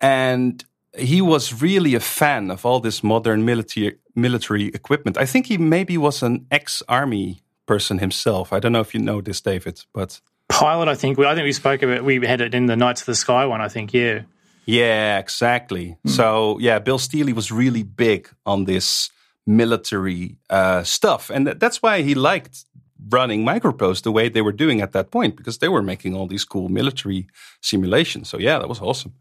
and 0.00 0.64
he 0.96 1.20
was 1.20 1.62
really 1.62 1.94
a 1.94 2.00
fan 2.00 2.50
of 2.50 2.64
all 2.64 2.80
this 2.80 3.02
modern 3.02 3.44
military 3.44 3.98
military 4.14 4.66
equipment. 4.68 5.16
I 5.16 5.26
think 5.26 5.46
he 5.46 5.58
maybe 5.58 5.96
was 5.96 6.22
an 6.22 6.46
ex-army 6.50 7.42
person 7.66 7.98
himself. 7.98 8.52
I 8.52 8.58
don't 8.58 8.72
know 8.72 8.80
if 8.80 8.94
you 8.94 9.00
know 9.00 9.20
this, 9.20 9.40
David, 9.40 9.84
but 9.92 10.20
pilot. 10.48 10.88
I 10.88 10.94
think 10.94 11.18
we, 11.18 11.26
I 11.26 11.34
think 11.34 11.44
we 11.44 11.52
spoke 11.52 11.82
about 11.82 12.04
we 12.04 12.26
had 12.26 12.40
it 12.40 12.54
in 12.54 12.66
the 12.66 12.76
Knights 12.76 13.02
of 13.02 13.06
the 13.06 13.14
Sky 13.14 13.46
one. 13.46 13.60
I 13.60 13.68
think, 13.68 13.94
yeah, 13.94 14.22
yeah, 14.66 15.18
exactly. 15.18 15.96
Mm. 16.06 16.10
So 16.10 16.58
yeah, 16.58 16.78
Bill 16.78 16.98
Stealey 16.98 17.32
was 17.32 17.52
really 17.52 17.82
big 17.82 18.28
on 18.44 18.64
this 18.64 19.10
military 19.46 20.38
uh, 20.50 20.82
stuff, 20.82 21.30
and 21.30 21.46
that's 21.46 21.80
why 21.82 22.02
he 22.02 22.14
liked 22.14 22.64
running 23.10 23.44
Microprose 23.44 24.02
the 24.02 24.12
way 24.12 24.28
they 24.28 24.42
were 24.42 24.52
doing 24.52 24.80
at 24.80 24.92
that 24.92 25.10
point 25.10 25.36
because 25.36 25.58
they 25.58 25.68
were 25.68 25.82
making 25.82 26.14
all 26.14 26.26
these 26.26 26.44
cool 26.44 26.68
military 26.68 27.26
simulations. 27.60 28.28
So 28.28 28.38
yeah, 28.38 28.58
that 28.58 28.68
was 28.68 28.80
awesome. 28.80 29.14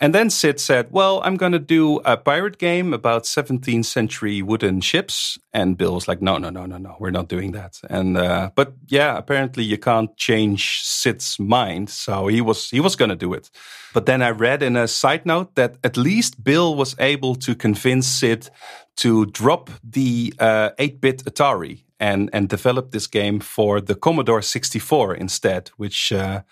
And 0.00 0.14
then 0.14 0.30
Sid 0.30 0.60
said, 0.60 0.88
Well, 0.90 1.20
I'm 1.24 1.36
going 1.36 1.52
to 1.52 1.58
do 1.58 1.96
a 2.04 2.16
pirate 2.16 2.58
game 2.58 2.94
about 2.94 3.24
17th 3.24 3.84
century 3.84 4.42
wooden 4.42 4.80
ships. 4.80 5.38
And 5.52 5.76
Bill 5.76 5.94
was 5.94 6.06
like, 6.06 6.22
No, 6.22 6.38
no, 6.38 6.50
no, 6.50 6.66
no, 6.66 6.78
no, 6.78 6.96
we're 7.00 7.10
not 7.10 7.28
doing 7.28 7.52
that. 7.52 7.80
And, 7.90 8.16
uh, 8.16 8.50
but 8.54 8.74
yeah, 8.86 9.18
apparently 9.18 9.64
you 9.64 9.76
can't 9.76 10.16
change 10.16 10.82
Sid's 10.82 11.38
mind. 11.40 11.90
So 11.90 12.28
he 12.28 12.40
was, 12.40 12.70
he 12.70 12.80
was 12.80 12.94
going 12.94 13.08
to 13.08 13.16
do 13.16 13.34
it. 13.34 13.50
But 13.92 14.06
then 14.06 14.22
I 14.22 14.30
read 14.30 14.62
in 14.62 14.76
a 14.76 14.86
side 14.86 15.26
note 15.26 15.56
that 15.56 15.76
at 15.82 15.96
least 15.96 16.44
Bill 16.44 16.76
was 16.76 16.94
able 17.00 17.34
to 17.36 17.54
convince 17.56 18.06
Sid 18.06 18.50
to 18.98 19.26
drop 19.26 19.70
the 19.82 20.32
8 20.40 20.40
uh, 20.40 20.70
bit 21.00 21.24
Atari 21.24 21.82
and 22.00 22.30
and 22.32 22.48
develop 22.48 22.90
this 22.90 23.06
game 23.06 23.40
for 23.40 23.80
the 23.80 23.94
Commodore 23.94 24.42
64 24.42 25.14
instead, 25.14 25.68
which 25.76 26.12
uh, 26.12 26.42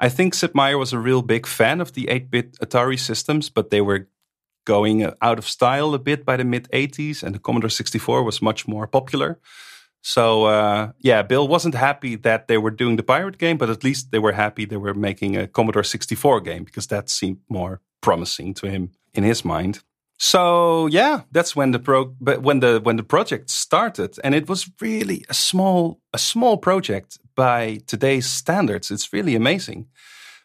I 0.00 0.08
think 0.08 0.34
Sid 0.34 0.54
Meier 0.54 0.78
was 0.78 0.92
a 0.92 0.98
real 0.98 1.22
big 1.22 1.46
fan 1.46 1.80
of 1.80 1.92
the 1.92 2.06
8-bit 2.06 2.58
Atari 2.58 2.98
systems, 2.98 3.50
but 3.50 3.70
they 3.70 3.80
were 3.80 4.08
going 4.64 5.10
out 5.20 5.38
of 5.38 5.48
style 5.48 5.94
a 5.94 5.98
bit 5.98 6.24
by 6.24 6.36
the 6.36 6.44
mid 6.44 6.68
80s, 6.72 7.22
and 7.22 7.34
the 7.34 7.40
Commodore 7.40 7.70
64 7.70 8.22
was 8.22 8.42
much 8.42 8.68
more 8.68 8.86
popular. 8.86 9.38
So 10.02 10.44
uh, 10.46 10.92
yeah, 10.98 11.22
Bill 11.22 11.46
wasn't 11.46 11.74
happy 11.74 12.16
that 12.16 12.48
they 12.48 12.58
were 12.58 12.72
doing 12.72 12.96
the 12.96 13.04
pirate 13.04 13.38
game, 13.38 13.56
but 13.56 13.70
at 13.70 13.84
least 13.84 14.10
they 14.10 14.18
were 14.18 14.32
happy 14.32 14.64
they 14.64 14.76
were 14.76 14.94
making 14.94 15.36
a 15.36 15.46
Commodore 15.46 15.84
64 15.84 16.40
game 16.40 16.64
because 16.64 16.88
that 16.88 17.08
seemed 17.08 17.38
more 17.48 17.80
promising 18.00 18.52
to 18.54 18.68
him 18.68 18.90
in 19.14 19.22
his 19.22 19.44
mind. 19.44 19.82
So 20.24 20.86
yeah, 20.86 21.22
that's 21.32 21.56
when 21.56 21.72
the 21.72 21.80
pro 21.80 22.04
when 22.20 22.60
the 22.60 22.80
when 22.80 22.94
the 22.94 23.02
project 23.02 23.50
started, 23.50 24.20
and 24.22 24.36
it 24.36 24.48
was 24.48 24.70
really 24.80 25.24
a 25.28 25.34
small 25.34 25.98
a 26.12 26.18
small 26.18 26.58
project 26.58 27.18
by 27.34 27.80
today's 27.88 28.26
standards. 28.26 28.92
It's 28.92 29.12
really 29.12 29.34
amazing 29.34 29.88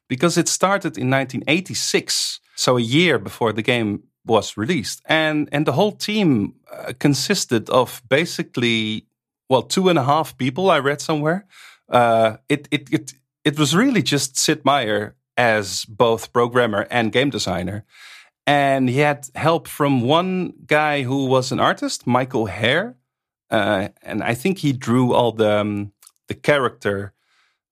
because 0.08 0.36
it 0.36 0.48
started 0.48 0.98
in 0.98 1.12
1986, 1.12 2.40
so 2.56 2.78
a 2.78 2.82
year 2.82 3.20
before 3.20 3.54
the 3.54 3.62
game 3.62 4.02
was 4.26 4.58
released, 4.58 5.04
and 5.06 5.48
and 5.52 5.68
the 5.68 5.74
whole 5.74 5.92
team 5.92 6.56
uh, 6.72 6.94
consisted 6.98 7.70
of 7.70 8.02
basically 8.10 9.06
well 9.48 9.62
two 9.62 9.90
and 9.90 10.00
a 10.00 10.04
half 10.04 10.36
people. 10.38 10.72
I 10.72 10.80
read 10.80 11.02
somewhere. 11.02 11.46
Uh, 11.88 12.38
it 12.50 12.68
it 12.72 12.92
it 12.92 13.14
it 13.44 13.60
was 13.60 13.76
really 13.76 14.02
just 14.02 14.38
Sid 14.38 14.66
Meier 14.66 15.16
as 15.38 15.86
both 15.86 16.34
programmer 16.34 16.88
and 16.90 17.12
game 17.12 17.30
designer 17.30 17.86
and 18.48 18.90
he 18.90 19.00
had 19.00 19.30
help 19.36 19.68
from 19.68 20.02
one 20.02 20.54
guy 20.66 21.04
who 21.04 21.26
was 21.26 21.52
an 21.52 21.60
artist, 21.60 22.08
Michael 22.08 22.46
Haire, 22.46 22.96
uh, 23.52 23.90
and 24.02 24.24
I 24.24 24.34
think 24.34 24.60
he 24.60 24.72
drew 24.72 25.14
all 25.14 25.34
the 25.34 25.60
um, 25.60 25.92
the 26.28 26.34
character. 26.34 27.14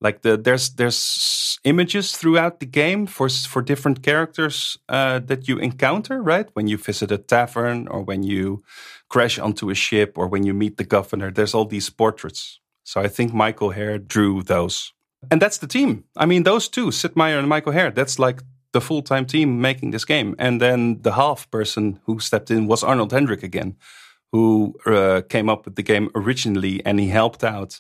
Like 0.02 0.22
the 0.22 0.38
there's 0.38 0.72
there's 0.72 1.60
images 1.64 2.12
throughout 2.12 2.60
the 2.60 2.66
game 2.66 3.08
for 3.08 3.30
for 3.30 3.62
different 3.62 4.04
characters 4.04 4.78
uh, 4.90 5.20
that 5.20 5.48
you 5.48 5.58
encounter, 5.58 6.22
right? 6.22 6.50
When 6.54 6.68
you 6.68 6.78
visit 6.78 7.12
a 7.12 7.18
tavern, 7.18 7.88
or 7.88 8.04
when 8.04 8.24
you 8.24 8.62
crash 9.08 9.40
onto 9.40 9.70
a 9.70 9.76
ship, 9.76 10.18
or 10.18 10.28
when 10.28 10.44
you 10.44 10.54
meet 10.54 10.76
the 10.76 10.84
governor. 10.84 11.32
There's 11.32 11.54
all 11.54 11.66
these 11.66 11.90
portraits. 11.90 12.60
So 12.84 13.02
I 13.02 13.08
think 13.08 13.34
Michael 13.34 13.72
Haire 13.72 13.98
drew 13.98 14.44
those. 14.44 14.94
And 15.32 15.42
that's 15.42 15.58
the 15.58 15.68
team. 15.68 16.04
I 16.16 16.26
mean, 16.28 16.44
those 16.44 16.70
two, 16.70 16.92
Sid 16.92 17.16
Meier 17.16 17.40
and 17.40 17.50
Michael 17.50 17.72
Haire, 17.72 17.90
that's 17.90 18.20
like 18.20 18.44
the 18.76 18.82
full 18.82 19.02
time 19.02 19.26
team 19.26 19.62
making 19.62 19.92
this 19.92 20.06
game. 20.06 20.36
And 20.38 20.60
then 20.60 21.02
the 21.02 21.14
half 21.14 21.50
person 21.50 22.00
who 22.06 22.20
stepped 22.20 22.52
in 22.52 22.68
was 22.68 22.84
Arnold 22.84 23.14
Hendrick 23.14 23.42
again, 23.42 23.78
who 24.34 24.76
uh, 24.86 25.22
came 25.30 25.50
up 25.50 25.64
with 25.66 25.76
the 25.76 25.84
game 25.94 26.10
originally 26.14 26.86
and 26.86 27.00
he 27.00 27.08
helped 27.08 27.44
out 27.44 27.80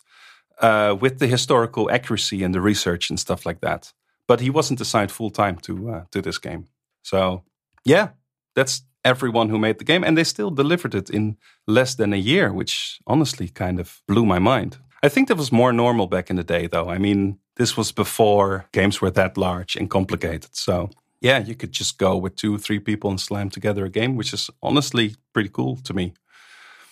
uh, 0.62 0.96
with 1.02 1.20
the 1.20 1.28
historical 1.28 1.92
accuracy 1.92 2.44
and 2.44 2.54
the 2.56 2.62
research 2.62 3.10
and 3.10 3.20
stuff 3.20 3.46
like 3.46 3.60
that. 3.60 3.94
But 4.26 4.40
he 4.40 4.50
wasn't 4.50 4.82
assigned 4.82 5.12
full 5.12 5.32
time 5.32 5.58
to 5.58 5.74
uh, 5.90 6.04
to 6.12 6.22
this 6.22 6.40
game. 6.40 6.66
So 7.04 7.44
yeah, 7.84 8.08
that's 8.56 8.84
everyone 9.04 9.50
who 9.50 9.60
made 9.60 9.78
the 9.78 9.94
game, 9.94 10.08
and 10.08 10.18
they 10.18 10.24
still 10.24 10.50
delivered 10.50 10.96
it 10.96 11.10
in 11.10 11.38
less 11.68 11.96
than 11.96 12.14
a 12.14 12.26
year, 12.34 12.54
which 12.54 13.00
honestly 13.06 13.50
kind 13.50 13.80
of 13.80 14.02
blew 14.08 14.26
my 14.26 14.40
mind. 14.40 14.78
I 15.04 15.10
think 15.10 15.28
that 15.28 15.38
was 15.38 15.52
more 15.52 15.74
normal 15.74 16.08
back 16.08 16.30
in 16.30 16.38
the 16.38 16.44
day, 16.44 16.68
though. 16.68 16.90
I 16.90 16.98
mean, 16.98 17.38
this 17.56 17.77
was 17.77 17.91
before 17.91 18.65
games 18.72 19.02
were 19.02 19.11
that 19.11 19.38
large 19.38 19.76
and 19.76 19.90
complicated. 19.90 20.56
So, 20.56 20.90
yeah, 21.22 21.40
you 21.40 21.56
could 21.56 21.72
just 21.72 21.98
go 21.98 22.18
with 22.18 22.36
two, 22.36 22.57
three 22.57 22.80
people 22.80 23.10
and 23.10 23.19
slam 23.19 23.49
together 23.49 23.86
a 23.86 23.90
game, 23.90 24.15
which 24.15 24.34
is 24.34 24.49
honestly 24.61 25.15
pretty 25.34 25.49
cool 25.49 25.77
to 25.77 25.94
me. 25.94 26.14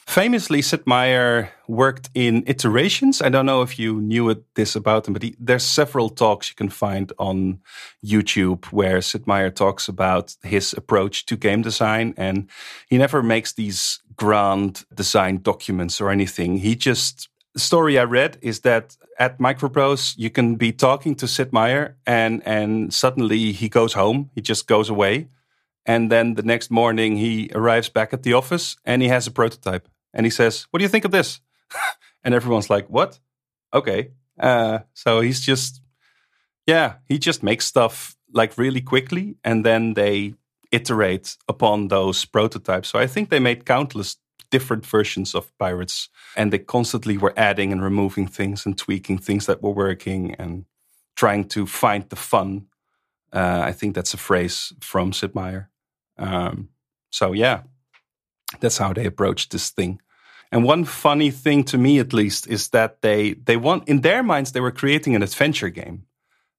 Famously, 0.06 0.62
Sid 0.62 0.86
Meier 0.86 1.50
worked 1.68 2.10
in 2.14 2.44
iterations. 2.46 3.22
I 3.22 3.30
don't 3.30 3.46
know 3.46 3.62
if 3.62 3.80
you 3.80 4.02
knew 4.02 4.44
this 4.56 4.76
about 4.76 5.08
him, 5.08 5.14
but 5.14 5.24
he, 5.24 5.36
there's 5.40 5.64
several 5.64 6.10
talks 6.10 6.50
you 6.50 6.56
can 6.56 6.70
find 6.70 7.14
on 7.18 7.62
YouTube 8.06 8.66
where 8.66 9.02
Sid 9.02 9.26
Meier 9.26 9.50
talks 9.50 9.88
about 9.88 10.36
his 10.44 10.74
approach 10.74 11.26
to 11.28 11.38
game 11.38 11.62
design. 11.62 12.14
And 12.18 12.50
he 12.90 12.98
never 12.98 13.24
makes 13.24 13.54
these 13.54 14.02
grand 14.18 14.84
design 14.94 15.42
documents 15.42 16.02
or 16.02 16.10
anything. 16.10 16.58
He 16.58 16.76
just 16.76 17.30
story 17.56 18.00
I 18.00 18.04
read 18.04 18.38
is 18.42 18.62
that 18.62 18.98
at 19.20 19.40
Microprose 19.40 20.16
you 20.18 20.30
can 20.30 20.56
be 20.56 20.72
talking 20.72 21.16
to 21.16 21.28
Sid 21.28 21.54
Meier 21.54 21.98
and 22.06 22.42
and 22.46 22.94
suddenly 22.94 23.52
he 23.52 23.70
goes 23.70 23.94
home. 23.94 24.30
He 24.36 24.42
just 24.42 24.68
goes 24.68 24.90
away, 24.90 25.30
and 25.86 26.12
then 26.12 26.36
the 26.36 26.44
next 26.44 26.72
morning 26.72 27.18
he 27.18 27.50
arrives 27.54 27.90
back 27.90 28.14
at 28.14 28.24
the 28.24 28.34
office 28.34 28.78
and 28.86 29.02
he 29.02 29.08
has 29.08 29.28
a 29.28 29.32
prototype 29.32 29.88
and 30.14 30.26
he 30.26 30.30
says, 30.30 30.68
"What 30.72 30.80
do 30.80 30.84
you 30.84 30.90
think 30.90 31.06
of 31.06 31.12
this?" 31.12 31.42
and 32.24 32.34
everyone's 32.34 32.70
like, 32.70 32.88
"What? 32.90 33.20
Okay." 33.74 34.12
Uh, 34.40 34.80
so 34.94 35.22
he's 35.22 35.42
just 35.42 35.82
yeah, 36.66 36.96
he 37.08 37.20
just 37.20 37.44
makes 37.44 37.66
stuff 37.66 38.16
like 38.34 38.58
really 38.58 38.82
quickly, 38.82 39.36
and 39.44 39.66
then 39.66 39.94
they 39.94 40.34
iterate 40.72 41.38
upon 41.48 41.90
those 41.90 42.26
prototypes. 42.26 42.90
So 42.90 43.00
I 43.00 43.08
think 43.08 43.30
they 43.30 43.40
made 43.40 43.66
countless 43.66 44.18
different 44.54 44.86
versions 44.86 45.34
of 45.34 45.52
pirates 45.58 46.10
and 46.36 46.54
they 46.54 46.60
constantly 46.60 47.18
were 47.18 47.34
adding 47.36 47.72
and 47.72 47.82
removing 47.82 48.28
things 48.28 48.68
and 48.68 48.78
tweaking 48.78 49.18
things 49.18 49.48
that 49.48 49.64
were 49.64 49.72
working 49.72 50.36
and 50.36 50.66
trying 51.16 51.44
to 51.44 51.66
find 51.66 52.08
the 52.10 52.16
fun. 52.16 52.68
Uh, 53.32 53.62
i 53.66 53.72
think 53.72 53.96
that's 53.96 54.14
a 54.14 54.18
phrase 54.18 54.74
from 54.80 55.12
sid 55.12 55.34
meier. 55.34 55.72
Um, 56.20 56.70
so 57.10 57.34
yeah 57.34 57.64
that's 58.60 58.78
how 58.78 58.94
they 58.94 59.06
approached 59.06 59.52
this 59.52 59.72
thing. 59.72 60.00
And 60.52 60.64
one 60.64 60.86
funny 60.86 61.32
thing 61.32 61.64
to 61.66 61.78
me 61.78 61.98
at 62.00 62.14
least 62.14 62.48
is 62.48 62.70
that 62.70 63.02
they 63.02 63.34
they 63.34 63.58
want 63.58 63.90
in 63.90 64.02
their 64.02 64.22
minds 64.22 64.52
they 64.52 64.62
were 64.62 64.80
creating 64.82 65.16
an 65.16 65.24
adventure 65.24 65.70
game. 65.70 66.06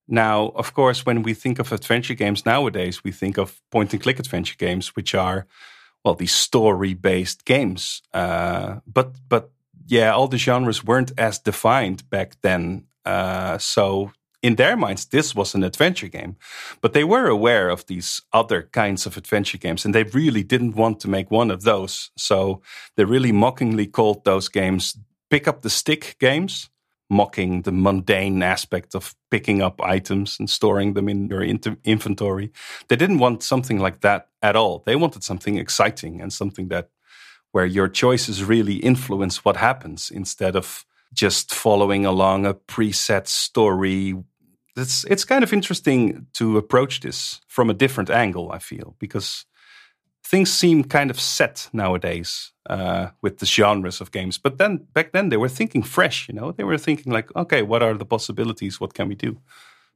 Now 0.08 0.48
of 0.56 0.74
course 0.74 1.06
when 1.06 1.22
we 1.22 1.34
think 1.34 1.60
of 1.60 1.72
adventure 1.72 2.14
games 2.14 2.44
nowadays 2.44 3.04
we 3.04 3.12
think 3.12 3.38
of 3.38 3.60
point 3.70 3.92
and 3.92 4.02
click 4.02 4.18
adventure 4.18 4.56
games 4.58 4.96
which 4.96 5.14
are 5.14 5.46
well 6.04 6.14
these 6.14 6.32
story 6.34 6.94
based 6.94 7.44
games. 7.44 8.02
Uh, 8.12 8.76
but 8.86 9.14
but 9.28 9.50
yeah, 9.86 10.12
all 10.12 10.28
the 10.28 10.38
genres 10.38 10.84
weren't 10.84 11.12
as 11.18 11.38
defined 11.38 12.08
back 12.10 12.36
then. 12.42 12.84
Uh, 13.04 13.58
so 13.58 14.12
in 14.42 14.56
their 14.56 14.76
minds, 14.76 15.06
this 15.06 15.34
was 15.34 15.54
an 15.54 15.64
adventure 15.64 16.08
game. 16.08 16.36
But 16.80 16.92
they 16.92 17.04
were 17.04 17.26
aware 17.26 17.68
of 17.70 17.86
these 17.86 18.22
other 18.32 18.68
kinds 18.72 19.06
of 19.06 19.16
adventure 19.16 19.58
games, 19.58 19.84
and 19.84 19.94
they 19.94 20.04
really 20.04 20.42
didn't 20.42 20.76
want 20.76 21.00
to 21.00 21.08
make 21.08 21.30
one 21.30 21.50
of 21.50 21.62
those. 21.62 22.10
So 22.16 22.60
they 22.96 23.04
really 23.04 23.32
mockingly 23.32 23.86
called 23.86 24.24
those 24.24 24.48
games 24.48 24.96
pick 25.30 25.48
up 25.48 25.62
the 25.62 25.70
stick 25.70 26.16
games 26.20 26.70
mocking 27.14 27.62
the 27.62 27.72
mundane 27.72 28.42
aspect 28.42 28.94
of 28.94 29.14
picking 29.30 29.62
up 29.62 29.80
items 29.80 30.36
and 30.38 30.50
storing 30.50 30.94
them 30.94 31.08
in 31.08 31.28
your 31.28 31.42
inventory. 31.84 32.50
They 32.88 32.96
didn't 32.96 33.20
want 33.20 33.42
something 33.42 33.78
like 33.78 34.00
that 34.00 34.28
at 34.42 34.56
all. 34.56 34.82
They 34.84 34.96
wanted 34.96 35.22
something 35.22 35.56
exciting 35.56 36.20
and 36.20 36.32
something 36.32 36.68
that 36.68 36.88
where 37.52 37.66
your 37.66 37.88
choices 37.88 38.42
really 38.42 38.74
influence 38.74 39.44
what 39.44 39.56
happens 39.56 40.10
instead 40.10 40.56
of 40.56 40.84
just 41.12 41.54
following 41.54 42.04
along 42.04 42.46
a 42.46 42.54
preset 42.54 43.28
story. 43.28 44.14
It's 44.76 45.04
it's 45.04 45.24
kind 45.24 45.44
of 45.44 45.52
interesting 45.52 46.26
to 46.32 46.58
approach 46.58 47.00
this 47.00 47.40
from 47.46 47.70
a 47.70 47.74
different 47.74 48.10
angle, 48.10 48.50
I 48.50 48.58
feel, 48.58 48.96
because 48.98 49.46
things 50.34 50.52
seem 50.52 50.82
kind 50.82 51.10
of 51.10 51.20
set 51.20 51.68
nowadays 51.72 52.52
uh, 52.68 53.06
with 53.22 53.38
the 53.38 53.46
genres 53.46 54.00
of 54.00 54.10
games. 54.10 54.36
But 54.36 54.58
then 54.58 54.78
back 54.92 55.12
then 55.12 55.28
they 55.28 55.36
were 55.36 55.48
thinking 55.48 55.84
fresh. 55.84 56.28
You 56.28 56.34
know, 56.34 56.50
they 56.50 56.64
were 56.64 56.78
thinking 56.78 57.12
like, 57.12 57.28
okay, 57.36 57.62
what 57.62 57.82
are 57.82 57.94
the 57.94 58.04
possibilities? 58.04 58.80
What 58.80 58.94
can 58.94 59.08
we 59.08 59.14
do? 59.14 59.38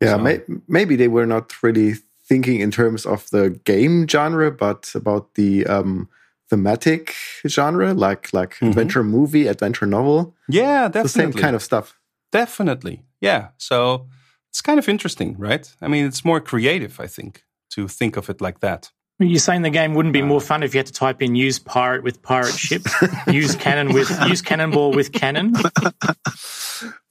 Yeah, 0.00 0.16
so, 0.16 0.18
may 0.18 0.40
maybe 0.68 0.94
they 0.96 1.08
were 1.08 1.26
not 1.26 1.60
really 1.60 1.94
thinking 2.28 2.60
in 2.60 2.70
terms 2.70 3.04
of 3.04 3.28
the 3.30 3.50
game 3.64 4.06
genre, 4.06 4.52
but 4.52 4.94
about 4.94 5.34
the 5.34 5.66
um, 5.66 6.08
thematic 6.50 7.14
genre, 7.48 7.92
like 7.94 8.32
like 8.32 8.54
mm 8.54 8.58
-hmm. 8.60 8.68
adventure 8.68 9.04
movie, 9.04 9.48
adventure 9.48 9.88
novel. 9.88 10.34
Yeah, 10.48 10.84
definitely. 10.84 11.02
the 11.02 11.22
same 11.22 11.32
kind 11.32 11.54
of 11.54 11.62
stuff. 11.62 11.98
Definitely. 12.30 13.02
Yeah. 13.20 13.48
So 13.56 14.06
it's 14.50 14.62
kind 14.62 14.78
of 14.78 14.88
interesting, 14.88 15.40
right? 15.40 15.76
I 15.82 15.88
mean, 15.88 16.06
it's 16.08 16.24
more 16.24 16.40
creative, 16.40 17.04
I 17.04 17.08
think, 17.08 17.44
to 17.74 17.88
think 17.88 18.16
of 18.16 18.28
it 18.28 18.40
like 18.40 18.58
that. 18.58 18.92
You're 19.20 19.40
saying 19.40 19.62
the 19.62 19.70
game 19.70 19.94
wouldn't 19.94 20.12
be 20.12 20.22
more 20.22 20.40
fun 20.40 20.62
if 20.62 20.74
you 20.74 20.78
had 20.78 20.86
to 20.86 20.92
type 20.92 21.22
in 21.22 21.34
use 21.34 21.58
pirate 21.58 22.04
with 22.04 22.22
pirate 22.22 22.54
ship, 22.54 22.82
use 23.26 23.56
cannon 23.56 23.92
with 23.92 24.08
use 24.28 24.42
cannonball 24.42 24.92
with 24.92 25.12
cannon. 25.12 25.54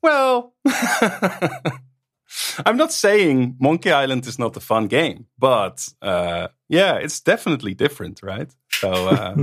Well, 0.02 0.54
I'm 2.66 2.78
not 2.78 2.94
saying 2.94 3.58
Monkey 3.60 3.92
Island 3.92 4.26
is 4.26 4.40
not 4.40 4.56
a 4.56 4.62
fun 4.62 4.88
game, 4.88 5.26
but 5.38 5.86
uh, 6.02 6.48
yeah, 6.70 6.96
it's 6.96 7.20
definitely 7.20 7.74
different, 7.74 8.22
right? 8.24 8.50
So 8.72 8.90
uh, 8.90 9.36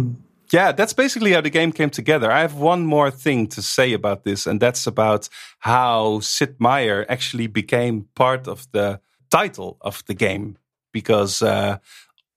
yeah, 0.53 0.73
that's 0.73 0.93
basically 0.95 1.33
how 1.33 1.43
the 1.43 1.51
game 1.51 1.73
came 1.73 1.91
together. 1.91 2.31
I 2.31 2.41
have 2.41 2.55
one 2.55 2.87
more 2.87 3.11
thing 3.11 3.47
to 3.49 3.61
say 3.61 3.93
about 3.93 4.25
this, 4.25 4.47
and 4.47 4.59
that's 4.59 4.87
about 4.87 5.29
how 5.59 6.21
Sid 6.21 6.57
Meier 6.59 7.05
actually 7.09 7.49
became 7.49 8.09
part 8.15 8.49
of 8.49 8.67
the 8.73 9.01
title 9.31 9.77
of 9.81 10.03
the 10.07 10.15
game 10.15 10.57
because 10.93 11.43
uh, 11.43 11.79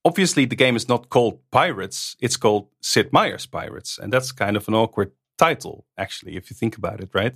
obviously 0.03 0.45
the 0.45 0.55
game 0.55 0.75
is 0.75 0.87
not 0.87 1.09
called 1.09 1.39
Pirates, 1.51 2.15
it's 2.19 2.37
called 2.37 2.67
Sid 2.81 3.11
Meier's 3.11 3.45
Pirates. 3.45 3.97
And 3.97 4.11
that's 4.11 4.31
kind 4.31 4.55
of 4.57 4.67
an 4.67 4.73
awkward 4.73 5.11
title, 5.37 5.85
actually, 5.97 6.35
if 6.35 6.49
you 6.49 6.55
think 6.55 6.77
about 6.77 7.01
it, 7.01 7.09
right? 7.13 7.35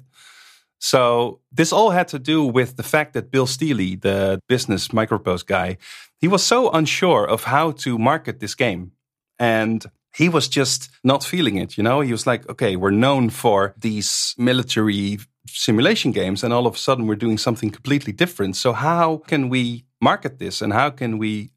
So 0.79 1.39
this 1.51 1.71
all 1.71 1.91
had 1.91 2.07
to 2.07 2.19
do 2.19 2.43
with 2.43 2.75
the 2.75 2.83
fact 2.83 3.13
that 3.13 3.29
Bill 3.29 3.45
Stealey, 3.45 3.95
the 3.95 4.41
business 4.47 4.88
Microprose 4.88 5.45
guy, 5.45 5.77
he 6.19 6.27
was 6.27 6.43
so 6.43 6.71
unsure 6.71 7.27
of 7.27 7.43
how 7.43 7.71
to 7.71 7.99
market 7.99 8.39
this 8.39 8.55
game. 8.55 8.91
And 9.38 9.85
he 10.15 10.27
was 10.27 10.47
just 10.47 10.89
not 11.03 11.23
feeling 11.23 11.57
it, 11.57 11.77
you 11.77 11.83
know? 11.83 12.01
He 12.01 12.11
was 12.11 12.25
like, 12.25 12.49
okay, 12.49 12.75
we're 12.75 12.91
known 12.91 13.29
for 13.29 13.75
these 13.77 14.35
military 14.38 15.19
simulation 15.47 16.11
games, 16.11 16.43
and 16.43 16.53
all 16.53 16.67
of 16.67 16.75
a 16.75 16.77
sudden 16.77 17.07
we're 17.07 17.15
doing 17.15 17.38
something 17.38 17.69
completely 17.69 18.13
different. 18.13 18.55
So, 18.55 18.73
how 18.73 19.17
can 19.27 19.49
we 19.49 19.85
market 20.01 20.39
this 20.39 20.61
and 20.61 20.73
how 20.73 20.89
can 20.89 21.17
we 21.17 21.51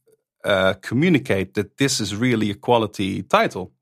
uh, 0.45 0.75
communicate 0.83 1.55
that 1.55 1.77
this 1.79 2.01
is 2.01 2.15
really 2.15 2.51
a 2.51 2.55
quality 2.55 3.23
title. 3.23 3.73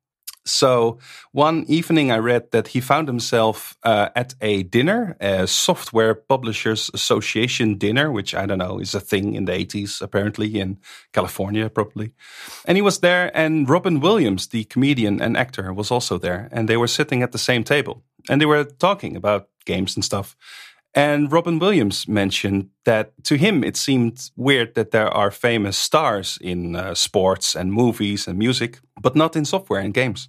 So 0.45 0.99
one 1.31 1.65
evening, 1.69 2.11
I 2.11 2.19
read 2.19 2.51
that 2.51 2.69
he 2.69 2.81
found 2.81 3.07
himself 3.07 3.77
uh, 3.85 4.09
at 4.17 4.35
a 4.41 4.65
dinner, 4.65 5.17
a 5.21 5.47
Software 5.47 6.15
Publishers 6.15 6.91
Association 6.93 7.79
dinner, 7.79 8.11
which 8.11 8.35
I 8.35 8.47
don't 8.47 8.59
know 8.59 8.81
is 8.81 8.95
a 8.95 9.01
thing 9.01 9.35
in 9.35 9.45
the 9.45 9.53
80s, 9.53 10.03
apparently 10.03 10.59
in 10.59 10.79
California, 11.13 11.71
probably. 11.71 12.13
And 12.65 12.77
he 12.77 12.83
was 12.83 12.99
there, 12.99 13.31
and 13.37 13.69
Robin 13.69 14.01
Williams, 14.01 14.49
the 14.49 14.65
comedian 14.65 15.23
and 15.23 15.37
actor, 15.37 15.73
was 15.73 15.93
also 15.93 16.19
there, 16.19 16.49
and 16.51 16.69
they 16.69 16.77
were 16.77 16.89
sitting 16.89 17.23
at 17.23 17.31
the 17.31 17.39
same 17.39 17.63
table, 17.63 18.03
and 18.29 18.41
they 18.41 18.47
were 18.47 18.65
talking 18.65 19.15
about 19.17 19.49
games 19.65 19.95
and 19.95 20.05
stuff. 20.05 20.37
And 20.95 21.33
Robin 21.33 21.59
Williams 21.59 22.07
mentioned 22.07 22.69
that 22.85 23.13
to 23.25 23.37
him 23.37 23.65
it 23.65 23.77
seemed 23.77 24.31
weird 24.37 24.75
that 24.75 24.91
there 24.91 25.09
are 25.09 25.31
famous 25.31 25.79
stars 25.79 26.39
in 26.41 26.77
uh, 26.77 26.95
sports 26.95 27.57
and 27.57 27.73
movies 27.73 28.29
and 28.29 28.39
music, 28.39 28.81
but 29.01 29.17
not 29.17 29.37
in 29.37 29.45
software 29.45 29.81
and 29.81 29.95
games. 29.95 30.29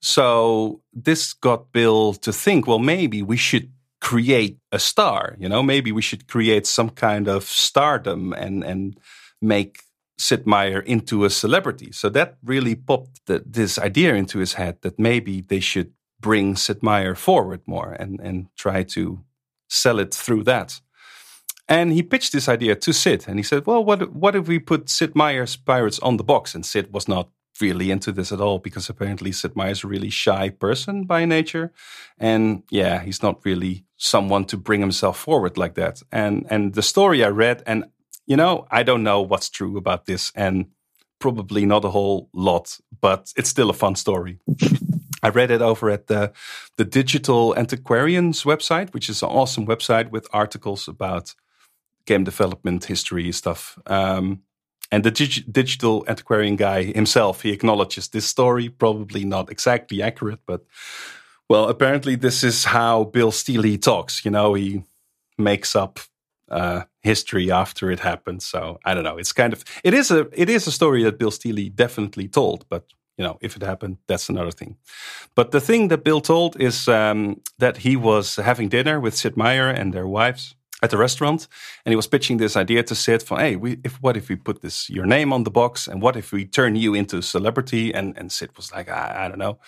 So 0.00 0.82
this 0.92 1.32
got 1.32 1.72
Bill 1.72 2.14
to 2.14 2.32
think, 2.32 2.66
well, 2.66 2.78
maybe 2.78 3.22
we 3.22 3.36
should 3.36 3.70
create 4.00 4.58
a 4.70 4.78
star. 4.78 5.36
You 5.38 5.48
know, 5.48 5.62
maybe 5.62 5.90
we 5.90 6.02
should 6.02 6.28
create 6.28 6.66
some 6.66 6.90
kind 6.90 7.26
of 7.28 7.44
stardom 7.44 8.32
and 8.32 8.62
and 8.64 8.98
make 9.40 9.84
Sid 10.18 10.46
Meier 10.46 10.80
into 10.80 11.24
a 11.24 11.30
celebrity. 11.30 11.92
So 11.92 12.08
that 12.10 12.36
really 12.44 12.74
popped 12.74 13.26
the, 13.26 13.42
this 13.46 13.78
idea 13.78 14.14
into 14.14 14.38
his 14.38 14.54
head 14.54 14.78
that 14.82 14.98
maybe 14.98 15.40
they 15.40 15.60
should 15.60 15.92
bring 16.20 16.56
Sid 16.56 16.82
Meier 16.82 17.14
forward 17.14 17.62
more 17.66 17.92
and 17.92 18.20
and 18.20 18.48
try 18.56 18.84
to 18.84 19.20
sell 19.68 19.98
it 19.98 20.14
through 20.14 20.44
that. 20.44 20.80
And 21.68 21.92
he 21.92 22.02
pitched 22.02 22.32
this 22.32 22.48
idea 22.48 22.74
to 22.76 22.92
Sid, 22.92 23.26
and 23.28 23.38
he 23.38 23.42
said, 23.42 23.66
"Well, 23.66 23.84
what 23.84 24.12
what 24.12 24.34
if 24.34 24.48
we 24.48 24.58
put 24.58 24.88
Sid 24.88 25.14
Meier's 25.14 25.56
Pirates 25.56 25.98
on 26.00 26.16
the 26.16 26.24
box?" 26.24 26.54
And 26.54 26.64
Sid 26.64 26.92
was 26.92 27.06
not 27.08 27.28
really 27.60 27.90
into 27.90 28.12
this 28.12 28.32
at 28.32 28.40
all 28.40 28.58
because 28.58 28.88
apparently 28.88 29.32
Sid 29.32 29.54
Meier's 29.54 29.84
a 29.84 29.88
really 29.88 30.10
shy 30.10 30.48
person 30.48 31.04
by 31.04 31.26
nature, 31.26 31.72
and 32.18 32.62
yeah, 32.70 33.02
he's 33.02 33.22
not 33.22 33.44
really 33.44 33.84
someone 33.96 34.46
to 34.46 34.56
bring 34.56 34.80
himself 34.80 35.18
forward 35.18 35.58
like 35.58 35.74
that. 35.74 36.02
And 36.10 36.46
and 36.48 36.74
the 36.74 36.82
story 36.82 37.22
I 37.22 37.28
read, 37.28 37.62
and 37.66 37.84
you 38.26 38.36
know, 38.36 38.66
I 38.70 38.82
don't 38.82 39.02
know 39.02 39.20
what's 39.20 39.50
true 39.50 39.76
about 39.76 40.06
this, 40.06 40.32
and 40.34 40.66
probably 41.18 41.66
not 41.66 41.84
a 41.84 41.90
whole 41.90 42.28
lot, 42.32 42.78
but 43.00 43.32
it's 43.36 43.50
still 43.50 43.70
a 43.70 43.74
fun 43.74 43.94
story. 43.94 44.38
I 45.22 45.28
read 45.30 45.50
it 45.50 45.62
over 45.62 45.90
at 45.90 46.06
the 46.06 46.32
the 46.76 46.84
Digital 46.84 47.54
Antiquarians 47.56 48.44
website, 48.44 48.92
which 48.94 49.08
is 49.08 49.22
an 49.22 49.28
awesome 49.28 49.66
website 49.66 50.10
with 50.10 50.28
articles 50.32 50.88
about 50.88 51.34
game 52.06 52.24
development 52.24 52.84
history 52.84 53.32
stuff. 53.32 53.78
Um, 53.86 54.42
and 54.90 55.04
the 55.04 55.10
dig- 55.10 55.52
digital 55.52 56.04
antiquarian 56.08 56.56
guy 56.56 56.84
himself, 56.84 57.42
he 57.42 57.52
acknowledges 57.52 58.08
this 58.08 58.26
story, 58.26 58.70
probably 58.70 59.24
not 59.24 59.50
exactly 59.50 60.02
accurate, 60.02 60.40
but 60.46 60.64
well, 61.48 61.68
apparently 61.68 62.16
this 62.16 62.42
is 62.42 62.64
how 62.64 63.04
Bill 63.04 63.30
Stealey 63.30 63.76
talks. 63.78 64.24
You 64.24 64.30
know, 64.30 64.54
he 64.54 64.84
makes 65.36 65.76
up 65.76 66.00
uh, 66.50 66.82
history 67.02 67.50
after 67.50 67.90
it 67.90 68.00
happens. 68.00 68.44
So 68.44 68.78
I 68.84 68.94
don't 68.94 69.04
know. 69.04 69.18
It's 69.18 69.32
kind 69.32 69.52
of 69.52 69.64
it 69.84 69.94
is 69.94 70.10
a 70.10 70.28
it 70.32 70.48
is 70.48 70.66
a 70.66 70.72
story 70.72 71.02
that 71.04 71.18
Bill 71.18 71.30
Stealey 71.30 71.68
definitely 71.68 72.28
told, 72.28 72.66
but 72.68 72.84
you 73.18 73.24
know, 73.24 73.36
if 73.40 73.56
it 73.56 73.62
happened, 73.62 73.98
that's 74.06 74.28
another 74.28 74.52
thing. 74.52 74.76
But 75.34 75.50
the 75.50 75.60
thing 75.60 75.88
that 75.88 76.04
Bill 76.04 76.20
told 76.20 76.60
is 76.60 76.88
um, 76.88 77.40
that 77.58 77.78
he 77.78 77.96
was 77.96 78.36
having 78.36 78.68
dinner 78.68 79.00
with 79.00 79.16
Sid 79.16 79.36
Meier 79.36 79.68
and 79.68 79.92
their 79.92 80.06
wives 80.06 80.54
at 80.80 80.90
the 80.90 80.96
restaurant, 80.96 81.48
and 81.84 81.92
he 81.92 81.96
was 81.96 82.06
pitching 82.06 82.36
this 82.36 82.56
idea 82.56 82.84
to 82.84 82.94
Sid 82.94 83.22
for, 83.24 83.38
hey, 83.38 83.56
we, 83.56 83.80
if 83.82 84.00
what 84.00 84.16
if 84.16 84.28
we 84.28 84.36
put 84.36 84.62
this 84.62 84.88
your 84.88 85.06
name 85.06 85.32
on 85.32 85.42
the 85.42 85.50
box, 85.50 85.88
and 85.88 86.00
what 86.00 86.16
if 86.16 86.32
we 86.32 86.44
turn 86.44 86.76
you 86.76 86.94
into 86.94 87.18
a 87.18 87.22
celebrity? 87.22 87.92
And 87.92 88.16
and 88.16 88.30
Sid 88.30 88.56
was 88.56 88.72
like, 88.72 88.88
I, 88.88 89.24
I 89.24 89.28
don't 89.28 89.40
know. 89.40 89.58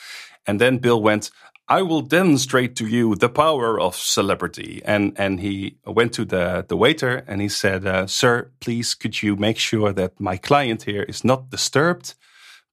And 0.47 0.61
then 0.61 0.79
Bill 0.79 1.03
went, 1.03 1.31
I 1.69 1.83
will 1.83 2.03
demonstrate 2.03 2.77
to 2.77 2.87
you 2.87 3.17
the 3.17 3.29
power 3.29 3.81
of 3.81 3.97
celebrity. 3.97 4.81
And 4.85 5.13
and 5.17 5.41
he 5.41 5.79
went 5.85 6.13
to 6.13 6.25
the 6.25 6.65
the 6.69 6.77
waiter 6.77 7.25
and 7.27 7.41
he 7.41 7.49
said, 7.49 7.85
uh, 7.85 8.07
Sir, 8.07 8.51
please 8.61 8.95
could 8.95 9.23
you 9.23 9.35
make 9.35 9.59
sure 9.59 9.93
that 9.93 10.21
my 10.21 10.37
client 10.37 10.85
here 10.85 11.03
is 11.03 11.25
not 11.25 11.51
disturbed 11.51 12.15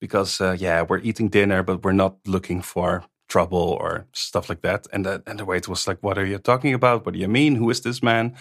because 0.00 0.40
uh, 0.40 0.56
yeah, 0.58 0.82
we're 0.82 0.98
eating 0.98 1.28
dinner, 1.28 1.62
but 1.62 1.84
we're 1.84 1.92
not 1.92 2.16
looking 2.26 2.62
for 2.62 3.04
trouble 3.28 3.76
or 3.80 4.06
stuff 4.12 4.48
like 4.48 4.62
that. 4.62 4.86
And 4.92 5.04
the, 5.04 5.22
and 5.26 5.38
the 5.38 5.44
waiter 5.44 5.70
was 5.70 5.86
like, 5.86 5.98
"What 6.02 6.18
are 6.18 6.26
you 6.26 6.38
talking 6.38 6.74
about? 6.74 7.04
What 7.04 7.14
do 7.14 7.20
you 7.20 7.28
mean? 7.28 7.56
Who 7.56 7.70
is 7.70 7.80
this 7.80 8.02
man?" 8.02 8.36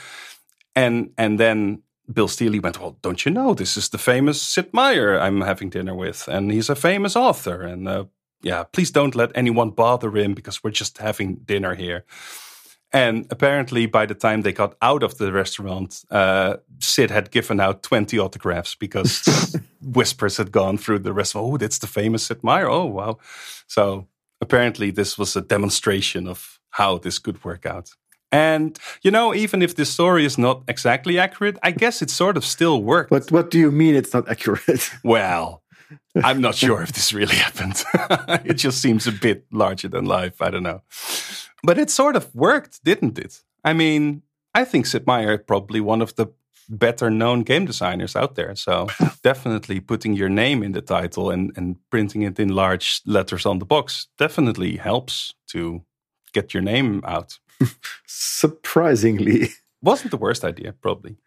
And 0.75 1.11
and 1.17 1.39
then 1.39 1.84
Bill 2.11 2.27
Stealey 2.27 2.59
went, 2.59 2.79
"Well, 2.79 2.97
don't 3.01 3.25
you 3.25 3.31
know 3.31 3.53
this 3.53 3.77
is 3.77 3.89
the 3.89 3.97
famous 3.97 4.41
Sid 4.41 4.73
Meier 4.73 5.19
I'm 5.19 5.41
having 5.41 5.69
dinner 5.69 5.95
with, 5.95 6.27
and 6.27 6.51
he's 6.51 6.69
a 6.69 6.75
famous 6.75 7.15
author, 7.15 7.61
and 7.61 7.88
uh, 7.88 8.05
yeah, 8.41 8.63
please 8.63 8.91
don't 8.91 9.15
let 9.15 9.31
anyone 9.35 9.71
bother 9.71 10.15
him 10.15 10.34
because 10.34 10.63
we're 10.63 10.71
just 10.71 10.97
having 10.99 11.35
dinner 11.45 11.75
here." 11.75 12.05
And 12.93 13.26
apparently, 13.30 13.85
by 13.85 14.05
the 14.05 14.15
time 14.15 14.41
they 14.41 14.53
got 14.53 14.76
out 14.81 15.03
of 15.03 15.18
the 15.18 15.31
restaurant, 15.31 16.03
uh, 16.09 16.57
Sid 16.80 17.11
had 17.11 17.31
given 17.31 17.59
out 17.59 17.84
20 17.84 18.18
autographs 18.18 18.76
because 18.76 19.57
whispers 19.81 20.38
had 20.38 20.51
gone 20.51 20.77
through 20.77 20.99
the 20.99 21.14
restaurant. 21.14 21.53
Oh, 21.53 21.57
that's 21.57 21.80
the 21.80 21.88
famous 21.88 22.23
Sid 22.23 22.43
Meier. 22.43 22.69
Oh, 22.69 22.85
wow. 22.85 23.18
So 23.68 24.07
apparently, 24.39 24.91
this 24.91 25.18
was 25.18 25.35
a 25.35 25.41
demonstration 25.41 26.27
of 26.27 26.59
how 26.72 26.97
this 26.97 27.19
could 27.19 27.43
work 27.43 27.65
out. 27.65 27.89
And, 28.31 28.77
you 29.01 29.11
know, 29.11 29.34
even 29.34 29.61
if 29.61 29.76
this 29.76 29.89
story 29.89 30.26
is 30.26 30.38
not 30.38 30.64
exactly 30.68 31.18
accurate, 31.18 31.57
I 31.64 31.72
guess 31.72 32.01
it 32.01 32.09
sort 32.09 32.38
of 32.38 32.45
still 32.45 32.84
worked. 32.84 33.11
What 33.11 33.31
What 33.31 33.51
do 33.51 33.59
you 33.59 33.72
mean 33.72 33.95
it's 33.95 34.14
not 34.14 34.30
accurate? 34.30 34.91
Well, 35.03 35.64
I'm 36.23 36.41
not 36.41 36.55
sure 36.55 36.81
if 36.81 36.91
this 36.91 37.14
really 37.14 37.35
happened. 37.35 37.84
it 38.45 38.55
just 38.55 38.81
seems 38.81 39.07
a 39.07 39.11
bit 39.11 39.45
larger 39.51 39.88
than 39.88 40.05
life. 40.05 40.41
I 40.41 40.49
don't 40.49 40.64
know. 40.64 40.81
But 41.63 41.77
it 41.77 41.89
sort 41.89 42.15
of 42.15 42.34
worked, 42.35 42.84
didn't 42.84 43.17
it? 43.17 43.41
I 43.63 43.73
mean, 43.73 44.21
I 44.53 44.65
think 44.65 44.85
Sid 44.85 45.05
Meier 45.05 45.34
is 45.34 45.43
probably 45.45 45.81
one 45.81 46.01
of 46.01 46.15
the 46.15 46.27
better 46.69 47.09
known 47.09 47.43
game 47.43 47.65
designers 47.65 48.15
out 48.15 48.35
there. 48.35 48.55
So 48.55 48.88
definitely 49.23 49.79
putting 49.79 50.13
your 50.13 50.29
name 50.29 50.63
in 50.63 50.73
the 50.73 50.81
title 50.81 51.29
and, 51.29 51.51
and 51.55 51.77
printing 51.89 52.23
it 52.23 52.39
in 52.39 52.49
large 52.49 53.01
letters 53.05 53.45
on 53.45 53.59
the 53.59 53.65
box 53.65 54.07
definitely 54.17 54.77
helps 54.77 55.34
to 55.47 55.84
get 56.34 56.53
your 56.53 56.63
name 56.63 57.01
out. 57.05 57.39
Surprisingly. 58.05 59.49
Wasn't 59.81 60.11
the 60.11 60.17
worst 60.17 60.43
idea, 60.43 60.73
probably. 60.73 61.17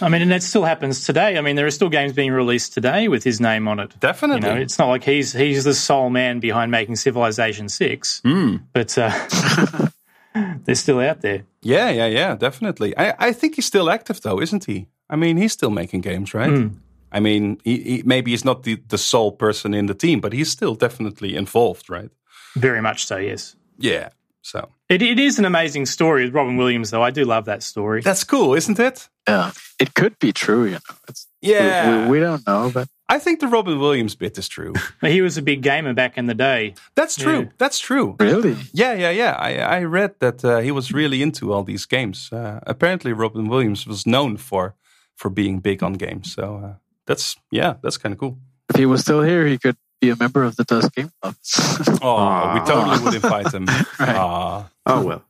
I 0.00 0.08
mean, 0.08 0.22
and 0.22 0.30
that 0.32 0.42
still 0.42 0.64
happens 0.64 1.06
today. 1.06 1.38
I 1.38 1.40
mean, 1.40 1.56
there 1.56 1.66
are 1.66 1.70
still 1.70 1.88
games 1.88 2.12
being 2.12 2.32
released 2.32 2.74
today 2.74 3.06
with 3.08 3.22
his 3.24 3.40
name 3.40 3.68
on 3.68 3.78
it. 3.78 3.94
Definitely. 4.00 4.48
You 4.48 4.54
know, 4.56 4.60
it's 4.60 4.78
not 4.78 4.88
like 4.88 5.04
he's 5.04 5.32
he's 5.32 5.64
the 5.64 5.74
sole 5.74 6.10
man 6.10 6.40
behind 6.40 6.70
making 6.70 6.96
Civilization 6.96 7.68
Six, 7.68 8.20
Mm. 8.24 8.62
but 8.72 8.98
uh, 8.98 9.88
they're 10.64 10.74
still 10.74 11.00
out 11.00 11.20
there. 11.20 11.44
Yeah, 11.62 11.90
yeah, 11.90 12.06
yeah, 12.06 12.34
definitely. 12.36 12.96
I, 12.96 13.14
I 13.28 13.32
think 13.32 13.54
he's 13.54 13.66
still 13.66 13.88
active 13.90 14.20
though, 14.20 14.40
isn't 14.40 14.64
he? 14.64 14.88
I 15.08 15.16
mean, 15.16 15.36
he's 15.36 15.52
still 15.52 15.70
making 15.70 16.00
games, 16.00 16.34
right? 16.34 16.50
Mm. 16.50 16.74
I 17.12 17.20
mean, 17.20 17.60
he, 17.62 17.80
he, 17.82 18.02
maybe 18.04 18.32
he's 18.32 18.44
not 18.44 18.64
the, 18.64 18.82
the 18.88 18.98
sole 18.98 19.30
person 19.30 19.72
in 19.74 19.86
the 19.86 19.94
team, 19.94 20.20
but 20.20 20.32
he's 20.32 20.50
still 20.50 20.74
definitely 20.74 21.36
involved, 21.36 21.88
right? 21.88 22.10
Very 22.56 22.80
much 22.82 23.06
so. 23.06 23.16
Yes, 23.18 23.54
Yeah. 23.78 24.08
So 24.44 24.68
it, 24.90 25.00
it 25.02 25.18
is 25.18 25.38
an 25.38 25.46
amazing 25.46 25.86
story 25.86 26.24
with 26.26 26.34
Robin 26.34 26.56
Williams, 26.58 26.90
though. 26.90 27.02
I 27.02 27.10
do 27.10 27.24
love 27.24 27.46
that 27.46 27.62
story. 27.62 28.02
that's 28.02 28.24
cool, 28.24 28.54
isn't 28.54 28.78
it? 28.78 29.08
Yeah, 29.26 29.52
it 29.80 29.94
could 29.94 30.18
be 30.18 30.32
true. 30.32 30.64
You 30.66 30.72
know, 30.72 30.96
it's, 31.08 31.26
Yeah. 31.40 32.04
we, 32.04 32.10
we 32.12 32.20
don't 32.20 32.46
know, 32.46 32.70
but 32.74 32.86
I 33.08 33.18
think 33.18 33.40
the 33.40 33.48
Robin 33.48 33.78
Williams 33.78 34.14
bit 34.16 34.36
is 34.38 34.48
true. 34.48 34.74
He 35.00 35.22
was 35.22 35.38
a 35.38 35.42
big 35.42 35.62
gamer 35.62 35.94
back 35.94 36.18
in 36.18 36.26
the 36.26 36.34
day. 36.34 36.74
That's 36.94 37.16
true. 37.16 37.40
Yeah. 37.40 37.50
That's 37.58 37.78
true. 37.78 38.16
really, 38.20 38.56
Yeah, 38.74 38.92
yeah, 38.92 39.10
yeah. 39.12 39.32
I, 39.38 39.78
I 39.78 39.84
read 39.84 40.12
that 40.20 40.44
uh, 40.44 40.58
he 40.58 40.70
was 40.72 40.92
really 40.92 41.22
into 41.22 41.52
all 41.52 41.64
these 41.64 41.86
games. 41.86 42.30
Uh, 42.32 42.60
apparently, 42.66 43.12
Robin 43.14 43.48
Williams 43.48 43.86
was 43.86 44.04
known 44.06 44.36
for 44.36 44.74
for 45.16 45.30
being 45.30 45.60
big 45.60 45.82
on 45.82 45.94
games. 45.94 46.34
So 46.34 46.42
uh, 46.64 46.74
that's 47.06 47.36
yeah, 47.50 47.74
that's 47.82 47.98
kind 47.98 48.12
of 48.12 48.18
cool. 48.18 48.36
if 48.68 48.76
he 48.76 48.86
was 48.86 49.00
still 49.00 49.22
here, 49.22 49.46
he 49.46 49.58
could 49.58 49.76
be 50.00 50.10
a 50.10 50.16
member 50.16 50.44
of 50.44 50.56
the 50.56 50.64
DOS 50.64 50.88
Game 50.90 51.10
Club. 51.22 51.34
Oh, 52.02 52.54
we 52.54 52.60
totally 52.66 52.98
would 53.04 53.14
invite 53.14 53.52
him. 53.52 53.66
Right. 53.98 54.64
Oh 54.86 55.04
well. 55.04 55.22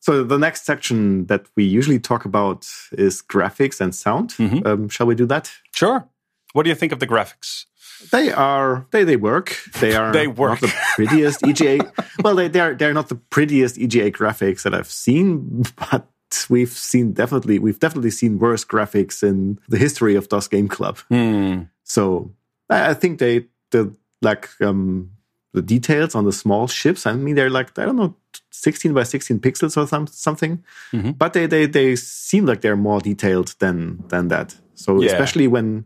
So 0.00 0.24
the 0.24 0.38
next 0.38 0.64
section 0.64 1.26
that 1.26 1.46
we 1.56 1.64
usually 1.64 2.00
talk 2.00 2.24
about 2.24 2.66
is 2.92 3.22
graphics 3.22 3.80
and 3.80 3.94
sound. 3.94 4.30
Mhm. 4.30 4.66
Um, 4.66 4.88
shall 4.88 5.06
we 5.06 5.14
do 5.14 5.26
that? 5.26 5.50
Sure. 5.74 6.08
What 6.54 6.64
do 6.64 6.70
you 6.70 6.74
think 6.76 6.92
of 6.92 6.98
the 6.98 7.06
graphics? 7.06 7.66
They 8.10 8.32
are 8.32 8.86
they 8.90 9.04
they 9.04 9.16
work. 9.16 9.56
They 9.80 9.94
are 10.00 10.12
They 10.12 10.26
work. 10.26 10.60
not 10.62 10.70
the 10.70 10.74
prettiest 10.94 11.46
EGA. 11.46 11.92
well, 12.24 12.34
they 12.34 12.48
they're 12.48 12.74
they're 12.74 12.94
not 12.94 13.08
the 13.08 13.14
prettiest 13.30 13.78
EGA 13.78 14.10
graphics 14.10 14.62
that 14.62 14.74
I've 14.74 14.90
seen, 14.90 15.62
but 15.76 16.06
we've 16.48 16.70
seen 16.72 17.12
definitely 17.12 17.58
we've 17.58 17.78
definitely 17.78 18.10
seen 18.10 18.38
worse 18.38 18.64
graphics 18.64 19.22
in 19.22 19.58
the 19.68 19.78
history 19.78 20.16
of 20.16 20.28
DOS 20.28 20.48
Game 20.48 20.68
Club. 20.68 20.98
Hmm. 21.10 21.62
So 21.84 22.32
I, 22.70 22.90
I 22.90 22.94
think 22.94 23.18
they 23.20 23.46
the 23.70 23.94
like 24.22 24.48
um 24.60 25.10
the 25.54 25.62
details 25.62 26.14
on 26.14 26.24
the 26.24 26.32
small 26.32 26.66
ships. 26.66 27.06
I 27.06 27.12
mean, 27.12 27.34
they're 27.34 27.50
like 27.50 27.78
I 27.78 27.84
don't 27.84 27.96
know, 27.96 28.16
sixteen 28.50 28.94
by 28.94 29.02
sixteen 29.04 29.38
pixels 29.40 29.76
or 29.76 29.86
some, 29.86 30.06
something. 30.06 30.64
Mhm. 30.92 31.18
But 31.18 31.32
they, 31.34 31.46
they 31.46 31.66
they 31.66 31.96
seem 31.96 32.46
like 32.46 32.60
they're 32.62 32.76
more 32.76 33.00
detailed 33.00 33.54
than 33.58 34.02
than 34.08 34.28
that. 34.28 34.56
So 34.74 35.00
Yeah. 35.02 35.10
especially 35.12 35.48
when 35.48 35.84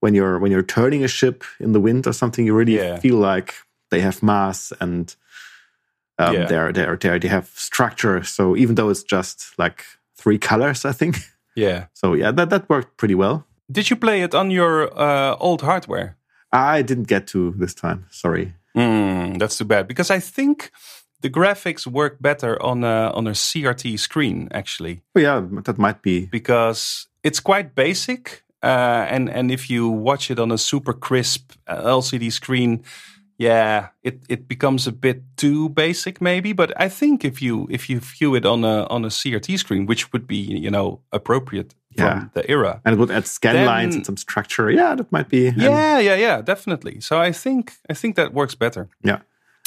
when 0.00 0.14
you're 0.14 0.38
when 0.38 0.50
you're 0.52 0.62
turning 0.66 1.04
a 1.04 1.08
ship 1.08 1.44
in 1.60 1.72
the 1.72 1.80
wind 1.80 2.06
or 2.06 2.12
something, 2.12 2.46
you 2.46 2.54
really 2.56 2.76
Yeah. 2.76 2.98
feel 3.00 3.16
like 3.16 3.54
they 3.90 4.00
have 4.00 4.22
mass 4.22 4.72
and 4.80 5.14
um, 6.18 6.34
Yeah. 6.34 6.46
they're 6.46 6.72
they're 6.72 6.96
they 6.96 7.18
they 7.18 7.28
have 7.28 7.48
structure. 7.54 8.22
So 8.24 8.56
even 8.56 8.74
though 8.74 8.90
it's 8.90 9.02
just 9.02 9.52
like 9.58 9.84
three 10.16 10.38
colors, 10.38 10.84
I 10.84 10.92
think. 10.92 11.16
Yeah. 11.56 11.86
So 11.92 12.14
yeah, 12.14 12.32
that 12.32 12.48
that 12.50 12.68
worked 12.68 12.96
pretty 12.96 13.14
well. 13.14 13.44
Did 13.70 13.88
you 13.90 13.96
play 13.96 14.22
it 14.22 14.34
on 14.34 14.50
your 14.50 14.90
uh, 14.98 15.36
old 15.40 15.62
hardware? 15.62 16.16
I 16.54 16.82
didn't 16.82 17.08
get 17.08 17.26
to 17.28 17.52
this 17.58 17.74
time. 17.74 18.06
Sorry. 18.10 18.54
Hmm. 18.74 19.34
that's 19.38 19.56
too 19.58 19.64
bad 19.64 19.86
because 19.86 20.10
I 20.10 20.18
think 20.18 20.72
the 21.20 21.30
graphics 21.30 21.86
work 21.86 22.20
better 22.20 22.60
on 22.60 22.84
a 22.84 23.10
on 23.14 23.26
a 23.26 23.32
CRT 23.32 23.98
screen 23.98 24.48
actually. 24.50 25.02
Oh, 25.14 25.20
yeah, 25.20 25.42
that 25.64 25.78
might 25.78 26.02
be. 26.02 26.26
because 26.26 27.08
it's 27.22 27.40
quite 27.40 27.74
basic. 27.74 28.42
Uh, 28.62 29.06
and 29.10 29.28
and 29.28 29.50
if 29.50 29.68
you 29.68 29.88
watch 29.88 30.30
it 30.30 30.38
on 30.38 30.50
a 30.50 30.58
super 30.58 30.94
crisp 30.94 31.52
uh, 31.66 31.82
LCD 31.82 32.32
screen, 32.32 32.82
yeah, 33.36 33.88
it, 34.02 34.22
it 34.28 34.48
becomes 34.48 34.86
a 34.86 34.92
bit 34.92 35.22
too 35.36 35.68
basic 35.68 36.20
maybe. 36.20 36.52
But 36.54 36.72
I 36.80 36.88
think 36.88 37.24
if 37.24 37.42
you 37.42 37.66
if 37.70 37.90
you 37.90 38.00
view 38.00 38.34
it 38.34 38.46
on 38.46 38.64
a 38.64 38.86
on 38.86 39.04
a 39.04 39.08
CRT 39.08 39.58
screen, 39.58 39.86
which 39.86 40.12
would 40.12 40.26
be 40.26 40.36
you 40.36 40.70
know 40.70 41.00
appropriate 41.12 41.74
Yeah. 41.96 42.18
from 42.20 42.30
the 42.34 42.50
era, 42.50 42.80
and 42.84 42.94
it 42.94 42.98
would 42.98 43.10
add 43.10 43.26
scan 43.26 43.54
Then- 43.54 43.66
lines 43.66 43.94
and 43.96 44.04
some 44.06 44.16
structure. 44.16 44.70
Yeah, 44.70 44.94
that 44.96 45.10
might 45.12 45.28
be. 45.28 45.52
yeah, 45.56 45.98
yeah, 46.00 46.14
yeah, 46.16 46.42
definitely. 46.42 47.00
So 47.00 47.18
I 47.20 47.32
think 47.32 47.72
I 47.90 47.94
think 47.94 48.16
that 48.16 48.32
works 48.32 48.54
better. 48.56 48.88
yeah. 49.02 49.18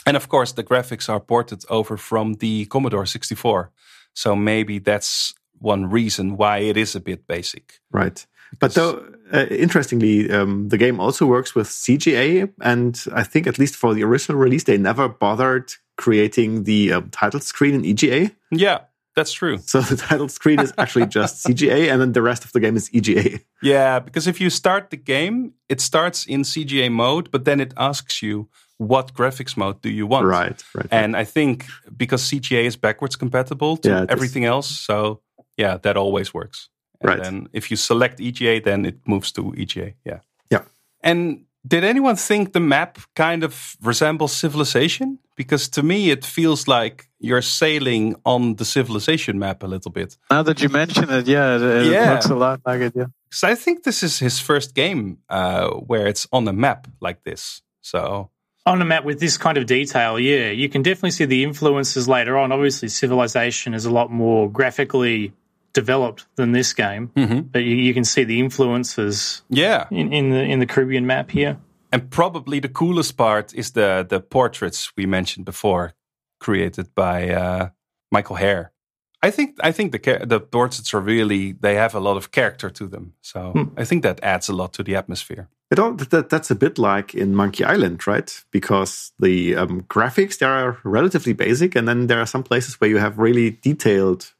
And 0.05 0.15
of 0.17 0.27
course, 0.29 0.53
the 0.53 0.63
graphics 0.63 1.09
are 1.09 1.19
ported 1.19 1.63
over 1.69 1.97
from 1.97 2.35
the 2.35 2.65
Commodore 2.67 3.05
64. 3.05 3.69
So 4.13 4.35
maybe 4.35 4.79
that's 4.79 5.33
one 5.59 5.89
reason 5.91 6.37
why 6.37 6.59
it 6.69 6.77
is 6.77 6.95
a 6.95 6.99
bit 6.99 7.27
basic. 7.27 7.79
Right. 7.91 8.25
But 8.59 8.73
though, 8.73 9.03
uh, 9.33 9.45
interestingly, 9.49 10.31
um, 10.31 10.69
the 10.69 10.77
game 10.77 11.01
also 11.01 11.25
works 11.25 11.53
with 11.55 11.67
CGA, 11.67 12.49
and 12.61 12.97
I 13.13 13.23
think 13.23 13.47
at 13.47 13.59
least 13.59 13.75
for 13.75 13.93
the 13.93 14.03
original 14.05 14.39
release, 14.39 14.63
they 14.63 14.77
never 14.77 15.09
bothered 15.09 15.73
creating 15.97 16.63
the 16.63 16.93
um, 16.93 17.09
title 17.09 17.41
screen 17.41 17.75
in 17.75 17.83
EGA. 17.85 18.31
Yeah, 18.51 18.79
that's 19.17 19.33
true. 19.41 19.57
So 19.73 19.77
the 19.81 19.97
title 19.97 20.29
screen 20.29 20.59
is 20.65 20.71
actually 20.77 21.07
just 21.19 21.33
CGA, 21.45 21.91
and 21.91 21.97
then 22.01 22.11
the 22.13 22.21
rest 22.31 22.41
of 22.45 22.51
the 22.53 22.59
game 22.65 22.75
is 22.77 22.89
EGA. 22.97 23.39
Yeah, 23.61 23.99
because 24.05 24.25
if 24.33 24.37
you 24.43 24.49
start 24.49 24.83
the 24.89 24.97
game, 25.15 25.35
it 25.73 25.79
starts 25.81 26.19
in 26.33 26.43
CGA 26.51 26.87
mode, 27.03 27.25
but 27.33 27.43
then 27.43 27.59
it 27.59 27.73
asks 27.89 28.21
you 28.21 28.47
what 28.77 29.05
graphics 29.19 29.57
mode 29.57 29.77
do 29.81 29.89
you 29.89 30.05
want. 30.13 30.25
Right. 30.25 30.63
Right. 30.77 30.87
And 30.91 31.15
I 31.23 31.25
think 31.25 31.65
because 32.03 32.21
CGA 32.29 32.63
is 32.71 32.77
backwards 32.77 33.15
compatible 33.17 33.77
to 33.77 33.89
Yeah, 33.89 34.01
it 34.03 34.09
is. 34.09 34.15
everything 34.15 34.45
else, 34.45 34.69
so 34.87 35.21
yeah, 35.57 35.77
that 35.83 35.95
always 35.97 36.33
works. 36.33 36.69
And 37.01 37.09
Right. 37.09 37.23
then 37.23 37.35
if 37.53 37.63
you 37.71 37.77
select 37.77 38.19
EGA, 38.19 38.55
then 38.69 38.85
it 38.85 38.97
moves 39.07 39.31
to 39.33 39.41
EGA. 39.57 39.89
Yeah. 40.05 40.19
Yeah. 40.51 40.63
And 41.03 41.45
did 41.65 41.83
anyone 41.83 42.15
think 42.15 42.53
the 42.53 42.59
map 42.59 42.97
kind 43.15 43.43
of 43.43 43.75
resembles 43.81 44.33
Civilization? 44.33 45.19
Because 45.35 45.69
to 45.69 45.83
me, 45.83 46.09
it 46.11 46.25
feels 46.25 46.67
like 46.67 47.07
you're 47.19 47.41
sailing 47.41 48.15
on 48.25 48.55
the 48.55 48.65
Civilization 48.65 49.37
map 49.39 49.63
a 49.63 49.67
little 49.67 49.91
bit. 49.91 50.17
now 50.31 50.43
that 50.43 50.61
you 50.61 50.69
mention 50.69 51.09
it, 51.09 51.27
yeah, 51.27 51.55
it, 51.55 51.61
it 51.61 51.91
Yeah. 51.91 52.13
looks 52.13 52.29
a 52.29 52.35
lot 52.35 52.61
like 52.65 52.81
it. 52.81 52.93
Yeah, 52.95 53.05
Because 53.29 53.43
I 53.43 53.55
think 53.55 53.83
this 53.83 54.03
is 54.03 54.19
his 54.19 54.39
first 54.39 54.73
game 54.75 55.17
uh, 55.29 55.69
where 55.71 56.07
it's 56.07 56.27
on 56.31 56.47
a 56.47 56.53
map 56.53 56.87
like 57.01 57.23
this. 57.23 57.61
So 57.81 58.29
on 58.65 58.81
a 58.81 58.85
map 58.85 59.05
with 59.05 59.19
this 59.19 59.37
kind 59.37 59.57
of 59.57 59.65
detail, 59.65 60.19
yeah, 60.19 60.49
you 60.51 60.69
can 60.69 60.81
definitely 60.83 61.11
see 61.11 61.25
the 61.25 61.43
influences 61.43 62.07
later 62.07 62.37
on. 62.37 62.51
Obviously, 62.51 62.89
Civilization 62.89 63.73
is 63.73 63.85
a 63.85 63.91
lot 63.91 64.11
more 64.11 64.49
graphically 64.51 65.33
developed 65.73 66.25
than 66.35 66.51
this 66.53 66.73
game, 66.73 67.11
but 67.51 67.59
you, 67.63 67.75
you 67.75 67.93
can 67.93 68.03
see 68.05 68.23
the 68.23 68.39
influences 68.39 69.43
Yeah. 69.49 69.87
in, 69.91 70.11
in 70.13 70.29
the 70.31 70.41
in 70.43 70.59
the 70.59 70.65
Caribbean 70.65 71.05
map 71.05 71.31
here. 71.31 71.57
And 71.91 72.09
probably 72.09 72.59
the 72.59 72.69
coolest 72.69 73.15
part 73.17 73.53
is 73.53 73.71
the 73.71 74.05
the 74.09 74.19
portraits 74.19 74.91
we 74.97 75.05
mentioned 75.05 75.45
before, 75.45 75.93
created 76.39 76.87
by 76.95 77.29
uh, 77.29 77.69
Michael 78.11 78.35
Haire. 78.37 78.71
I 79.23 79.31
think 79.31 79.57
I 79.63 79.71
think 79.71 79.91
the 79.91 80.25
the 80.27 80.39
portraits 80.39 80.93
are 80.93 80.99
really 81.05 81.53
they 81.61 81.75
have 81.75 81.95
a 81.95 81.99
lot 81.99 82.17
of 82.17 82.29
character 82.31 82.69
to 82.69 82.87
them. 82.87 83.13
So 83.21 83.51
I 83.77 83.85
think 83.85 84.03
that 84.03 84.19
adds 84.23 84.49
a 84.49 84.53
lot 84.53 84.73
to 84.73 84.83
the 84.83 84.95
atmosphere. 84.97 85.47
It 85.71 85.79
all, 85.79 85.93
that, 85.93 86.29
that's 86.29 86.51
a 86.51 86.55
bit 86.55 86.77
like 86.77 87.13
in 87.17 87.35
Monkey 87.35 87.63
Island, 87.65 88.07
right? 88.07 88.45
Because 88.51 89.11
the 89.19 89.55
um, 89.55 89.81
graphics 89.89 90.37
they 90.37 90.45
are 90.45 90.77
relatively 90.83 91.33
basic, 91.33 91.75
and 91.75 91.87
then 91.87 92.07
there 92.07 92.19
are 92.19 92.25
some 92.27 92.43
places 92.43 92.79
where 92.79 92.89
you 92.89 92.99
have 92.99 93.17
really 93.17 93.51
detailed 93.61 94.33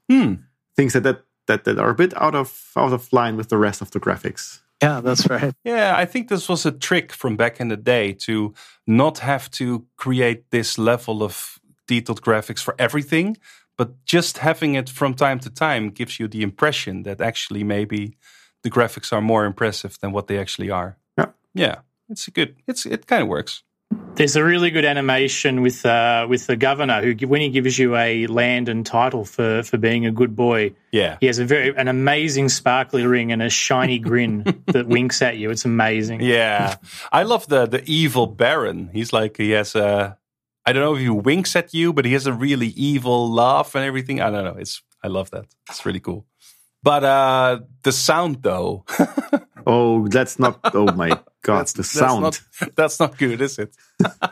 things 0.78 0.94
that, 0.94 1.04
that 1.04 1.24
that 1.48 1.64
that 1.66 1.80
are 1.80 1.90
a 1.90 1.96
bit 1.96 2.14
out 2.22 2.36
of 2.36 2.72
out 2.76 2.94
of 2.94 3.12
line 3.12 3.36
with 3.36 3.50
the 3.50 3.58
rest 3.58 3.82
of 3.82 3.92
the 3.92 4.00
graphics. 4.00 4.62
Yeah, 4.82 5.02
that's 5.02 5.28
right. 5.30 5.54
Yeah, 5.64 5.98
I 5.98 6.06
think 6.06 6.30
this 6.30 6.48
was 6.48 6.66
a 6.66 6.72
trick 6.72 7.12
from 7.12 7.36
back 7.36 7.60
in 7.60 7.70
the 7.70 7.78
day 7.78 8.14
to 8.14 8.54
not 8.86 9.20
have 9.20 9.50
to 9.52 9.86
create 9.98 10.52
this 10.52 10.78
level 10.78 11.24
of 11.24 11.60
detailed 11.88 12.22
graphics 12.22 12.62
for 12.62 12.76
everything, 12.78 13.38
but 13.78 14.06
just 14.06 14.38
having 14.38 14.76
it 14.76 14.90
from 14.90 15.14
time 15.16 15.40
to 15.40 15.50
time 15.50 15.90
gives 15.90 16.20
you 16.20 16.28
the 16.28 16.44
impression 16.44 17.04
that 17.04 17.22
actually 17.22 17.64
maybe 17.64 18.18
the 18.64 18.70
graphics 18.70 19.12
are 19.12 19.22
more 19.22 19.46
impressive 19.46 19.98
than 20.00 20.12
what 20.12 20.28
they 20.28 20.38
actually 20.38 20.70
are. 20.70 20.98
Yeah. 21.18 21.32
Yeah, 21.54 21.80
it's 22.10 22.28
a 22.28 22.32
good. 22.32 22.56
It's 22.68 22.86
it 22.86 23.08
kind 23.08 23.24
of 23.24 23.30
works. 23.30 23.64
There's 24.16 24.36
a 24.36 24.44
really 24.44 24.72
good 24.72 24.84
animation 24.84 25.62
with 25.62 25.86
uh, 25.86 26.26
with 26.28 26.48
the 26.48 26.56
governor 26.56 27.02
who, 27.04 27.28
when 27.28 27.40
he 27.40 27.50
gives 27.50 27.78
you 27.78 27.96
a 27.96 28.26
land 28.28 28.68
and 28.68 28.84
title 28.84 29.26
for, 29.26 29.62
for 29.62 29.78
being 29.78 30.08
a 30.08 30.12
good 30.12 30.36
boy, 30.36 30.74
Yeah. 30.92 31.18
he 31.20 31.28
has 31.28 31.38
a 31.38 31.46
very 31.46 31.76
an 31.78 31.88
amazing 31.88 32.50
sparkly 32.50 33.06
ring 33.06 33.32
and 33.32 33.44
a 33.44 33.50
shiny 33.50 34.00
grin 34.00 34.64
that 34.68 34.88
winks 34.88 35.22
at 35.22 35.38
you. 35.38 35.52
It's 35.52 35.66
amazing. 35.66 36.22
Yeah, 36.22 36.76
I 37.12 37.24
love 37.24 37.48
the 37.48 37.68
the 37.68 37.84
evil 37.86 38.26
Baron. 38.26 38.90
He's 38.92 39.14
like 39.14 39.38
he 39.38 39.52
has 39.52 39.76
a. 39.76 40.18
I 40.66 40.74
don't 40.74 40.82
know 40.84 40.96
if 40.96 41.00
he 41.02 41.10
winks 41.10 41.56
at 41.56 41.74
you, 41.74 41.94
but 41.94 42.04
he 42.04 42.14
has 42.14 42.26
a 42.28 42.34
really 42.34 42.70
evil 42.70 43.32
laugh 43.32 43.74
and 43.76 43.86
everything. 43.86 44.20
I 44.20 44.32
don't 44.32 44.44
know. 44.44 44.58
It's 44.60 44.82
I 45.04 45.08
love 45.10 45.30
that. 45.32 45.46
It's 45.70 45.86
really 45.86 46.02
cool. 46.02 46.26
But 46.82 47.04
uh 47.04 47.60
the 47.84 47.92
sound 47.92 48.42
though, 48.42 48.84
Oh, 49.70 50.08
that's 50.08 50.40
not. 50.40 50.60
Oh 50.74 50.90
my 50.94 51.10
god, 51.42 51.68
the 51.68 51.74
that's 51.80 51.92
sound. 51.92 52.22
not 52.22 52.42
that's 52.76 53.00
not 53.02 53.18
good, 53.18 53.42
is 53.42 53.60
it? 53.60 53.76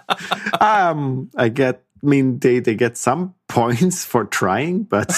um, 0.62 1.30
I 1.36 1.50
get. 1.50 1.84
I 2.02 2.08
mean, 2.08 2.40
they 2.40 2.60
they 2.60 2.76
get 2.76 2.98
some 2.98 3.36
points 3.50 4.06
for 4.06 4.24
trying, 4.24 4.84
but 4.84 5.10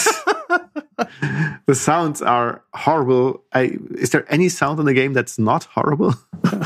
the 1.68 1.76
sounds 1.76 2.22
are 2.24 2.64
horrible. 2.74 3.44
I, 3.54 3.78
is 3.92 4.10
there 4.10 4.26
any 4.32 4.50
sound 4.50 4.80
in 4.80 4.86
the 4.86 4.94
game 4.94 5.14
that's 5.14 5.38
not 5.38 5.66
horrible? 5.66 6.16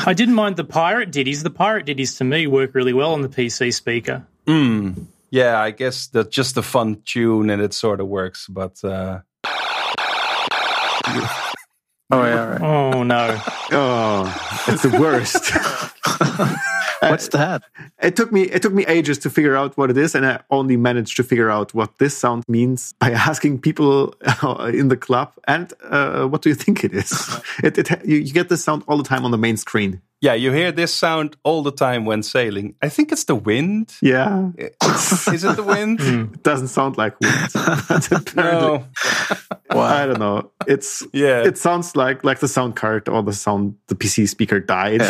I 0.06 0.14
didn't 0.14 0.36
mind 0.36 0.56
the 0.56 0.64
pirate 0.64 1.12
ditties. 1.12 1.44
The 1.44 1.50
pirate 1.50 1.86
ditties 1.86 2.16
to 2.18 2.24
me 2.24 2.48
work 2.48 2.74
really 2.74 2.94
well 2.94 3.14
on 3.14 3.22
the 3.22 3.30
PC 3.30 3.74
speaker. 3.74 4.26
Yeah, 5.32 5.60
I 5.60 5.72
guess 5.72 6.08
that's 6.08 6.30
just 6.30 6.56
a 6.58 6.62
fun 6.62 7.02
tune 7.04 7.50
and 7.50 7.62
it 7.62 7.74
sort 7.74 8.00
of 8.00 8.08
works. 8.08 8.48
But 8.48 8.84
uh 8.84 9.22
Oh 12.12 12.24
yeah, 12.24 12.46
right. 12.46 12.62
Oh 12.62 13.04
no. 13.04 13.42
Oh, 13.74 14.66
it's 14.68 14.84
the 14.84 15.00
worst. 15.00 15.52
What's 17.02 17.30
that? 17.30 17.64
it 18.02 18.16
took 18.18 18.32
me 18.32 18.44
it 18.44 18.62
took 18.62 18.74
me 18.74 18.86
ages 18.86 19.18
to 19.20 19.30
figure 19.30 19.56
out 19.56 19.78
what 19.78 19.90
it 19.90 19.98
is, 19.98 20.14
and 20.14 20.26
I 20.26 20.42
only 20.50 20.76
managed 20.76 21.16
to 21.18 21.24
figure 21.24 21.50
out 21.50 21.74
what 21.74 21.98
this 22.00 22.18
sound 22.18 22.44
means 22.48 22.94
by 23.00 23.12
asking 23.30 23.60
people 23.62 24.14
in 24.74 24.90
the 24.90 24.98
club. 24.98 25.32
And 25.48 25.72
uh, 25.84 26.26
what 26.28 26.42
do 26.42 26.50
you 26.50 26.56
think 26.56 26.84
it 26.84 26.94
is? 26.94 27.40
It, 27.64 27.78
it 27.78 28.06
you, 28.06 28.18
you 28.18 28.34
get 28.34 28.50
this 28.50 28.64
sound 28.64 28.84
all 28.88 28.98
the 28.98 29.04
time 29.04 29.24
on 29.24 29.32
the 29.32 29.38
main 29.38 29.56
screen. 29.58 30.02
Yeah, 30.22 30.36
you 30.36 30.52
hear 30.52 30.72
this 30.72 30.94
sound 30.94 31.36
all 31.44 31.64
the 31.64 31.72
time 31.72 32.06
when 32.06 32.22
sailing. 32.22 32.76
I 32.82 32.90
think 32.90 33.12
it's 33.12 33.24
the 33.24 33.34
wind. 33.34 33.94
Yeah, 34.02 34.52
Is 34.58 35.44
it 35.44 35.56
the 35.56 35.64
wind? 35.64 36.00
it 36.34 36.44
doesn't 36.44 36.68
sound 36.68 36.96
like 36.98 37.20
wind. 37.20 37.50
But 37.88 38.12
apparently, 38.12 38.36
no. 38.36 39.80
I 39.80 40.06
don't 40.06 40.20
know. 40.20 40.52
It's 40.68 41.04
Yeah. 41.12 41.44
It 41.44 41.58
sounds 41.58 41.96
like 41.96 42.24
like 42.24 42.40
the 42.40 42.48
sound 42.48 42.76
card 42.76 43.10
or 43.10 43.24
the 43.24 43.34
sound 43.34 43.76
the 43.88 43.96
PC 43.96 44.28
speaker 44.28 44.60
died. 44.60 45.02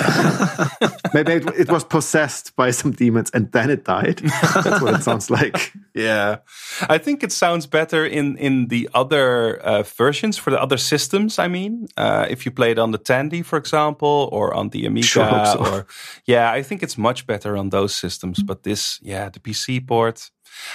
Maybe 1.14 1.34
it, 1.34 1.48
it 1.60 1.72
was 1.72 1.84
possessed 1.84 2.56
by 2.56 2.72
some 2.72 2.92
demons 2.92 3.32
and 3.34 3.52
then 3.52 3.70
it 3.70 3.84
died. 3.84 4.22
That's 4.64 4.82
what 4.82 4.94
it 4.96 5.04
sounds 5.04 5.30
like. 5.30 5.74
Yeah, 5.94 6.38
I 6.90 6.98
think 7.00 7.24
it 7.24 7.32
sounds 7.32 7.68
better 7.68 8.06
in 8.06 8.38
in 8.38 8.68
the 8.68 8.88
other 8.94 9.58
uh, 9.58 9.84
versions 9.84 10.38
for 10.38 10.52
the 10.52 10.62
other 10.62 10.78
systems. 10.78 11.38
I 11.40 11.48
mean, 11.48 11.88
uh, 11.98 12.28
if 12.30 12.46
you 12.46 12.52
play 12.52 12.72
it 12.72 12.80
on 12.80 12.92
the 12.92 12.98
Tandy, 12.98 13.42
for 13.44 13.58
example, 13.58 14.30
or 14.32 14.54
on 14.54 14.70
the 14.70 14.86
Amiga, 14.86 15.01
Sure 15.04 15.46
so. 15.46 15.60
or 15.60 15.86
yeah, 16.26 16.52
I 16.52 16.64
think 16.64 16.84
it's 16.84 16.98
much 16.98 17.26
better 17.26 17.58
on 17.58 17.70
those 17.70 17.94
systems. 17.96 18.44
But 18.44 18.64
this, 18.64 19.00
yeah, 19.02 19.30
the 19.30 19.40
PC 19.40 19.86
port. 19.88 20.32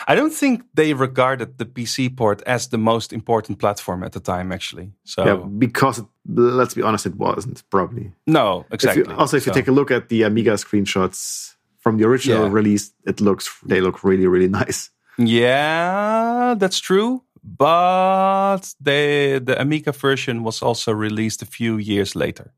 I 0.08 0.14
don't 0.14 0.32
think 0.32 0.62
they 0.74 0.94
regarded 0.94 1.58
the 1.58 1.66
PC 1.66 2.16
port 2.16 2.42
as 2.46 2.68
the 2.68 2.78
most 2.78 3.12
important 3.12 3.58
platform 3.58 4.02
at 4.02 4.12
the 4.12 4.20
time, 4.20 4.50
actually. 4.52 4.92
So 5.04 5.24
Yeah, 5.24 5.36
because 5.58 5.98
it, 5.98 6.06
let's 6.34 6.74
be 6.74 6.82
honest, 6.82 7.06
it 7.06 7.14
wasn't 7.16 7.62
probably. 7.70 8.12
no, 8.26 8.64
If 8.70 8.74
exactly. 8.74 9.04
you, 9.12 9.18
also, 9.18 9.36
if 9.36 9.46
you 9.46 9.52
take 9.52 9.68
a 9.68 9.72
look 9.72 9.90
at 9.90 10.08
the 10.08 10.22
Amiga 10.22 10.54
screenshots 10.56 11.54
from 11.78 11.98
the 11.98 12.04
original 12.06 12.44
Yeah. 12.46 12.52
release, 12.52 12.92
it 13.06 13.20
looks 13.20 13.50
they 13.68 13.80
look 13.80 14.02
really 14.02 14.26
really 14.26 14.48
nice. 14.64 14.90
Yeah, 15.18 16.54
that's 16.58 16.80
true. 16.80 17.22
But 17.44 18.74
the 18.80 19.40
the 19.44 19.60
Amiga 19.60 19.92
version 19.92 20.42
was 20.42 20.62
also 20.62 20.92
released 20.92 21.42
a 21.42 21.46
few 21.46 21.76
years 21.78 22.14
later. 22.16 22.52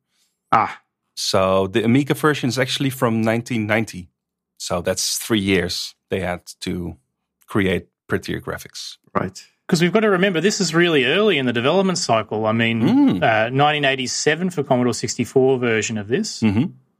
Ah, 0.52 0.80
So 1.18 1.66
the 1.66 1.84
Amiga 1.84 2.14
version 2.14 2.48
is 2.48 2.58
actually 2.60 2.90
from 2.90 3.22
1990. 3.24 4.08
So 4.56 4.80
that's 4.80 5.18
three 5.18 5.40
years 5.40 5.96
they 6.10 6.20
had 6.20 6.46
to 6.60 6.96
create 7.46 7.88
prettier 8.06 8.40
graphics. 8.40 8.98
right. 9.14 9.44
Because 9.66 9.82
we've 9.82 9.92
got 9.92 10.00
to 10.00 10.08
remember, 10.08 10.40
this 10.40 10.60
is 10.62 10.74
really 10.74 11.04
early 11.04 11.36
in 11.36 11.44
the 11.44 11.52
development 11.52 11.98
cycle. 11.98 12.46
I 12.46 12.52
mean, 12.52 12.80
uh, 13.22 13.50
1987 13.50 14.48
for 14.48 14.62
Commodore 14.62 14.94
64 14.94 15.58
version 15.58 15.98
of 15.98 16.08
this. 16.08 16.40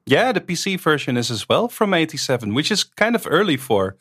Yeah, 0.05 0.32
the 0.32 0.40
PC 0.43 0.78
version 0.78 1.16
is 1.16 1.31
as 1.31 1.49
well 1.49 1.69
from 1.69 1.95
87, 1.95 2.53
which 2.53 2.70
is 2.70 2.85
kind 2.85 3.15
of 3.15 3.27
early 3.31 3.57
for, 3.57 3.97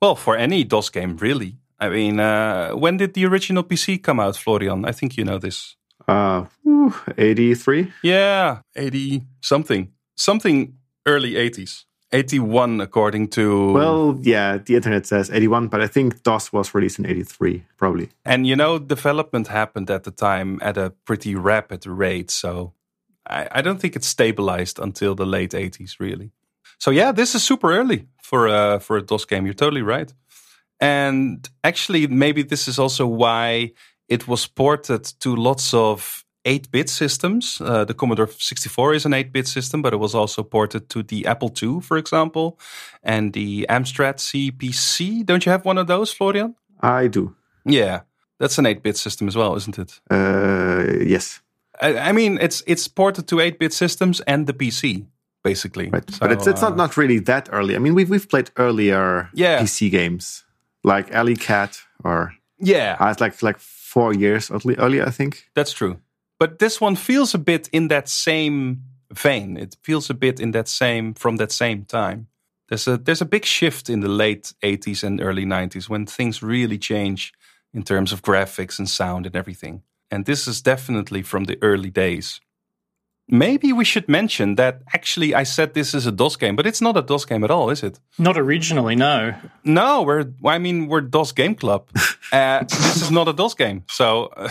well, 0.00 0.14
for 0.14 0.34
any 0.34 0.64
DOS 0.64 0.88
game, 0.88 1.18
really. 1.18 1.58
I 1.78 1.90
mean, 1.90 2.18
uh, 2.18 2.70
when 2.70 2.96
did 2.96 3.12
the 3.12 3.26
original 3.26 3.62
PC 3.62 4.02
come 4.02 4.18
out, 4.18 4.36
Florian? 4.36 4.86
I 4.86 4.92
think 4.92 5.18
you 5.18 5.24
know 5.24 5.38
this. 5.38 5.76
Uh, 6.08 6.44
whew, 6.62 6.94
83. 7.18 7.92
Yeah, 8.02 8.60
80 8.74 9.22
something. 9.40 9.92
Something 10.14 10.74
early 11.04 11.32
80s. 11.32 11.84
81, 12.12 12.80
according 12.80 13.28
to. 13.28 13.72
Well, 13.72 14.18
yeah, 14.22 14.58
the 14.58 14.76
internet 14.76 15.06
says 15.06 15.30
81, 15.30 15.68
but 15.68 15.80
I 15.80 15.88
think 15.88 16.22
DOS 16.22 16.52
was 16.52 16.74
released 16.74 16.98
in 16.98 17.06
83, 17.06 17.64
probably. 17.76 18.10
And 18.24 18.46
you 18.46 18.54
know, 18.54 18.78
development 18.78 19.48
happened 19.48 19.90
at 19.90 20.04
the 20.04 20.12
time 20.12 20.58
at 20.62 20.76
a 20.76 20.90
pretty 21.04 21.34
rapid 21.34 21.84
rate. 21.86 22.30
So 22.30 22.72
I, 23.28 23.48
I 23.50 23.60
don't 23.60 23.80
think 23.80 23.96
it 23.96 24.04
stabilized 24.04 24.78
until 24.78 25.14
the 25.14 25.26
late 25.26 25.50
80s, 25.50 25.98
really. 25.98 26.30
So 26.78 26.90
yeah, 26.90 27.10
this 27.10 27.34
is 27.34 27.42
super 27.42 27.76
early 27.76 28.06
for 28.22 28.46
a, 28.46 28.78
for 28.78 28.96
a 28.96 29.02
DOS 29.02 29.24
game. 29.24 29.44
You're 29.44 29.54
totally 29.54 29.82
right. 29.82 30.12
And 30.78 31.48
actually, 31.64 32.06
maybe 32.06 32.42
this 32.42 32.68
is 32.68 32.78
also 32.78 33.06
why 33.06 33.72
it 34.08 34.26
was 34.28 34.46
ported 34.46 35.04
to 35.20 35.34
lots 35.36 35.74
of 35.74 36.24
8 36.44 36.70
bit 36.70 36.88
systems. 36.88 37.60
Uh, 37.60 37.84
the 37.84 37.94
Commodore 37.94 38.28
64 38.28 38.94
is 38.94 39.04
an 39.06 39.12
8 39.14 39.32
bit 39.32 39.46
system, 39.48 39.82
but 39.82 39.92
it 39.92 39.96
was 39.98 40.14
also 40.14 40.42
ported 40.44 40.88
to 40.90 41.02
the 41.02 41.26
Apple 41.26 41.52
II, 41.60 41.80
for 41.80 41.96
example, 41.98 42.58
and 43.02 43.32
the 43.32 43.66
Amstrad 43.68 44.18
CPC. 44.18 45.24
Don't 45.26 45.44
you 45.44 45.52
have 45.52 45.64
one 45.64 45.78
of 45.78 45.86
those, 45.86 46.12
Florian? 46.12 46.54
I 46.80 47.08
do. 47.08 47.34
Yeah, 47.64 48.00
that's 48.38 48.58
an 48.58 48.64
8-bit 48.64 48.96
system 48.96 49.26
as 49.28 49.34
well, 49.36 49.56
isn't 49.56 49.78
it? 49.78 50.00
Uh, 50.10 50.84
yes, 51.04 51.40
I, 51.82 51.98
I 51.98 52.12
mean, 52.12 52.38
it's 52.40 52.62
it's 52.66 52.86
ported 52.88 53.26
to 53.28 53.36
8-bit 53.36 53.72
systems 53.72 54.20
and 54.20 54.46
the 54.46 54.52
PC, 54.52 55.06
basically. 55.42 55.90
right. 55.90 56.08
So, 56.10 56.18
but 56.20 56.32
it's, 56.32 56.46
it's 56.46 56.62
uh, 56.62 56.68
not, 56.68 56.76
not 56.76 56.96
really 56.96 57.18
that 57.20 57.48
early. 57.50 57.74
I 57.74 57.78
mean, 57.78 57.94
we've, 57.94 58.08
we've 58.10 58.28
played 58.28 58.50
earlier 58.56 59.30
Yeah. 59.34 59.60
PC 59.62 59.90
games 59.90 60.44
like 60.84 61.10
Alley 61.12 61.34
Cat 61.36 61.80
or 62.04 62.34
Yeah, 62.60 62.96
uh, 63.00 63.10
it's 63.10 63.20
like 63.20 63.42
like 63.42 63.58
four 63.86 64.12
years 64.14 64.50
earlier, 64.50 65.06
I 65.06 65.10
think. 65.10 65.48
that's 65.54 65.72
true. 65.72 65.96
But 66.38 66.58
this 66.58 66.80
one 66.80 66.96
feels 66.96 67.34
a 67.34 67.38
bit 67.38 67.68
in 67.72 67.88
that 67.88 68.08
same 68.08 68.82
vein. 69.12 69.56
It 69.56 69.76
feels 69.82 70.10
a 70.10 70.14
bit 70.14 70.40
in 70.40 70.52
that 70.52 70.68
same 70.68 71.14
from 71.14 71.36
that 71.36 71.52
same 71.52 71.84
time. 71.84 72.26
There's 72.68 72.88
a 72.88 72.96
there's 72.96 73.22
a 73.22 73.26
big 73.26 73.44
shift 73.44 73.88
in 73.88 74.00
the 74.00 74.08
late 74.08 74.54
80s 74.62 75.02
and 75.04 75.20
early 75.20 75.44
90s 75.46 75.88
when 75.88 76.06
things 76.06 76.42
really 76.42 76.78
change 76.78 77.32
in 77.72 77.82
terms 77.82 78.12
of 78.12 78.22
graphics 78.22 78.78
and 78.78 78.88
sound 78.88 79.26
and 79.26 79.36
everything. 79.36 79.82
And 80.10 80.24
this 80.24 80.48
is 80.48 80.62
definitely 80.62 81.22
from 81.22 81.44
the 81.44 81.58
early 81.62 81.90
days. 81.90 82.40
Maybe 83.28 83.72
we 83.72 83.84
should 83.84 84.08
mention 84.08 84.54
that 84.56 84.82
actually 84.94 85.34
I 85.34 85.44
said 85.44 85.74
this 85.74 85.94
is 85.94 86.06
a 86.06 86.12
DOS 86.12 86.36
game, 86.36 86.56
but 86.56 86.66
it's 86.66 86.80
not 86.80 86.96
a 86.96 87.02
DOS 87.02 87.24
game 87.24 87.44
at 87.44 87.50
all, 87.50 87.70
is 87.70 87.82
it? 87.82 87.98
Not 88.18 88.36
originally, 88.38 88.96
no. 88.96 89.34
No, 89.64 90.02
we're 90.02 90.26
I 90.44 90.58
mean 90.58 90.86
we're 90.88 91.00
DOS 91.00 91.32
Game 91.32 91.54
Club. 91.54 91.88
Uh, 92.32 92.64
this 92.64 93.02
is 93.02 93.10
not 93.12 93.28
a 93.28 93.32
DOS 93.32 93.54
game. 93.54 93.84
So 93.88 94.32
uh, 94.36 94.48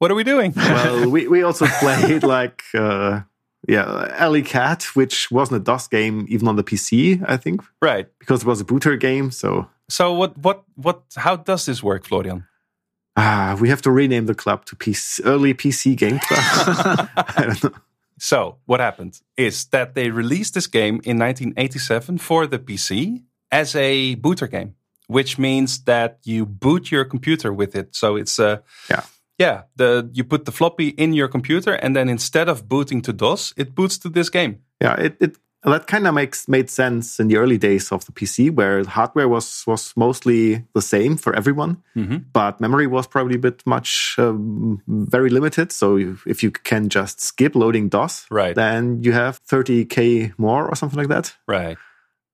what 0.00 0.10
are 0.10 0.16
we 0.16 0.24
doing? 0.24 0.52
well, 0.56 1.08
we, 1.08 1.28
we 1.28 1.44
also 1.44 1.66
played 1.80 2.24
like 2.24 2.64
uh, 2.74 3.20
yeah, 3.68 4.08
Alley 4.18 4.42
Cat, 4.42 4.82
which 4.96 5.30
wasn't 5.30 5.60
a 5.60 5.64
DOS 5.64 5.86
game 5.86 6.26
even 6.28 6.48
on 6.48 6.56
the 6.56 6.64
PC, 6.64 7.22
I 7.28 7.36
think, 7.36 7.62
right. 7.80 8.08
because 8.18 8.42
it 8.42 8.46
was 8.48 8.60
a 8.60 8.64
booter 8.64 8.96
game. 8.96 9.30
So 9.30 9.68
So 9.88 10.12
what 10.12 10.36
what 10.38 10.64
what 10.74 11.02
how 11.14 11.36
does 11.36 11.64
this 11.66 11.80
work, 11.82 12.04
Florian? 12.06 12.44
ah, 13.16 13.56
we 13.60 13.68
have 13.68 13.82
to 13.82 13.90
rename 13.92 14.26
the 14.26 14.34
club 14.34 14.64
to 14.64 14.74
PC, 14.76 15.20
early 15.24 15.54
PC 15.54 15.94
game 15.96 16.18
club. 16.18 17.08
I 17.16 17.42
don't 17.46 17.62
know. 17.64 17.70
So 18.22 18.58
what 18.66 18.78
happened 18.78 19.20
is 19.36 19.64
that 19.70 19.94
they 19.96 20.10
released 20.10 20.54
this 20.54 20.68
game 20.68 21.00
in 21.02 21.18
1987 21.18 22.18
for 22.18 22.46
the 22.46 22.60
PC 22.60 23.24
as 23.50 23.74
a 23.74 24.14
booter 24.14 24.46
game, 24.46 24.76
which 25.08 25.38
means 25.38 25.82
that 25.84 26.18
you 26.22 26.46
boot 26.46 26.92
your 26.92 27.04
computer 27.04 27.52
with 27.52 27.74
it. 27.74 27.96
So 27.96 28.14
it's 28.16 28.38
uh 28.38 28.58
Yeah. 28.88 29.02
yeah, 29.38 29.62
the 29.74 30.08
you 30.14 30.24
put 30.24 30.44
the 30.44 30.52
floppy 30.52 30.88
in 30.88 31.14
your 31.14 31.28
computer 31.28 31.72
and 31.72 31.96
then 31.96 32.08
instead 32.08 32.48
of 32.48 32.68
booting 32.68 33.02
to 33.02 33.12
DOS, 33.12 33.52
it 33.56 33.74
boots 33.74 33.98
to 33.98 34.08
this 34.08 34.30
game. 34.30 34.60
Yeah, 34.80 34.94
it, 35.00 35.16
it 35.20 35.36
that 35.64 35.86
kind 35.86 36.06
of 36.08 36.14
makes 36.14 36.48
made 36.48 36.68
sense 36.70 37.20
in 37.20 37.28
the 37.28 37.36
early 37.36 37.56
days 37.58 37.92
of 37.92 38.04
the 38.04 38.12
PC, 38.12 38.50
where 38.50 38.82
the 38.82 38.90
hardware 38.90 39.28
was 39.28 39.64
was 39.66 39.92
mostly 39.96 40.64
the 40.74 40.82
same 40.82 41.16
for 41.16 41.34
everyone, 41.36 41.76
but 42.32 42.60
memory 42.60 42.86
was 42.86 43.06
probably 43.06 43.36
a 43.36 43.38
bit 43.38 43.62
much 43.66 44.16
um, 44.18 44.82
very 44.88 45.30
limited. 45.30 45.70
So 45.72 45.96
if, 45.98 46.26
if 46.26 46.42
you 46.42 46.50
can 46.50 46.88
just 46.88 47.20
skip 47.20 47.54
loading 47.54 47.88
DOS, 47.88 48.26
Right. 48.30 48.54
then 48.56 49.02
you 49.04 49.12
have 49.12 49.40
30k 49.46 50.32
more 50.36 50.66
or 50.68 50.74
something 50.74 50.98
like 50.98 51.08
that, 51.08 51.36
Right. 51.46 51.78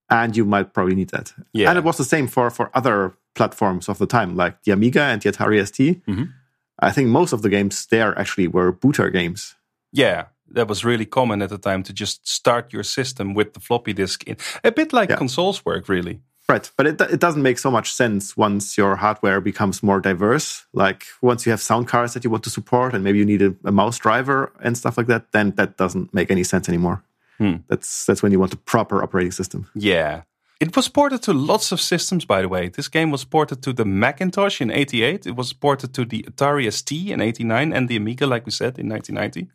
and 0.09 0.37
you 0.37 0.45
might 0.47 0.73
probably 0.73 0.95
need 0.95 1.11
that. 1.11 1.35
Yeah. 1.53 1.69
and 1.69 1.79
it 1.79 1.85
was 1.85 1.97
the 1.99 2.05
same 2.05 2.29
for 2.29 2.51
for 2.51 2.71
other 2.75 3.13
platforms 3.35 3.89
of 3.89 3.99
the 3.99 4.07
time, 4.07 4.37
like 4.37 4.63
the 4.65 4.73
Amiga 4.73 5.03
and 5.03 5.21
the 5.23 5.31
Atari 5.31 5.61
ST. 5.61 6.03
Mhm. 6.07 6.33
I 6.81 6.91
think 6.93 7.09
most 7.09 7.33
of 7.35 7.43
the 7.43 7.49
games 7.51 7.87
there 7.91 8.19
actually 8.19 8.49
were 8.49 8.73
booter 8.73 9.11
games. 9.11 9.55
Yeah, 9.93 10.25
that 10.51 10.69
was 10.69 10.85
really 10.85 11.07
common 11.07 11.43
at 11.43 11.49
the 11.51 11.59
time 11.59 11.83
to 11.85 11.93
just 11.93 12.27
start 12.29 12.73
your 12.73 12.83
system 12.85 13.35
with 13.35 13.53
the 13.55 13.61
floppy 13.61 13.93
disk 13.93 14.25
in. 14.25 14.37
A 14.65 14.71
bit 14.71 14.93
like 14.93 15.11
Yeah. 15.11 15.19
consoles 15.19 15.65
work, 15.65 15.89
really. 15.89 16.21
Right, 16.51 16.71
but 16.79 16.87
it, 16.87 17.01
it 17.01 17.21
doesn't 17.21 17.43
make 17.43 17.59
so 17.59 17.71
much 17.71 17.93
sense 17.93 18.35
once 18.35 18.79
your 18.79 18.97
hardware 18.97 19.39
becomes 19.41 19.83
more 19.83 20.01
diverse. 20.01 20.65
Like 20.73 21.05
once 21.21 21.45
you 21.45 21.53
have 21.53 21.61
sound 21.61 21.89
cards 21.89 22.15
that 22.15 22.25
you 22.25 22.31
want 22.31 22.45
to 22.45 22.51
support, 22.51 22.95
and 22.95 23.05
maybe 23.05 23.19
you 23.19 23.27
need 23.27 23.43
a, 23.43 23.55
a 23.65 23.71
mouse 23.73 23.99
driver 23.99 24.51
and 24.65 24.75
stuff 24.77 24.97
like 24.97 25.09
that, 25.09 25.31
then 25.33 25.51
that 25.57 25.77
doesn't 25.77 26.15
make 26.15 26.31
any 26.31 26.45
sense 26.45 26.67
anymore. 26.69 27.03
Hmm. 27.37 27.57
That's 27.69 28.07
that's 28.07 28.23
when 28.23 28.33
you 28.33 28.41
want 28.41 28.55
a 28.55 28.57
proper 28.57 29.03
operating 29.03 29.33
system. 29.33 29.67
Yeah. 29.75 30.23
It 30.61 30.75
was 30.75 30.89
ported 30.89 31.23
to 31.23 31.33
lots 31.33 31.71
of 31.71 31.81
systems, 31.81 32.25
by 32.25 32.41
the 32.43 32.49
way. 32.49 32.69
This 32.71 32.89
game 32.89 33.11
was 33.13 33.25
ported 33.25 33.63
to 33.63 33.73
the 33.73 33.85
Macintosh 33.85 34.61
in 34.61 34.71
88. 34.71 35.27
It 35.27 35.37
was 35.37 35.53
ported 35.53 35.93
to 35.95 36.05
the 36.05 36.23
Atari 36.23 36.67
ST 36.73 37.11
in 37.11 37.21
89 37.21 37.73
and 37.73 37.89
the 37.89 37.97
Amiga, 37.97 38.27
like 38.27 38.45
we 38.47 38.51
said, 38.53 38.79
in 38.79 38.89
1990. 38.89 39.53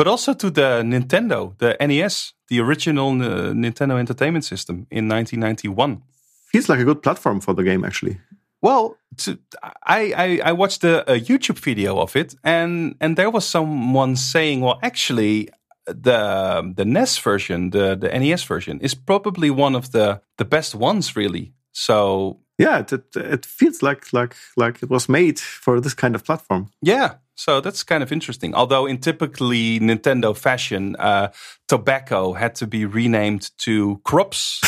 But 0.00 0.08
also 0.08 0.32
to 0.32 0.50
the 0.50 0.82
Nintendo, 0.82 1.58
the 1.58 1.76
NES, 1.78 2.32
the 2.48 2.58
original 2.58 3.10
uh, 3.10 3.52
Nintendo 3.52 3.98
Entertainment 3.98 4.46
System 4.46 4.86
in 4.90 5.08
1991. 5.08 6.00
Feels 6.46 6.70
like 6.70 6.80
a 6.80 6.84
good 6.86 7.02
platform 7.02 7.38
for 7.38 7.52
the 7.52 7.62
game, 7.62 7.84
actually. 7.84 8.18
Well, 8.62 8.96
to, 9.18 9.38
I, 9.84 10.14
I 10.16 10.40
I 10.50 10.52
watched 10.52 10.84
a, 10.84 11.02
a 11.02 11.20
YouTube 11.20 11.58
video 11.58 11.98
of 11.98 12.16
it, 12.16 12.34
and 12.42 12.94
and 12.98 13.16
there 13.16 13.28
was 13.28 13.44
someone 13.44 14.16
saying, 14.16 14.62
well, 14.62 14.78
actually, 14.82 15.50
the 15.84 16.72
the 16.74 16.86
NES 16.86 17.18
version, 17.18 17.68
the 17.68 17.94
the 17.94 18.08
NES 18.08 18.44
version, 18.44 18.80
is 18.80 18.94
probably 18.94 19.50
one 19.50 19.76
of 19.76 19.90
the 19.90 20.22
the 20.38 20.46
best 20.46 20.74
ones, 20.74 21.14
really. 21.14 21.52
So 21.72 22.38
Yeah, 22.60 22.80
it, 22.80 22.92
it, 22.92 23.16
it 23.16 23.46
feels 23.46 23.82
like 23.82 24.12
like 24.12 24.34
like 24.56 24.82
it 24.82 24.90
was 24.90 25.08
made 25.08 25.38
for 25.38 25.80
this 25.80 25.94
kind 25.94 26.14
of 26.14 26.24
platform. 26.24 26.70
yeah, 26.82 27.14
so 27.40 27.62
that's 27.62 27.82
kind 27.82 28.02
of 28.02 28.12
interesting. 28.12 28.54
Although 28.54 28.84
in 28.84 28.98
typically 28.98 29.80
Nintendo 29.80 30.36
fashion, 30.36 30.94
uh, 30.96 31.32
tobacco 31.68 32.34
had 32.34 32.54
to 32.56 32.66
be 32.66 32.84
renamed 32.84 33.50
to 33.60 33.98
crops 34.04 34.60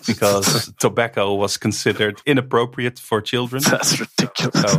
because 0.06 0.72
tobacco 0.80 1.34
was 1.34 1.58
considered 1.58 2.22
inappropriate 2.24 2.98
for 2.98 3.20
children. 3.20 3.62
That's 3.62 4.00
ridiculous. 4.00 4.72
So, 4.72 4.78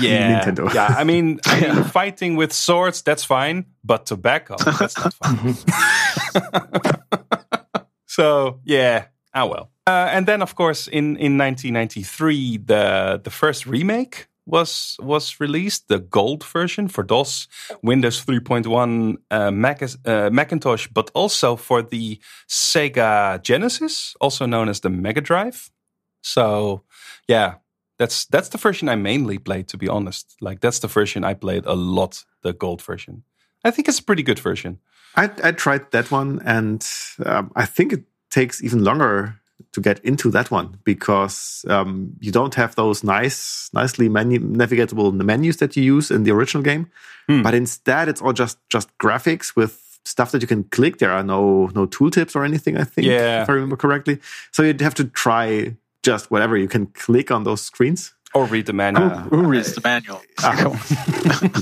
yeah, 0.00 0.44
Nintendo. 0.44 0.72
yeah. 0.72 0.94
I 0.96 1.02
mean, 1.02 1.40
I 1.44 1.60
mean, 1.60 1.84
fighting 1.84 2.36
with 2.36 2.52
swords 2.52 3.02
that's 3.02 3.24
fine, 3.24 3.66
but 3.82 4.06
tobacco 4.06 4.54
that's 4.56 4.96
not 4.96 5.12
fine. 5.14 5.56
so 8.06 8.60
yeah, 8.64 9.06
ah 9.34 9.46
well. 9.46 9.72
Uh, 9.88 10.08
and 10.12 10.26
then, 10.26 10.40
of 10.40 10.54
course, 10.54 10.86
in 10.86 11.16
in 11.16 11.36
1993, 11.36 12.58
the 12.58 13.20
the 13.24 13.30
first 13.30 13.66
remake 13.66 14.28
was 14.46 14.96
was 15.00 15.40
released, 15.40 15.88
the 15.88 15.98
gold 15.98 16.44
version 16.44 16.88
for 16.88 17.02
DOS, 17.02 17.48
Windows 17.82 18.24
3.1, 18.24 19.16
uh, 19.30 19.50
Mac, 19.50 19.82
uh, 19.82 20.30
Macintosh, 20.30 20.88
but 20.88 21.10
also 21.14 21.56
for 21.56 21.82
the 21.82 22.20
Sega 22.48 23.42
Genesis, 23.42 24.14
also 24.20 24.46
known 24.46 24.68
as 24.68 24.80
the 24.80 24.90
Mega 24.90 25.20
Drive. 25.20 25.70
So, 26.22 26.82
yeah, 27.28 27.56
that's 27.98 28.24
that's 28.26 28.48
the 28.48 28.58
version 28.58 28.88
I 28.88 28.96
mainly 28.96 29.38
played. 29.38 29.68
To 29.68 29.76
be 29.76 29.88
honest, 29.88 30.36
like 30.40 30.60
that's 30.60 30.78
the 30.78 30.88
version 30.88 31.24
I 31.24 31.34
played 31.34 31.66
a 31.66 31.74
lot. 31.74 32.24
The 32.42 32.52
gold 32.52 32.82
version. 32.82 33.24
I 33.64 33.70
think 33.72 33.88
it's 33.88 33.98
a 33.98 34.04
pretty 34.04 34.22
good 34.22 34.38
version. 34.38 34.78
I, 35.16 35.30
I 35.42 35.52
tried 35.52 35.90
that 35.90 36.10
one, 36.10 36.40
and 36.44 36.86
um, 37.24 37.50
I 37.56 37.66
think 37.66 37.92
it 37.92 38.04
takes 38.30 38.62
even 38.62 38.84
longer 38.84 39.40
to 39.72 39.80
get 39.80 39.98
into 40.04 40.30
that 40.30 40.50
one 40.50 40.78
because 40.84 41.64
um, 41.68 42.12
you 42.20 42.30
don't 42.32 42.54
have 42.54 42.74
those 42.74 43.02
nice, 43.04 43.70
nicely 43.72 44.08
menu- 44.08 44.40
navigatable 44.40 45.12
menus 45.12 45.56
that 45.58 45.76
you 45.76 45.82
use 45.82 46.10
in 46.10 46.24
the 46.24 46.30
original 46.30 46.62
game. 46.62 46.86
But 47.28 47.54
instead, 47.54 48.08
it's 48.08 48.22
all 48.22 48.32
just 48.32 48.56
just 48.68 48.88
graphics 48.98 49.56
with 49.56 49.98
stuff 50.04 50.30
that 50.30 50.40
you 50.42 50.46
can 50.48 50.62
click. 50.64 50.98
There 50.98 51.10
are 51.10 51.24
no 51.24 51.70
no 51.74 51.86
tooltips 51.86 52.36
or 52.36 52.44
anything. 52.44 52.76
I 52.76 52.84
think, 52.84 53.06
Yeah. 53.08 53.42
if 53.42 53.48
I 53.50 53.52
remember 53.54 53.76
correctly. 53.76 54.20
So 54.52 54.62
you'd 54.62 54.80
have 54.80 54.94
to 54.94 55.04
try 55.04 55.74
just 56.04 56.30
whatever 56.30 56.56
you 56.56 56.68
can 56.68 56.86
click 56.86 57.30
on 57.32 57.42
those 57.44 57.60
screens. 57.62 58.12
Or 58.34 58.44
read 58.44 58.66
the 58.66 58.72
manual. 58.74 59.08
Who 59.08 59.44
reads 59.46 59.74
the 59.74 59.80
manual? 59.82 60.20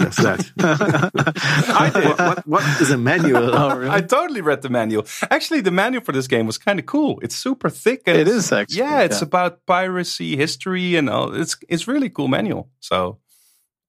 Yes, 0.00 0.16
that. 0.16 0.50
I 1.68 1.90
did. 1.90 2.04
what, 2.04 2.18
what, 2.18 2.46
what 2.46 2.80
is 2.80 2.90
a 2.90 2.98
manual? 2.98 3.54
Oh, 3.54 3.76
really? 3.76 3.90
I 3.90 4.00
totally 4.00 4.40
read 4.40 4.62
the 4.62 4.68
manual. 4.68 5.06
Actually, 5.30 5.60
the 5.60 5.70
manual 5.70 6.02
for 6.02 6.12
this 6.12 6.26
game 6.26 6.46
was 6.46 6.58
kind 6.58 6.78
of 6.80 6.86
cool. 6.86 7.20
It's 7.22 7.36
super 7.36 7.70
thick. 7.70 8.02
And 8.06 8.18
it's- 8.18 8.50
actually, 8.52 8.78
Yeah, 8.78 9.02
it's 9.02 9.20
yeah. 9.20 9.26
about 9.26 9.64
piracy 9.66 10.36
history 10.36 10.96
and 10.96 11.08
all. 11.08 11.34
It's 11.34 11.56
it's 11.68 11.86
really 11.86 12.10
cool 12.10 12.28
manual. 12.28 12.68
So 12.80 13.18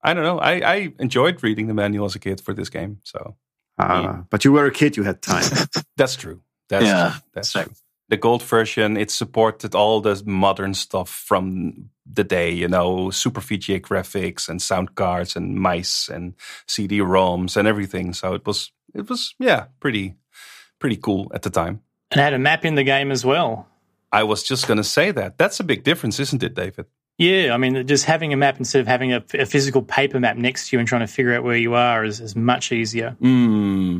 I 0.03 0.13
don't 0.13 0.23
know. 0.23 0.37
I, 0.39 0.53
I 0.75 0.93
enjoyed 0.99 1.41
reading 1.43 1.67
the 1.67 1.73
manual 1.73 2.05
as 2.05 2.15
a 2.15 2.19
kid 2.19 2.39
for 2.41 2.53
this 2.53 2.69
game. 2.69 2.99
So 3.03 3.35
Ah, 3.79 4.23
but 4.29 4.45
you 4.45 4.51
were 4.53 4.65
a 4.67 4.71
kid, 4.71 4.95
you 4.95 5.03
had 5.03 5.21
time. 5.21 5.43
that's 5.97 6.15
true. 6.15 6.41
That's 6.69 6.85
Yeah, 6.85 7.09
true. 7.11 7.21
That's 7.33 7.49
same. 7.49 7.63
true. 7.65 7.73
The 8.09 8.17
gold 8.17 8.43
version, 8.43 8.97
it 8.97 9.09
supported 9.09 9.73
all 9.73 9.99
the 9.99 10.21
modern 10.25 10.75
stuff 10.75 11.09
from 11.09 11.89
the 12.05 12.23
day, 12.23 12.51
you 12.51 12.67
know, 12.67 13.09
super 13.09 13.41
VGA 13.41 13.81
graphics 13.81 14.47
and 14.47 14.61
sound 14.61 14.93
cards 14.93 15.35
and 15.35 15.55
mice 15.55 16.07
and 16.07 16.35
CD-ROMs 16.67 17.57
and 17.57 17.67
everything. 17.67 18.13
So 18.13 18.33
it 18.33 18.45
was, 18.45 18.71
it 18.93 19.09
was, 19.09 19.33
yeah, 19.39 19.65
pretty, 19.79 20.13
pretty 20.77 20.97
cool 20.97 21.31
at 21.33 21.41
the 21.41 21.49
time. 21.49 21.81
And 22.11 22.21
had 22.21 22.33
a 22.33 22.39
map 22.39 22.63
in 22.63 22.75
the 22.75 22.83
game 22.83 23.11
as 23.11 23.25
well. 23.25 23.67
I 24.11 24.23
was 24.23 24.43
just 24.43 24.67
going 24.67 24.77
to 24.77 24.83
say 24.83 25.11
that. 25.11 25.37
That's 25.37 25.59
a 25.59 25.63
big 25.63 25.83
difference, 25.83 26.19
isn't 26.19 26.43
it, 26.43 26.53
David? 26.53 26.85
Yeah, 27.17 27.53
I 27.53 27.57
mean, 27.57 27.87
just 27.87 28.05
having 28.05 28.33
a 28.33 28.37
map 28.37 28.59
instead 28.59 28.81
of 28.81 28.87
having 28.87 29.13
a, 29.13 29.23
a 29.33 29.45
physical 29.45 29.81
paper 29.81 30.19
map 30.19 30.37
next 30.37 30.69
to 30.69 30.75
you 30.75 30.79
and 30.79 30.87
trying 30.87 31.01
to 31.01 31.07
figure 31.07 31.33
out 31.33 31.43
where 31.43 31.57
you 31.57 31.73
are 31.73 32.03
is, 32.03 32.19
is 32.19 32.35
much 32.35 32.71
easier. 32.71 33.11
Hmm. 33.19 33.99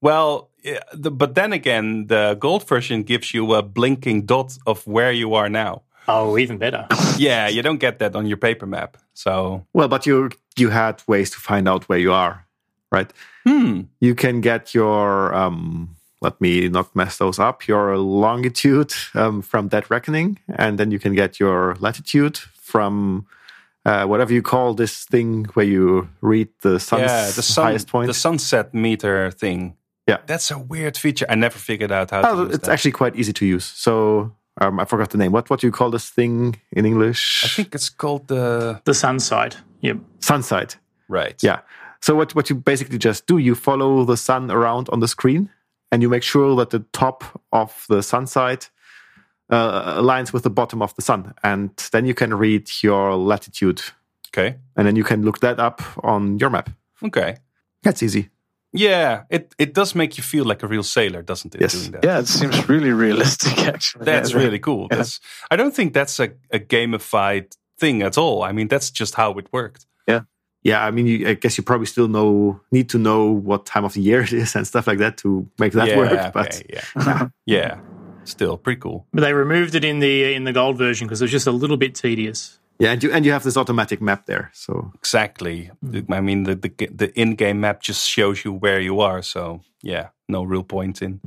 Well, 0.00 0.50
the, 0.92 1.10
but 1.10 1.34
then 1.34 1.52
again, 1.52 2.06
the 2.06 2.36
gold 2.38 2.66
version 2.68 3.02
gives 3.02 3.34
you 3.34 3.54
a 3.54 3.62
blinking 3.62 4.26
dot 4.26 4.58
of 4.66 4.86
where 4.86 5.12
you 5.12 5.34
are 5.34 5.48
now. 5.48 5.82
Oh, 6.08 6.38
even 6.38 6.58
better. 6.58 6.86
Yeah, 7.18 7.48
you 7.48 7.62
don't 7.62 7.80
get 7.80 7.98
that 7.98 8.14
on 8.14 8.26
your 8.26 8.36
paper 8.36 8.66
map. 8.66 8.96
So, 9.12 9.66
Well, 9.72 9.88
but 9.88 10.06
you 10.06 10.30
you 10.56 10.70
had 10.70 11.02
ways 11.08 11.30
to 11.30 11.38
find 11.38 11.68
out 11.68 11.88
where 11.88 11.98
you 11.98 12.12
are, 12.12 12.46
right? 12.92 13.12
hmm. 13.44 13.82
You 14.00 14.14
can 14.14 14.40
get 14.40 14.72
your 14.74 15.34
um, 15.34 15.96
let 16.20 16.40
me 16.40 16.68
not 16.68 16.94
mess 16.94 17.18
those 17.18 17.38
up. 17.38 17.66
Your 17.66 17.96
longitude 17.98 18.92
um, 19.14 19.42
from 19.42 19.68
Dead 19.68 19.90
Reckoning, 19.90 20.38
and 20.48 20.78
then 20.78 20.90
you 20.90 20.98
can 20.98 21.14
get 21.14 21.40
your 21.40 21.76
latitude 21.80 22.38
from 22.54 23.26
uh, 23.84 24.04
whatever 24.06 24.32
you 24.32 24.42
call 24.42 24.74
this 24.74 25.04
thing 25.04 25.44
where 25.54 25.66
you 25.66 26.08
read 26.20 26.48
the 26.62 26.78
sun's 26.78 27.02
yeah, 27.02 27.26
the 27.30 27.42
sun, 27.42 27.64
highest 27.64 27.88
point. 27.88 28.06
the 28.06 28.14
sunset 28.14 28.74
meter 28.74 29.30
thing. 29.30 29.74
Yeah. 30.08 30.18
that's 30.26 30.50
a 30.50 30.58
weird 30.58 30.96
feature. 30.96 31.26
I 31.28 31.34
never 31.36 31.58
figured 31.58 31.92
out 31.92 32.10
how 32.10 32.22
to 32.22 32.28
Oh, 32.28 32.44
use 32.44 32.54
it's 32.54 32.66
that. 32.66 32.72
actually 32.72 32.92
quite 32.92 33.14
easy 33.16 33.32
to 33.32 33.44
use. 33.46 33.64
So 33.64 34.32
um, 34.60 34.80
I 34.80 34.84
forgot 34.86 35.10
the 35.10 35.18
name. 35.18 35.32
What 35.32 35.48
what 35.50 35.60
do 35.60 35.66
you 35.66 35.72
call 35.72 35.90
this 35.90 36.08
thing 36.10 36.56
in 36.72 36.84
English? 36.86 37.44
I 37.44 37.48
think 37.48 37.74
it's 37.74 37.90
called 37.90 38.26
the 38.28 38.80
The 38.84 38.94
sun 38.94 39.20
side. 39.20 39.56
Yep. 39.82 39.96
sun 40.20 40.42
side. 40.42 40.74
right. 41.08 41.42
Yeah. 41.42 41.60
So 42.00 42.14
what 42.14 42.34
what 42.34 42.48
you 42.50 42.56
basically 42.56 42.98
just 42.98 43.26
do, 43.26 43.38
you 43.38 43.54
follow 43.54 44.04
the 44.04 44.16
sun 44.16 44.50
around 44.50 44.88
on 44.92 45.00
the 45.00 45.08
screen, 45.08 45.48
and 45.92 46.02
you 46.02 46.08
make 46.10 46.22
sure 46.24 46.56
that 46.56 46.70
the 46.70 46.84
top 46.92 47.22
of 47.50 47.84
the 47.88 48.02
sun 48.02 48.26
side 48.26 48.66
uh, 49.50 50.00
aligns 50.00 50.32
with 50.32 50.42
the 50.42 50.50
bottom 50.50 50.82
of 50.82 50.94
the 50.94 51.02
sun, 51.02 51.34
and 51.42 51.70
then 51.92 52.06
you 52.06 52.14
can 52.14 52.34
read 52.34 52.68
your 52.82 53.16
latitude, 53.16 53.80
Okay. 54.28 54.56
and 54.76 54.86
then 54.86 54.96
you 54.96 55.04
can 55.04 55.22
look 55.22 55.38
that 55.40 55.58
up 55.58 55.80
on 56.04 56.38
your 56.38 56.50
map. 56.50 56.70
Okay. 57.02 57.36
That's 57.82 58.02
easy. 58.02 58.28
Yeah, 58.72 59.22
it, 59.30 59.54
it 59.58 59.72
does 59.74 59.94
make 59.94 60.18
you 60.18 60.22
feel 60.22 60.44
like 60.44 60.62
a 60.62 60.66
real 60.68 60.82
sailor, 60.82 61.22
doesn't 61.22 61.54
it? 61.54 61.60
Yes. 61.62 61.72
Doing 61.72 61.92
that. 61.92 62.04
Yeah, 62.04 62.18
it 62.20 62.28
seems 62.28 62.68
really 62.68 62.92
realistic. 62.92 63.58
Actually, 63.66 64.04
That's 64.04 64.32
Yeah. 64.32 64.38
really 64.38 64.58
cool. 64.58 64.88
That's 64.88 65.20
I 65.50 65.56
don't 65.56 65.74
think 65.74 65.94
that's 65.94 66.20
a, 66.20 66.32
a 66.52 66.58
gamified 66.58 67.56
thing 67.78 68.02
at 68.02 68.18
all. 68.18 68.42
I 68.42 68.52
mean, 68.52 68.68
that's 68.68 68.90
just 68.90 69.14
how 69.14 69.32
it 69.38 69.46
worked. 69.52 69.86
Yeah, 70.06 70.20
Yeah, 70.62 70.84
I 70.84 70.90
mean, 70.90 71.06
you, 71.06 71.28
I 71.28 71.34
guess 71.34 71.56
you 71.56 71.64
probably 71.64 71.86
still 71.86 72.08
know 72.08 72.60
need 72.70 72.88
to 72.90 72.98
know 72.98 73.30
what 73.30 73.64
time 73.64 73.84
of 73.84 73.94
the 73.94 74.02
year 74.02 74.20
it 74.28 74.32
is 74.32 74.54
and 74.54 74.66
stuff 74.66 74.86
like 74.86 74.98
that 74.98 75.16
to 75.18 75.48
make 75.58 75.72
that 75.72 75.88
yeah, 75.88 75.96
work. 75.96 76.32
But 76.34 76.62
yeah, 76.70 77.28
yeah. 77.46 77.80
Still 78.24 78.58
pretty 78.58 78.80
cool. 78.80 79.06
But 79.14 79.22
they 79.22 79.32
removed 79.32 79.74
it 79.74 79.84
in 79.84 80.00
the 80.00 80.34
in 80.34 80.44
the 80.44 80.52
gold 80.52 80.76
version 80.76 81.06
because 81.06 81.22
it 81.22 81.24
was 81.24 81.30
just 81.30 81.46
a 81.46 81.52
little 81.52 81.78
bit 81.78 81.94
tedious. 81.94 82.58
Yeah, 82.78 82.92
and 82.92 83.02
you 83.02 83.12
and 83.12 83.24
you 83.24 83.32
have 83.32 83.42
this 83.42 83.56
automatic 83.56 84.00
map 84.00 84.26
there. 84.26 84.50
So 84.52 84.92
Exactly. 84.94 85.70
I 86.10 86.20
mean, 86.20 86.44
the, 86.44 86.54
the 86.54 86.88
the 86.94 87.20
in-game 87.20 87.60
map 87.60 87.82
just 87.82 88.08
shows 88.08 88.44
you 88.44 88.52
where 88.52 88.80
you 88.80 89.00
are. 89.00 89.22
So 89.22 89.60
yeah, 89.82 90.08
no 90.28 90.44
real 90.44 90.62
point 90.62 91.02
in 91.02 91.20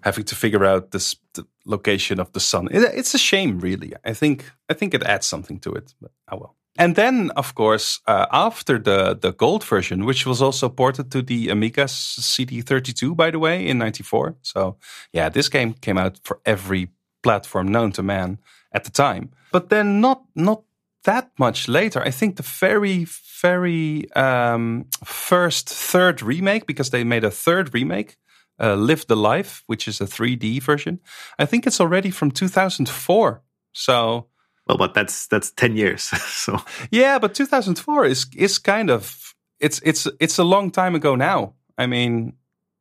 having 0.00 0.24
to 0.24 0.34
figure 0.34 0.64
out 0.64 0.90
this 0.90 1.16
the 1.34 1.46
location 1.64 2.20
of 2.20 2.32
the 2.32 2.40
sun. 2.40 2.68
It, 2.70 2.82
it's 2.94 3.14
a 3.14 3.18
shame, 3.18 3.60
really. 3.60 3.92
I 4.04 4.14
think 4.14 4.44
I 4.68 4.74
think 4.74 4.94
it 4.94 5.02
adds 5.02 5.26
something 5.26 5.60
to 5.60 5.72
it. 5.74 5.94
But 6.00 6.10
oh 6.32 6.38
well. 6.38 6.56
And 6.78 6.94
then, 6.94 7.30
of 7.36 7.54
course, 7.54 8.00
uh, 8.06 8.26
after 8.32 8.78
the 8.78 9.14
the 9.14 9.32
gold 9.32 9.64
version, 9.64 10.04
which 10.04 10.26
was 10.26 10.42
also 10.42 10.68
ported 10.68 11.10
to 11.10 11.22
the 11.22 11.50
Amiga 11.50 11.84
CD32, 11.84 13.16
by 13.16 13.30
the 13.30 13.38
way, 13.38 13.66
in 13.66 13.78
'94. 13.78 14.34
So 14.42 14.76
yeah, 15.12 15.30
this 15.30 15.48
game 15.48 15.74
came 15.74 15.98
out 15.98 16.20
for 16.22 16.40
every 16.44 16.88
platform 17.22 17.68
known 17.68 17.92
to 17.92 18.02
man 18.02 18.38
at 18.72 18.84
the 18.84 18.90
time. 18.90 19.30
But 19.52 19.68
then, 19.68 20.00
not 20.00 20.22
not 20.34 20.62
that 21.06 21.30
much 21.38 21.68
later. 21.68 22.00
I 22.02 22.10
think 22.10 22.36
the 22.36 22.42
very, 22.42 23.06
very 23.42 24.12
um, 24.14 24.86
first 25.04 25.68
third 25.68 26.22
remake, 26.22 26.66
because 26.66 26.90
they 26.90 27.04
made 27.04 27.24
a 27.24 27.30
third 27.30 27.74
remake, 27.74 28.16
uh, 28.60 28.74
Live 28.74 29.06
the 29.06 29.16
Life, 29.16 29.62
which 29.66 29.88
is 29.88 30.00
a 30.00 30.06
3D 30.06 30.62
version. 30.62 31.00
I 31.38 31.46
think 31.46 31.66
it's 31.66 31.80
already 31.80 32.10
from 32.10 32.30
2004. 32.30 33.42
So 33.72 34.26
well, 34.66 34.78
but 34.78 34.94
that's 34.94 35.26
that's 35.28 35.50
ten 35.52 35.76
years. 35.76 36.02
so 36.26 36.58
yeah, 36.90 37.18
but 37.18 37.34
2004 37.34 38.04
is 38.06 38.26
is 38.36 38.58
kind 38.58 38.90
of 38.90 39.34
it's 39.60 39.80
it's 39.84 40.08
it's 40.20 40.38
a 40.38 40.44
long 40.44 40.70
time 40.70 40.94
ago 40.94 41.14
now. 41.14 41.54
I 41.78 41.86
mean, 41.86 42.34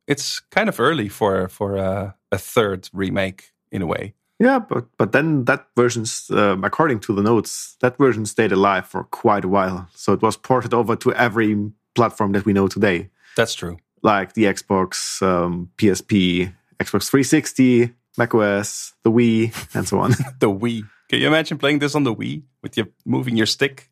it's 0.08 0.40
kind 0.40 0.70
of 0.70 0.80
early 0.80 1.10
for 1.10 1.48
for 1.50 1.76
a, 1.76 2.16
a 2.32 2.38
third 2.38 2.90
remake 2.94 3.52
in 3.72 3.82
a 3.82 3.86
way. 3.86 4.16
Yeah, 4.40 4.60
but 4.60 4.86
but 4.98 5.12
then 5.12 5.46
that 5.46 5.68
version's 5.76 6.30
um, 6.32 6.64
according 6.64 7.00
to 7.02 7.14
the 7.16 7.22
notes, 7.22 7.76
that 7.82 7.98
version 7.98 8.26
stayed 8.26 8.52
alive 8.52 8.86
for 8.86 9.04
quite 9.06 9.46
a 9.46 9.48
while. 9.48 9.88
So 9.96 10.14
it 10.14 10.22
was 10.22 10.38
ported 10.38 10.74
over 10.74 10.96
to 10.98 11.14
every 11.14 11.72
platform 11.94 12.34
that 12.34 12.46
we 12.46 12.54
know 12.54 12.68
today, 12.68 13.10
That's 13.38 13.54
true. 13.56 13.78
like 14.04 14.34
the 14.34 14.44
Xbox, 14.46 15.22
um, 15.22 15.70
PSP, 15.78 16.54
Xbox 16.80 17.10
360, 17.10 17.94
macOS, 18.18 18.94
the 19.04 19.12
Wii, 19.12 19.52
and 19.76 19.88
so 19.88 20.00
on. 20.00 20.12
The 20.40 20.50
Wii. 20.50 20.84
Can 21.10 21.20
you 21.22 21.28
imagine 21.28 21.58
playing 21.58 21.80
this 21.80 21.96
on 21.96 22.04
the 22.04 22.14
Wii 22.14 22.42
with 22.62 22.78
you 22.78 22.92
moving 23.06 23.38
your 23.38 23.46
stick? 23.46 23.90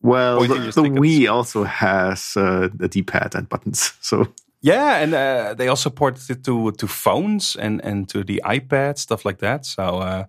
well, 0.00 0.40
the, 0.40 0.54
your 0.54 0.64
the 0.66 0.72
stick 0.72 0.92
Wii 0.92 1.30
also 1.30 1.64
has 1.64 2.36
uh, 2.36 2.68
a 2.80 2.88
D-pad 2.88 3.34
and 3.34 3.48
buttons. 3.48 3.92
So 4.00 4.28
Yeah, 4.66 5.02
and 5.02 5.14
uh, 5.14 5.54
they 5.54 5.68
also 5.68 5.90
ported 5.90 6.30
it 6.30 6.42
to 6.44 6.72
to 6.72 6.86
phones 6.86 7.56
and 7.56 7.80
and 7.84 8.08
to 8.08 8.24
the 8.24 8.40
iPad 8.44 8.98
stuff 8.98 9.24
like 9.24 9.38
that. 9.38 9.64
So 9.66 9.82
uh, 9.82 10.24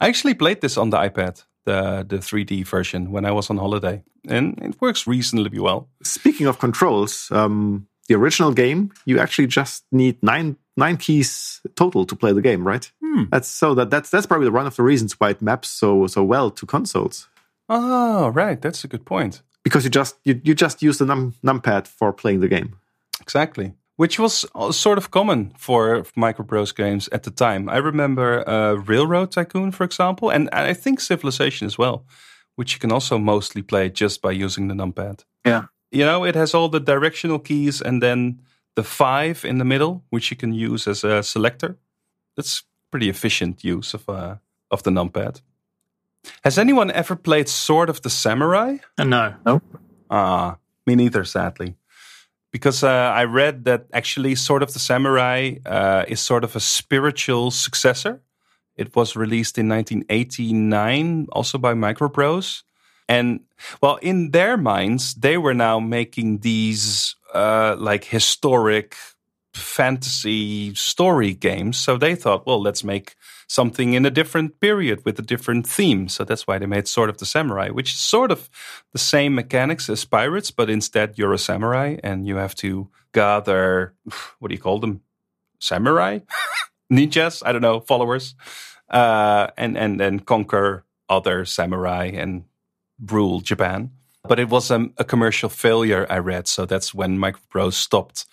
I 0.00 0.08
actually 0.08 0.34
played 0.34 0.60
this 0.60 0.76
on 0.76 0.90
the 0.90 0.96
iPad, 0.98 1.44
the 1.64 2.04
the 2.08 2.18
3D 2.18 2.64
version, 2.70 3.12
when 3.12 3.24
I 3.24 3.30
was 3.32 3.50
on 3.50 3.58
holiday, 3.58 4.02
and 4.28 4.58
it 4.62 4.80
works 4.80 5.06
reasonably 5.06 5.60
well. 5.60 5.88
Speaking 6.02 6.48
of 6.48 6.58
controls, 6.58 7.28
um, 7.30 7.86
the 8.08 8.14
original 8.16 8.52
game 8.54 8.90
you 9.06 9.20
actually 9.20 9.46
just 9.48 9.84
need 9.92 10.16
nine 10.22 10.56
nine 10.76 10.96
keys 10.96 11.60
total 11.74 12.04
to 12.06 12.16
play 12.16 12.34
the 12.34 12.42
game, 12.42 12.66
right? 12.68 12.92
That's 13.30 13.48
so 13.48 13.74
that 13.74 13.90
that's 13.90 14.10
that's 14.10 14.26
probably 14.26 14.50
one 14.50 14.66
of 14.66 14.74
the 14.76 14.82
reasons 14.82 15.14
why 15.20 15.30
it 15.30 15.40
maps 15.40 15.68
so 15.68 16.06
so 16.08 16.22
well 16.24 16.50
to 16.50 16.66
consoles 16.66 17.28
Oh, 17.68 18.28
right, 18.34 18.60
that's 18.60 18.84
a 18.84 18.88
good 18.88 19.04
point. 19.04 19.42
because 19.64 19.84
you 19.84 19.90
just 19.90 20.16
you, 20.24 20.40
you 20.44 20.54
just 20.54 20.82
use 20.82 20.98
the 20.98 21.04
num 21.06 21.32
numpad 21.42 21.86
for 21.86 22.12
playing 22.12 22.40
the 22.40 22.48
game. 22.48 22.70
Exactly. 23.26 23.74
Which 23.96 24.18
was 24.18 24.44
uh, 24.54 24.72
sort 24.72 24.98
of 24.98 25.10
common 25.10 25.52
for 25.58 26.02
microprose 26.16 26.74
games 26.74 27.08
at 27.12 27.22
the 27.22 27.30
time. 27.30 27.68
I 27.68 27.78
remember 27.78 28.48
uh, 28.48 28.74
Railroad 28.74 29.32
Tycoon, 29.32 29.72
for 29.72 29.84
example, 29.84 30.30
and 30.30 30.48
I 30.52 30.74
think 30.74 31.00
Civilization 31.00 31.66
as 31.66 31.78
well, 31.78 32.04
which 32.56 32.74
you 32.74 32.78
can 32.80 32.92
also 32.92 33.18
mostly 33.18 33.62
play 33.62 33.88
just 33.90 34.22
by 34.22 34.32
using 34.44 34.68
the 34.68 34.74
numpad. 34.74 35.24
Yeah. 35.46 35.64
You 35.90 36.04
know, 36.04 36.24
it 36.26 36.34
has 36.34 36.54
all 36.54 36.68
the 36.68 36.80
directional 36.80 37.38
keys 37.38 37.82
and 37.82 38.02
then 38.02 38.42
the 38.74 38.82
five 38.84 39.44
in 39.44 39.58
the 39.58 39.64
middle, 39.64 40.04
which 40.10 40.30
you 40.30 40.36
can 40.36 40.52
use 40.52 40.86
as 40.90 41.04
a 41.04 41.22
selector. 41.22 41.76
That's 42.36 42.64
pretty 42.90 43.08
efficient 43.08 43.64
use 43.64 43.94
of 43.94 44.08
uh, 44.08 44.36
of 44.70 44.82
the 44.82 44.90
numpad. 44.90 45.40
Has 46.44 46.58
anyone 46.58 46.90
ever 46.90 47.16
played 47.16 47.48
Sword 47.48 47.88
of 47.88 48.00
the 48.02 48.10
Samurai? 48.10 48.76
And 48.98 49.10
no, 49.10 49.34
Ah, 50.10 50.56
me 50.86 50.94
neither, 50.94 51.24
sadly. 51.24 51.74
Because 52.52 52.82
uh, 52.82 52.88
I 52.88 53.24
read 53.24 53.64
that 53.64 53.86
actually 53.92 54.34
Sword 54.34 54.62
of 54.62 54.72
the 54.72 54.78
Samurai 54.78 55.56
uh, 55.66 56.04
is 56.08 56.20
sort 56.20 56.44
of 56.44 56.56
a 56.56 56.60
spiritual 56.60 57.50
successor. 57.50 58.22
It 58.76 58.94
was 58.94 59.16
released 59.16 59.58
in 59.58 59.68
1989, 59.68 61.26
also 61.32 61.58
by 61.58 61.74
Microprose. 61.74 62.62
And, 63.08 63.40
well, 63.80 63.96
in 63.96 64.30
their 64.32 64.56
minds, 64.56 65.14
they 65.14 65.38
were 65.38 65.54
now 65.54 65.80
making 65.80 66.38
these 66.38 67.16
uh, 67.32 67.76
like 67.78 68.04
historic 68.04 68.96
fantasy 69.54 70.74
story 70.74 71.34
games. 71.34 71.78
So 71.78 71.96
they 71.96 72.14
thought, 72.14 72.46
well, 72.46 72.60
let's 72.60 72.84
make 72.84 73.16
something 73.46 73.94
in 73.94 74.04
a 74.04 74.10
different 74.10 74.60
period 74.60 75.04
with 75.04 75.18
a 75.18 75.22
different 75.22 75.66
theme. 75.66 76.08
So 76.08 76.24
that's 76.24 76.46
why 76.46 76.58
they 76.58 76.66
made 76.66 76.88
Sword 76.88 77.10
of 77.10 77.18
the 77.18 77.26
Samurai, 77.26 77.70
which 77.70 77.92
is 77.92 77.98
sort 77.98 78.30
of 78.30 78.50
the 78.92 78.98
same 78.98 79.34
mechanics 79.34 79.88
as 79.88 80.04
pirates, 80.04 80.50
but 80.50 80.68
instead 80.68 81.16
you're 81.16 81.32
a 81.32 81.38
samurai 81.38 81.96
and 82.02 82.26
you 82.26 82.36
have 82.36 82.54
to 82.56 82.88
gather 83.12 83.94
what 84.38 84.48
do 84.48 84.54
you 84.54 84.60
call 84.60 84.78
them? 84.78 85.00
Samurai? 85.60 86.20
Ninjas? 86.92 87.42
I 87.44 87.52
don't 87.52 87.62
know, 87.62 87.80
followers. 87.80 88.34
Uh, 88.88 89.48
and 89.56 89.76
and 89.76 90.00
and 90.00 90.24
conquer 90.24 90.84
other 91.08 91.44
samurai 91.44 92.06
and 92.14 92.44
rule 93.10 93.40
Japan. 93.40 93.90
But 94.28 94.38
it 94.38 94.48
was 94.48 94.70
a, 94.70 94.88
a 94.96 95.04
commercial 95.04 95.48
failure, 95.48 96.06
I 96.10 96.18
read. 96.18 96.48
So 96.48 96.66
that's 96.66 96.94
when 96.94 97.18
Microprose 97.18 97.74
stopped 97.74 98.26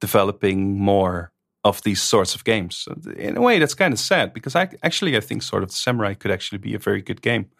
developing 0.00 0.78
more 0.78 1.32
of 1.64 1.82
these 1.82 2.00
sorts 2.00 2.34
of 2.34 2.44
games. 2.44 2.88
In 3.16 3.36
a 3.36 3.40
way, 3.40 3.58
that's 3.58 3.74
kind 3.74 3.92
of 3.92 3.98
sad 4.00 4.32
because 4.32 4.56
I 4.56 4.70
actually 4.82 5.16
I 5.16 5.20
think 5.20 5.42
Sword 5.42 5.62
of 5.62 5.70
Samurai 5.70 6.14
could 6.14 6.30
actually 6.30 6.58
be 6.58 6.74
a 6.74 6.78
very 6.78 7.02
good 7.02 7.20
game. 7.22 7.50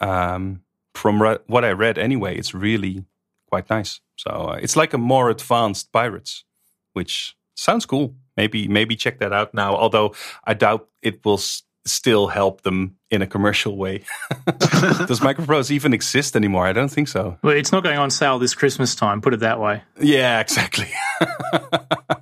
Um, 0.00 0.62
from 0.94 1.22
re- 1.22 1.38
what 1.46 1.64
I 1.64 1.70
read, 1.72 1.98
anyway, 1.98 2.36
it's 2.36 2.52
really 2.54 3.04
quite 3.48 3.70
nice. 3.70 4.00
So 4.16 4.30
uh, 4.30 4.58
it's 4.60 4.76
like 4.76 4.92
a 4.92 4.98
more 4.98 5.30
advanced 5.30 5.92
Pirates, 5.92 6.44
which 6.92 7.34
sounds 7.54 7.86
cool. 7.86 8.14
Maybe 8.36 8.68
maybe 8.68 8.96
check 8.96 9.18
that 9.20 9.32
out 9.32 9.54
now. 9.54 9.74
Although 9.76 10.14
I 10.44 10.54
doubt 10.54 10.88
it 11.02 11.24
will 11.24 11.38
s- 11.38 11.62
still 11.86 12.28
help 12.28 12.62
them 12.62 12.96
in 13.10 13.22
a 13.22 13.26
commercial 13.26 13.76
way. 13.76 14.04
Does 14.58 15.20
Microprose 15.20 15.70
even 15.70 15.92
exist 15.94 16.36
anymore? 16.36 16.66
I 16.66 16.72
don't 16.72 16.90
think 16.90 17.08
so. 17.08 17.38
well, 17.42 17.56
it's 17.56 17.72
not 17.72 17.82
going 17.82 17.98
on 17.98 18.10
sale 18.10 18.38
this 18.38 18.54
Christmas 18.54 18.94
time. 18.94 19.20
Put 19.20 19.34
it 19.34 19.40
that 19.40 19.60
way. 19.60 19.82
Yeah, 20.00 20.40
exactly. 20.40 20.88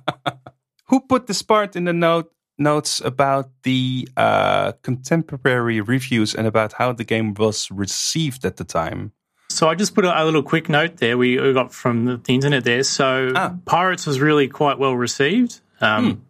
Put 1.11 1.27
this 1.27 1.41
part 1.41 1.75
in 1.75 1.83
the 1.83 1.91
note 1.93 2.31
notes 2.57 3.01
about 3.01 3.49
the 3.63 4.07
uh, 4.15 4.71
contemporary 4.81 5.81
reviews 5.81 6.33
and 6.33 6.47
about 6.47 6.71
how 6.73 6.93
the 6.93 7.03
game 7.03 7.33
was 7.33 7.69
received 7.69 8.45
at 8.45 8.55
the 8.55 8.63
time? 8.63 9.11
So 9.49 9.67
I 9.67 9.75
just 9.75 9.93
put 9.93 10.05
a, 10.05 10.11
a 10.15 10.23
little 10.23 10.41
quick 10.43 10.69
note 10.69 10.97
there 10.97 11.17
we, 11.17 11.37
we 11.37 11.51
got 11.51 11.73
from 11.73 12.05
the, 12.05 12.15
the 12.15 12.33
internet 12.33 12.63
there. 12.63 12.83
So 12.83 13.33
Ah. 13.35 13.55
Pirates 13.65 14.07
was 14.07 14.21
really 14.21 14.47
quite 14.47 14.79
well 14.79 14.95
received. 14.95 15.59
Um, 15.81 16.23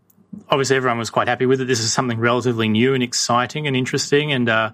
Obviously, 0.49 0.77
everyone 0.77 0.97
was 0.97 1.09
quite 1.09 1.27
happy 1.27 1.45
with 1.45 1.59
it. 1.61 1.65
This 1.65 1.81
is 1.81 1.91
something 1.93 2.17
relatively 2.17 2.69
new 2.69 2.93
and 2.93 3.03
exciting 3.03 3.67
and 3.67 3.75
interesting, 3.75 4.31
and 4.31 4.47
uh, 4.47 4.71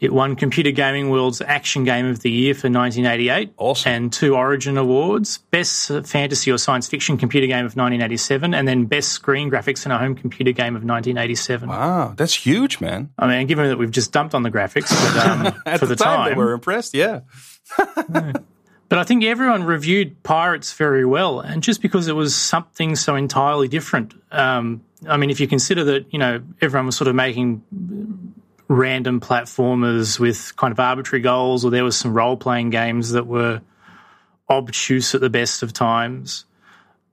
it 0.00 0.12
won 0.12 0.34
Computer 0.34 0.70
Gaming 0.70 1.10
World's 1.10 1.40
Action 1.40 1.84
Game 1.84 2.06
of 2.06 2.20
the 2.20 2.30
Year 2.30 2.54
for 2.54 2.68
1988, 2.68 3.52
Awesome. 3.56 3.92
and 3.92 4.12
two 4.12 4.34
Origin 4.34 4.76
Awards: 4.76 5.38
Best 5.50 5.88
Fantasy 6.06 6.50
or 6.50 6.58
Science 6.58 6.88
Fiction 6.88 7.16
Computer 7.16 7.46
Game 7.46 7.64
of 7.64 7.76
1987, 7.76 8.54
and 8.54 8.66
then 8.66 8.86
Best 8.86 9.10
Screen 9.10 9.50
Graphics 9.50 9.86
in 9.86 9.92
a 9.92 9.98
Home 9.98 10.14
Computer 10.14 10.52
Game 10.52 10.74
of 10.76 10.82
1987. 10.82 11.68
Wow, 11.68 12.14
that's 12.16 12.34
huge, 12.34 12.80
man. 12.80 13.10
I 13.18 13.26
mean, 13.28 13.46
given 13.46 13.68
that 13.68 13.78
we've 13.78 13.90
just 13.90 14.12
dumped 14.12 14.34
on 14.34 14.42
the 14.42 14.50
graphics, 14.50 14.90
but 14.90 15.26
um, 15.26 15.62
At 15.66 15.80
for 15.80 15.86
the, 15.86 15.94
the, 15.94 16.04
time, 16.04 16.30
they 16.30 16.34
were 16.36 16.52
impressed. 16.52 16.94
Yeah. 16.94 17.20
But 18.92 18.98
I 18.98 19.04
think 19.04 19.24
everyone 19.24 19.64
reviewed 19.64 20.22
Pirates 20.22 20.74
very 20.74 21.06
well, 21.06 21.40
and 21.40 21.62
just 21.62 21.80
because 21.80 22.08
it 22.08 22.12
was 22.14 22.34
something 22.34 22.94
so 22.94 23.16
entirely 23.16 23.66
different. 23.66 24.12
Um, 24.30 24.82
I 25.08 25.16
mean, 25.16 25.30
if 25.30 25.40
you 25.40 25.48
consider 25.48 25.82
that, 25.84 26.12
you 26.12 26.18
know, 26.18 26.42
everyone 26.60 26.84
was 26.84 26.96
sort 26.96 27.08
of 27.08 27.14
making 27.14 27.62
random 28.72 29.20
platformers 29.20 30.18
with 30.18 30.54
kind 30.56 30.72
of 30.72 30.80
arbitrary 30.80 31.22
goals, 31.22 31.64
or 31.64 31.70
there 31.70 31.84
was 31.84 31.96
some 31.96 32.14
role 32.14 32.36
playing 32.36 32.70
games 32.70 33.12
that 33.12 33.26
were 33.26 33.60
obtuse 34.48 35.14
at 35.14 35.20
the 35.20 35.30
best 35.30 35.62
of 35.62 35.72
times. 35.72 36.44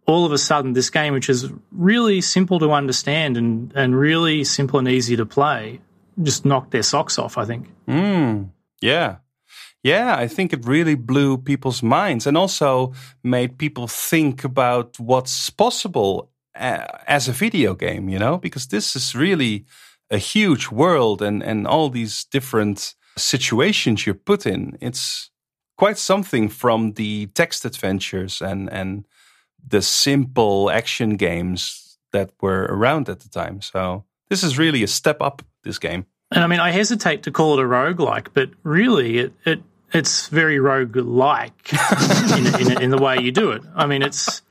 All 0.06 0.26
of 0.26 0.32
a 0.32 0.38
sudden, 0.38 0.74
this 0.74 0.90
game, 0.90 1.14
which 1.14 1.30
is 1.30 1.52
really 1.72 2.22
simple 2.22 2.60
to 2.60 2.72
understand 2.72 3.38
and, 3.38 3.72
and 3.76 3.96
really 3.96 4.44
simple 4.44 4.80
and 4.80 4.88
easy 4.88 5.16
to 5.18 5.26
play, 5.26 5.80
just 6.22 6.46
knocked 6.46 6.72
their 6.72 6.84
socks 6.84 7.20
off, 7.20 7.38
I 7.38 7.46
think. 7.46 7.70
Mm, 7.88 8.50
yeah. 8.82 9.18
Yeah, 9.84 10.16
I 10.18 10.28
think 10.28 10.52
it 10.52 10.66
really 10.66 10.96
blew 10.96 11.38
people's 11.38 11.82
minds 11.82 12.28
and 12.28 12.36
also 12.36 12.94
made 13.24 13.58
people 13.58 13.88
think 13.88 14.44
about 14.44 15.00
what's 15.00 15.50
possible 15.50 16.32
uh, 16.56 16.86
as 17.08 17.30
a 17.30 17.32
video 17.32 17.76
game, 17.76 18.10
you 18.10 18.20
know, 18.20 18.38
because 18.38 18.68
this 18.68 18.96
is 18.96 19.16
really 19.16 19.66
a 20.12 20.18
huge 20.18 20.70
world 20.70 21.22
and, 21.22 21.44
and 21.44 21.68
all 21.68 21.90
these 21.90 22.26
different 22.26 22.96
situations 23.18 24.06
you're 24.06 24.16
put 24.16 24.46
in. 24.46 24.78
It's 24.82 25.30
quite 25.78 25.98
something 25.98 26.50
from 26.50 26.94
the 26.94 27.28
text 27.28 27.66
adventures 27.66 28.42
and, 28.42 28.72
and 28.72 29.08
the 29.66 29.82
simple 29.82 30.70
action 30.70 31.16
games 31.16 31.98
that 32.12 32.32
were 32.42 32.64
around 32.64 33.10
at 33.10 33.20
the 33.20 33.30
time. 33.30 33.62
So 33.62 34.06
this 34.30 34.44
is 34.44 34.58
really 34.58 34.84
a 34.84 34.88
step 34.88 35.22
up, 35.22 35.42
this 35.64 35.80
game. 35.80 36.06
And 36.32 36.44
I 36.44 36.48
mean, 36.48 36.60
I 36.60 36.72
hesitate 36.72 37.24
to 37.24 37.32
call 37.32 37.60
it 37.60 37.64
a 37.64 37.68
roguelike, 37.68 38.28
but 38.34 38.50
really 38.64 39.20
it, 39.20 39.34
it 39.46 39.64
it's 39.92 40.28
very 40.28 40.60
rogue-like 40.60 41.74
in, 42.38 42.62
in, 42.62 42.82
in, 42.84 42.90
the 42.92 43.00
way 43.00 43.18
you 43.20 43.32
do 43.32 43.52
it. 43.52 43.64
I 43.76 43.88
mean, 43.88 44.04
it's 44.04 44.44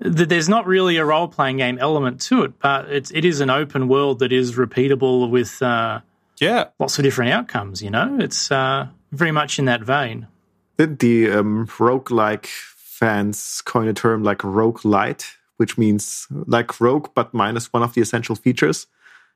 there's 0.00 0.48
not 0.48 0.66
really 0.66 0.96
a 0.96 1.04
role-playing 1.04 1.58
game 1.58 1.78
element 1.78 2.20
to 2.22 2.42
it, 2.44 2.58
but 2.58 2.90
it's 2.90 3.10
it 3.12 3.24
is 3.24 3.40
an 3.40 3.50
open 3.50 3.88
world 3.88 4.18
that 4.18 4.32
is 4.32 4.54
repeatable 4.54 5.30
with 5.30 5.62
uh, 5.62 6.00
yeah 6.40 6.66
lots 6.78 6.98
of 6.98 7.02
different 7.02 7.32
outcomes. 7.32 7.82
You 7.82 7.90
know, 7.90 8.18
it's 8.20 8.50
uh, 8.50 8.88
very 9.12 9.32
much 9.32 9.58
in 9.58 9.64
that 9.66 9.82
vein. 9.82 10.28
Did 10.76 10.98
the 10.98 11.30
um, 11.30 11.68
rogue-like 11.78 12.46
fans 12.46 13.62
coin 13.64 13.88
a 13.88 13.94
term 13.94 14.22
like 14.22 14.44
rogue 14.44 14.84
light, 14.84 15.36
which 15.56 15.78
means 15.78 16.26
like 16.30 16.80
rogue 16.80 17.08
but 17.14 17.32
minus 17.32 17.72
one 17.72 17.82
of 17.82 17.94
the 17.94 18.02
essential 18.02 18.36
features, 18.36 18.86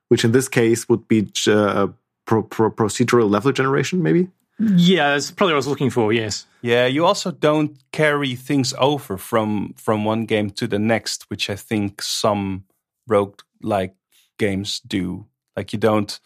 which 0.09 0.25
in 0.25 0.33
this 0.33 0.49
case 0.49 0.89
would 0.89 1.09
be 1.09 1.31
uh, 1.47 1.89
pro- 2.27 2.43
pro- 2.43 2.71
procedural 2.71 3.31
level 3.31 3.53
generation, 3.53 4.03
maybe? 4.03 4.29
Yeah, 4.61 5.13
that's 5.13 5.31
probably 5.31 5.53
what 5.53 5.57
I 5.57 5.65
was 5.65 5.67
looking 5.67 5.91
for. 5.91 6.13
Yes. 6.13 6.47
Yeah, 6.61 6.87
you 6.87 7.07
also 7.07 7.31
don't 7.31 7.79
carry 7.93 8.35
things 8.37 8.75
over 8.79 9.17
from 9.17 9.75
from 9.77 10.05
one 10.05 10.27
game 10.27 10.51
to 10.51 10.67
the 10.67 10.79
next, 10.79 11.25
which 11.31 11.49
I 11.49 11.57
think 11.57 12.03
some 12.03 12.65
rogue 13.09 13.41
like 13.63 13.95
games 14.39 14.81
do. 14.81 15.27
Like 15.57 15.73
you 15.73 15.79
don't 15.79 16.21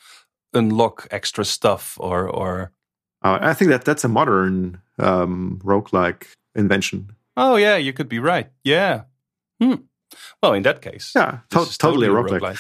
unlock 0.53 1.07
extra 1.11 1.45
stuff 1.45 1.97
or 2.01 2.29
or. 2.29 2.73
Uh, 3.23 3.39
I 3.41 3.55
think 3.55 3.71
that 3.71 3.85
that's 3.85 4.05
a 4.05 4.09
modern 4.09 4.81
um, 4.99 5.61
roguelike 5.65 6.27
invention. 6.55 7.15
Oh 7.37 7.57
yeah, 7.57 7.77
you 7.77 7.93
could 7.93 8.09
be 8.09 8.19
right. 8.19 8.51
Yeah. 8.65 9.03
Hmm. 9.63 9.75
Well, 10.43 10.55
in 10.55 10.63
that 10.65 10.83
case, 10.83 11.13
yeah, 11.15 11.39
to- 11.51 11.67
totally, 11.79 12.09
totally 12.09 12.09
a 12.09 12.11
roguelike. 12.11 12.59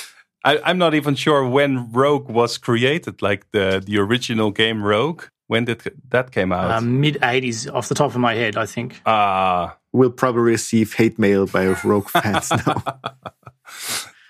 I, 0.44 0.70
am 0.70 0.78
not 0.78 0.94
even 0.94 1.14
sure 1.14 1.46
when 1.46 1.90
Rogue 1.92 2.28
was 2.28 2.58
created, 2.58 3.22
like 3.22 3.50
the 3.52 3.82
the 3.84 3.98
original 3.98 4.50
game 4.50 4.82
Rogue. 4.82 5.22
When 5.46 5.64
did 5.64 5.82
that 6.10 6.30
came 6.30 6.52
out? 6.52 6.70
Uh, 6.70 6.80
Mid 6.80 7.16
'80s, 7.16 7.72
off 7.72 7.88
the 7.88 7.94
top 7.94 8.14
of 8.14 8.20
my 8.20 8.34
head, 8.34 8.56
I 8.56 8.66
think. 8.66 9.00
Ah, 9.04 9.10
uh, 9.10 9.74
we'll 9.92 10.10
probably 10.10 10.42
receive 10.42 10.94
hate 10.94 11.18
mail 11.18 11.46
by 11.46 11.74
Rogue 11.84 12.08
fans 12.08 12.50
now. 12.66 12.82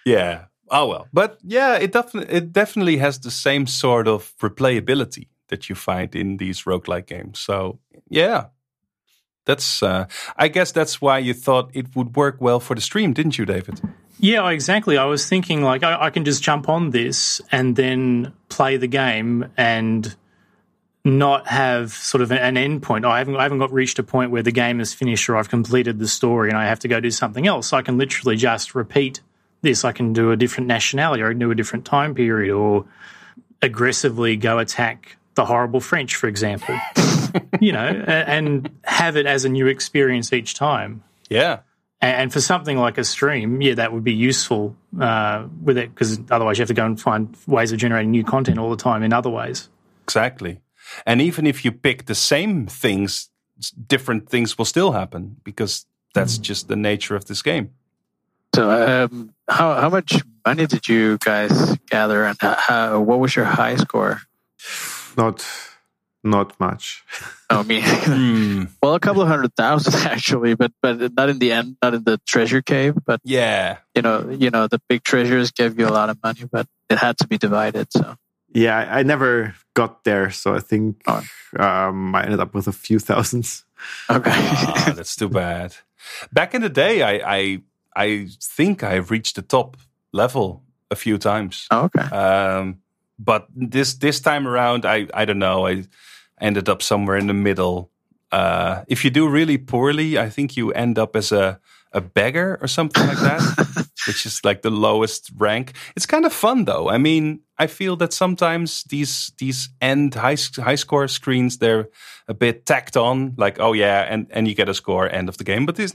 yeah. 0.05 0.45
Oh 0.71 0.87
well, 0.87 1.09
but 1.13 1.39
yeah, 1.43 1.77
it 1.77 1.93
definitely 1.93 2.35
it 2.35 2.53
definitely 2.53 2.97
has 2.99 3.19
the 3.19 3.31
same 3.31 3.67
sort 3.67 4.09
of 4.09 4.33
replayability 4.39 5.29
that 5.49 5.69
you 5.69 5.75
find 5.75 6.15
in 6.15 6.37
these 6.39 6.63
roguelike 6.63 7.07
games. 7.07 7.39
So 7.39 7.81
yeah, 8.09 8.47
that's 9.51 9.83
uh, 9.83 10.07
I 10.37 10.47
guess 10.47 10.71
that's 10.71 11.01
why 11.01 11.19
you 11.19 11.35
thought 11.35 11.71
it 11.75 11.97
would 11.97 12.15
work 12.15 12.37
well 12.39 12.61
for 12.61 12.77
the 12.77 12.81
stream, 12.81 13.13
didn't 13.13 13.37
you, 13.37 13.45
David? 13.45 13.81
Yeah, 14.21 14.49
exactly. 14.51 14.97
I 14.97 15.07
was 15.07 15.29
thinking 15.29 15.63
like 15.63 15.83
I, 15.83 16.05
I, 16.07 16.11
can 16.11 16.25
just 16.25 16.43
jump 16.43 16.69
on 16.69 16.91
this 16.91 17.41
and 17.51 17.75
then 17.75 18.33
play 18.49 18.77
the 18.77 18.87
game 18.87 19.47
and 19.57 20.15
not 21.05 21.47
have 21.49 21.93
sort 21.93 22.23
of 22.23 22.31
an 22.31 22.57
end 22.57 22.83
point. 22.83 23.05
I 23.05 23.19
haven't 23.19 23.37
I 23.37 23.43
haven't 23.43 23.59
got 23.59 23.73
reached 23.73 23.99
a 23.99 24.03
point 24.03 24.31
where 24.31 24.43
the 24.43 24.53
game 24.53 24.79
is 24.79 24.95
finished 24.95 25.29
or 25.29 25.37
I've 25.37 25.49
completed 25.49 25.99
the 25.99 26.07
story 26.09 26.51
and 26.51 26.59
I 26.59 26.67
have 26.67 26.79
to 26.81 26.89
go 26.89 27.01
do 27.01 27.11
something 27.11 27.47
else. 27.47 27.73
I 27.73 27.83
can 27.83 27.99
literally 27.99 28.37
just 28.37 28.75
repeat 28.75 29.21
this. 29.63 29.85
I 29.85 29.93
can 29.93 30.13
do 30.13 30.31
a 30.31 30.37
different 30.37 30.69
nationality 30.69 31.23
or 31.23 31.35
do 31.35 31.51
a 31.51 31.55
different 31.55 31.87
time 31.87 32.15
period 32.15 32.55
or 32.55 32.85
aggressively 33.63 34.37
go 34.37 34.59
attack 34.59 35.17
the 35.35 35.47
horrible 35.47 35.81
French, 35.81 36.15
for 36.15 36.29
example. 36.29 36.79
you 37.61 37.73
know, 37.73 37.87
and 37.87 38.71
have 38.85 39.17
it 39.17 39.27
as 39.27 39.45
a 39.45 39.49
new 39.49 39.67
experience 39.67 40.33
each 40.33 40.55
time. 40.55 41.03
Yeah. 41.29 41.61
And 42.03 42.33
for 42.33 42.41
something 42.41 42.79
like 42.79 42.97
a 42.97 43.05
stream, 43.05 43.61
yeah, 43.61 43.75
that 43.75 43.93
would 43.93 44.05
be 44.05 44.15
useful 44.15 44.75
uh, 44.99 45.47
with 45.63 45.77
it 45.77 45.95
because 45.95 46.19
otherwise 46.31 46.59
you 46.59 46.63
have 46.63 46.69
to 46.69 46.75
go 46.75 46.87
and 46.87 46.99
find 46.99 47.37
ways 47.47 47.73
of 47.73 47.79
generating 47.79 48.11
new 48.11 48.25
content 48.25 48.59
all 48.59 48.71
the 48.71 48.83
time 48.83 49.03
in 49.03 49.13
other 49.13 49.29
ways. 49.29 49.69
Exactly. 50.05 50.61
And 51.05 51.21
even 51.21 51.47
if 51.47 51.65
you 51.65 51.73
pick 51.73 52.07
the 52.07 52.15
same 52.15 52.67
things, 52.67 53.29
different 53.87 54.31
things 54.31 54.57
will 54.57 54.65
still 54.65 54.93
happen 54.93 55.37
because 55.45 55.85
that's 56.15 56.39
mm. 56.39 56.43
just 56.43 56.69
the 56.69 56.77
nature 56.77 57.17
of 57.17 57.27
this 57.27 57.43
game. 57.43 57.71
So, 58.55 58.71
um, 58.71 59.33
how 59.49 59.75
how 59.81 59.89
much 59.91 60.23
money 60.45 60.67
did 60.67 60.89
you 60.89 61.19
guys 61.19 61.77
gather, 61.89 62.25
and 62.25 62.37
how, 62.41 63.01
what 63.01 63.21
was 63.21 63.37
your 63.37 63.45
high 63.45 63.77
score? 63.77 64.23
Not 65.17 65.47
not 66.23 66.59
much. 66.61 67.05
I 67.49 67.63
mean, 67.63 67.83
mm. 67.83 68.71
well, 68.83 68.95
a 68.95 69.01
couple 69.01 69.23
of 69.23 69.29
hundred 69.29 69.55
thousand 69.57 69.95
actually, 70.07 70.55
but 70.55 70.73
but 70.83 71.15
not 71.15 71.29
in 71.29 71.39
the 71.39 71.53
end, 71.53 71.77
not 71.83 71.95
in 71.95 72.05
the 72.05 72.19
treasure 72.27 72.63
cave. 72.63 72.95
But 73.05 73.21
yeah, 73.25 73.79
you 73.95 74.03
know, 74.03 74.29
you 74.31 74.51
know, 74.51 74.67
the 74.69 74.81
big 74.89 75.03
treasures 75.03 75.51
gave 75.51 75.79
you 75.79 75.89
a 75.89 75.91
lot 75.91 76.11
of 76.11 76.19
money, 76.23 76.45
but 76.51 76.67
it 76.89 76.99
had 76.99 77.19
to 77.19 77.29
be 77.29 77.39
divided. 77.39 77.89
So 77.93 78.17
yeah, 78.53 78.77
I 78.77 79.03
never 79.03 79.55
got 79.75 80.05
there, 80.05 80.31
so 80.31 80.55
I 80.55 80.61
think 80.61 81.03
oh. 81.07 81.23
um, 81.59 82.15
I 82.15 82.25
ended 82.25 82.41
up 82.41 82.55
with 82.55 82.67
a 82.67 82.73
few 82.73 82.99
thousands. 82.99 83.65
Okay, 84.11 84.31
oh, 84.35 84.93
that's 84.97 85.17
too 85.17 85.29
bad. 85.29 85.75
Back 86.33 86.55
in 86.55 86.63
the 86.63 86.69
day, 86.69 87.03
I 87.03 87.21
I 87.25 87.63
I 87.97 88.29
think 88.41 88.83
I 88.83 88.97
reached 88.97 89.37
the 89.37 89.43
top 89.43 89.77
level 90.13 90.65
a 90.91 90.97
few 90.97 91.19
times. 91.19 91.67
Oh, 91.71 91.85
okay. 91.85 92.03
Um, 92.03 92.83
but 93.21 93.47
this 93.55 93.95
this 93.95 94.21
time 94.21 94.49
around, 94.49 94.85
I 94.85 95.07
I 95.13 95.27
don't 95.27 95.39
know. 95.39 95.67
I 95.67 95.85
ended 96.41 96.69
up 96.69 96.83
somewhere 96.83 97.19
in 97.19 97.27
the 97.27 97.35
middle. 97.35 97.91
Uh, 98.33 98.85
if 98.89 99.05
you 99.05 99.11
do 99.11 99.29
really 99.29 99.59
poorly, 99.59 100.19
I 100.19 100.31
think 100.31 100.57
you 100.57 100.73
end 100.73 100.99
up 100.99 101.15
as 101.15 101.31
a 101.31 101.61
a 101.93 102.01
beggar 102.01 102.57
or 102.63 102.69
something 102.69 103.05
like 103.07 103.19
that, 103.19 103.87
which 104.07 104.25
is 104.25 104.45
like 104.45 104.63
the 104.63 104.71
lowest 104.71 105.33
rank. 105.37 105.73
It's 105.97 106.07
kind 106.07 106.25
of 106.25 106.33
fun 106.33 106.65
though. 106.65 106.89
I 106.89 106.99
mean, 106.99 107.41
I 107.59 107.67
feel 107.67 107.97
that 107.97 108.13
sometimes 108.13 108.85
these 108.85 109.33
these 109.37 109.69
end 109.81 110.15
high 110.15 110.37
high 110.57 110.77
score 110.77 111.09
screens 111.09 111.59
they're 111.59 111.89
a 112.27 112.35
bit 112.35 112.65
tacked 112.65 112.97
on, 112.97 113.35
like 113.37 113.61
oh 113.61 113.75
yeah, 113.75 114.07
and 114.09 114.27
and 114.31 114.49
you 114.49 114.55
get 114.55 114.69
a 114.69 114.75
score 114.75 115.13
end 115.13 115.29
of 115.29 115.37
the 115.37 115.45
game. 115.45 115.67
But 115.67 115.77
this 115.77 115.95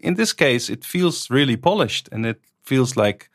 in 0.00 0.14
this 0.14 0.34
case, 0.34 0.68
it 0.68 0.84
feels 0.84 1.30
really 1.30 1.56
polished 1.56 2.08
and 2.12 2.26
it 2.26 2.40
feels 2.62 2.96
like 2.96 3.30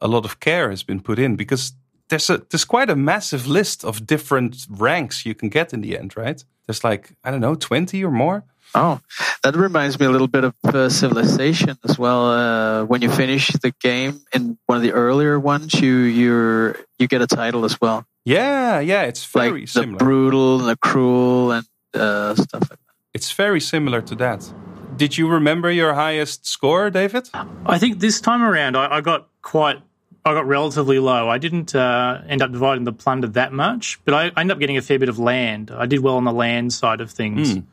a 0.00 0.08
lot 0.08 0.24
of 0.24 0.40
care 0.40 0.70
has 0.70 0.82
been 0.82 1.00
put 1.00 1.18
in 1.18 1.36
because 1.36 1.72
there's 2.08 2.30
a 2.30 2.38
there's 2.50 2.64
quite 2.64 2.90
a 2.90 2.96
massive 2.96 3.46
list 3.46 3.84
of 3.84 4.06
different 4.06 4.66
ranks 4.68 5.24
you 5.26 5.34
can 5.34 5.48
get 5.48 5.72
in 5.72 5.80
the 5.80 5.98
end, 5.98 6.16
right? 6.16 6.44
There's 6.66 6.84
like 6.84 7.12
I 7.24 7.30
don't 7.30 7.40
know, 7.40 7.54
twenty 7.54 8.04
or 8.04 8.10
more. 8.10 8.44
Oh, 8.74 9.00
that 9.44 9.54
reminds 9.54 10.00
me 10.00 10.06
a 10.06 10.10
little 10.10 10.26
bit 10.26 10.42
of 10.44 10.54
uh, 10.64 10.88
Civilization 10.88 11.78
as 11.88 11.96
well. 11.96 12.26
Uh, 12.26 12.84
when 12.84 13.02
you 13.02 13.10
finish 13.10 13.48
the 13.48 13.72
game 13.80 14.20
in 14.34 14.58
one 14.66 14.76
of 14.76 14.82
the 14.82 14.92
earlier 14.92 15.38
ones, 15.38 15.74
you 15.74 15.94
you 15.94 16.74
you 16.98 17.06
get 17.06 17.22
a 17.22 17.26
title 17.26 17.64
as 17.64 17.80
well. 17.80 18.04
Yeah, 18.24 18.80
yeah, 18.80 19.02
it's 19.02 19.24
very 19.24 19.60
like 19.60 19.68
similar. 19.68 19.98
The 19.98 20.04
brutal 20.04 20.60
and 20.60 20.68
the 20.68 20.76
cruel 20.76 21.52
and 21.52 21.66
uh, 21.94 22.34
stuff 22.34 22.62
like 22.62 22.70
that. 22.70 22.94
It's 23.12 23.30
very 23.32 23.60
similar 23.60 24.00
to 24.02 24.14
that. 24.16 24.52
Did 24.96 25.18
you 25.18 25.28
remember 25.28 25.70
your 25.70 25.94
highest 25.94 26.46
score, 26.46 26.90
David? 26.90 27.28
I 27.66 27.78
think 27.78 28.00
this 28.00 28.20
time 28.20 28.42
around 28.42 28.76
I, 28.76 28.96
I 28.96 29.00
got 29.00 29.28
quite 29.42 29.82
I 30.24 30.32
got 30.32 30.46
relatively 30.46 30.98
low. 30.98 31.28
I 31.28 31.38
didn't 31.38 31.74
uh, 31.74 32.22
end 32.26 32.42
up 32.42 32.50
dividing 32.50 32.84
the 32.84 32.92
plunder 32.92 33.28
that 33.28 33.52
much, 33.52 34.00
but 34.04 34.14
I, 34.14 34.32
I, 34.34 34.40
ended 34.40 34.52
up 34.52 34.58
getting 34.58 34.76
a 34.76 34.82
fair 34.82 34.98
bit 34.98 35.08
of 35.08 35.18
land. 35.18 35.70
I 35.70 35.86
did 35.86 36.00
well 36.00 36.16
on 36.16 36.24
the 36.24 36.32
land 36.32 36.72
side 36.72 37.00
of 37.00 37.10
things. 37.10 37.54
Mm. 37.54 37.64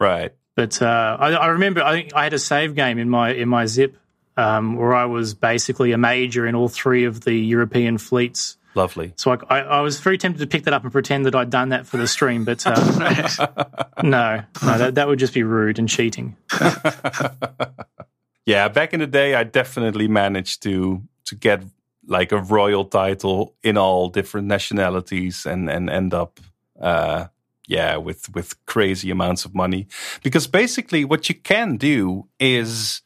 Right. 0.00 0.32
But 0.56 0.82
uh, 0.82 1.16
I, 1.20 1.32
I, 1.32 1.46
remember 1.48 1.82
I, 1.82 2.08
I, 2.14 2.24
had 2.24 2.32
a 2.32 2.38
save 2.38 2.74
game 2.74 2.98
in 2.98 3.08
my 3.08 3.32
in 3.32 3.48
my 3.48 3.66
zip 3.66 3.96
um, 4.36 4.76
where 4.76 4.94
I 4.94 5.04
was 5.04 5.34
basically 5.34 5.92
a 5.92 5.98
major 5.98 6.46
in 6.46 6.54
all 6.54 6.68
three 6.68 7.04
of 7.04 7.20
the 7.22 7.34
European 7.34 7.98
fleets 7.98 8.56
Lovely. 8.74 9.12
So 9.16 9.32
I, 9.32 9.38
I, 9.48 9.60
I 9.60 9.80
was 9.80 10.00
very 10.00 10.18
tempted 10.18 10.40
to 10.40 10.46
pick 10.46 10.64
that 10.64 10.74
up 10.74 10.82
and 10.82 10.92
pretend 10.92 11.26
that 11.26 11.34
I'd 11.34 11.50
done 11.50 11.68
that 11.68 11.86
for 11.86 11.96
the 11.96 12.08
stream, 12.08 12.44
but 12.44 12.66
uh, 12.66 12.74
no, 14.02 14.42
no, 14.62 14.78
that, 14.78 14.96
that 14.96 15.08
would 15.08 15.18
just 15.18 15.32
be 15.32 15.42
rude 15.42 15.78
and 15.78 15.88
cheating. 15.88 16.36
yeah, 18.46 18.68
back 18.68 18.92
in 18.92 19.00
the 19.00 19.06
day, 19.06 19.34
I 19.34 19.44
definitely 19.44 20.08
managed 20.08 20.62
to 20.64 21.02
to 21.26 21.34
get 21.34 21.62
like 22.06 22.32
a 22.32 22.42
royal 22.42 22.84
title 22.84 23.54
in 23.62 23.76
all 23.76 24.08
different 24.08 24.46
nationalities 24.46 25.46
and 25.46 25.70
and 25.70 25.90
end 25.90 26.14
up 26.14 26.40
uh 26.80 27.26
yeah 27.68 27.96
with 27.96 28.28
with 28.34 28.54
crazy 28.66 29.10
amounts 29.10 29.44
of 29.44 29.54
money. 29.54 29.86
Because 30.22 30.46
basically 30.46 31.04
what 31.04 31.28
you 31.28 31.34
can 31.34 31.76
do 31.76 32.28
is 32.38 33.02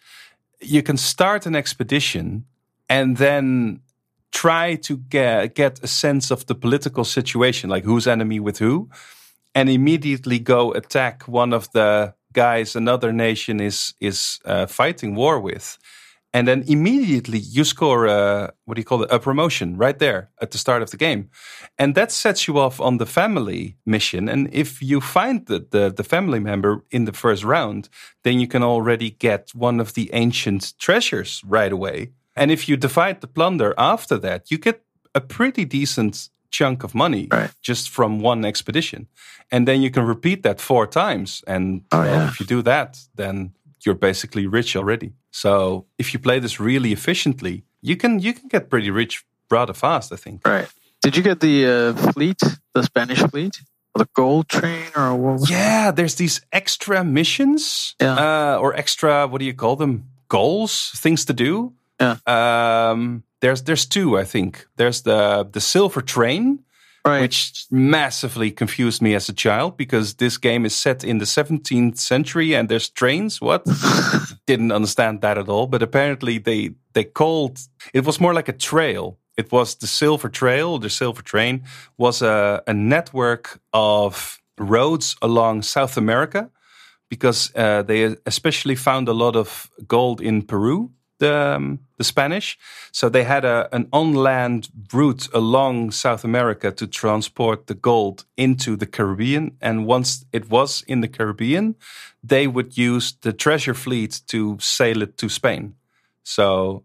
you 0.60 0.82
can 0.82 0.96
start 0.96 1.46
an 1.46 1.54
expedition 1.54 2.44
and 2.88 3.16
then 3.16 3.80
try 4.32 4.74
to 4.76 4.96
get 4.96 5.54
get 5.54 5.82
a 5.82 5.86
sense 5.86 6.30
of 6.30 6.46
the 6.46 6.54
political 6.54 7.04
situation 7.04 7.70
like 7.70 7.84
who's 7.84 8.06
enemy 8.06 8.40
with 8.40 8.58
who 8.58 8.88
and 9.54 9.68
immediately 9.70 10.38
go 10.38 10.72
attack 10.72 11.26
one 11.26 11.52
of 11.52 11.70
the 11.72 12.14
guys 12.32 12.76
another 12.76 13.12
nation 13.12 13.60
is 13.60 13.94
is 14.00 14.38
uh, 14.44 14.66
fighting 14.66 15.14
war 15.14 15.40
with 15.40 15.78
and 16.32 16.46
then 16.46 16.62
immediately 16.66 17.38
you 17.38 17.64
score 17.64 18.06
a 18.06 18.52
what 18.66 18.74
do 18.74 18.80
you 18.80 18.84
call 18.84 19.02
it? 19.02 19.10
A 19.12 19.18
promotion 19.18 19.76
right 19.78 19.98
there 19.98 20.28
at 20.42 20.50
the 20.50 20.58
start 20.58 20.82
of 20.82 20.90
the 20.90 20.96
game. 20.96 21.30
And 21.78 21.94
that 21.94 22.12
sets 22.12 22.46
you 22.46 22.58
off 22.58 22.80
on 22.80 22.98
the 22.98 23.06
family 23.06 23.76
mission. 23.86 24.28
And 24.28 24.48
if 24.52 24.82
you 24.82 25.00
find 25.00 25.46
the, 25.46 25.66
the, 25.70 25.90
the 25.96 26.04
family 26.04 26.38
member 26.40 26.84
in 26.90 27.04
the 27.06 27.12
first 27.12 27.44
round 27.44 27.88
then 28.24 28.40
you 28.40 28.46
can 28.48 28.62
already 28.62 29.10
get 29.10 29.50
one 29.54 29.80
of 29.80 29.92
the 29.94 30.10
ancient 30.12 30.74
treasures 30.78 31.42
right 31.46 31.72
away. 31.72 32.10
And 32.36 32.50
if 32.50 32.68
you 32.68 32.76
divide 32.76 33.20
the 33.20 33.26
plunder 33.26 33.74
after 33.78 34.18
that 34.18 34.50
you 34.50 34.58
get 34.58 34.82
a 35.14 35.20
pretty 35.20 35.64
decent 35.64 36.28
chunk 36.50 36.84
of 36.84 36.94
money 36.94 37.26
Right. 37.32 37.50
just 37.62 37.90
from 37.90 38.20
one 38.20 38.44
expedition. 38.48 39.06
And 39.50 39.66
then 39.66 39.82
you 39.82 39.90
can 39.90 40.04
repeat 40.04 40.42
that 40.42 40.60
four 40.60 40.86
times. 40.86 41.42
And 41.46 41.82
Oh, 41.92 42.00
well, 42.00 42.06
yeah. 42.14 42.28
if 42.28 42.40
you 42.40 42.46
do 42.46 42.62
that 42.62 42.98
then 43.16 43.52
you're 43.84 43.94
basically 43.98 44.46
rich 44.46 44.76
already. 44.76 45.12
So 45.30 45.86
if 45.98 46.12
you 46.12 46.18
play 46.20 46.40
this 46.40 46.58
really 46.60 46.92
efficiently 46.92 47.64
you 47.82 47.96
can 47.96 48.18
you 48.18 48.32
can 48.34 48.48
get 48.48 48.68
pretty 48.70 48.90
rich 48.90 49.24
rather 49.50 49.74
fast 49.74 50.12
i 50.12 50.16
think. 50.16 50.46
Right. 50.46 50.68
Did 51.02 51.16
you 51.16 51.22
get 51.22 51.38
the 51.40 51.64
uh, 51.66 52.12
fleet, 52.12 52.40
the 52.74 52.82
Spanish 52.82 53.22
fleet, 53.30 53.54
or 53.94 54.00
the 54.04 54.08
gold 54.14 54.48
train, 54.48 54.90
or 54.96 55.14
what 55.14 55.32
was 55.40 55.50
yeah 55.50 55.92
there's 55.92 56.14
these 56.16 56.40
extra 56.52 57.04
missions 57.04 57.94
Yeah. 58.00 58.16
uh, 58.18 58.58
or 58.60 58.74
extra 58.74 59.26
what 59.28 59.38
do 59.38 59.44
you 59.44 59.54
call 59.54 59.76
them? 59.76 60.04
Goals 60.28 60.92
things 61.02 61.24
to 61.24 61.32
do. 61.32 61.72
Yeah. 62.00 62.16
um 62.26 63.22
there's 63.40 63.62
there's 63.62 63.86
two 63.86 64.18
i 64.20 64.24
think. 64.24 64.66
There's 64.76 65.02
the 65.02 65.44
the 65.52 65.60
silver 65.60 66.02
train 66.02 66.58
Right. 67.08 67.20
which 67.22 67.66
massively 67.70 68.50
confused 68.50 69.02
me 69.02 69.14
as 69.14 69.28
a 69.28 69.32
child 69.32 69.76
because 69.76 70.14
this 70.14 70.38
game 70.38 70.66
is 70.66 70.74
set 70.74 71.04
in 71.04 71.18
the 71.18 71.24
17th 71.24 71.98
century 71.98 72.54
and 72.54 72.68
there's 72.68 72.88
trains. 72.90 73.40
What? 73.40 73.66
Didn't 74.46 74.72
understand 74.72 75.20
that 75.20 75.38
at 75.38 75.48
all. 75.48 75.66
But 75.66 75.82
apparently 75.82 76.38
they 76.38 76.74
they 76.92 77.04
called 77.04 77.58
it 77.94 78.04
was 78.04 78.20
more 78.20 78.34
like 78.34 78.48
a 78.48 78.58
trail. 78.58 79.18
It 79.36 79.52
was 79.52 79.76
the 79.76 79.86
Silver 79.86 80.28
Trail, 80.28 80.78
the 80.78 80.90
Silver 80.90 81.22
Train 81.22 81.62
was 81.96 82.22
a, 82.22 82.62
a 82.66 82.74
network 82.74 83.60
of 83.72 84.40
roads 84.58 85.16
along 85.22 85.62
South 85.62 85.96
America 85.96 86.50
because 87.08 87.52
uh, 87.54 87.82
they 87.82 88.16
especially 88.26 88.74
found 88.74 89.08
a 89.08 89.12
lot 89.12 89.36
of 89.36 89.70
gold 89.86 90.20
in 90.20 90.42
Peru, 90.42 90.90
the 91.18 91.56
um, 91.56 91.80
the 91.96 92.04
Spanish. 92.04 92.58
So 92.92 93.08
they 93.08 93.24
had 93.24 93.44
a 93.44 93.68
an 93.72 93.88
on 93.92 94.14
land 94.14 94.68
route 94.92 95.28
along 95.32 95.92
South 95.92 96.24
America 96.24 96.72
to 96.72 96.86
transport 96.86 97.66
the 97.66 97.74
gold 97.74 98.24
into 98.36 98.76
the 98.76 98.86
Caribbean. 98.86 99.56
And 99.60 99.86
once 99.86 100.24
it 100.32 100.50
was 100.50 100.84
in 100.86 101.00
the 101.00 101.08
Caribbean, 101.08 101.74
they 102.22 102.46
would 102.46 102.78
use 102.78 103.12
the 103.20 103.32
treasure 103.32 103.74
fleet 103.74 104.20
to 104.28 104.58
sail 104.60 105.02
it 105.02 105.16
to 105.18 105.28
Spain. 105.28 105.74
So. 106.22 106.84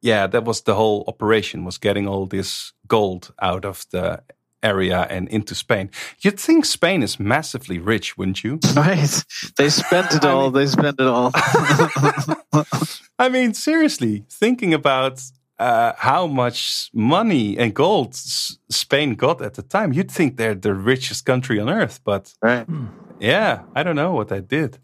Yeah, 0.00 0.28
that 0.28 0.44
was 0.44 0.62
the 0.62 0.76
whole 0.76 1.02
operation 1.08 1.64
was 1.64 1.76
getting 1.76 2.06
all 2.06 2.26
this 2.26 2.72
gold 2.86 3.34
out 3.42 3.64
of 3.64 3.84
the 3.90 4.22
area 4.62 5.06
and 5.10 5.28
into 5.28 5.54
Spain. 5.54 5.90
You'd 6.20 6.38
think 6.40 6.64
Spain 6.64 7.02
is 7.02 7.18
massively 7.20 7.78
rich, 7.78 8.16
wouldn't 8.18 8.42
you? 8.44 8.58
Right. 8.74 9.24
They 9.56 9.70
spent 9.70 10.14
it 10.14 10.24
all. 10.24 10.50
They 10.50 10.66
spent 10.66 11.00
it 11.00 11.06
all. 11.06 11.30
I 13.18 13.28
mean, 13.28 13.54
seriously, 13.54 14.24
thinking 14.30 14.72
about 14.72 15.20
uh, 15.58 15.92
how 15.96 16.26
much 16.28 16.90
money 16.94 17.58
and 17.58 17.74
gold 17.74 18.10
S- 18.10 18.58
Spain 18.70 19.14
got 19.16 19.42
at 19.42 19.54
the 19.54 19.62
time, 19.62 19.92
you'd 19.92 20.10
think 20.10 20.36
they're 20.36 20.54
the 20.54 20.74
richest 20.74 21.24
country 21.26 21.58
on 21.58 21.68
earth. 21.68 22.00
But 22.04 22.34
right. 22.40 22.66
yeah, 23.18 23.62
I 23.74 23.82
don't 23.82 23.96
know 23.96 24.12
what 24.12 24.28
they 24.28 24.40
did. 24.40 24.78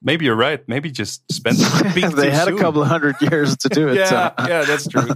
Maybe 0.00 0.26
you're 0.26 0.36
right. 0.36 0.62
Maybe 0.68 0.92
just 0.92 1.30
spent 1.32 1.58
they 1.94 2.30
had 2.30 2.44
soon. 2.46 2.56
a 2.56 2.60
couple 2.60 2.82
of 2.82 2.88
hundred 2.88 3.16
years 3.20 3.56
to 3.58 3.68
do 3.68 3.88
it. 3.88 3.96
yeah, 3.96 4.32
so. 4.38 4.46
yeah, 4.46 4.62
that's 4.64 4.86
true. 4.86 5.08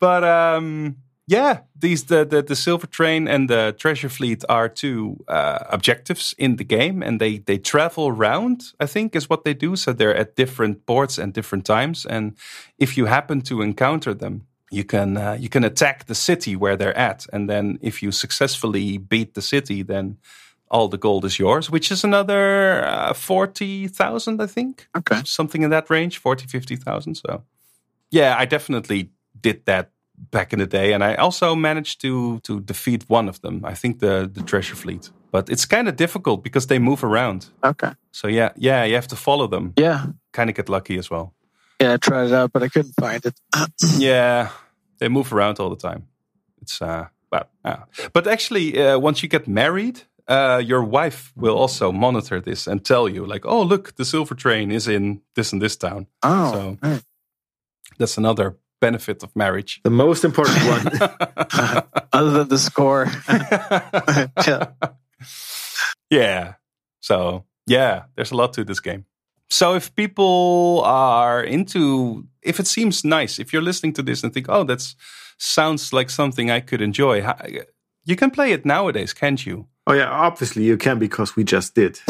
but 0.00 0.24
um, 0.24 0.96
yeah, 1.26 1.60
these 1.78 2.04
the, 2.04 2.24
the 2.24 2.42
the 2.42 2.56
silver 2.56 2.86
train 2.86 3.28
and 3.28 3.48
the 3.48 3.74
treasure 3.78 4.10
fleet 4.10 4.44
are 4.48 4.68
two 4.68 5.16
uh, 5.28 5.58
objectives 5.70 6.34
in 6.38 6.56
the 6.56 6.64
game, 6.64 7.02
and 7.02 7.20
they 7.20 7.38
they 7.38 7.58
travel 7.58 8.08
around. 8.08 8.72
I 8.80 8.86
think 8.86 9.14
is 9.16 9.28
what 9.30 9.44
they 9.44 9.54
do. 9.54 9.76
So 9.76 9.92
they're 9.92 10.14
at 10.20 10.36
different 10.36 10.84
ports 10.86 11.18
and 11.18 11.32
different 11.34 11.64
times, 11.64 12.06
and 12.06 12.36
if 12.78 12.96
you 12.96 13.06
happen 13.06 13.40
to 13.42 13.62
encounter 13.62 14.14
them. 14.14 14.42
You 14.70 14.82
can 14.84 15.16
uh, 15.16 15.36
you 15.38 15.48
can 15.48 15.62
attack 15.64 16.06
the 16.06 16.14
city 16.14 16.56
where 16.56 16.76
they're 16.76 16.96
at, 16.98 17.26
and 17.32 17.48
then 17.48 17.78
if 17.80 18.02
you 18.02 18.10
successfully 18.12 18.98
beat 18.98 19.34
the 19.34 19.42
city, 19.42 19.84
then 19.84 20.16
all 20.68 20.88
the 20.88 20.98
gold 20.98 21.24
is 21.24 21.38
yours, 21.38 21.70
which 21.70 21.92
is 21.92 22.02
another 22.04 22.84
uh, 22.84 23.12
forty 23.14 23.86
thousand, 23.88 24.40
I 24.42 24.46
think 24.46 24.88
Okay. 24.96 25.20
something 25.24 25.62
in 25.62 25.70
that 25.70 25.90
range 25.90 26.18
40 26.18 26.46
50,000 26.48 27.14
so 27.14 27.44
yeah 28.10 28.36
I 28.38 28.46
definitely 28.46 29.10
did 29.40 29.64
that 29.66 29.90
back 30.30 30.52
in 30.52 30.58
the 30.58 30.66
day 30.66 30.92
and 30.94 31.02
I 31.02 31.14
also 31.16 31.54
managed 31.54 32.00
to 32.00 32.38
to 32.40 32.60
defeat 32.60 33.04
one 33.10 33.28
of 33.28 33.38
them 33.40 33.64
I 33.64 33.74
think 33.74 33.98
the 33.98 34.30
the 34.34 34.42
treasure 34.42 34.76
fleet 34.76 35.10
but 35.30 35.48
it's 35.48 35.66
kind 35.66 35.88
of 35.88 35.96
difficult 35.96 36.42
because 36.44 36.66
they 36.66 36.78
move 36.78 37.04
around 37.06 37.46
Okay. 37.62 37.92
so 38.12 38.28
yeah 38.28 38.50
yeah 38.56 38.84
you 38.86 38.94
have 38.94 39.08
to 39.08 39.16
follow 39.16 39.48
them 39.48 39.72
Yeah. 39.78 40.06
kind 40.32 40.50
of 40.50 40.56
get 40.56 40.68
lucky 40.68 40.98
as 40.98 41.10
well 41.10 41.32
Yeah. 41.80 41.94
I 41.94 41.96
tried 41.98 42.26
it 42.26 42.32
out, 42.32 42.52
but 42.52 42.62
I 42.62 42.68
couldn't 42.68 42.94
find 43.00 43.24
it. 43.26 43.34
yeah 43.98 44.48
they 44.98 45.08
move 45.08 45.32
around 45.36 45.58
all 45.60 45.70
the 45.76 45.88
time 45.88 46.02
it's 46.62 46.80
uh 46.82 47.06
but 47.30 47.48
uh, 47.64 47.76
but 48.12 48.26
actually 48.26 48.78
uh, 48.78 48.98
once 49.02 49.22
you 49.22 49.28
get 49.30 49.46
married 49.48 50.02
uh, 50.28 50.62
your 50.64 50.82
wife 50.90 51.32
will 51.36 51.56
also 51.62 51.92
monitor 51.92 52.40
this 52.40 52.66
and 52.66 52.80
tell 52.84 53.08
you 53.08 53.26
like 53.26 53.44
oh 53.48 53.62
look 53.62 53.94
the 53.96 54.04
silver 54.04 54.34
train 54.36 54.70
is 54.70 54.86
in 54.88 55.20
this 55.34 55.52
and 55.52 55.60
this 55.62 55.76
town 55.76 56.06
Oh. 56.22 56.52
So- 56.52 57.00
that's 57.98 58.18
another 58.18 58.56
benefit 58.84 59.22
of 59.22 59.30
marriage 59.34 59.80
The 59.82 59.90
most 59.90 60.24
important 60.24 60.60
one. 60.74 60.86
Other 62.12 62.32
than 62.38 62.48
the 62.48 62.58
score. 62.58 63.06
yeah. 64.46 64.64
yeah. 66.10 66.54
So, 67.00 67.44
yeah, 67.66 68.04
there's 68.14 68.32
a 68.32 68.36
lot 68.36 68.52
to 68.54 68.64
this 68.64 68.80
game. 68.80 69.04
So, 69.50 69.74
if 69.74 69.94
people 69.94 70.82
are 70.84 71.42
into, 71.42 72.26
if 72.42 72.60
it 72.60 72.66
seems 72.66 73.04
nice, 73.04 73.38
if 73.38 73.52
you're 73.52 73.66
listening 73.70 73.94
to 73.94 74.02
this 74.02 74.24
and 74.24 74.32
think, 74.32 74.46
oh, 74.48 74.64
that 74.64 74.94
sounds 75.38 75.92
like 75.92 76.10
something 76.10 76.50
I 76.50 76.60
could 76.60 76.82
enjoy, 76.82 77.16
you 78.04 78.16
can 78.16 78.30
play 78.30 78.52
it 78.52 78.64
nowadays, 78.64 79.14
can't 79.14 79.46
you? 79.46 79.66
oh 79.86 79.92
yeah, 79.92 80.08
obviously 80.08 80.64
you 80.64 80.76
can 80.76 80.98
because 80.98 81.36
we 81.36 81.44
just 81.44 81.74
did. 81.74 82.00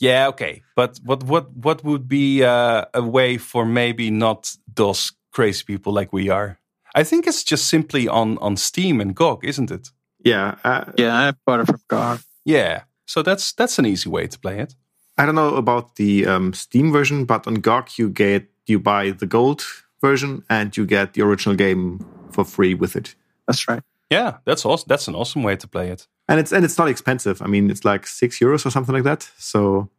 Yeah, 0.00 0.28
okay. 0.28 0.62
But 0.74 0.98
what 1.04 1.22
what 1.24 1.46
what 1.56 1.84
would 1.84 2.08
be 2.08 2.42
uh, 2.44 2.84
a 2.94 3.02
way 3.02 3.38
for 3.38 3.66
maybe 3.66 4.10
not 4.10 4.56
those 4.74 5.12
crazy 5.32 5.64
people 5.64 5.92
like 5.92 6.12
we 6.12 6.28
are? 6.30 6.58
I 6.94 7.04
think 7.04 7.26
it's 7.26 7.44
just 7.44 7.66
simply 7.66 8.08
on 8.08 8.38
on 8.38 8.56
Steam 8.56 9.00
and 9.00 9.14
GOG, 9.14 9.44
isn't 9.44 9.70
it? 9.70 9.90
Yeah, 10.24 10.56
uh, 10.64 10.84
Yeah. 10.96 11.14
I 11.14 11.32
bought 11.46 11.60
it 11.60 11.66
from 11.66 11.80
GOG. 11.88 12.20
Yeah. 12.44 12.82
So 13.06 13.22
that's 13.22 13.52
that's 13.52 13.78
an 13.78 13.86
easy 13.86 14.08
way 14.08 14.26
to 14.26 14.38
play 14.38 14.58
it. 14.58 14.74
I 15.16 15.26
don't 15.26 15.34
know 15.34 15.56
about 15.56 15.96
the 15.96 16.26
um, 16.26 16.52
Steam 16.52 16.92
version, 16.92 17.24
but 17.24 17.46
on 17.46 17.54
GOG 17.54 17.90
you 17.98 18.08
get 18.10 18.48
you 18.66 18.78
buy 18.78 19.10
the 19.10 19.26
gold 19.26 19.64
version 20.00 20.44
and 20.48 20.76
you 20.76 20.86
get 20.86 21.14
the 21.14 21.22
original 21.22 21.56
game 21.56 22.04
for 22.30 22.44
free 22.44 22.74
with 22.74 22.96
it. 22.96 23.14
That's 23.46 23.66
right. 23.68 23.82
Yeah, 24.10 24.38
that's 24.44 24.64
awesome. 24.64 24.86
That's 24.88 25.08
an 25.08 25.14
awesome 25.14 25.42
way 25.42 25.56
to 25.56 25.68
play 25.68 25.90
it. 25.90 26.06
And 26.28 26.40
it's 26.40 26.52
and 26.52 26.64
it's 26.64 26.78
not 26.78 26.88
expensive. 26.88 27.42
I 27.42 27.46
mean, 27.46 27.70
it's 27.70 27.84
like 27.84 28.06
six 28.06 28.38
euros 28.38 28.64
or 28.66 28.70
something 28.70 28.94
like 28.94 29.04
that. 29.04 29.30
So 29.38 29.90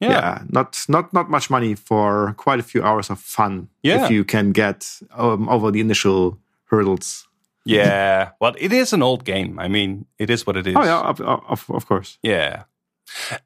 Yeah. 0.00 0.10
yeah, 0.10 0.42
not 0.50 0.84
not 0.88 1.12
not 1.12 1.30
much 1.30 1.48
money 1.48 1.74
for 1.74 2.34
quite 2.36 2.60
a 2.60 2.62
few 2.62 2.82
hours 2.82 3.10
of 3.10 3.18
fun. 3.18 3.68
Yeah. 3.82 4.04
if 4.04 4.10
you 4.10 4.24
can 4.24 4.52
get 4.52 5.00
um, 5.12 5.48
over 5.48 5.70
the 5.70 5.80
initial 5.80 6.38
hurdles. 6.66 7.26
Yeah. 7.64 8.30
well, 8.40 8.54
it 8.58 8.72
is 8.72 8.92
an 8.92 9.02
old 9.02 9.24
game. 9.24 9.58
I 9.58 9.68
mean, 9.68 10.06
it 10.18 10.30
is 10.30 10.46
what 10.46 10.56
it 10.56 10.66
is. 10.66 10.76
Oh 10.76 10.84
yeah, 10.84 11.00
of, 11.00 11.20
of, 11.20 11.64
of 11.70 11.86
course. 11.86 12.18
Yeah. 12.22 12.64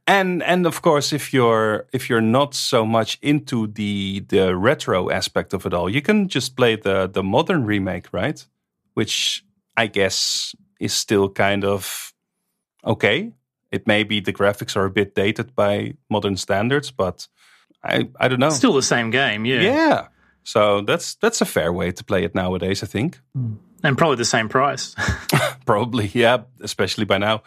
And 0.07 0.43
and 0.43 0.67
of 0.67 0.83
course, 0.83 1.13
if 1.13 1.33
you're 1.33 1.87
if 1.93 2.09
you're 2.09 2.21
not 2.21 2.55
so 2.55 2.85
much 2.85 3.19
into 3.23 3.67
the 3.67 4.21
the 4.29 4.57
retro 4.57 5.11
aspect 5.11 5.55
of 5.55 5.67
it 5.67 5.75
all, 5.75 5.89
you 5.89 6.03
can 6.03 6.29
just 6.29 6.57
play 6.57 6.77
the 6.77 7.07
the 7.07 7.23
modern 7.23 7.65
remake, 7.65 8.09
right? 8.13 8.45
Which 8.95 9.45
I 9.77 9.87
guess 9.87 10.55
is 10.81 10.93
still 10.93 11.29
kind 11.29 11.65
of 11.65 12.13
okay. 12.85 13.33
It 13.71 13.87
may 13.87 14.05
be 14.05 14.21
the 14.21 14.33
graphics 14.33 14.77
are 14.77 14.85
a 14.85 14.91
bit 14.91 15.15
dated 15.15 15.55
by 15.55 15.95
modern 16.09 16.37
standards, 16.37 16.91
but 16.91 17.29
I 17.85 18.09
I 18.19 18.29
don't 18.29 18.41
know. 18.41 18.51
Still 18.51 18.75
the 18.75 18.83
same 18.83 19.11
game, 19.11 19.45
yeah. 19.45 19.61
yeah. 19.61 20.09
So 20.43 20.83
that's 20.83 21.15
that's 21.17 21.41
a 21.41 21.45
fair 21.45 21.73
way 21.73 21.93
to 21.93 22.05
play 22.05 22.25
it 22.25 22.35
nowadays, 22.35 22.83
I 22.83 22.87
think. 22.87 23.21
And 23.83 23.97
probably 23.97 24.17
the 24.17 24.25
same 24.25 24.49
price. 24.49 24.95
Probably, 25.67 26.11
yeah, 26.13 26.43
especially 26.61 27.05
by 27.05 27.19
now. 27.19 27.43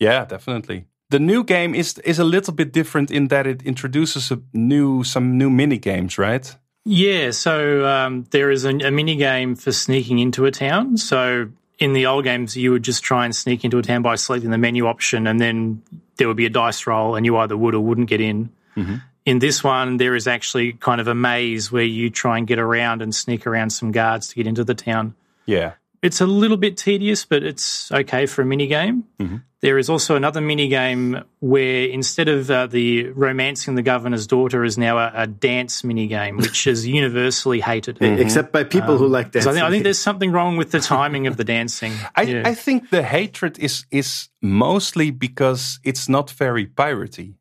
Yeah, 0.00 0.24
definitely. 0.24 0.86
The 1.10 1.18
new 1.18 1.44
game 1.44 1.74
is 1.74 1.98
is 2.04 2.18
a 2.18 2.24
little 2.24 2.54
bit 2.54 2.72
different 2.72 3.10
in 3.10 3.28
that 3.28 3.46
it 3.46 3.62
introduces 3.62 4.30
a 4.30 4.38
new 4.52 5.04
some 5.04 5.38
new 5.38 5.50
mini 5.50 5.78
games, 5.78 6.18
right? 6.18 6.56
yeah, 6.88 7.32
so 7.32 7.84
um, 7.84 8.26
there 8.30 8.48
is 8.48 8.64
a, 8.64 8.70
a 8.70 8.90
mini 8.92 9.16
game 9.16 9.56
for 9.56 9.72
sneaking 9.72 10.20
into 10.20 10.46
a 10.46 10.52
town. 10.52 10.96
So 10.96 11.48
in 11.78 11.92
the 11.92 12.06
old 12.06 12.24
games, 12.24 12.56
you 12.56 12.70
would 12.72 12.82
just 12.82 13.02
try 13.02 13.24
and 13.24 13.34
sneak 13.34 13.64
into 13.64 13.78
a 13.78 13.82
town 13.82 14.02
by 14.02 14.14
selecting 14.14 14.50
the 14.50 14.58
menu 14.58 14.86
option, 14.86 15.26
and 15.26 15.40
then 15.40 15.82
there 16.16 16.28
would 16.28 16.36
be 16.36 16.46
a 16.46 16.50
dice 16.50 16.86
roll, 16.86 17.16
and 17.16 17.26
you 17.26 17.36
either 17.36 17.56
would 17.56 17.74
or 17.74 17.80
wouldn't 17.80 18.08
get 18.08 18.20
in. 18.20 18.50
Mm-hmm. 18.76 18.96
In 19.26 19.38
this 19.40 19.62
one, 19.64 19.96
there 19.96 20.14
is 20.14 20.26
actually 20.26 20.74
kind 20.74 21.00
of 21.00 21.08
a 21.08 21.14
maze 21.14 21.72
where 21.72 21.82
you 21.82 22.10
try 22.10 22.38
and 22.38 22.46
get 22.46 22.58
around 22.58 23.02
and 23.02 23.14
sneak 23.14 23.46
around 23.46 23.70
some 23.70 23.90
guards 23.90 24.28
to 24.28 24.36
get 24.36 24.46
into 24.46 24.64
the 24.64 24.74
town. 24.74 25.14
Yeah. 25.46 25.72
It's 26.00 26.20
a 26.20 26.26
little 26.26 26.56
bit 26.56 26.76
tedious, 26.76 27.24
but 27.24 27.42
it's 27.42 27.90
okay 27.90 28.26
for 28.26 28.42
a 28.42 28.46
mini 28.46 28.68
game. 28.68 29.04
Mm-hmm. 29.18 29.36
There 29.66 29.78
is 29.78 29.90
also 29.90 30.14
another 30.14 30.40
mini 30.40 30.68
game 30.68 31.24
where 31.40 31.88
instead 31.88 32.28
of 32.28 32.48
uh, 32.48 32.68
the 32.68 33.08
romancing 33.08 33.74
the 33.74 33.82
governor's 33.82 34.28
daughter 34.28 34.62
is 34.62 34.78
now 34.78 34.96
a, 34.96 35.10
a 35.12 35.26
dance 35.26 35.82
mini 35.82 36.06
game, 36.06 36.36
which 36.36 36.68
is 36.68 36.86
universally 37.00 37.58
hated. 37.58 38.00
Except 38.00 38.52
by 38.52 38.62
people 38.62 38.96
who 38.96 39.08
like 39.08 39.32
So 39.32 39.40
dancing. 39.40 39.50
I 39.50 39.54
think, 39.54 39.64
I 39.64 39.70
think 39.70 39.82
there's 39.82 39.98
something 39.98 40.30
wrong 40.30 40.56
with 40.56 40.70
the 40.70 40.78
timing 40.78 41.26
of 41.26 41.36
the 41.36 41.42
dancing. 41.56 41.94
I, 42.14 42.22
Yeah. 42.22 42.42
I 42.44 42.54
think 42.54 42.90
the 42.90 43.02
hatred 43.02 43.58
is 43.58 43.86
is 43.90 44.28
mostly 44.40 45.10
because 45.10 45.80
it's 45.82 46.08
not 46.08 46.30
very 46.30 46.66
piratey. 46.66 47.34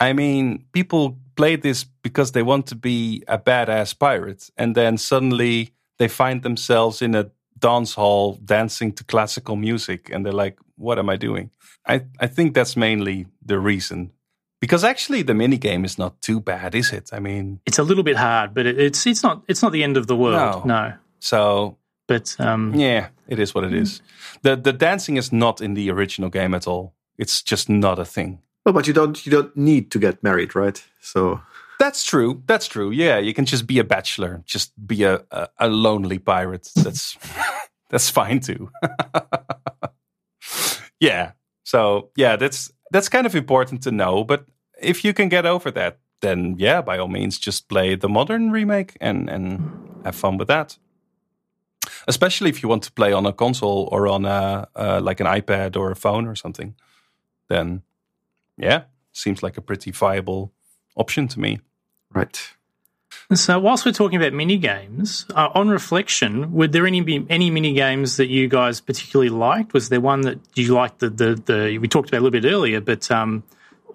I 0.00 0.14
mean, 0.14 0.64
people 0.72 1.18
play 1.36 1.56
this 1.56 1.84
because 1.84 2.32
they 2.32 2.42
want 2.42 2.66
to 2.68 2.76
be 2.76 3.24
a 3.28 3.38
badass 3.38 3.98
pirate, 3.98 4.48
and 4.56 4.74
then 4.74 4.96
suddenly 4.96 5.74
they 5.98 6.08
find 6.08 6.42
themselves 6.42 7.02
in 7.02 7.14
a 7.14 7.30
dance 7.62 7.94
hall 7.94 8.38
dancing 8.44 8.92
to 8.92 9.04
classical 9.04 9.56
music, 9.56 10.10
and 10.12 10.26
they're 10.26 10.44
like, 10.44 10.58
"What 10.76 10.98
am 10.98 11.08
I 11.08 11.16
doing?" 11.16 11.50
I 11.86 12.02
I 12.20 12.26
think 12.26 12.54
that's 12.54 12.76
mainly 12.76 13.26
the 13.46 13.58
reason. 13.58 14.10
Because 14.60 14.84
actually, 14.84 15.22
the 15.24 15.34
mini 15.34 15.58
game 15.58 15.84
is 15.84 15.98
not 15.98 16.20
too 16.20 16.40
bad, 16.40 16.74
is 16.74 16.92
it? 16.92 17.10
I 17.12 17.18
mean, 17.18 17.60
it's 17.66 17.78
a 17.78 17.82
little 17.82 18.04
bit 18.04 18.16
hard, 18.16 18.54
but 18.54 18.66
it, 18.66 18.78
it's 18.78 19.06
it's 19.06 19.22
not 19.22 19.42
it's 19.48 19.62
not 19.62 19.72
the 19.72 19.82
end 19.82 19.96
of 19.96 20.06
the 20.06 20.16
world. 20.16 20.66
No. 20.66 20.74
No, 20.74 20.92
so 21.18 21.78
but 22.06 22.36
um, 22.38 22.74
Yeah, 22.74 23.08
it 23.28 23.38
is 23.38 23.54
what 23.54 23.64
it 23.64 23.72
is. 23.72 24.02
The 24.42 24.56
the 24.56 24.72
dancing 24.72 25.16
is 25.16 25.32
not 25.32 25.60
in 25.60 25.74
the 25.74 25.90
original 25.90 26.30
game 26.30 26.54
at 26.54 26.66
all. 26.66 26.94
It's 27.18 27.42
just 27.42 27.68
not 27.68 27.98
a 27.98 28.04
thing. 28.04 28.40
Well, 28.64 28.74
but 28.74 28.86
you 28.86 28.94
don't 28.94 29.26
you 29.26 29.32
don't 29.32 29.56
need 29.56 29.90
to 29.90 29.98
get 29.98 30.22
married, 30.22 30.54
right? 30.54 30.84
So 31.00 31.40
That's 31.82 32.04
true. 32.04 32.44
That's 32.46 32.68
true. 32.68 32.92
Yeah, 32.92 33.18
you 33.18 33.34
can 33.34 33.44
just 33.44 33.66
be 33.66 33.80
a 33.80 33.84
bachelor, 33.84 34.44
just 34.46 34.70
be 34.86 35.02
a 35.02 35.24
a, 35.32 35.48
a 35.58 35.68
lonely 35.68 36.20
pirate. 36.20 36.70
That's 36.76 37.18
that's 37.90 38.08
fine 38.08 38.38
too. 38.38 38.70
yeah. 41.00 41.32
So 41.64 42.10
yeah, 42.14 42.36
that's 42.36 42.72
that's 42.92 43.08
kind 43.08 43.26
of 43.26 43.34
important 43.34 43.82
to 43.82 43.90
know. 43.90 44.22
But 44.22 44.46
if 44.80 45.04
you 45.04 45.12
can 45.12 45.28
get 45.28 45.44
over 45.44 45.72
that, 45.72 45.98
then 46.20 46.54
yeah, 46.56 46.82
by 46.82 46.98
all 46.98 47.08
means, 47.08 47.36
just 47.40 47.68
play 47.68 47.96
the 47.96 48.08
modern 48.08 48.52
remake 48.52 48.96
and 49.00 49.28
and 49.28 49.60
have 50.04 50.14
fun 50.14 50.38
with 50.38 50.46
that. 50.46 50.78
Especially 52.06 52.48
if 52.48 52.62
you 52.62 52.68
want 52.68 52.84
to 52.84 52.92
play 52.92 53.12
on 53.12 53.26
a 53.26 53.32
console 53.32 53.88
or 53.90 54.06
on 54.06 54.24
a 54.24 54.68
uh, 54.76 55.00
like 55.02 55.18
an 55.18 55.26
iPad 55.26 55.76
or 55.76 55.90
a 55.90 55.96
phone 55.96 56.28
or 56.28 56.36
something, 56.36 56.76
then 57.48 57.82
yeah, 58.56 58.84
seems 59.12 59.42
like 59.42 59.58
a 59.58 59.62
pretty 59.62 59.90
viable 59.90 60.52
option 60.94 61.26
to 61.28 61.40
me. 61.40 61.58
Right. 62.14 62.52
So, 63.34 63.58
whilst 63.58 63.86
we're 63.86 63.92
talking 63.92 64.18
about 64.18 64.34
mini 64.34 64.58
games, 64.58 65.24
uh, 65.34 65.48
on 65.54 65.68
reflection, 65.70 66.52
were 66.52 66.68
there 66.68 66.86
any 66.86 67.00
be- 67.00 67.26
any 67.30 67.50
mini 67.50 67.72
games 67.72 68.18
that 68.18 68.26
you 68.28 68.46
guys 68.46 68.80
particularly 68.80 69.30
liked? 69.30 69.72
Was 69.72 69.88
there 69.88 70.00
one 70.02 70.22
that 70.22 70.38
you 70.54 70.74
liked? 70.74 70.98
The 70.98 71.08
the, 71.08 71.34
the 71.46 71.78
we 71.78 71.88
talked 71.88 72.10
about 72.10 72.18
a 72.18 72.24
little 72.24 72.38
bit 72.40 72.44
earlier, 72.52 72.80
but 72.82 73.10
um, 73.10 73.42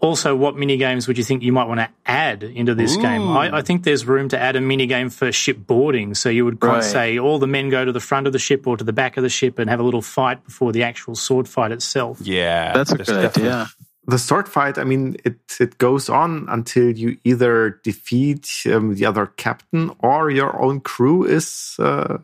also, 0.02 0.35
what 0.35 0.56
mini 0.56 0.77
games 0.77 1.07
would 1.07 1.18
you 1.19 1.23
think 1.23 1.44
you 1.44 1.52
might 1.52 1.68
want 1.68 1.80
to 1.81 1.89
add 2.06 2.41
into 2.44 2.73
this 2.73 2.95
game? 2.98 3.27
I, 3.30 3.57
I 3.57 3.61
think 3.64 3.84
there's 3.84 4.06
room 4.07 4.30
to 4.30 4.39
add 4.39 4.56
a 4.56 4.61
mini 4.61 4.88
game 4.88 5.10
for 5.11 5.27
shipboarding. 5.30 6.15
So 6.15 6.30
you 6.30 6.45
would 6.45 6.64
Right. 6.64 6.84
say 6.84 7.19
all 7.19 7.38
the 7.39 7.48
men 7.48 7.69
go 7.69 7.84
to 7.85 7.91
the 7.91 7.99
front 7.99 8.26
of 8.27 8.34
the 8.34 8.39
ship 8.39 8.65
or 8.68 8.77
to 8.77 8.84
the 8.84 8.94
back 8.94 9.18
of 9.18 9.23
the 9.23 9.30
ship 9.30 9.57
and 9.60 9.69
have 9.69 9.80
a 9.80 9.84
little 9.84 10.02
fight 10.03 10.44
before 10.45 10.72
the 10.72 10.84
actual 10.84 11.14
sword 11.15 11.48
fight 11.48 11.72
itself. 11.72 12.19
Yeah, 12.22 12.73
That's 12.73 12.91
a 12.91 12.95
there's 12.95 13.10
good 13.10 13.22
definitely- 13.22 13.52
idea. 13.52 13.68
The 14.07 14.17
sword 14.17 14.47
fight, 14.47 14.77
I 14.77 14.85
mean, 14.85 15.17
it 15.25 15.35
it 15.59 15.77
goes 15.77 16.09
on 16.09 16.45
until 16.49 16.91
you 16.91 17.17
either 17.25 17.81
defeat 17.84 18.63
um, 18.65 18.95
the 18.95 19.05
other 19.05 19.25
captain 19.25 19.91
or 19.99 20.31
your 20.31 20.61
own 20.61 20.79
crew 20.79 21.25
is 21.25 21.75
uh, 21.77 22.19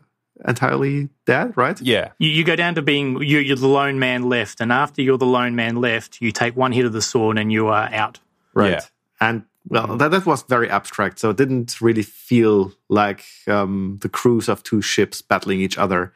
entirely 0.48 1.10
dead, 1.26 1.56
right? 1.56 1.78
Yeah, 1.80 2.12
You, 2.18 2.30
you 2.30 2.44
go 2.44 2.56
down 2.56 2.74
to 2.76 2.82
being 2.82 3.22
you, 3.22 3.38
you're 3.38 3.56
the 3.56 3.68
lone 3.68 3.98
man 3.98 4.28
left, 4.30 4.60
and 4.60 4.72
after 4.72 5.02
you're 5.02 5.18
the 5.18 5.26
lone 5.26 5.54
man 5.54 5.76
left, 5.76 6.20
you 6.20 6.32
take 6.32 6.56
one 6.56 6.72
hit 6.72 6.86
of 6.86 6.92
the 6.92 7.02
sword 7.02 7.38
and 7.38 7.52
you 7.52 7.68
are 7.68 7.88
out. 7.92 8.18
Right. 8.54 8.72
Yeah. 8.72 8.80
And 9.20 9.44
well, 9.68 9.96
that, 9.96 10.10
that 10.10 10.26
was 10.26 10.42
very 10.42 10.68
abstract. 10.68 11.18
So 11.18 11.30
it 11.30 11.36
didn't 11.36 11.80
really 11.80 12.02
feel 12.02 12.72
like 12.88 13.24
um, 13.46 13.98
the 14.00 14.08
crews 14.08 14.48
of 14.48 14.62
two 14.62 14.82
ships 14.82 15.22
battling 15.22 15.60
each 15.60 15.78
other. 15.78 16.12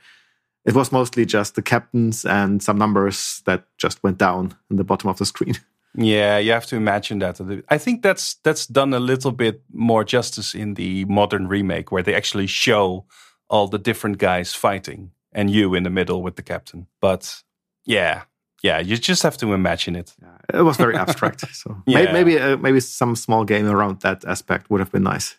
It 0.64 0.74
was 0.74 0.92
mostly 0.92 1.24
just 1.24 1.54
the 1.54 1.62
captains 1.62 2.24
and 2.24 2.62
some 2.62 2.78
numbers 2.78 3.42
that 3.46 3.64
just 3.78 4.02
went 4.02 4.18
down 4.18 4.54
in 4.70 4.76
the 4.76 4.84
bottom 4.84 5.08
of 5.10 5.16
the 5.18 5.24
screen. 5.26 5.54
yeah, 5.96 6.38
you 6.38 6.52
have 6.52 6.66
to 6.66 6.76
imagine 6.76 7.20
that. 7.20 7.40
I 7.70 7.78
think 7.78 8.02
that's 8.02 8.34
that's 8.42 8.66
done 8.66 8.92
a 8.92 8.98
little 9.00 9.32
bit 9.32 9.62
more 9.72 10.04
justice 10.04 10.54
in 10.54 10.74
the 10.74 11.04
modern 11.06 11.48
remake, 11.48 11.90
where 11.90 12.02
they 12.02 12.14
actually 12.14 12.46
show 12.48 13.06
all 13.48 13.68
the 13.68 13.78
different 13.78 14.18
guys 14.18 14.54
fighting 14.54 15.10
and 15.32 15.48
you 15.50 15.74
in 15.74 15.82
the 15.84 15.90
middle 15.90 16.22
with 16.22 16.36
the 16.36 16.42
captain. 16.42 16.86
But 17.00 17.42
yeah, 17.86 18.22
yeah, 18.62 18.78
you 18.80 18.96
just 18.98 19.22
have 19.22 19.36
to 19.38 19.52
imagine 19.54 19.96
it. 19.96 20.14
It 20.52 20.62
was 20.62 20.76
very 20.76 20.96
abstract. 20.96 21.44
So 21.54 21.76
Yeah. 21.86 22.12
maybe 22.12 22.38
uh, 22.38 22.56
maybe 22.58 22.80
some 22.80 23.16
small 23.16 23.44
game 23.44 23.66
around 23.70 24.00
that 24.00 24.24
aspect 24.24 24.68
would 24.70 24.80
have 24.80 24.90
been 24.92 25.04
nice. 25.04 25.36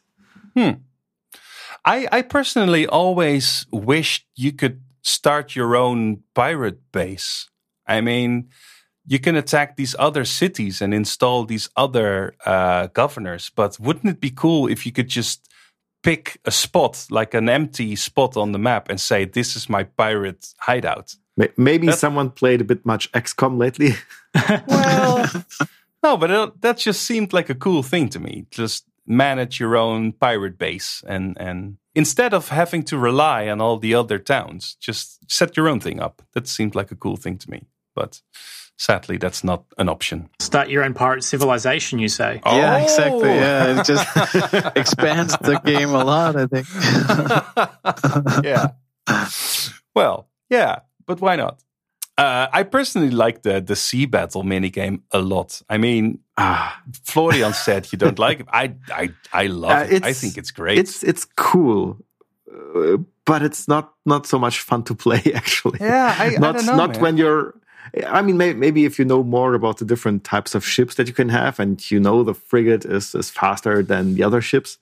Hmm. 0.56 0.72
I, 1.86 2.08
I 2.12 2.22
personally 2.24 2.88
always 2.88 3.66
wished 3.72 4.26
you 4.36 4.52
could 4.52 4.82
start 5.02 5.56
your 5.56 5.76
own 5.76 6.24
pirate 6.34 6.92
base. 6.92 7.50
I 7.88 8.02
mean, 8.02 8.50
you 9.06 9.20
can 9.20 9.36
attack 9.36 9.76
these 9.76 9.96
other 9.98 10.26
cities 10.26 10.82
and 10.82 10.94
install 10.94 11.46
these 11.46 11.70
other 11.76 12.36
uh, 12.46 12.88
governors, 12.88 13.50
but 13.56 13.80
wouldn't 13.80 14.06
it 14.14 14.22
be 14.22 14.30
cool 14.30 14.68
if 14.68 14.86
you 14.86 14.92
could 14.92 15.08
just 15.08 15.48
pick 16.04 16.40
a 16.46 16.52
spot, 16.52 17.08
like 17.10 17.34
an 17.34 17.50
empty 17.50 17.96
spot 17.96 18.38
on 18.38 18.52
the 18.52 18.60
map, 18.60 18.90
and 18.90 19.02
say, 19.02 19.26
This 19.26 19.56
is 19.56 19.68
my 19.68 19.84
pirate 19.84 20.54
hideout? 20.60 21.16
Maybe 21.58 21.88
That- 21.88 21.98
someone 21.98 22.30
played 22.32 22.62
a 22.62 22.66
bit 22.66 22.86
much 22.86 23.12
XCOM 23.14 23.58
lately. 23.58 23.94
Well, 24.68 25.26
no, 26.04 26.16
but 26.18 26.30
it, 26.30 26.62
that 26.62 26.78
just 26.78 27.02
seemed 27.02 27.34
like 27.34 27.50
a 27.50 27.56
cool 27.56 27.82
thing 27.82 28.10
to 28.10 28.20
me. 28.20 28.46
Just 28.52 28.86
manage 29.08 29.60
your 29.60 29.76
own 29.76 30.12
pirate 30.12 30.60
base, 30.60 31.04
and 31.08 31.36
and 31.40 31.78
instead 31.96 32.34
of 32.34 32.50
having 32.50 32.84
to 32.84 32.98
rely 32.98 33.48
on 33.50 33.62
all 33.62 33.78
the 33.78 33.96
other 33.96 34.20
towns, 34.20 34.76
just 34.80 35.32
set 35.32 35.58
your 35.58 35.68
own 35.68 35.80
thing 35.80 36.00
up. 36.00 36.22
That 36.34 36.48
seemed 36.48 36.76
like 36.76 36.92
a 36.92 36.96
cool 36.96 37.18
thing 37.18 37.38
to 37.38 37.50
me. 37.50 37.68
But 37.96 38.22
sadly, 38.78 39.18
that's 39.18 39.44
not 39.44 39.66
an 39.78 39.90
option. 39.90 40.30
Start 40.40 40.70
your 40.70 40.84
own 40.84 40.94
pirate 40.94 41.24
civilization, 41.24 42.00
you 42.00 42.10
say. 42.10 42.42
Yeah, 42.46 42.78
oh! 42.80 42.84
exactly. 42.84 43.30
Oh! 43.30 43.34
Yeah, 43.34 43.80
it 43.80 43.86
just 43.86 44.08
expands 44.76 45.38
the 45.38 45.60
game 45.66 45.90
a 45.90 46.04
lot. 46.04 46.36
I 46.36 46.48
think. 46.48 46.68
yeah. 48.44 48.70
Well, 49.96 50.30
yeah, 50.50 50.80
but 51.06 51.20
why 51.22 51.36
not? 51.36 51.62
Uh, 52.20 52.48
I 52.60 52.64
personally 52.64 53.12
like 53.12 53.42
the 53.42 53.62
the 53.62 53.76
sea 53.76 54.06
battle 54.08 54.44
minigame 54.44 55.00
a 55.12 55.20
lot. 55.20 55.62
I 55.70 55.78
mean, 55.78 56.20
Ah, 56.38 56.82
Florian 57.04 57.54
said 57.66 57.88
you 57.92 57.98
don't 57.98 58.20
like 58.20 58.40
it. 58.42 58.48
I 58.54 58.74
I 59.02 59.10
I 59.44 59.48
love 59.48 59.72
Uh, 59.90 59.96
it. 59.96 60.04
I 60.06 60.14
think 60.14 60.38
it's 60.38 60.52
great. 60.52 60.78
it's 60.78 61.04
it's 61.04 61.26
cool, 61.36 61.98
uh, 62.52 62.98
but 63.26 63.42
it's 63.42 63.68
not 63.68 63.94
not 64.06 64.28
so 64.28 64.40
much 64.40 64.60
fun 64.60 64.84
to 64.84 64.96
play 64.96 65.22
actually. 65.36 65.80
Yeah, 65.82 66.16
I- 66.20 66.36
I 66.36 66.40
not 66.40 66.56
don't 66.56 66.66
know, 66.66 66.76
not 66.78 66.92
man. 66.92 67.02
when 67.02 67.18
you're. 67.18 67.54
I 68.08 68.22
mean, 68.22 68.38
may, 68.38 68.54
maybe 68.54 68.86
if 68.86 69.00
you 69.00 69.06
know 69.06 69.24
more 69.24 69.56
about 69.56 69.78
the 69.78 69.86
different 69.86 70.24
types 70.24 70.56
of 70.56 70.64
ships 70.64 70.96
that 70.96 71.08
you 71.08 71.14
can 71.14 71.30
have, 71.30 71.60
and 71.64 71.80
you 71.92 72.00
know 72.00 72.24
the 72.24 72.34
frigate 72.36 72.86
is 72.86 73.16
is 73.16 73.32
faster 73.32 73.84
than 73.84 74.16
the 74.16 74.24
other 74.28 74.42
ships, 74.42 74.78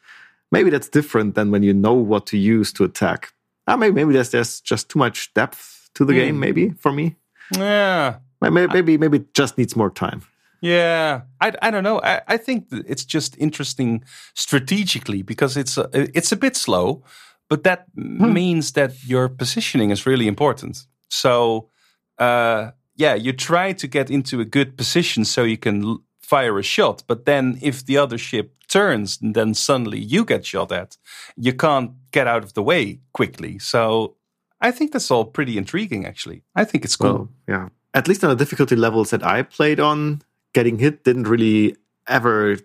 maybe 0.51 0.69
that's 0.71 0.89
different 0.89 1.35
than 1.35 1.51
when 1.51 1.63
you 1.63 1.73
know 1.73 1.93
what 1.93 2.25
to 2.25 2.37
use 2.37 2.73
to 2.73 2.83
attack. 2.83 3.31
Uh, 3.67 3.77
maybe 3.77 3.93
maybe 3.95 4.13
there's 4.13 4.29
there's 4.31 4.61
just 4.71 4.89
too 4.89 4.99
much 4.99 5.33
depth 5.35 5.89
to 5.93 6.05
the 6.05 6.13
Hmm. 6.13 6.19
game. 6.19 6.39
Maybe 6.39 6.73
for 6.79 6.91
me, 6.91 7.15
yeah. 7.55 8.17
maybe 8.41 8.67
maybe 8.67 8.97
maybe 8.97 9.17
it 9.17 9.33
just 9.33 9.57
needs 9.57 9.75
more 9.75 9.89
time. 9.91 10.21
Yeah, 10.61 11.21
I, 11.39 11.53
I 11.61 11.71
don't 11.71 11.83
know. 11.83 12.01
I, 12.01 12.21
I 12.27 12.37
think 12.37 12.67
it's 12.71 13.05
just 13.05 13.37
interesting 13.37 14.03
strategically 14.33 15.21
because 15.21 15.55
it's 15.55 15.77
a, 15.77 15.87
it's 15.93 16.31
a 16.31 16.35
bit 16.35 16.55
slow, 16.55 17.03
but 17.47 17.63
that 17.63 17.85
means 17.95 18.71
that 18.71 19.03
your 19.05 19.29
positioning 19.29 19.91
is 19.91 20.05
really 20.05 20.27
important. 20.27 20.85
So, 21.09 21.69
uh, 22.17 22.71
yeah, 22.95 23.13
you 23.13 23.33
try 23.33 23.73
to 23.73 23.87
get 23.87 24.09
into 24.09 24.41
a 24.41 24.45
good 24.45 24.77
position 24.77 25.25
so 25.25 25.43
you 25.43 25.57
can 25.57 25.83
l- 25.83 26.03
fire 26.21 26.57
a 26.57 26.63
shot. 26.63 27.03
But 27.07 27.25
then, 27.25 27.59
if 27.61 27.85
the 27.85 27.97
other 27.97 28.17
ship 28.17 28.55
turns, 28.67 29.19
then 29.21 29.53
suddenly 29.53 29.99
you 29.99 30.25
get 30.25 30.45
shot 30.45 30.71
at. 30.71 30.97
You 31.37 31.53
can't 31.53 31.91
get 32.11 32.27
out 32.27 32.43
of 32.43 32.53
the 32.53 32.63
way 32.63 32.99
quickly. 33.13 33.59
So, 33.59 34.16
I 34.61 34.71
think 34.71 34.91
that's 34.91 35.11
all 35.11 35.25
pretty 35.25 35.57
intriguing. 35.57 36.05
Actually, 36.05 36.41
I 36.55 36.63
think 36.65 36.83
it's 36.85 36.95
cool. 36.95 37.13
Well, 37.13 37.29
yeah. 37.47 37.69
At 37.93 38.07
least 38.07 38.23
on 38.23 38.29
the 38.29 38.35
difficulty 38.35 38.75
levels 38.75 39.09
that 39.09 39.23
I 39.23 39.43
played 39.43 39.79
on, 39.79 40.21
getting 40.53 40.79
hit 40.79 41.03
didn't 41.03 41.27
really 41.27 41.75
ever 42.07 42.57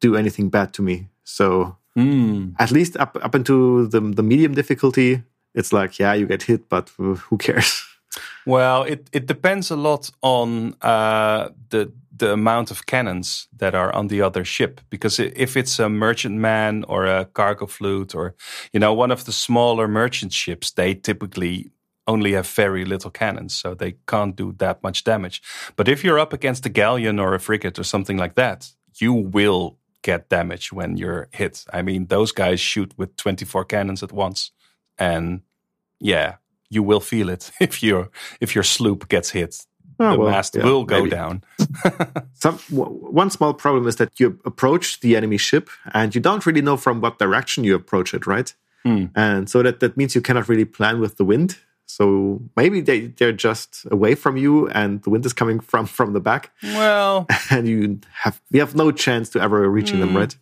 do 0.00 0.16
anything 0.16 0.50
bad 0.50 0.72
to 0.74 0.82
me. 0.82 1.08
So 1.24 1.76
Hmm. 1.96 2.50
at 2.58 2.70
least 2.70 2.96
up 2.96 3.16
up 3.22 3.34
into 3.34 3.86
the 3.88 4.00
the 4.00 4.22
medium 4.22 4.54
difficulty, 4.54 5.22
it's 5.54 5.72
like 5.72 5.98
yeah, 5.98 6.14
you 6.14 6.26
get 6.26 6.42
hit, 6.44 6.68
but 6.68 6.90
who 6.96 7.36
cares? 7.38 7.82
Well, 8.46 8.82
it, 8.82 9.08
it 9.12 9.26
depends 9.26 9.70
a 9.70 9.76
lot 9.76 10.10
on 10.22 10.74
uh, 10.82 11.50
the 11.68 11.92
the 12.20 12.32
amount 12.32 12.70
of 12.70 12.86
cannons 12.86 13.48
that 13.58 13.74
are 13.74 13.92
on 13.92 14.06
the 14.06 14.22
other 14.22 14.44
ship. 14.44 14.80
Because 14.88 15.18
if 15.18 15.56
it's 15.56 15.78
a 15.78 15.88
merchantman 15.88 16.84
or 16.84 17.06
a 17.06 17.24
cargo 17.24 17.66
flute 17.66 18.14
or 18.14 18.34
you 18.72 18.80
know 18.80 18.94
one 18.94 19.10
of 19.10 19.24
the 19.24 19.32
smaller 19.32 19.88
merchant 19.88 20.32
ships, 20.32 20.70
they 20.70 20.94
typically 20.94 21.70
only 22.06 22.32
have 22.32 22.46
very 22.46 22.84
little 22.84 23.10
cannons, 23.10 23.54
so 23.54 23.74
they 23.74 23.96
can't 24.06 24.36
do 24.36 24.52
that 24.58 24.82
much 24.82 25.04
damage. 25.04 25.42
But 25.76 25.88
if 25.88 26.04
you're 26.04 26.18
up 26.18 26.32
against 26.32 26.66
a 26.66 26.68
galleon 26.68 27.18
or 27.18 27.34
a 27.34 27.40
frigate 27.40 27.78
or 27.78 27.84
something 27.84 28.18
like 28.18 28.34
that, 28.34 28.72
you 29.00 29.12
will 29.12 29.78
get 30.02 30.28
damage 30.28 30.72
when 30.72 30.96
you're 30.96 31.28
hit. 31.32 31.64
I 31.72 31.82
mean, 31.82 32.06
those 32.06 32.32
guys 32.32 32.60
shoot 32.60 32.94
with 32.96 33.16
24 33.16 33.64
cannons 33.66 34.02
at 34.02 34.12
once, 34.12 34.52
and 34.98 35.42
yeah, 36.00 36.36
you 36.70 36.82
will 36.82 37.00
feel 37.00 37.28
it 37.28 37.50
if 37.60 37.82
your 37.82 38.10
if 38.40 38.54
your 38.54 38.64
sloop 38.64 39.08
gets 39.08 39.30
hit. 39.30 39.66
Oh, 40.00 40.12
the 40.12 40.18
well, 40.18 40.30
mast 40.30 40.56
yeah, 40.56 40.64
will 40.64 40.84
go 40.84 40.98
maybe. 41.00 41.10
down. 41.10 41.42
Some 42.34 42.58
w- 42.70 42.90
one 43.12 43.30
small 43.30 43.52
problem 43.54 43.86
is 43.86 43.96
that 43.96 44.18
you 44.18 44.38
approach 44.44 45.00
the 45.00 45.14
enemy 45.16 45.36
ship 45.36 45.68
and 45.92 46.14
you 46.14 46.20
don't 46.20 46.44
really 46.46 46.62
know 46.62 46.76
from 46.76 47.00
what 47.00 47.18
direction 47.18 47.64
you 47.64 47.74
approach 47.74 48.14
it, 48.14 48.26
right? 48.26 48.54
Hmm. 48.82 49.06
And 49.14 49.48
so 49.50 49.62
that 49.62 49.80
that 49.80 49.96
means 49.96 50.14
you 50.14 50.22
cannot 50.22 50.48
really 50.48 50.64
plan 50.64 51.00
with 51.00 51.16
the 51.18 51.24
wind. 51.24 51.58
So 51.86 52.40
maybe 52.56 52.80
they 52.80 53.08
they're 53.08 53.32
just 53.36 53.84
away 53.90 54.14
from 54.14 54.36
you 54.36 54.68
and 54.68 55.02
the 55.02 55.10
wind 55.10 55.26
is 55.26 55.32
coming 55.34 55.60
from 55.60 55.86
from 55.96 56.12
the 56.14 56.20
back, 56.20 56.50
Well, 56.62 57.26
and 57.50 57.68
you 57.68 58.00
have 58.22 58.40
you 58.50 58.60
have 58.60 58.74
no 58.74 58.90
chance 58.92 59.28
to 59.30 59.40
ever 59.40 59.68
reaching 59.68 60.00
them, 60.00 60.10
Hmm. 60.10 60.16
right? 60.18 60.36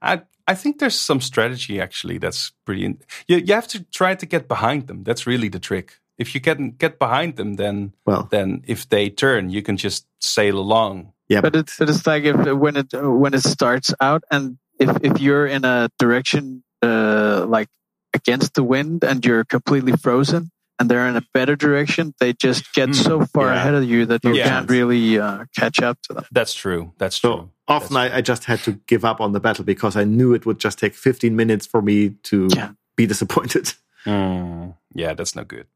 I 0.00 0.22
I 0.48 0.54
think 0.54 0.78
there's 0.78 0.98
some 0.98 1.20
strategy 1.20 1.80
actually 1.80 2.18
that's 2.18 2.52
pretty. 2.64 2.84
In- 2.84 2.98
you 3.28 3.36
you 3.38 3.54
have 3.54 3.68
to 3.68 3.84
try 3.92 4.14
to 4.14 4.26
get 4.26 4.48
behind 4.48 4.86
them. 4.86 5.04
That's 5.04 5.26
really 5.26 5.48
the 5.50 5.60
trick. 5.60 6.00
If 6.20 6.34
you 6.34 6.40
get 6.40 6.58
get 6.78 6.98
behind 6.98 7.36
them, 7.36 7.56
then 7.56 7.92
Well, 8.04 8.28
then 8.30 8.62
if 8.66 8.84
they 8.88 9.08
turn, 9.10 9.48
you 9.50 9.62
can 9.62 9.76
just 9.76 10.06
sail 10.20 10.58
along. 10.58 11.12
yeah, 11.32 11.40
But 11.40 11.56
it's 11.56 11.78
but 11.78 11.88
it's 11.88 12.06
like 12.06 12.24
if 12.28 12.36
when 12.62 12.76
it 12.76 12.92
when 12.92 13.32
it 13.34 13.42
starts 13.42 13.94
out 14.00 14.22
and 14.30 14.58
if 14.78 14.90
if 15.02 15.20
you're 15.20 15.46
in 15.46 15.64
a 15.64 15.88
direction 15.98 16.62
uh, 16.82 17.46
like 17.48 17.68
against 18.14 18.52
the 18.54 18.62
wind 18.62 19.04
and 19.04 19.24
you're 19.24 19.44
completely 19.44 19.92
frozen 19.96 20.50
and 20.78 20.90
they're 20.90 21.08
in 21.08 21.16
a 21.16 21.22
better 21.32 21.56
direction, 21.56 22.12
they 22.20 22.32
just 22.32 22.64
get 22.74 22.88
Mm, 22.90 22.94
so 23.04 23.24
far 23.34 23.46
yeah. 23.48 23.56
ahead 23.60 23.74
of 23.74 23.84
you 23.84 24.06
that 24.06 24.20
you 24.24 24.34
Yeah. 24.34 24.48
can't 24.48 24.70
really 24.70 25.18
uh, 25.20 25.44
catch 25.56 25.80
up 25.82 25.96
to 26.08 26.14
them. 26.14 26.24
That's 26.32 26.54
true. 26.54 26.92
That's 26.98 27.18
true. 27.20 27.30
So 27.30 27.50
often 27.68 27.96
I, 27.96 28.18
I 28.18 28.20
just 28.22 28.44
had 28.44 28.60
to 28.64 28.72
give 28.86 29.04
up 29.04 29.20
on 29.20 29.32
the 29.32 29.40
battle 29.40 29.64
because 29.64 29.96
I 30.02 30.04
knew 30.04 30.34
it 30.34 30.44
would 30.46 30.58
just 30.60 30.78
take 30.78 30.94
15 30.94 31.36
minutes 31.36 31.66
for 31.66 31.80
me 31.82 32.16
to 32.30 32.48
Yeah. 32.56 32.72
be 32.96 33.06
disappointed. 33.06 33.72
Mm, 34.06 34.74
yeah, 34.94 35.12
that's 35.14 35.36
not 35.36 35.46
good. 35.48 35.66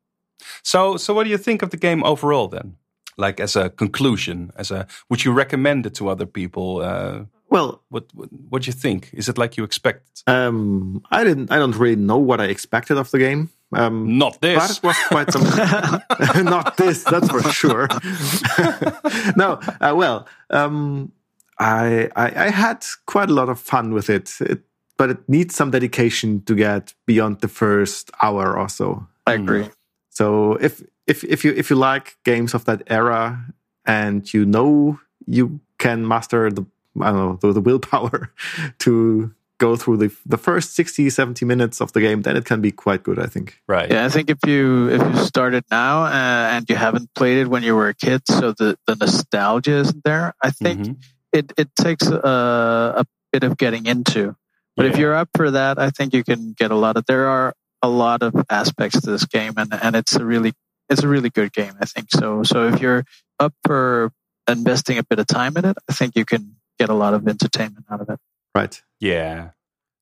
So, 0.63 0.97
so 0.97 1.15
what 1.15 1.25
do 1.25 1.31
you 1.31 1.39
think 1.39 1.63
of 1.63 1.71
the 1.71 1.77
game 1.77 2.03
overall 2.05 2.49
then? 2.49 2.77
Like 3.17 3.41
as 3.43 3.57
a 3.57 3.71
conclusion, 3.71 4.51
as 4.57 4.71
a 4.71 4.87
would 5.09 5.25
you 5.25 5.33
recommend 5.33 5.87
it 5.87 5.95
to 5.95 6.09
other 6.09 6.27
people? 6.27 6.81
Uh, 6.83 7.25
Well, 7.51 7.83
what 7.91 8.05
what 8.15 8.29
what 8.51 8.63
do 8.63 8.67
you 8.67 8.73
think? 8.81 9.11
Is 9.13 9.29
it 9.29 9.39
like 9.39 9.57
you 9.57 9.65
expected? 9.65 10.23
um, 10.27 11.01
I 11.11 11.25
didn't. 11.25 11.51
I 11.53 11.59
don't 11.59 11.77
really 11.79 11.97
know 11.97 12.19
what 12.19 12.41
I 12.41 12.47
expected 12.51 12.99
of 12.99 13.11
the 13.11 13.19
game. 13.19 13.49
Um, 13.73 14.19
Not 14.19 14.33
but 14.41 14.41
this. 14.41 14.77
it 14.79 14.83
was 14.83 14.97
quite 15.09 15.33
some. 15.33 15.43
not 16.45 16.77
this, 16.77 17.05
that's 17.05 17.29
for 17.31 17.43
sure. 17.53 17.89
no, 19.37 19.59
uh, 19.81 19.95
well, 19.97 20.27
um, 20.51 21.13
I, 21.59 22.09
I 22.17 22.47
I 22.47 22.51
had 22.51 22.85
quite 23.07 23.31
a 23.31 23.35
lot 23.35 23.49
of 23.49 23.61
fun 23.61 23.93
with 23.95 24.09
it, 24.11 24.33
it, 24.41 24.61
but 24.97 25.11
it 25.11 25.19
needs 25.29 25.55
some 25.55 25.71
dedication 25.71 26.43
to 26.45 26.55
get 26.55 26.95
beyond 27.07 27.41
the 27.41 27.49
first 27.49 28.11
hour 28.23 28.57
or 28.59 28.69
so. 28.69 29.07
I 29.27 29.35
agree. 29.35 29.69
So 30.15 30.55
if 30.55 30.83
if 31.07 31.25
if 31.25 31.45
you 31.45 31.53
if 31.57 31.71
you 31.71 31.77
like 31.77 32.17
games 32.25 32.55
of 32.55 32.65
that 32.65 32.83
era 32.87 33.45
and 33.85 34.33
you 34.33 34.45
know 34.47 34.99
you 35.27 35.61
can 35.79 36.07
master 36.09 36.51
the 36.51 36.65
I 37.01 37.11
don't 37.11 37.19
know 37.19 37.39
the, 37.43 37.53
the 37.53 37.61
willpower 37.61 38.33
to 38.79 39.35
go 39.59 39.77
through 39.77 39.97
the 39.99 40.11
the 40.27 40.37
first 40.39 40.75
60 40.75 41.11
70 41.11 41.45
minutes 41.47 41.81
of 41.81 41.93
the 41.93 42.01
game 42.01 42.23
then 42.23 42.37
it 42.37 42.45
can 42.45 42.61
be 42.61 42.71
quite 42.73 43.03
good 43.03 43.19
I 43.19 43.27
think. 43.27 43.61
right. 43.69 43.91
Yeah, 43.91 44.05
I 44.05 44.09
think 44.09 44.31
if 44.31 44.39
you 44.47 44.89
if 44.91 45.01
you 45.03 45.25
start 45.25 45.55
it 45.55 45.65
now 45.71 46.05
uh, 46.05 46.55
and 46.55 46.69
you 46.71 46.77
haven't 46.77 47.09
played 47.15 47.39
it 47.39 47.49
when 47.49 47.63
you 47.63 47.75
were 47.75 47.89
a 47.89 47.95
kid, 47.95 48.23
so 48.27 48.53
the 48.53 48.77
the 48.87 48.95
nostalgia 48.97 49.77
isn't 49.83 50.03
there. 50.05 50.35
I 50.43 50.51
think 50.51 50.81
Mhm. 50.81 50.97
it 51.33 51.53
it 51.57 51.69
takes 51.77 52.07
a, 52.07 53.03
a 53.03 53.05
bit 53.33 53.43
of 53.45 53.57
getting 53.57 53.87
into. 53.87 54.37
But 54.77 54.87
if 54.87 54.97
you're 54.99 55.15
up 55.15 55.29
for 55.37 55.51
that, 55.53 55.79
I 55.79 55.91
think 55.91 56.15
you 56.15 56.25
can 56.25 56.53
get 56.53 56.71
a 56.73 56.75
lot 56.75 56.97
of. 56.97 57.07
There 57.07 57.27
are 57.29 57.55
a 57.85 57.89
lot 57.89 58.23
of 58.23 58.35
aspects 58.49 58.99
to 59.03 59.11
this 59.11 59.27
game, 59.27 59.53
and 59.59 59.73
and 59.75 59.95
it's 59.95 60.17
a 60.17 60.25
really 60.25 60.55
it's 60.89 61.03
a 61.03 61.09
really 61.09 61.29
good 61.29 61.53
game. 61.53 61.75
I 61.81 61.85
think 61.85 62.09
so. 62.11 62.43
So 62.43 62.69
if 62.69 62.81
you're 62.81 63.05
up 63.39 63.53
for 63.67 64.11
investing 64.49 64.97
a 64.99 65.05
bit 65.05 65.19
of 65.19 65.27
time 65.27 65.57
in 65.59 65.67
it, 65.67 65.77
I 65.89 65.93
think 65.93 66.17
you 66.17 66.25
can 66.25 66.57
get 66.79 66.89
a 66.89 66.95
lot 66.95 67.13
of 67.13 67.29
entertainment 67.29 67.85
out 67.91 68.01
of 68.01 68.09
it. 68.09 68.19
Right. 68.55 68.83
Yeah. 69.01 69.51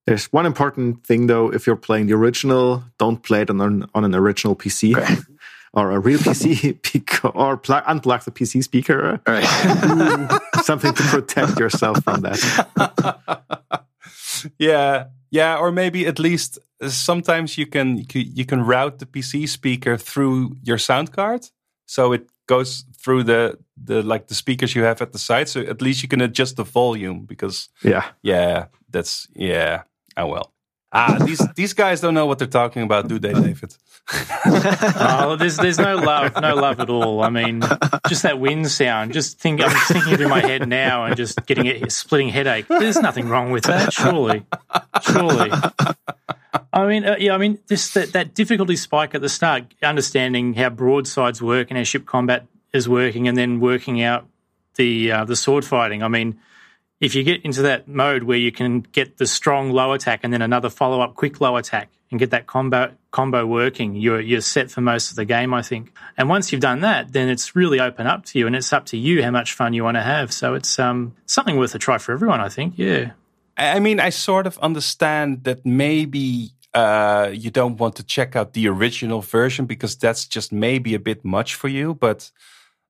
There's 0.06 0.26
one 0.32 0.46
important 0.46 1.04
thing 1.04 1.26
though 1.26 1.52
if 1.52 1.66
you're 1.66 1.76
playing 1.76 2.06
the 2.06 2.14
original 2.14 2.84
don't 2.98 3.22
play 3.22 3.42
it 3.42 3.50
on 3.50 3.60
an, 3.60 3.86
on 3.94 4.04
an 4.04 4.14
original 4.14 4.56
PC 4.56 4.96
Okay. 4.96 5.14
or 5.74 5.92
a 5.92 5.98
real 6.00 6.18
PC 6.18 6.80
beca- 6.82 7.34
or 7.34 7.56
plug, 7.56 7.84
unplug 7.84 8.24
the 8.24 8.32
PC 8.32 8.64
speaker 8.64 9.20
All 9.26 9.34
right. 9.34 10.40
something 10.62 10.92
to 10.92 11.02
protect 11.04 11.58
yourself 11.58 12.02
from 12.02 12.22
that. 12.22 13.61
yeah, 14.58 15.04
yeah, 15.30 15.56
or 15.58 15.72
maybe 15.72 16.06
at 16.06 16.18
least 16.18 16.58
uh, 16.80 16.88
sometimes 16.88 17.56
you 17.56 17.66
can 17.66 17.96
you 17.98 18.06
can- 18.06 18.32
you 18.36 18.44
can 18.44 18.60
route 18.66 18.98
the 18.98 19.06
PC 19.06 19.46
speaker 19.48 19.96
through 19.98 20.56
your 20.62 20.78
sound 20.78 21.10
card, 21.12 21.50
so 21.86 22.12
it 22.12 22.28
goes 22.48 22.84
through 23.04 23.24
the 23.24 23.58
the 23.84 24.02
like 24.02 24.26
the 24.26 24.34
speakers 24.34 24.74
you 24.74 24.84
have 24.84 25.00
at 25.02 25.12
the 25.12 25.18
side. 25.18 25.48
So 25.48 25.60
at 25.60 25.80
least 25.82 26.02
you 26.02 26.08
can 26.08 26.20
adjust 26.20 26.56
the 26.56 26.64
volume 26.64 27.24
because 27.26 27.68
Yeah. 27.82 28.04
yeah, 28.22 28.66
that's 28.92 29.26
yeah. 29.34 29.82
Oh 30.16 30.26
well. 30.26 30.52
Ah, 30.94 31.16
these 31.24 31.40
these 31.54 31.72
guys 31.72 32.02
don't 32.02 32.12
know 32.12 32.26
what 32.26 32.38
they're 32.38 32.46
talking 32.46 32.82
about, 32.82 33.08
do 33.08 33.18
they, 33.18 33.32
David? 33.32 33.74
oh, 34.44 35.36
there's 35.38 35.56
there's 35.56 35.78
no 35.78 35.96
love, 35.96 36.34
no 36.40 36.54
love 36.54 36.80
at 36.80 36.90
all. 36.90 37.22
I 37.22 37.30
mean, 37.30 37.62
just 38.08 38.24
that 38.24 38.38
wind 38.38 38.70
sound. 38.70 39.14
Just 39.14 39.38
think, 39.38 39.62
I'm 39.62 39.70
just 39.70 39.88
thinking 39.88 40.16
through 40.16 40.28
my 40.28 40.40
head 40.40 40.68
now, 40.68 41.04
and 41.04 41.16
just 41.16 41.46
getting 41.46 41.66
a 41.66 41.88
splitting 41.88 42.28
headache. 42.28 42.68
There's 42.68 42.98
nothing 42.98 43.28
wrong 43.28 43.50
with 43.52 43.64
that, 43.64 43.92
surely, 43.92 44.44
surely. 45.02 45.50
I 46.74 46.86
mean, 46.86 47.04
uh, 47.06 47.16
yeah, 47.18 47.34
I 47.34 47.38
mean, 47.38 47.58
this 47.68 47.94
that, 47.94 48.12
that 48.12 48.34
difficulty 48.34 48.76
spike 48.76 49.14
at 49.14 49.22
the 49.22 49.30
start, 49.30 49.64
understanding 49.82 50.52
how 50.54 50.68
broadsides 50.68 51.40
work 51.40 51.70
and 51.70 51.78
how 51.78 51.84
ship 51.84 52.04
combat 52.04 52.46
is 52.74 52.86
working, 52.86 53.28
and 53.28 53.38
then 53.38 53.60
working 53.60 54.02
out 54.02 54.26
the 54.74 55.10
uh, 55.10 55.24
the 55.24 55.36
sword 55.36 55.64
fighting. 55.64 56.02
I 56.02 56.08
mean, 56.08 56.38
if 57.02 57.16
you 57.16 57.24
get 57.24 57.44
into 57.44 57.62
that 57.62 57.88
mode 57.88 58.22
where 58.22 58.38
you 58.38 58.52
can 58.52 58.80
get 58.80 59.18
the 59.18 59.26
strong 59.26 59.72
low 59.72 59.92
attack 59.92 60.20
and 60.22 60.32
then 60.32 60.40
another 60.40 60.70
follow 60.70 61.00
up 61.00 61.16
quick 61.16 61.40
low 61.40 61.56
attack 61.56 61.90
and 62.12 62.20
get 62.20 62.30
that 62.30 62.46
combo 62.46 62.94
combo 63.10 63.44
working, 63.44 63.96
you're 63.96 64.20
you're 64.20 64.40
set 64.40 64.70
for 64.70 64.82
most 64.82 65.10
of 65.10 65.16
the 65.16 65.24
game, 65.24 65.52
I 65.52 65.62
think. 65.62 65.92
And 66.16 66.28
once 66.28 66.52
you've 66.52 66.60
done 66.60 66.80
that, 66.82 67.12
then 67.12 67.28
it's 67.28 67.56
really 67.56 67.80
open 67.80 68.06
up 68.06 68.24
to 68.26 68.38
you, 68.38 68.46
and 68.46 68.54
it's 68.54 68.72
up 68.72 68.86
to 68.86 68.96
you 68.96 69.20
how 69.20 69.32
much 69.32 69.52
fun 69.52 69.74
you 69.74 69.82
want 69.82 69.96
to 69.96 70.02
have. 70.02 70.32
So 70.32 70.54
it's 70.54 70.78
um 70.78 71.16
something 71.26 71.56
worth 71.56 71.74
a 71.74 71.78
try 71.80 71.98
for 71.98 72.12
everyone, 72.12 72.40
I 72.40 72.48
think. 72.48 72.74
Yeah. 72.76 73.10
I 73.56 73.80
mean, 73.80 73.98
I 73.98 74.10
sort 74.10 74.46
of 74.46 74.56
understand 74.60 75.44
that 75.44 75.66
maybe 75.66 76.52
uh, 76.72 77.30
you 77.34 77.50
don't 77.50 77.76
want 77.78 77.96
to 77.96 78.02
check 78.04 78.34
out 78.34 78.54
the 78.54 78.68
original 78.68 79.20
version 79.20 79.66
because 79.66 79.96
that's 79.96 80.26
just 80.26 80.52
maybe 80.52 80.94
a 80.94 81.00
bit 81.00 81.24
much 81.24 81.56
for 81.56 81.68
you. 81.68 81.94
But 81.94 82.30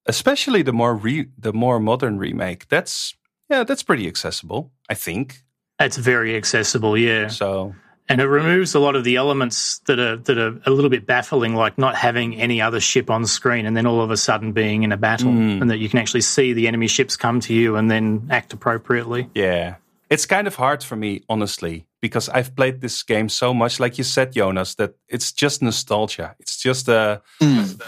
especially 0.06 0.62
the 0.62 0.72
more 0.72 0.94
re- 0.94 1.30
the 1.38 1.52
more 1.52 1.80
modern 1.80 2.18
remake, 2.18 2.68
that's 2.68 3.14
yeah, 3.52 3.64
that's 3.64 3.82
pretty 3.82 4.08
accessible. 4.08 4.70
I 4.88 4.94
think 4.94 5.42
It's 5.78 5.98
very 5.98 6.36
accessible, 6.36 6.96
yeah. 6.96 7.28
so. 7.28 7.74
and 8.08 8.20
it 8.20 8.26
removes 8.26 8.74
a 8.74 8.78
lot 8.80 8.96
of 8.96 9.04
the 9.04 9.16
elements 9.16 9.78
that 9.86 9.98
are 9.98 10.16
that 10.16 10.38
are 10.38 10.60
a 10.66 10.70
little 10.70 10.90
bit 10.90 11.06
baffling, 11.06 11.54
like 11.54 11.76
not 11.76 11.94
having 11.94 12.34
any 12.40 12.60
other 12.62 12.80
ship 12.80 13.10
on 13.10 13.26
screen, 13.26 13.66
and 13.66 13.76
then 13.76 13.86
all 13.86 14.00
of 14.00 14.10
a 14.10 14.16
sudden 14.16 14.52
being 14.52 14.82
in 14.82 14.92
a 14.92 14.96
battle, 14.96 15.28
and 15.30 15.70
that 15.70 15.78
you 15.78 15.88
can 15.88 15.98
actually 15.98 16.22
see 16.22 16.52
the 16.54 16.66
enemy 16.66 16.86
ships 16.88 17.16
come 17.16 17.40
to 17.40 17.52
you 17.54 17.76
and 17.76 17.90
then 17.90 18.26
act 18.30 18.52
appropriately. 18.52 19.28
Yeah. 19.34 19.76
It's 20.10 20.26
kind 20.26 20.46
of 20.46 20.56
hard 20.56 20.82
for 20.84 20.96
me, 20.96 21.22
honestly, 21.28 21.86
because 22.02 22.28
I've 22.28 22.54
played 22.54 22.80
this 22.82 23.02
game 23.02 23.28
so 23.30 23.54
much, 23.54 23.80
like 23.80 23.96
you 23.96 24.04
said, 24.04 24.32
Jonas, 24.32 24.74
that 24.74 24.94
it's 25.08 25.32
just 25.32 25.62
nostalgia. 25.62 26.34
It's 26.38 26.58
just, 26.58 26.88
uh, 26.88 27.20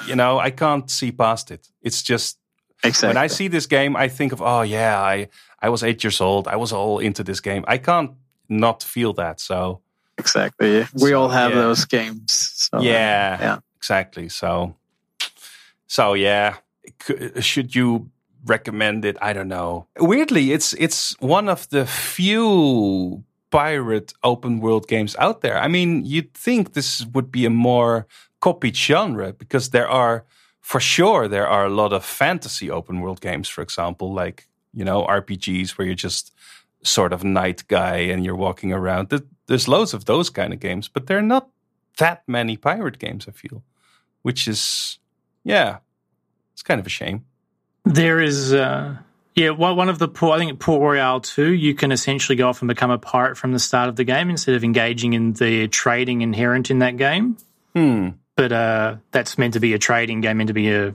you 0.08 0.16
know, 0.16 0.38
I 0.38 0.50
can't 0.50 0.90
see 0.90 1.12
past 1.12 1.50
it. 1.50 1.68
It's 1.82 2.02
just, 2.02 2.38
Exactly. 2.84 3.08
when 3.08 3.16
I 3.16 3.28
see 3.28 3.48
this 3.48 3.66
game, 3.66 3.96
I 3.96 4.08
think 4.08 4.32
of, 4.32 4.40
oh, 4.42 4.62
yeah, 4.62 5.00
I, 5.00 5.28
I 5.60 5.68
was 5.68 5.82
eight 5.82 6.04
years 6.04 6.20
old. 6.20 6.46
I 6.48 6.56
was 6.56 6.72
all 6.72 6.98
into 6.98 7.24
this 7.24 7.40
game. 7.40 7.64
I 7.66 7.78
can't 7.78 8.12
not 8.48 8.82
feel 8.82 9.12
that. 9.14 9.40
So, 9.40 9.80
exactly. 10.18 10.86
We 10.94 11.14
all 11.14 11.28
have 11.28 11.52
yeah. 11.52 11.62
those 11.62 11.84
games. 11.86 12.32
So, 12.32 12.78
uh, 12.78 12.82
yeah, 12.82 13.40
yeah. 13.40 13.58
exactly. 13.76 14.28
So, 14.28 14.74
so 15.86 16.14
yeah, 16.14 16.56
should 17.40 17.74
you 17.74 18.10
recommend 18.44 19.04
it? 19.04 19.16
I 19.22 19.32
don't 19.32 19.48
know. 19.48 19.86
Weirdly, 19.98 20.52
it's 20.52 20.74
it's 20.74 21.18
one 21.20 21.48
of 21.48 21.68
the 21.70 21.86
few 21.86 23.24
pirate 23.50 24.12
open 24.22 24.60
world 24.60 24.88
games 24.88 25.14
out 25.18 25.40
there. 25.40 25.56
I 25.56 25.68
mean, 25.68 26.04
you'd 26.04 26.34
think 26.34 26.72
this 26.72 27.06
would 27.14 27.30
be 27.30 27.46
a 27.46 27.50
more 27.50 28.06
copied 28.40 28.76
genre 28.76 29.32
because 29.32 29.70
there 29.70 29.88
are, 29.88 30.24
for 30.64 30.80
sure, 30.80 31.28
there 31.28 31.46
are 31.46 31.66
a 31.66 31.68
lot 31.68 31.92
of 31.92 32.02
fantasy 32.02 32.70
open 32.70 33.02
world 33.02 33.20
games. 33.20 33.50
For 33.50 33.60
example, 33.60 34.14
like 34.14 34.48
you 34.72 34.82
know 34.82 35.04
RPGs 35.04 35.72
where 35.72 35.84
you're 35.84 35.94
just 35.94 36.32
sort 36.82 37.12
of 37.12 37.22
knight 37.22 37.68
guy 37.68 37.96
and 37.96 38.24
you're 38.24 38.34
walking 38.34 38.72
around. 38.72 39.12
There's 39.46 39.68
loads 39.68 39.92
of 39.92 40.06
those 40.06 40.30
kind 40.30 40.54
of 40.54 40.60
games, 40.60 40.88
but 40.88 41.06
there 41.06 41.18
are 41.18 41.28
not 41.36 41.50
that 41.98 42.22
many 42.26 42.56
pirate 42.56 42.98
games. 42.98 43.28
I 43.28 43.32
feel, 43.32 43.62
which 44.22 44.48
is 44.48 44.98
yeah, 45.44 45.80
it's 46.54 46.62
kind 46.62 46.80
of 46.80 46.86
a 46.86 46.90
shame. 46.90 47.26
There 47.84 48.22
is, 48.22 48.54
uh, 48.54 48.96
yeah, 49.34 49.50
one 49.50 49.76
one 49.76 49.90
of 49.90 49.98
the 49.98 50.08
port, 50.08 50.40
I 50.40 50.46
think 50.46 50.58
Port 50.60 50.80
Royale 50.80 51.20
2, 51.20 51.52
you 51.52 51.74
can 51.74 51.92
essentially 51.92 52.36
go 52.36 52.48
off 52.48 52.62
and 52.62 52.68
become 52.68 52.90
a 52.90 52.96
pirate 52.96 53.36
from 53.36 53.52
the 53.52 53.58
start 53.58 53.90
of 53.90 53.96
the 53.96 54.04
game 54.04 54.30
instead 54.30 54.54
of 54.54 54.64
engaging 54.64 55.12
in 55.12 55.34
the 55.34 55.68
trading 55.68 56.22
inherent 56.22 56.70
in 56.70 56.78
that 56.78 56.96
game. 56.96 57.36
Hmm. 57.74 58.08
But 58.36 58.52
uh, 58.52 58.96
that's 59.12 59.38
meant 59.38 59.54
to 59.54 59.60
be 59.60 59.74
a 59.74 59.78
trading 59.78 60.20
game, 60.20 60.38
meant 60.38 60.48
to 60.48 60.54
be 60.54 60.70
a, 60.72 60.88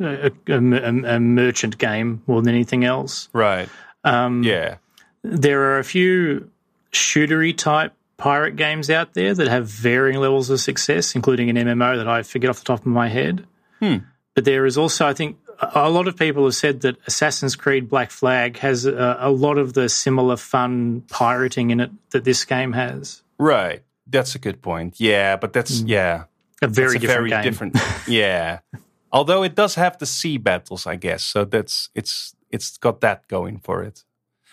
a, 0.00 0.30
a, 0.48 0.54
a- 0.58 1.14
a 1.16 1.20
merchant 1.20 1.78
game 1.78 2.22
more 2.26 2.42
than 2.42 2.54
anything 2.54 2.84
else. 2.84 3.28
Right. 3.32 3.68
Um, 4.04 4.42
Yeah. 4.42 4.76
There 5.22 5.62
are 5.72 5.78
a 5.78 5.84
few 5.84 6.50
shootery 6.92 7.56
type 7.56 7.92
pirate 8.16 8.56
games 8.56 8.90
out 8.90 9.14
there 9.14 9.34
that 9.34 9.48
have 9.48 9.66
varying 9.68 10.18
levels 10.20 10.50
of 10.50 10.60
success, 10.60 11.14
including 11.14 11.50
an 11.50 11.56
MMO 11.56 11.96
that 11.96 12.08
I 12.08 12.22
forget 12.22 12.48
off 12.50 12.58
the 12.58 12.64
top 12.64 12.80
of 12.80 12.86
my 12.86 13.08
head. 13.08 13.46
Hmm. 13.80 13.96
But 14.34 14.44
there 14.44 14.66
is 14.66 14.78
also, 14.78 15.06
I 15.06 15.14
think, 15.14 15.36
a 15.74 15.88
lot 15.90 16.06
of 16.08 16.16
people 16.16 16.44
have 16.44 16.54
said 16.54 16.82
that 16.82 16.96
Assassin's 17.06 17.56
Creed 17.56 17.88
Black 17.88 18.10
Flag 18.10 18.58
has 18.58 18.84
a, 18.84 19.16
a 19.20 19.30
lot 19.30 19.56
of 19.58 19.72
the 19.72 19.88
similar 19.88 20.36
fun 20.36 21.02
pirating 21.08 21.70
in 21.70 21.80
it 21.80 21.90
that 22.10 22.24
this 22.24 22.44
game 22.44 22.72
has. 22.74 23.22
Right. 23.38 23.82
That's 24.06 24.34
a 24.34 24.38
good 24.38 24.62
point. 24.62 25.00
Yeah, 25.00 25.36
but 25.36 25.52
that's 25.52 25.80
yeah. 25.80 26.24
A 26.62 26.68
very 26.68 26.98
different 26.98 27.28
very 27.28 27.30
game. 27.30 27.42
different. 27.42 27.78
yeah. 28.08 28.60
Although 29.12 29.44
it 29.44 29.54
does 29.54 29.74
have 29.76 29.98
the 29.98 30.06
sea 30.06 30.38
battles, 30.38 30.86
I 30.86 30.96
guess. 30.96 31.22
So 31.22 31.44
that's 31.44 31.90
it's 31.94 32.34
it's 32.50 32.78
got 32.78 33.00
that 33.00 33.28
going 33.28 33.58
for 33.58 33.82
it. 33.82 34.04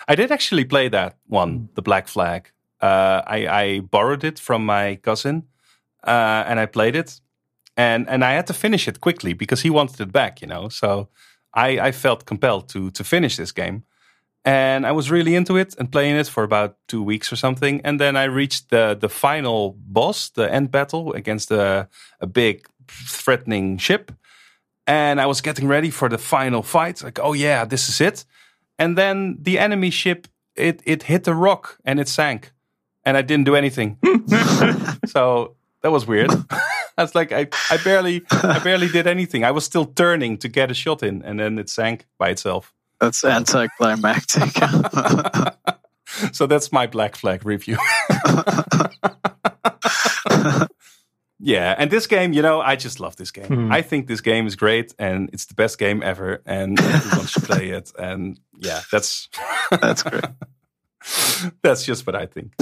I 0.08 0.16
did 0.16 0.32
actually 0.32 0.66
play 0.66 0.90
that 0.90 1.18
one, 1.28 1.70
the 1.76 1.82
Black 1.82 2.08
Flag. 2.08 2.52
Uh, 2.82 3.22
I, 3.26 3.48
I 3.48 3.80
borrowed 3.80 4.24
it 4.24 4.40
from 4.40 4.66
my 4.66 4.96
cousin, 4.96 5.44
uh, 6.06 6.44
and 6.48 6.60
I 6.60 6.66
played 6.66 6.96
it, 6.96 7.22
and 7.78 8.10
and 8.10 8.24
I 8.24 8.34
had 8.34 8.48
to 8.48 8.54
finish 8.54 8.88
it 8.88 9.00
quickly 9.00 9.34
because 9.34 9.62
he 9.62 9.70
wanted 9.70 10.02
it 10.02 10.12
back. 10.12 10.42
You 10.42 10.48
know, 10.48 10.70
so 10.70 11.08
I, 11.54 11.80
I 11.80 11.92
felt 11.92 12.26
compelled 12.26 12.70
to 12.70 12.92
to 12.92 13.04
finish 13.04 13.38
this 13.38 13.54
game, 13.54 13.84
and 14.46 14.86
I 14.86 14.92
was 14.92 15.10
really 15.10 15.36
into 15.36 15.56
it 15.56 15.76
and 15.78 15.92
playing 15.92 16.18
it 16.18 16.28
for 16.28 16.44
about 16.44 16.76
two 16.88 17.02
weeks 17.02 17.32
or 17.32 17.36
something. 17.36 17.82
And 17.84 18.00
then 18.00 18.16
I 18.18 18.26
reached 18.26 18.70
the 18.70 18.98
the 19.00 19.10
final 19.10 19.76
boss, 19.78 20.30
the 20.30 20.52
end 20.54 20.72
battle 20.72 21.14
against 21.14 21.52
a 21.52 21.88
a 22.20 22.28
big 22.28 22.68
threatening 22.88 23.78
ship, 23.78 24.12
and 24.86 25.22
I 25.22 25.26
was 25.26 25.42
getting 25.42 25.68
ready 25.68 25.90
for 25.90 26.10
the 26.10 26.18
final 26.18 26.62
fight. 26.62 27.04
Like, 27.04 27.20
oh 27.20 27.34
yeah, 27.34 27.66
this 27.66 27.90
is 27.90 28.02
it. 28.02 28.26
And 28.78 28.98
then 28.98 29.38
the 29.42 29.60
enemy 29.60 29.90
ship 29.92 30.28
it 30.56 30.82
it 30.86 31.04
hit 31.04 31.24
the 31.24 31.36
rock 31.36 31.78
and 31.86 32.00
it 32.00 32.08
sank, 32.08 32.52
and 33.06 33.18
I 33.18 33.22
didn't 33.22 33.46
do 33.46 33.56
anything. 33.56 33.98
so 35.06 35.56
that 35.82 35.92
was 35.92 36.06
weird. 36.06 36.32
I 36.98 37.02
was 37.02 37.16
like, 37.16 37.32
I, 37.32 37.48
I 37.72 37.78
barely 37.84 38.24
I 38.32 38.60
barely 38.60 38.88
did 38.88 39.08
anything. 39.08 39.44
I 39.44 39.52
was 39.52 39.66
still 39.66 39.86
turning 39.86 40.38
to 40.40 40.50
get 40.50 40.70
a 40.70 40.74
shot 40.74 41.02
in, 41.02 41.24
and 41.24 41.40
then 41.40 41.58
it 41.60 41.70
sank 41.70 42.06
by 42.18 42.30
itself. 42.30 42.74
That's 43.04 43.26
anticlimactic. 43.26 44.54
So 46.32 46.46
that's 46.46 46.72
my 46.72 46.86
black 46.86 47.16
flag 47.16 47.44
review. 47.44 47.76
yeah, 51.40 51.74
and 51.76 51.90
this 51.90 52.06
game, 52.06 52.34
you 52.34 52.44
know, 52.44 52.62
I 52.62 52.76
just 52.76 53.00
love 53.00 53.16
this 53.16 53.32
game. 53.32 53.48
Hmm. 53.48 53.72
I 53.72 53.82
think 53.82 54.06
this 54.06 54.22
game 54.22 54.46
is 54.46 54.56
great, 54.56 54.94
and 55.00 55.32
it's 55.34 55.46
the 55.46 55.56
best 55.56 55.80
game 55.80 56.04
ever, 56.04 56.44
and 56.46 56.80
everyone 56.80 57.26
should 57.26 57.46
play 57.46 57.70
it. 57.72 57.92
And 57.98 58.40
yeah, 58.60 58.82
that's 58.92 59.28
That's 59.72 60.04
great. 60.04 60.24
that's 61.64 61.84
just 61.84 62.06
what 62.06 62.16
I 62.16 62.28
think. 62.28 62.54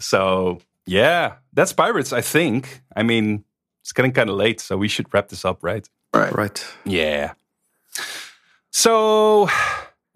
So 0.00 0.58
yeah, 0.84 1.34
that's 1.52 1.72
pirates. 1.72 2.12
I 2.12 2.20
think. 2.20 2.82
I 2.96 3.04
mean, 3.04 3.44
it's 3.82 3.92
getting 3.92 4.10
kind 4.10 4.28
of 4.28 4.34
late, 4.34 4.60
so 4.60 4.76
we 4.76 4.88
should 4.88 5.06
wrap 5.14 5.28
this 5.28 5.44
up, 5.44 5.62
right? 5.62 5.88
Right. 6.12 6.34
Right. 6.34 6.66
Yeah. 6.84 7.34
So, 8.70 9.48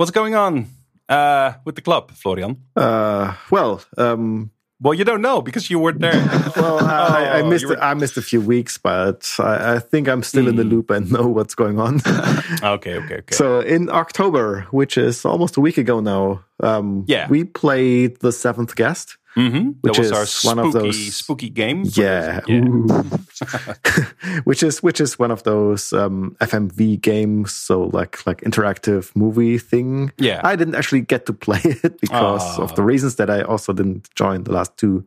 what's 0.02 0.10
going 0.10 0.34
on 0.34 0.66
uh, 1.08 1.52
with 1.64 1.76
the 1.76 1.80
club, 1.80 2.10
Florian? 2.10 2.56
Uh, 2.74 3.34
well, 3.52 3.80
um, 3.96 4.50
Well, 4.80 4.94
you 4.94 5.04
don't 5.04 5.22
know 5.22 5.40
because 5.42 5.70
you 5.70 5.78
weren't 5.78 6.00
there. 6.00 6.12
well, 6.56 6.78
I, 6.80 7.38
I 7.38 7.40
Oh, 7.42 7.48
missed 7.48 7.66
were- 7.68 7.80
I 7.80 7.94
missed 7.94 8.16
a 8.16 8.22
few 8.22 8.40
weeks, 8.40 8.78
but 8.78 9.30
I, 9.38 9.74
I 9.74 9.78
think 9.78 10.08
I'm 10.08 10.24
still 10.24 10.48
in 10.48 10.56
the 10.56 10.64
Hmm. 10.64 10.70
loop 10.74 10.90
and 10.90 11.06
know 11.12 11.28
what's 11.28 11.54
going 11.54 11.78
on. 11.78 12.00
okay, 12.76 12.96
okay, 12.98 13.18
okay. 13.22 13.34
So 13.36 13.60
in 13.60 13.88
October, 13.90 14.66
which 14.72 14.98
is 14.98 15.24
almost 15.24 15.56
a 15.56 15.60
week 15.60 15.78
ago 15.78 16.00
now, 16.00 16.44
um, 16.60 17.04
Yeah. 17.06 17.28
we 17.30 17.44
played 17.44 18.18
the 18.20 18.32
Seventh 18.32 18.74
Guest. 18.74 19.18
Mhm. 19.36 19.76
which 19.80 19.94
that 19.96 19.98
was 19.98 20.06
is 20.06 20.12
our 20.12 20.54
one 20.54 20.58
spooky, 20.58 20.66
of 20.68 20.72
those- 20.84 21.14
spooky 21.14 21.48
games. 21.50 21.96
Yeah, 21.96 22.40
Yeah. 22.46 23.02
Which 24.44 24.62
is 24.62 24.82
which 24.82 25.00
is 25.00 25.18
one 25.18 25.30
of 25.30 25.42
those 25.42 25.92
um, 25.92 26.36
FMV 26.40 27.00
games, 27.00 27.52
so 27.52 27.84
like 27.92 28.24
like 28.26 28.40
interactive 28.42 29.10
movie 29.16 29.58
thing. 29.58 30.12
Yeah. 30.18 30.40
I 30.44 30.56
didn't 30.56 30.74
actually 30.74 31.00
get 31.02 31.26
to 31.26 31.32
play 31.32 31.60
it 31.64 32.00
because 32.00 32.58
Oh. 32.58 32.62
of 32.64 32.74
the 32.74 32.82
reasons 32.82 33.16
that 33.16 33.30
I 33.30 33.42
also 33.42 33.72
didn't 33.72 34.08
join 34.14 34.44
the 34.44 34.52
last 34.52 34.76
two 34.76 35.04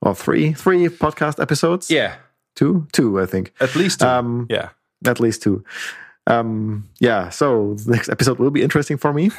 or 0.00 0.14
three 0.14 0.52
three 0.54 0.88
podcast 0.88 1.40
episodes. 1.40 1.90
Yeah, 1.90 2.14
two 2.54 2.86
two 2.92 3.20
I 3.20 3.26
think 3.26 3.52
at 3.60 3.74
least 3.76 4.00
two. 4.00 4.06
Um, 4.06 4.46
yeah. 4.50 4.68
at 5.04 5.20
least 5.20 5.42
two. 5.42 5.62
Um, 6.28 6.88
yeah, 6.98 7.28
so 7.30 7.74
the 7.74 7.92
next 7.92 8.08
episode 8.08 8.38
will 8.38 8.50
be 8.50 8.62
interesting 8.62 8.96
for 8.98 9.12
me. 9.12 9.30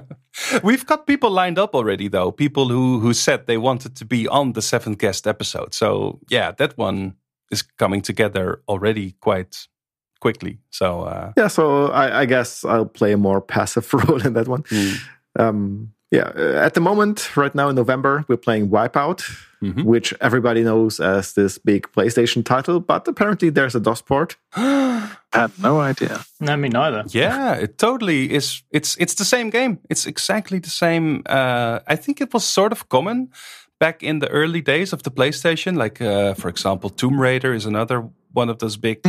We've 0.62 0.86
got 0.86 1.06
people 1.06 1.30
lined 1.30 1.58
up 1.58 1.74
already, 1.74 2.08
though. 2.08 2.32
People 2.32 2.68
who 2.68 2.98
who 3.00 3.12
said 3.12 3.46
they 3.46 3.58
wanted 3.58 3.94
to 3.96 4.04
be 4.04 4.26
on 4.28 4.52
the 4.52 4.62
seventh 4.62 4.98
guest 4.98 5.26
episode. 5.26 5.74
So 5.74 6.18
yeah, 6.30 6.52
that 6.52 6.78
one 6.78 7.14
is 7.50 7.62
coming 7.62 8.00
together 8.02 8.62
already 8.68 9.12
quite 9.20 9.68
quickly. 10.20 10.58
So 10.70 11.02
uh, 11.02 11.32
yeah, 11.36 11.48
so 11.48 11.88
I, 11.88 12.20
I 12.22 12.24
guess 12.26 12.64
I'll 12.64 12.86
play 12.86 13.12
a 13.12 13.16
more 13.18 13.40
passive 13.40 13.92
role 13.94 14.24
in 14.26 14.32
that 14.34 14.48
one. 14.48 14.62
mm, 14.62 14.96
Um, 15.38 15.92
yeah, 16.10 16.30
uh, 16.36 16.66
at 16.66 16.72
the 16.74 16.80
moment, 16.80 17.36
right 17.36 17.54
now 17.54 17.68
in 17.68 17.74
November, 17.76 18.24
we're 18.28 18.36
playing 18.36 18.68
Wipeout, 18.70 19.22
Mhm. 19.62 19.84
which 19.84 20.14
everybody 20.20 20.62
knows 20.62 21.00
as 21.00 21.32
this 21.34 21.58
big 21.58 21.86
PlayStation 21.92 22.42
title, 22.44 22.80
but 22.80 23.08
apparently 23.08 23.50
there's 23.50 23.74
a 23.74 23.80
DOS 23.80 24.02
port. 24.02 24.36
I 24.56 25.08
had 25.32 25.50
no 25.58 25.80
idea. 25.80 26.20
No, 26.40 26.56
me 26.56 26.68
neither. 26.68 27.04
yeah, 27.14 27.62
it 27.62 27.76
totally 27.78 28.32
is. 28.34 28.62
It's 28.70 28.96
it's 28.98 29.14
the 29.14 29.24
same 29.24 29.50
game. 29.50 29.78
It's 29.90 30.06
exactly 30.06 30.60
the 30.60 30.70
same. 30.70 31.22
Uh, 31.28 31.78
I 31.92 31.96
think 31.96 32.20
it 32.20 32.32
was 32.32 32.44
sort 32.44 32.72
of 32.72 32.88
common 32.88 33.28
back 33.78 34.02
in 34.02 34.20
the 34.20 34.28
early 34.28 34.62
days 34.62 34.92
of 34.92 35.02
the 35.02 35.10
PlayStation. 35.10 35.76
Like 35.76 36.00
uh, 36.04 36.34
for 36.34 36.48
example, 36.48 36.90
Tomb 36.90 37.20
Raider 37.22 37.54
is 37.54 37.66
another 37.66 38.02
one 38.34 38.50
of 38.52 38.56
those 38.58 38.78
big 38.80 39.02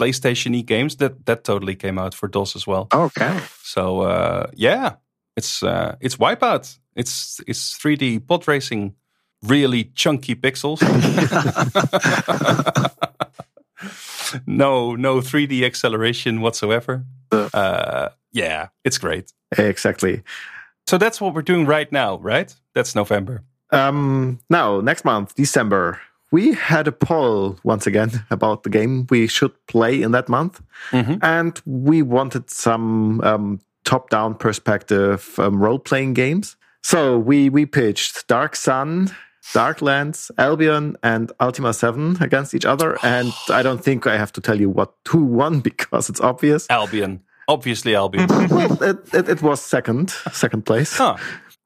PlayStation-y 0.00 0.62
games 0.62 0.96
that 0.96 1.12
that 1.26 1.42
totally 1.44 1.74
came 1.76 1.98
out 2.02 2.14
for 2.14 2.28
DOS 2.28 2.56
as 2.56 2.66
well. 2.66 2.86
Okay. 2.94 3.38
So 3.62 4.00
uh, 4.02 4.46
yeah, 4.54 4.90
it's 5.36 5.62
uh, 5.62 5.96
it's 6.00 6.16
Wipeout. 6.16 6.78
It's 6.94 7.40
it's 7.46 7.78
3D 7.78 8.26
pod 8.26 8.48
racing, 8.48 8.94
really 9.42 9.84
chunky 9.94 10.34
pixels. 10.34 10.80
no 14.46 14.96
no 14.96 15.18
3D 15.18 15.64
acceleration 15.64 16.40
whatsoever. 16.40 17.04
Uh, 17.30 18.08
yeah, 18.32 18.68
it's 18.84 18.98
great. 18.98 19.32
Exactly. 19.56 20.22
So 20.86 20.98
that's 20.98 21.20
what 21.20 21.34
we're 21.34 21.42
doing 21.42 21.66
right 21.66 21.90
now, 21.90 22.18
right? 22.18 22.54
That's 22.74 22.94
November. 22.94 23.42
Um, 23.70 24.38
now, 24.48 24.80
next 24.80 25.04
month, 25.04 25.34
December, 25.34 26.00
we 26.30 26.54
had 26.54 26.86
a 26.86 26.92
poll 26.92 27.58
once 27.64 27.86
again 27.86 28.24
about 28.30 28.62
the 28.62 28.70
game 28.70 29.06
we 29.10 29.26
should 29.26 29.52
play 29.66 30.00
in 30.00 30.12
that 30.12 30.28
month. 30.28 30.62
And 31.22 31.60
we 31.66 32.02
wanted 32.02 32.50
some 32.50 33.20
um, 33.22 33.60
top 33.86 34.10
down 34.10 34.34
perspective 34.34 35.38
um, 35.38 35.62
role 35.62 35.78
playing 35.78 36.12
games. 36.12 36.56
So 36.82 37.18
we, 37.18 37.48
we 37.48 37.64
pitched 37.64 38.26
Dark 38.28 38.54
Sun, 38.54 39.10
Darklands, 39.54 40.30
Albion, 40.36 40.96
and 41.02 41.32
Ultima 41.40 41.72
7 41.72 42.18
against 42.20 42.54
each 42.54 42.66
other. 42.66 42.98
And 43.02 43.32
I 43.48 43.62
don't 43.62 43.82
think 43.82 44.06
I 44.06 44.18
have 44.18 44.32
to 44.32 44.40
tell 44.40 44.60
you 44.60 44.68
what 44.68 44.92
who 45.08 45.24
won 45.24 45.60
because 45.70 46.10
it's 46.10 46.20
obvious. 46.20 46.66
Albion. 46.68 47.22
Obviously, 47.48 47.94
Albion. 47.94 48.26
well, 48.50 48.82
it, 48.82 49.14
it, 49.14 49.28
it 49.28 49.42
was 49.42 49.62
second, 49.62 50.10
second 50.32 50.66
place. 50.66 50.96
huh. 50.98 51.16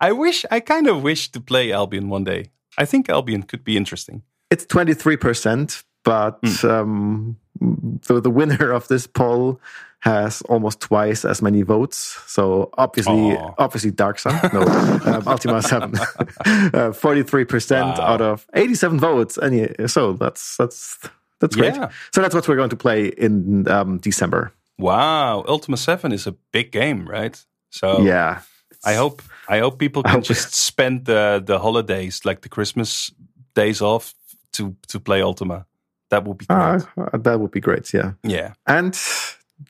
I 0.03 0.13
wish, 0.13 0.47
I 0.51 0.61
kind 0.61 0.87
of 0.87 1.03
wish 1.03 1.31
to 1.33 1.41
play 1.41 1.73
Albion 1.73 2.09
one 2.09 2.25
day. 2.25 2.51
I 2.79 2.87
think 2.87 3.11
Albion 3.11 3.43
could 3.43 3.65
be 3.65 3.77
interesting. 3.77 4.23
It's 4.51 4.65
23%, 4.65 5.85
but 6.05 6.65
um, 6.65 7.37
the, 7.61 8.21
the 8.21 8.31
winner 8.31 8.73
of 8.73 8.89
this 8.89 9.07
poll 9.07 9.61
has 10.01 10.43
almost 10.43 10.81
twice 10.81 11.25
as 11.25 11.43
many 11.43 11.63
votes. 11.63 12.19
So 12.27 12.71
obviously, 12.79 13.37
Aw. 13.37 13.55
obviously 13.59 13.91
Dark 13.91 14.19
Sun, 14.19 14.39
no, 14.53 14.61
um, 15.05 15.23
Ultima 15.29 15.61
7, 15.63 15.95
uh, 15.95 16.01
43% 16.93 17.99
Wow. 17.99 18.05
out 18.05 18.21
of 18.21 18.47
87 18.55 18.99
votes. 18.99 19.37
And 19.39 19.57
yeah, 19.57 19.87
so 19.87 20.15
that's, 20.15 20.57
that's, 20.57 20.99
that's 21.41 21.55
great. 21.57 21.75
Yeah. 21.75 21.91
So 22.15 22.23
that's 22.23 22.35
what 22.35 22.49
we're 22.49 22.57
going 22.57 22.71
to 22.71 22.77
play 22.77 23.07
in 23.09 23.69
um, 23.69 23.99
December. 23.99 24.53
Wow. 24.79 25.45
Ultima 25.47 25.77
7 25.77 26.13
is 26.13 26.27
a 26.27 26.33
big 26.53 26.73
game, 26.73 27.07
right? 27.09 27.43
So 27.71 28.01
Yeah. 28.01 28.41
I 28.83 28.95
hope 28.95 29.21
I 29.47 29.59
hope 29.59 29.79
people 29.79 30.03
can 30.03 30.13
hope- 30.15 30.25
just 30.25 30.55
spend 30.55 31.05
the 31.05 31.43
the 31.45 31.59
holidays, 31.59 32.25
like 32.25 32.41
the 32.41 32.49
Christmas 32.49 33.13
days 33.55 33.83
off, 33.83 34.15
to 34.53 34.75
to 34.89 34.99
play 34.99 35.21
Ultima. 35.21 35.67
That 36.09 36.25
would 36.25 36.39
be 36.39 36.47
great. 36.47 36.87
Uh, 36.97 37.19
that 37.19 37.39
would 37.41 37.51
be 37.51 37.61
great. 37.61 37.93
Yeah. 37.93 38.13
yeah. 38.25 38.55
And 38.67 38.97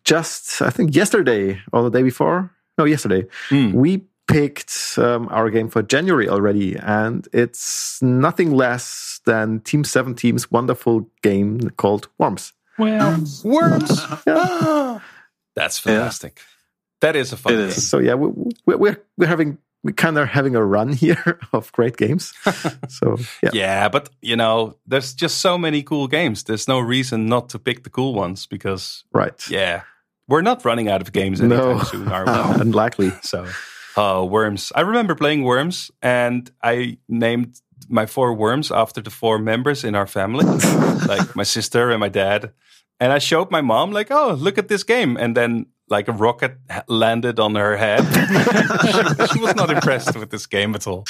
just, 0.05 0.63
I 0.63 0.71
think 0.71 0.95
yesterday 0.95 1.61
or 1.73 1.83
the 1.83 1.91
day 1.91 2.03
before, 2.03 2.51
no, 2.79 2.85
yesterday, 2.85 3.27
Hmm. 3.49 3.73
we 3.73 4.05
picked 4.27 4.95
um, 4.99 5.27
our 5.31 5.51
game 5.51 5.69
for 5.69 5.83
January 5.83 6.29
already. 6.29 6.77
And 6.77 7.27
it's 7.33 8.01
nothing 8.01 8.53
less 8.53 9.21
than 9.27 9.61
Team 9.61 9.83
7 9.85 10.15
Team's 10.15 10.51
wonderful 10.51 11.09
game 11.23 11.71
called 11.77 12.09
Worms. 12.19 12.53
Well, 12.79 13.25
Worms. 13.45 14.01
That's 15.57 15.79
fantastic. 15.79 16.41
That 17.01 17.17
is 17.17 17.33
a 17.33 17.37
fun 17.37 17.55
It 17.55 17.57
game. 17.57 17.67
is. 17.69 17.89
So 17.89 17.99
yeah, 17.99 18.15
we, 18.15 18.29
we, 18.67 18.75
we're, 18.77 19.03
we're 19.17 19.27
having, 19.27 19.59
we're 19.83 19.93
kind 19.95 20.19
of 20.19 20.29
having 20.29 20.55
a 20.57 20.65
run 20.65 20.93
here 21.05 21.39
of 21.53 21.73
great 21.73 21.97
games. 21.97 22.33
so 22.89 23.17
yeah. 23.43 23.51
Yeah, 23.53 23.89
but 23.89 24.11
you 24.23 24.37
know, 24.37 24.77
there's 24.87 25.15
just 25.15 25.39
so 25.39 25.57
many 25.59 25.83
cool 25.83 26.07
games. 26.09 26.45
There's 26.45 26.69
no 26.69 26.79
reason 26.81 27.27
not 27.27 27.49
to 27.51 27.59
pick 27.59 27.83
the 27.85 27.91
cool 27.91 28.15
ones 28.15 28.47
because, 28.47 29.05
Right. 29.13 29.41
yeah, 29.51 29.83
we're 30.29 30.43
not 30.43 30.65
running 30.65 30.89
out 30.89 31.01
of 31.01 31.13
games 31.13 31.41
anytime 31.41 31.77
No. 31.79 31.83
soon, 31.85 32.09
are 32.09 32.25
we? 32.25 32.61
Unlikely. 32.61 33.13
So, 33.23 33.47
uh, 33.97 34.25
worms. 34.25 34.73
I 34.75 34.83
remember 34.83 35.15
playing 35.15 35.45
worms, 35.45 35.91
and 36.03 36.51
I 36.63 36.99
named 37.09 37.61
my 37.89 38.07
four 38.07 38.35
worms 38.35 38.71
after 38.71 39.01
the 39.03 39.11
four 39.11 39.39
members 39.39 39.85
in 39.85 39.95
our 39.95 40.07
family, 40.07 40.45
like 41.09 41.35
my 41.35 41.43
sister 41.45 41.91
and 41.91 41.99
my 42.01 42.09
dad. 42.11 42.53
And 43.01 43.13
I 43.13 43.19
showed 43.19 43.51
my 43.51 43.63
mom, 43.63 43.93
like, 43.93 44.11
"Oh, 44.11 44.35
look 44.39 44.59
at 44.59 44.69
this 44.69 44.85
game!" 44.85 45.17
And 45.17 45.35
then, 45.35 45.67
like, 45.91 46.09
a 46.09 46.13
rocket 46.13 46.57
landed 46.89 47.39
on 47.41 47.55
her 47.57 47.77
head. 47.77 48.05
she, 48.05 49.27
she 49.33 49.41
was 49.41 49.55
not 49.55 49.71
impressed 49.71 50.17
with 50.17 50.31
this 50.31 50.47
game 50.47 50.75
at 50.75 50.87
all. 50.87 51.05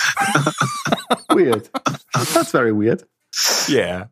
Weird. 1.31 1.69
That's 2.15 2.51
very 2.51 2.73
weird. 2.73 3.05
yeah 3.69 4.07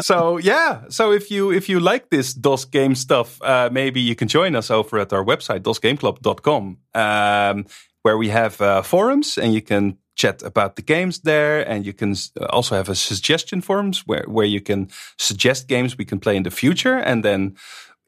so 0.00 0.38
yeah 0.38 0.82
so 0.88 1.12
if 1.12 1.30
you 1.30 1.52
if 1.52 1.68
you 1.68 1.78
like 1.78 2.10
this 2.10 2.34
dos 2.34 2.64
game 2.64 2.96
stuff 2.96 3.40
uh, 3.42 3.68
maybe 3.70 4.00
you 4.00 4.16
can 4.16 4.26
join 4.26 4.56
us 4.56 4.72
over 4.72 4.98
at 4.98 5.12
our 5.12 5.24
website 5.24 5.60
dosgameclub.com 5.60 6.76
um, 6.94 7.64
where 8.02 8.18
we 8.18 8.28
have 8.28 8.60
uh, 8.60 8.82
forums 8.82 9.38
and 9.38 9.54
you 9.54 9.62
can 9.62 9.96
chat 10.16 10.42
about 10.42 10.76
the 10.76 10.82
games 10.82 11.20
there 11.20 11.68
and 11.68 11.84
you 11.86 11.92
can 11.92 12.14
also 12.50 12.74
have 12.74 12.88
a 12.88 12.94
suggestion 12.94 13.60
forums 13.60 14.06
where, 14.06 14.24
where 14.26 14.46
you 14.46 14.60
can 14.60 14.88
suggest 15.18 15.68
games 15.68 15.96
we 15.96 16.04
can 16.04 16.18
play 16.18 16.36
in 16.36 16.42
the 16.42 16.50
future 16.50 16.96
and 16.96 17.24
then 17.24 17.54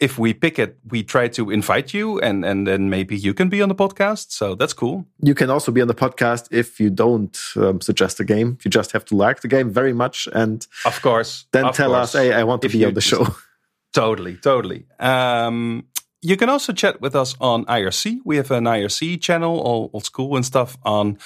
if 0.00 0.18
we 0.18 0.32
pick 0.34 0.58
it 0.58 0.78
we 0.90 1.02
try 1.02 1.28
to 1.28 1.50
invite 1.50 1.92
you 1.92 2.20
and 2.20 2.44
and 2.44 2.66
then 2.66 2.88
maybe 2.88 3.16
you 3.16 3.34
can 3.34 3.48
be 3.48 3.60
on 3.62 3.68
the 3.68 3.74
podcast 3.74 4.30
so 4.30 4.54
that's 4.54 4.72
cool 4.74 5.04
You 5.22 5.34
can 5.34 5.50
also 5.50 5.72
be 5.72 5.80
on 5.82 5.88
the 5.88 5.94
podcast 5.94 6.48
if 6.50 6.80
you 6.80 6.90
don't 6.90 7.36
um, 7.56 7.80
suggest 7.80 8.20
a 8.20 8.24
game. 8.24 8.58
You 8.64 8.70
just 8.70 8.92
have 8.92 9.04
to 9.06 9.16
like 9.16 9.40
the 9.40 9.48
game 9.48 9.70
very 9.72 9.92
much 9.92 10.28
and 10.32 10.66
of 10.84 11.02
course 11.02 11.46
then 11.52 11.64
of 11.66 11.74
tell 11.76 11.90
course. 11.90 12.14
us, 12.14 12.22
hey, 12.22 12.32
I 12.32 12.44
want 12.44 12.62
to 12.62 12.66
If 12.66 12.72
be 12.72 12.84
on 12.84 12.94
the 12.94 13.00
show. 13.00 13.26
Totally, 13.92 14.36
totally. 14.36 14.84
Um, 15.00 15.86
you 16.20 16.36
can 16.36 16.48
also 16.50 16.72
chat 16.72 17.00
with 17.00 17.14
us 17.16 17.34
on 17.40 17.64
IRC. 17.64 18.18
We 18.24 18.36
have 18.36 18.50
an 18.50 18.64
IRC 18.64 19.20
channel, 19.20 19.58
all 19.58 19.90
old 19.92 20.04
school 20.04 20.36
and 20.36 20.44
stuff. 20.44 20.76
On 20.82 21.16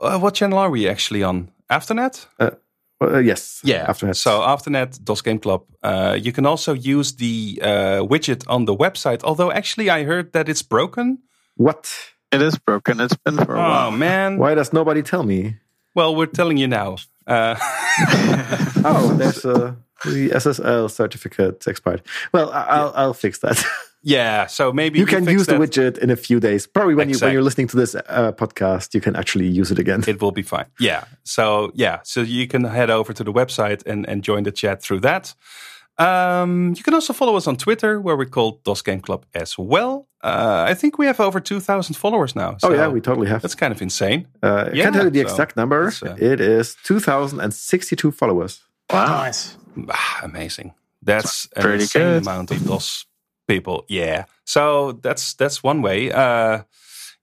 uh, 0.00 0.18
what 0.18 0.34
channel 0.34 0.58
are 0.58 0.70
we 0.70 0.88
actually 0.88 1.22
on? 1.22 1.50
Afternet. 1.70 2.26
Uh, 2.38 2.50
yes. 3.24 3.60
Yeah. 3.64 3.84
After 3.88 4.06
that. 4.06 4.16
So 4.16 4.40
Afternet, 4.42 4.98
DOS 5.04 5.22
Game 5.22 5.38
Club. 5.38 5.62
Uh, 5.82 6.16
you 6.20 6.32
can 6.32 6.46
also 6.46 6.72
use 6.74 7.16
the 7.16 7.58
uh, 7.62 7.68
widget 8.06 8.44
on 8.48 8.64
the 8.66 8.74
website. 8.76 9.22
Although 9.24 9.50
actually, 9.52 9.90
I 9.90 10.04
heard 10.04 10.32
that 10.32 10.48
it's 10.48 10.62
broken. 10.62 11.18
what? 11.56 11.92
It 12.32 12.40
is 12.40 12.56
broken. 12.58 12.98
It's 13.00 13.16
been 13.24 13.36
for 13.36 13.54
a 13.54 13.58
Oh 13.58 13.68
while. 13.68 13.90
man. 13.90 14.38
Why 14.38 14.54
does 14.54 14.72
nobody 14.72 15.02
tell 15.02 15.22
me? 15.22 15.56
Well, 15.94 16.16
we're 16.16 16.26
telling 16.32 16.56
you 16.58 16.66
now. 16.68 16.96
Uh, 17.26 17.56
Oh, 18.84 19.14
there's 19.18 19.44
a 19.56 19.76
the 20.04 20.30
SSL 20.30 20.90
certificate 20.90 21.66
expired. 21.66 22.02
Well, 22.32 22.50
I- 22.50 22.66
I'll 22.76 22.92
I'll 22.96 23.14
fix 23.14 23.38
that. 23.40 23.62
yeah. 24.02 24.46
So 24.46 24.72
maybe 24.72 24.98
you 24.98 25.06
can 25.06 25.24
fix 25.24 25.32
use 25.32 25.46
the 25.46 25.54
widget 25.54 25.98
in 25.98 26.10
a 26.10 26.16
few 26.16 26.40
days. 26.40 26.66
Probably 26.66 26.94
when 26.94 27.08
you 27.08 27.18
when 27.18 27.32
you're 27.32 27.42
listening 27.42 27.68
to 27.68 27.76
this 27.76 27.94
uh, 27.94 28.32
podcast, 28.32 28.94
you 28.94 29.00
can 29.00 29.16
actually 29.16 29.46
use 29.48 29.70
it 29.70 29.78
again. 29.78 30.02
it 30.06 30.20
will 30.20 30.32
be 30.32 30.42
fine. 30.42 30.66
Yeah. 30.78 31.04
So 31.24 31.70
yeah, 31.74 32.00
so 32.02 32.20
you 32.22 32.46
can 32.48 32.64
head 32.64 32.90
over 32.90 33.12
to 33.12 33.24
the 33.24 33.32
website 33.32 33.86
and, 33.86 34.08
and 34.08 34.22
join 34.22 34.42
the 34.44 34.52
chat 34.52 34.82
through 34.82 35.00
that. 35.00 35.34
Um, 35.98 36.74
you 36.76 36.82
can 36.82 36.94
also 36.94 37.12
follow 37.12 37.36
us 37.36 37.46
on 37.46 37.56
Twitter, 37.56 38.00
where 38.00 38.16
we're 38.16 38.24
called 38.30 38.64
DOS 38.64 38.82
Game 38.82 39.00
Club 39.00 39.26
as 39.34 39.58
well. 39.58 40.08
Uh, 40.24 40.64
I 40.68 40.74
think 40.74 40.98
we 40.98 41.06
have 41.06 41.20
over 41.20 41.38
two 41.40 41.60
thousand 41.60 41.96
followers 41.96 42.34
now. 42.34 42.56
oh 42.62 42.68
so 42.68 42.74
yeah, 42.74 42.88
we 42.88 43.00
totally 43.00 43.28
have. 43.28 43.42
that's 43.42 43.54
kind 43.54 43.72
of 43.72 43.82
insane. 43.82 44.26
Uh, 44.42 44.70
I 44.72 44.74
can't 44.74 44.94
tell 44.94 45.04
you 45.04 45.10
the 45.10 45.20
so 45.20 45.28
exact 45.28 45.56
number. 45.56 45.92
uh, 46.02 46.14
it 46.18 46.40
is 46.40 46.76
2,062 46.84 48.10
followers. 48.12 48.62
nice. 48.90 49.56
Ah, 49.88 50.20
amazing. 50.22 50.72
That's 51.02 51.48
an 51.56 51.62
Pretty 51.62 51.82
insane 51.84 52.02
good. 52.02 52.22
amount 52.22 52.50
of 52.52 52.64
DOS 52.64 53.06
people. 53.46 53.84
Yeah. 53.88 54.24
So 54.44 54.92
that's 54.92 55.34
that's 55.34 55.62
one 55.62 55.82
way. 55.82 56.12
Uh, 56.12 56.62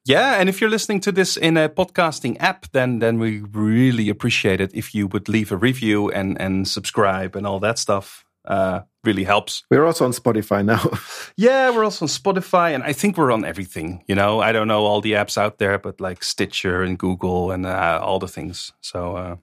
yeah, 0.06 0.40
and 0.40 0.50
if 0.50 0.60
you're 0.60 0.70
listening 0.70 1.02
to 1.02 1.12
this 1.12 1.38
in 1.38 1.58
a 1.58 1.70
podcasting 1.70 2.38
app, 2.40 2.72
then 2.72 3.00
then 3.00 3.20
we 3.20 3.42
really 3.42 4.10
appreciate 4.10 4.62
it 4.62 4.72
if 4.74 4.96
you 4.96 5.08
would 5.08 5.30
leave 5.30 5.52
a 5.52 5.58
review 5.58 6.10
and 6.10 6.42
and 6.42 6.68
subscribe 6.68 7.36
and 7.36 7.46
all 7.46 7.60
that 7.60 7.78
stuff. 7.78 8.26
Uh, 8.46 8.82
really 9.04 9.26
helps. 9.26 9.64
We're 9.70 9.86
also 9.86 10.06
on 10.06 10.12
Spotify 10.14 10.64
now. 10.66 10.82
Yeah, 11.38 11.70
we're 11.70 11.84
also 11.84 12.06
on 12.06 12.10
Spotify, 12.10 12.74
and 12.74 12.84
I 12.84 12.94
think 12.94 13.18
we're 13.18 13.32
on 13.32 13.46
everything. 13.46 14.04
You 14.08 14.16
know, 14.16 14.42
I 14.42 14.52
don't 14.52 14.68
know 14.68 14.86
all 14.86 15.02
the 15.02 15.14
apps 15.14 15.38
out 15.38 15.58
there, 15.58 15.78
but 15.78 16.02
like 16.02 16.24
Stitcher 16.24 16.84
and 16.84 16.98
Google 16.98 17.52
and 17.52 17.66
uh, 17.66 18.00
all 18.02 18.20
the 18.20 18.28
things. 18.28 18.74
So 18.82 19.16
uh, 19.16 19.36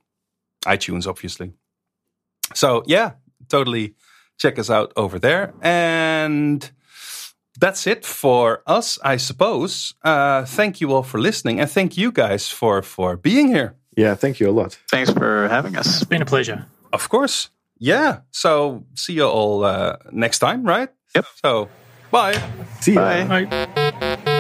iTunes, 0.67 1.07
obviously. 1.07 1.53
So 2.55 2.83
yeah, 2.87 3.13
totally 3.49 3.95
check 4.39 4.59
us 4.59 4.71
out 4.71 4.93
over 4.97 5.19
there, 5.19 5.53
and 5.63 6.71
that's 7.61 7.87
it 7.87 8.05
for 8.05 8.63
us, 8.67 8.99
I 9.03 9.17
suppose. 9.19 9.95
Uh, 10.03 10.45
thank 10.45 10.81
you 10.81 10.93
all 10.93 11.03
for 11.03 11.19
listening, 11.21 11.61
and 11.61 11.71
thank 11.71 11.97
you 11.97 12.11
guys 12.13 12.49
for 12.51 12.83
for 12.83 13.17
being 13.17 13.49
here. 13.49 13.75
yeah, 13.97 14.15
thank 14.17 14.39
you 14.41 14.51
a 14.51 14.53
lot. 14.53 14.79
Thanks 14.91 15.11
for 15.13 15.49
having 15.49 15.77
us. 15.77 15.87
It's 15.87 16.05
been 16.09 16.23
a 16.23 16.27
pleasure. 16.27 16.67
Of 16.93 17.09
course. 17.09 17.51
Yeah. 17.79 18.21
So 18.31 18.85
see 18.95 19.15
you 19.15 19.27
all 19.27 19.65
uh, 19.65 19.97
next 20.13 20.39
time, 20.39 20.65
right? 20.65 20.89
Yep. 21.15 21.25
So 21.43 21.69
bye. 22.11 22.35
See 22.81 22.95
ya. 22.95 23.25
Bye. 23.27 23.45
Bye. 23.45 24.33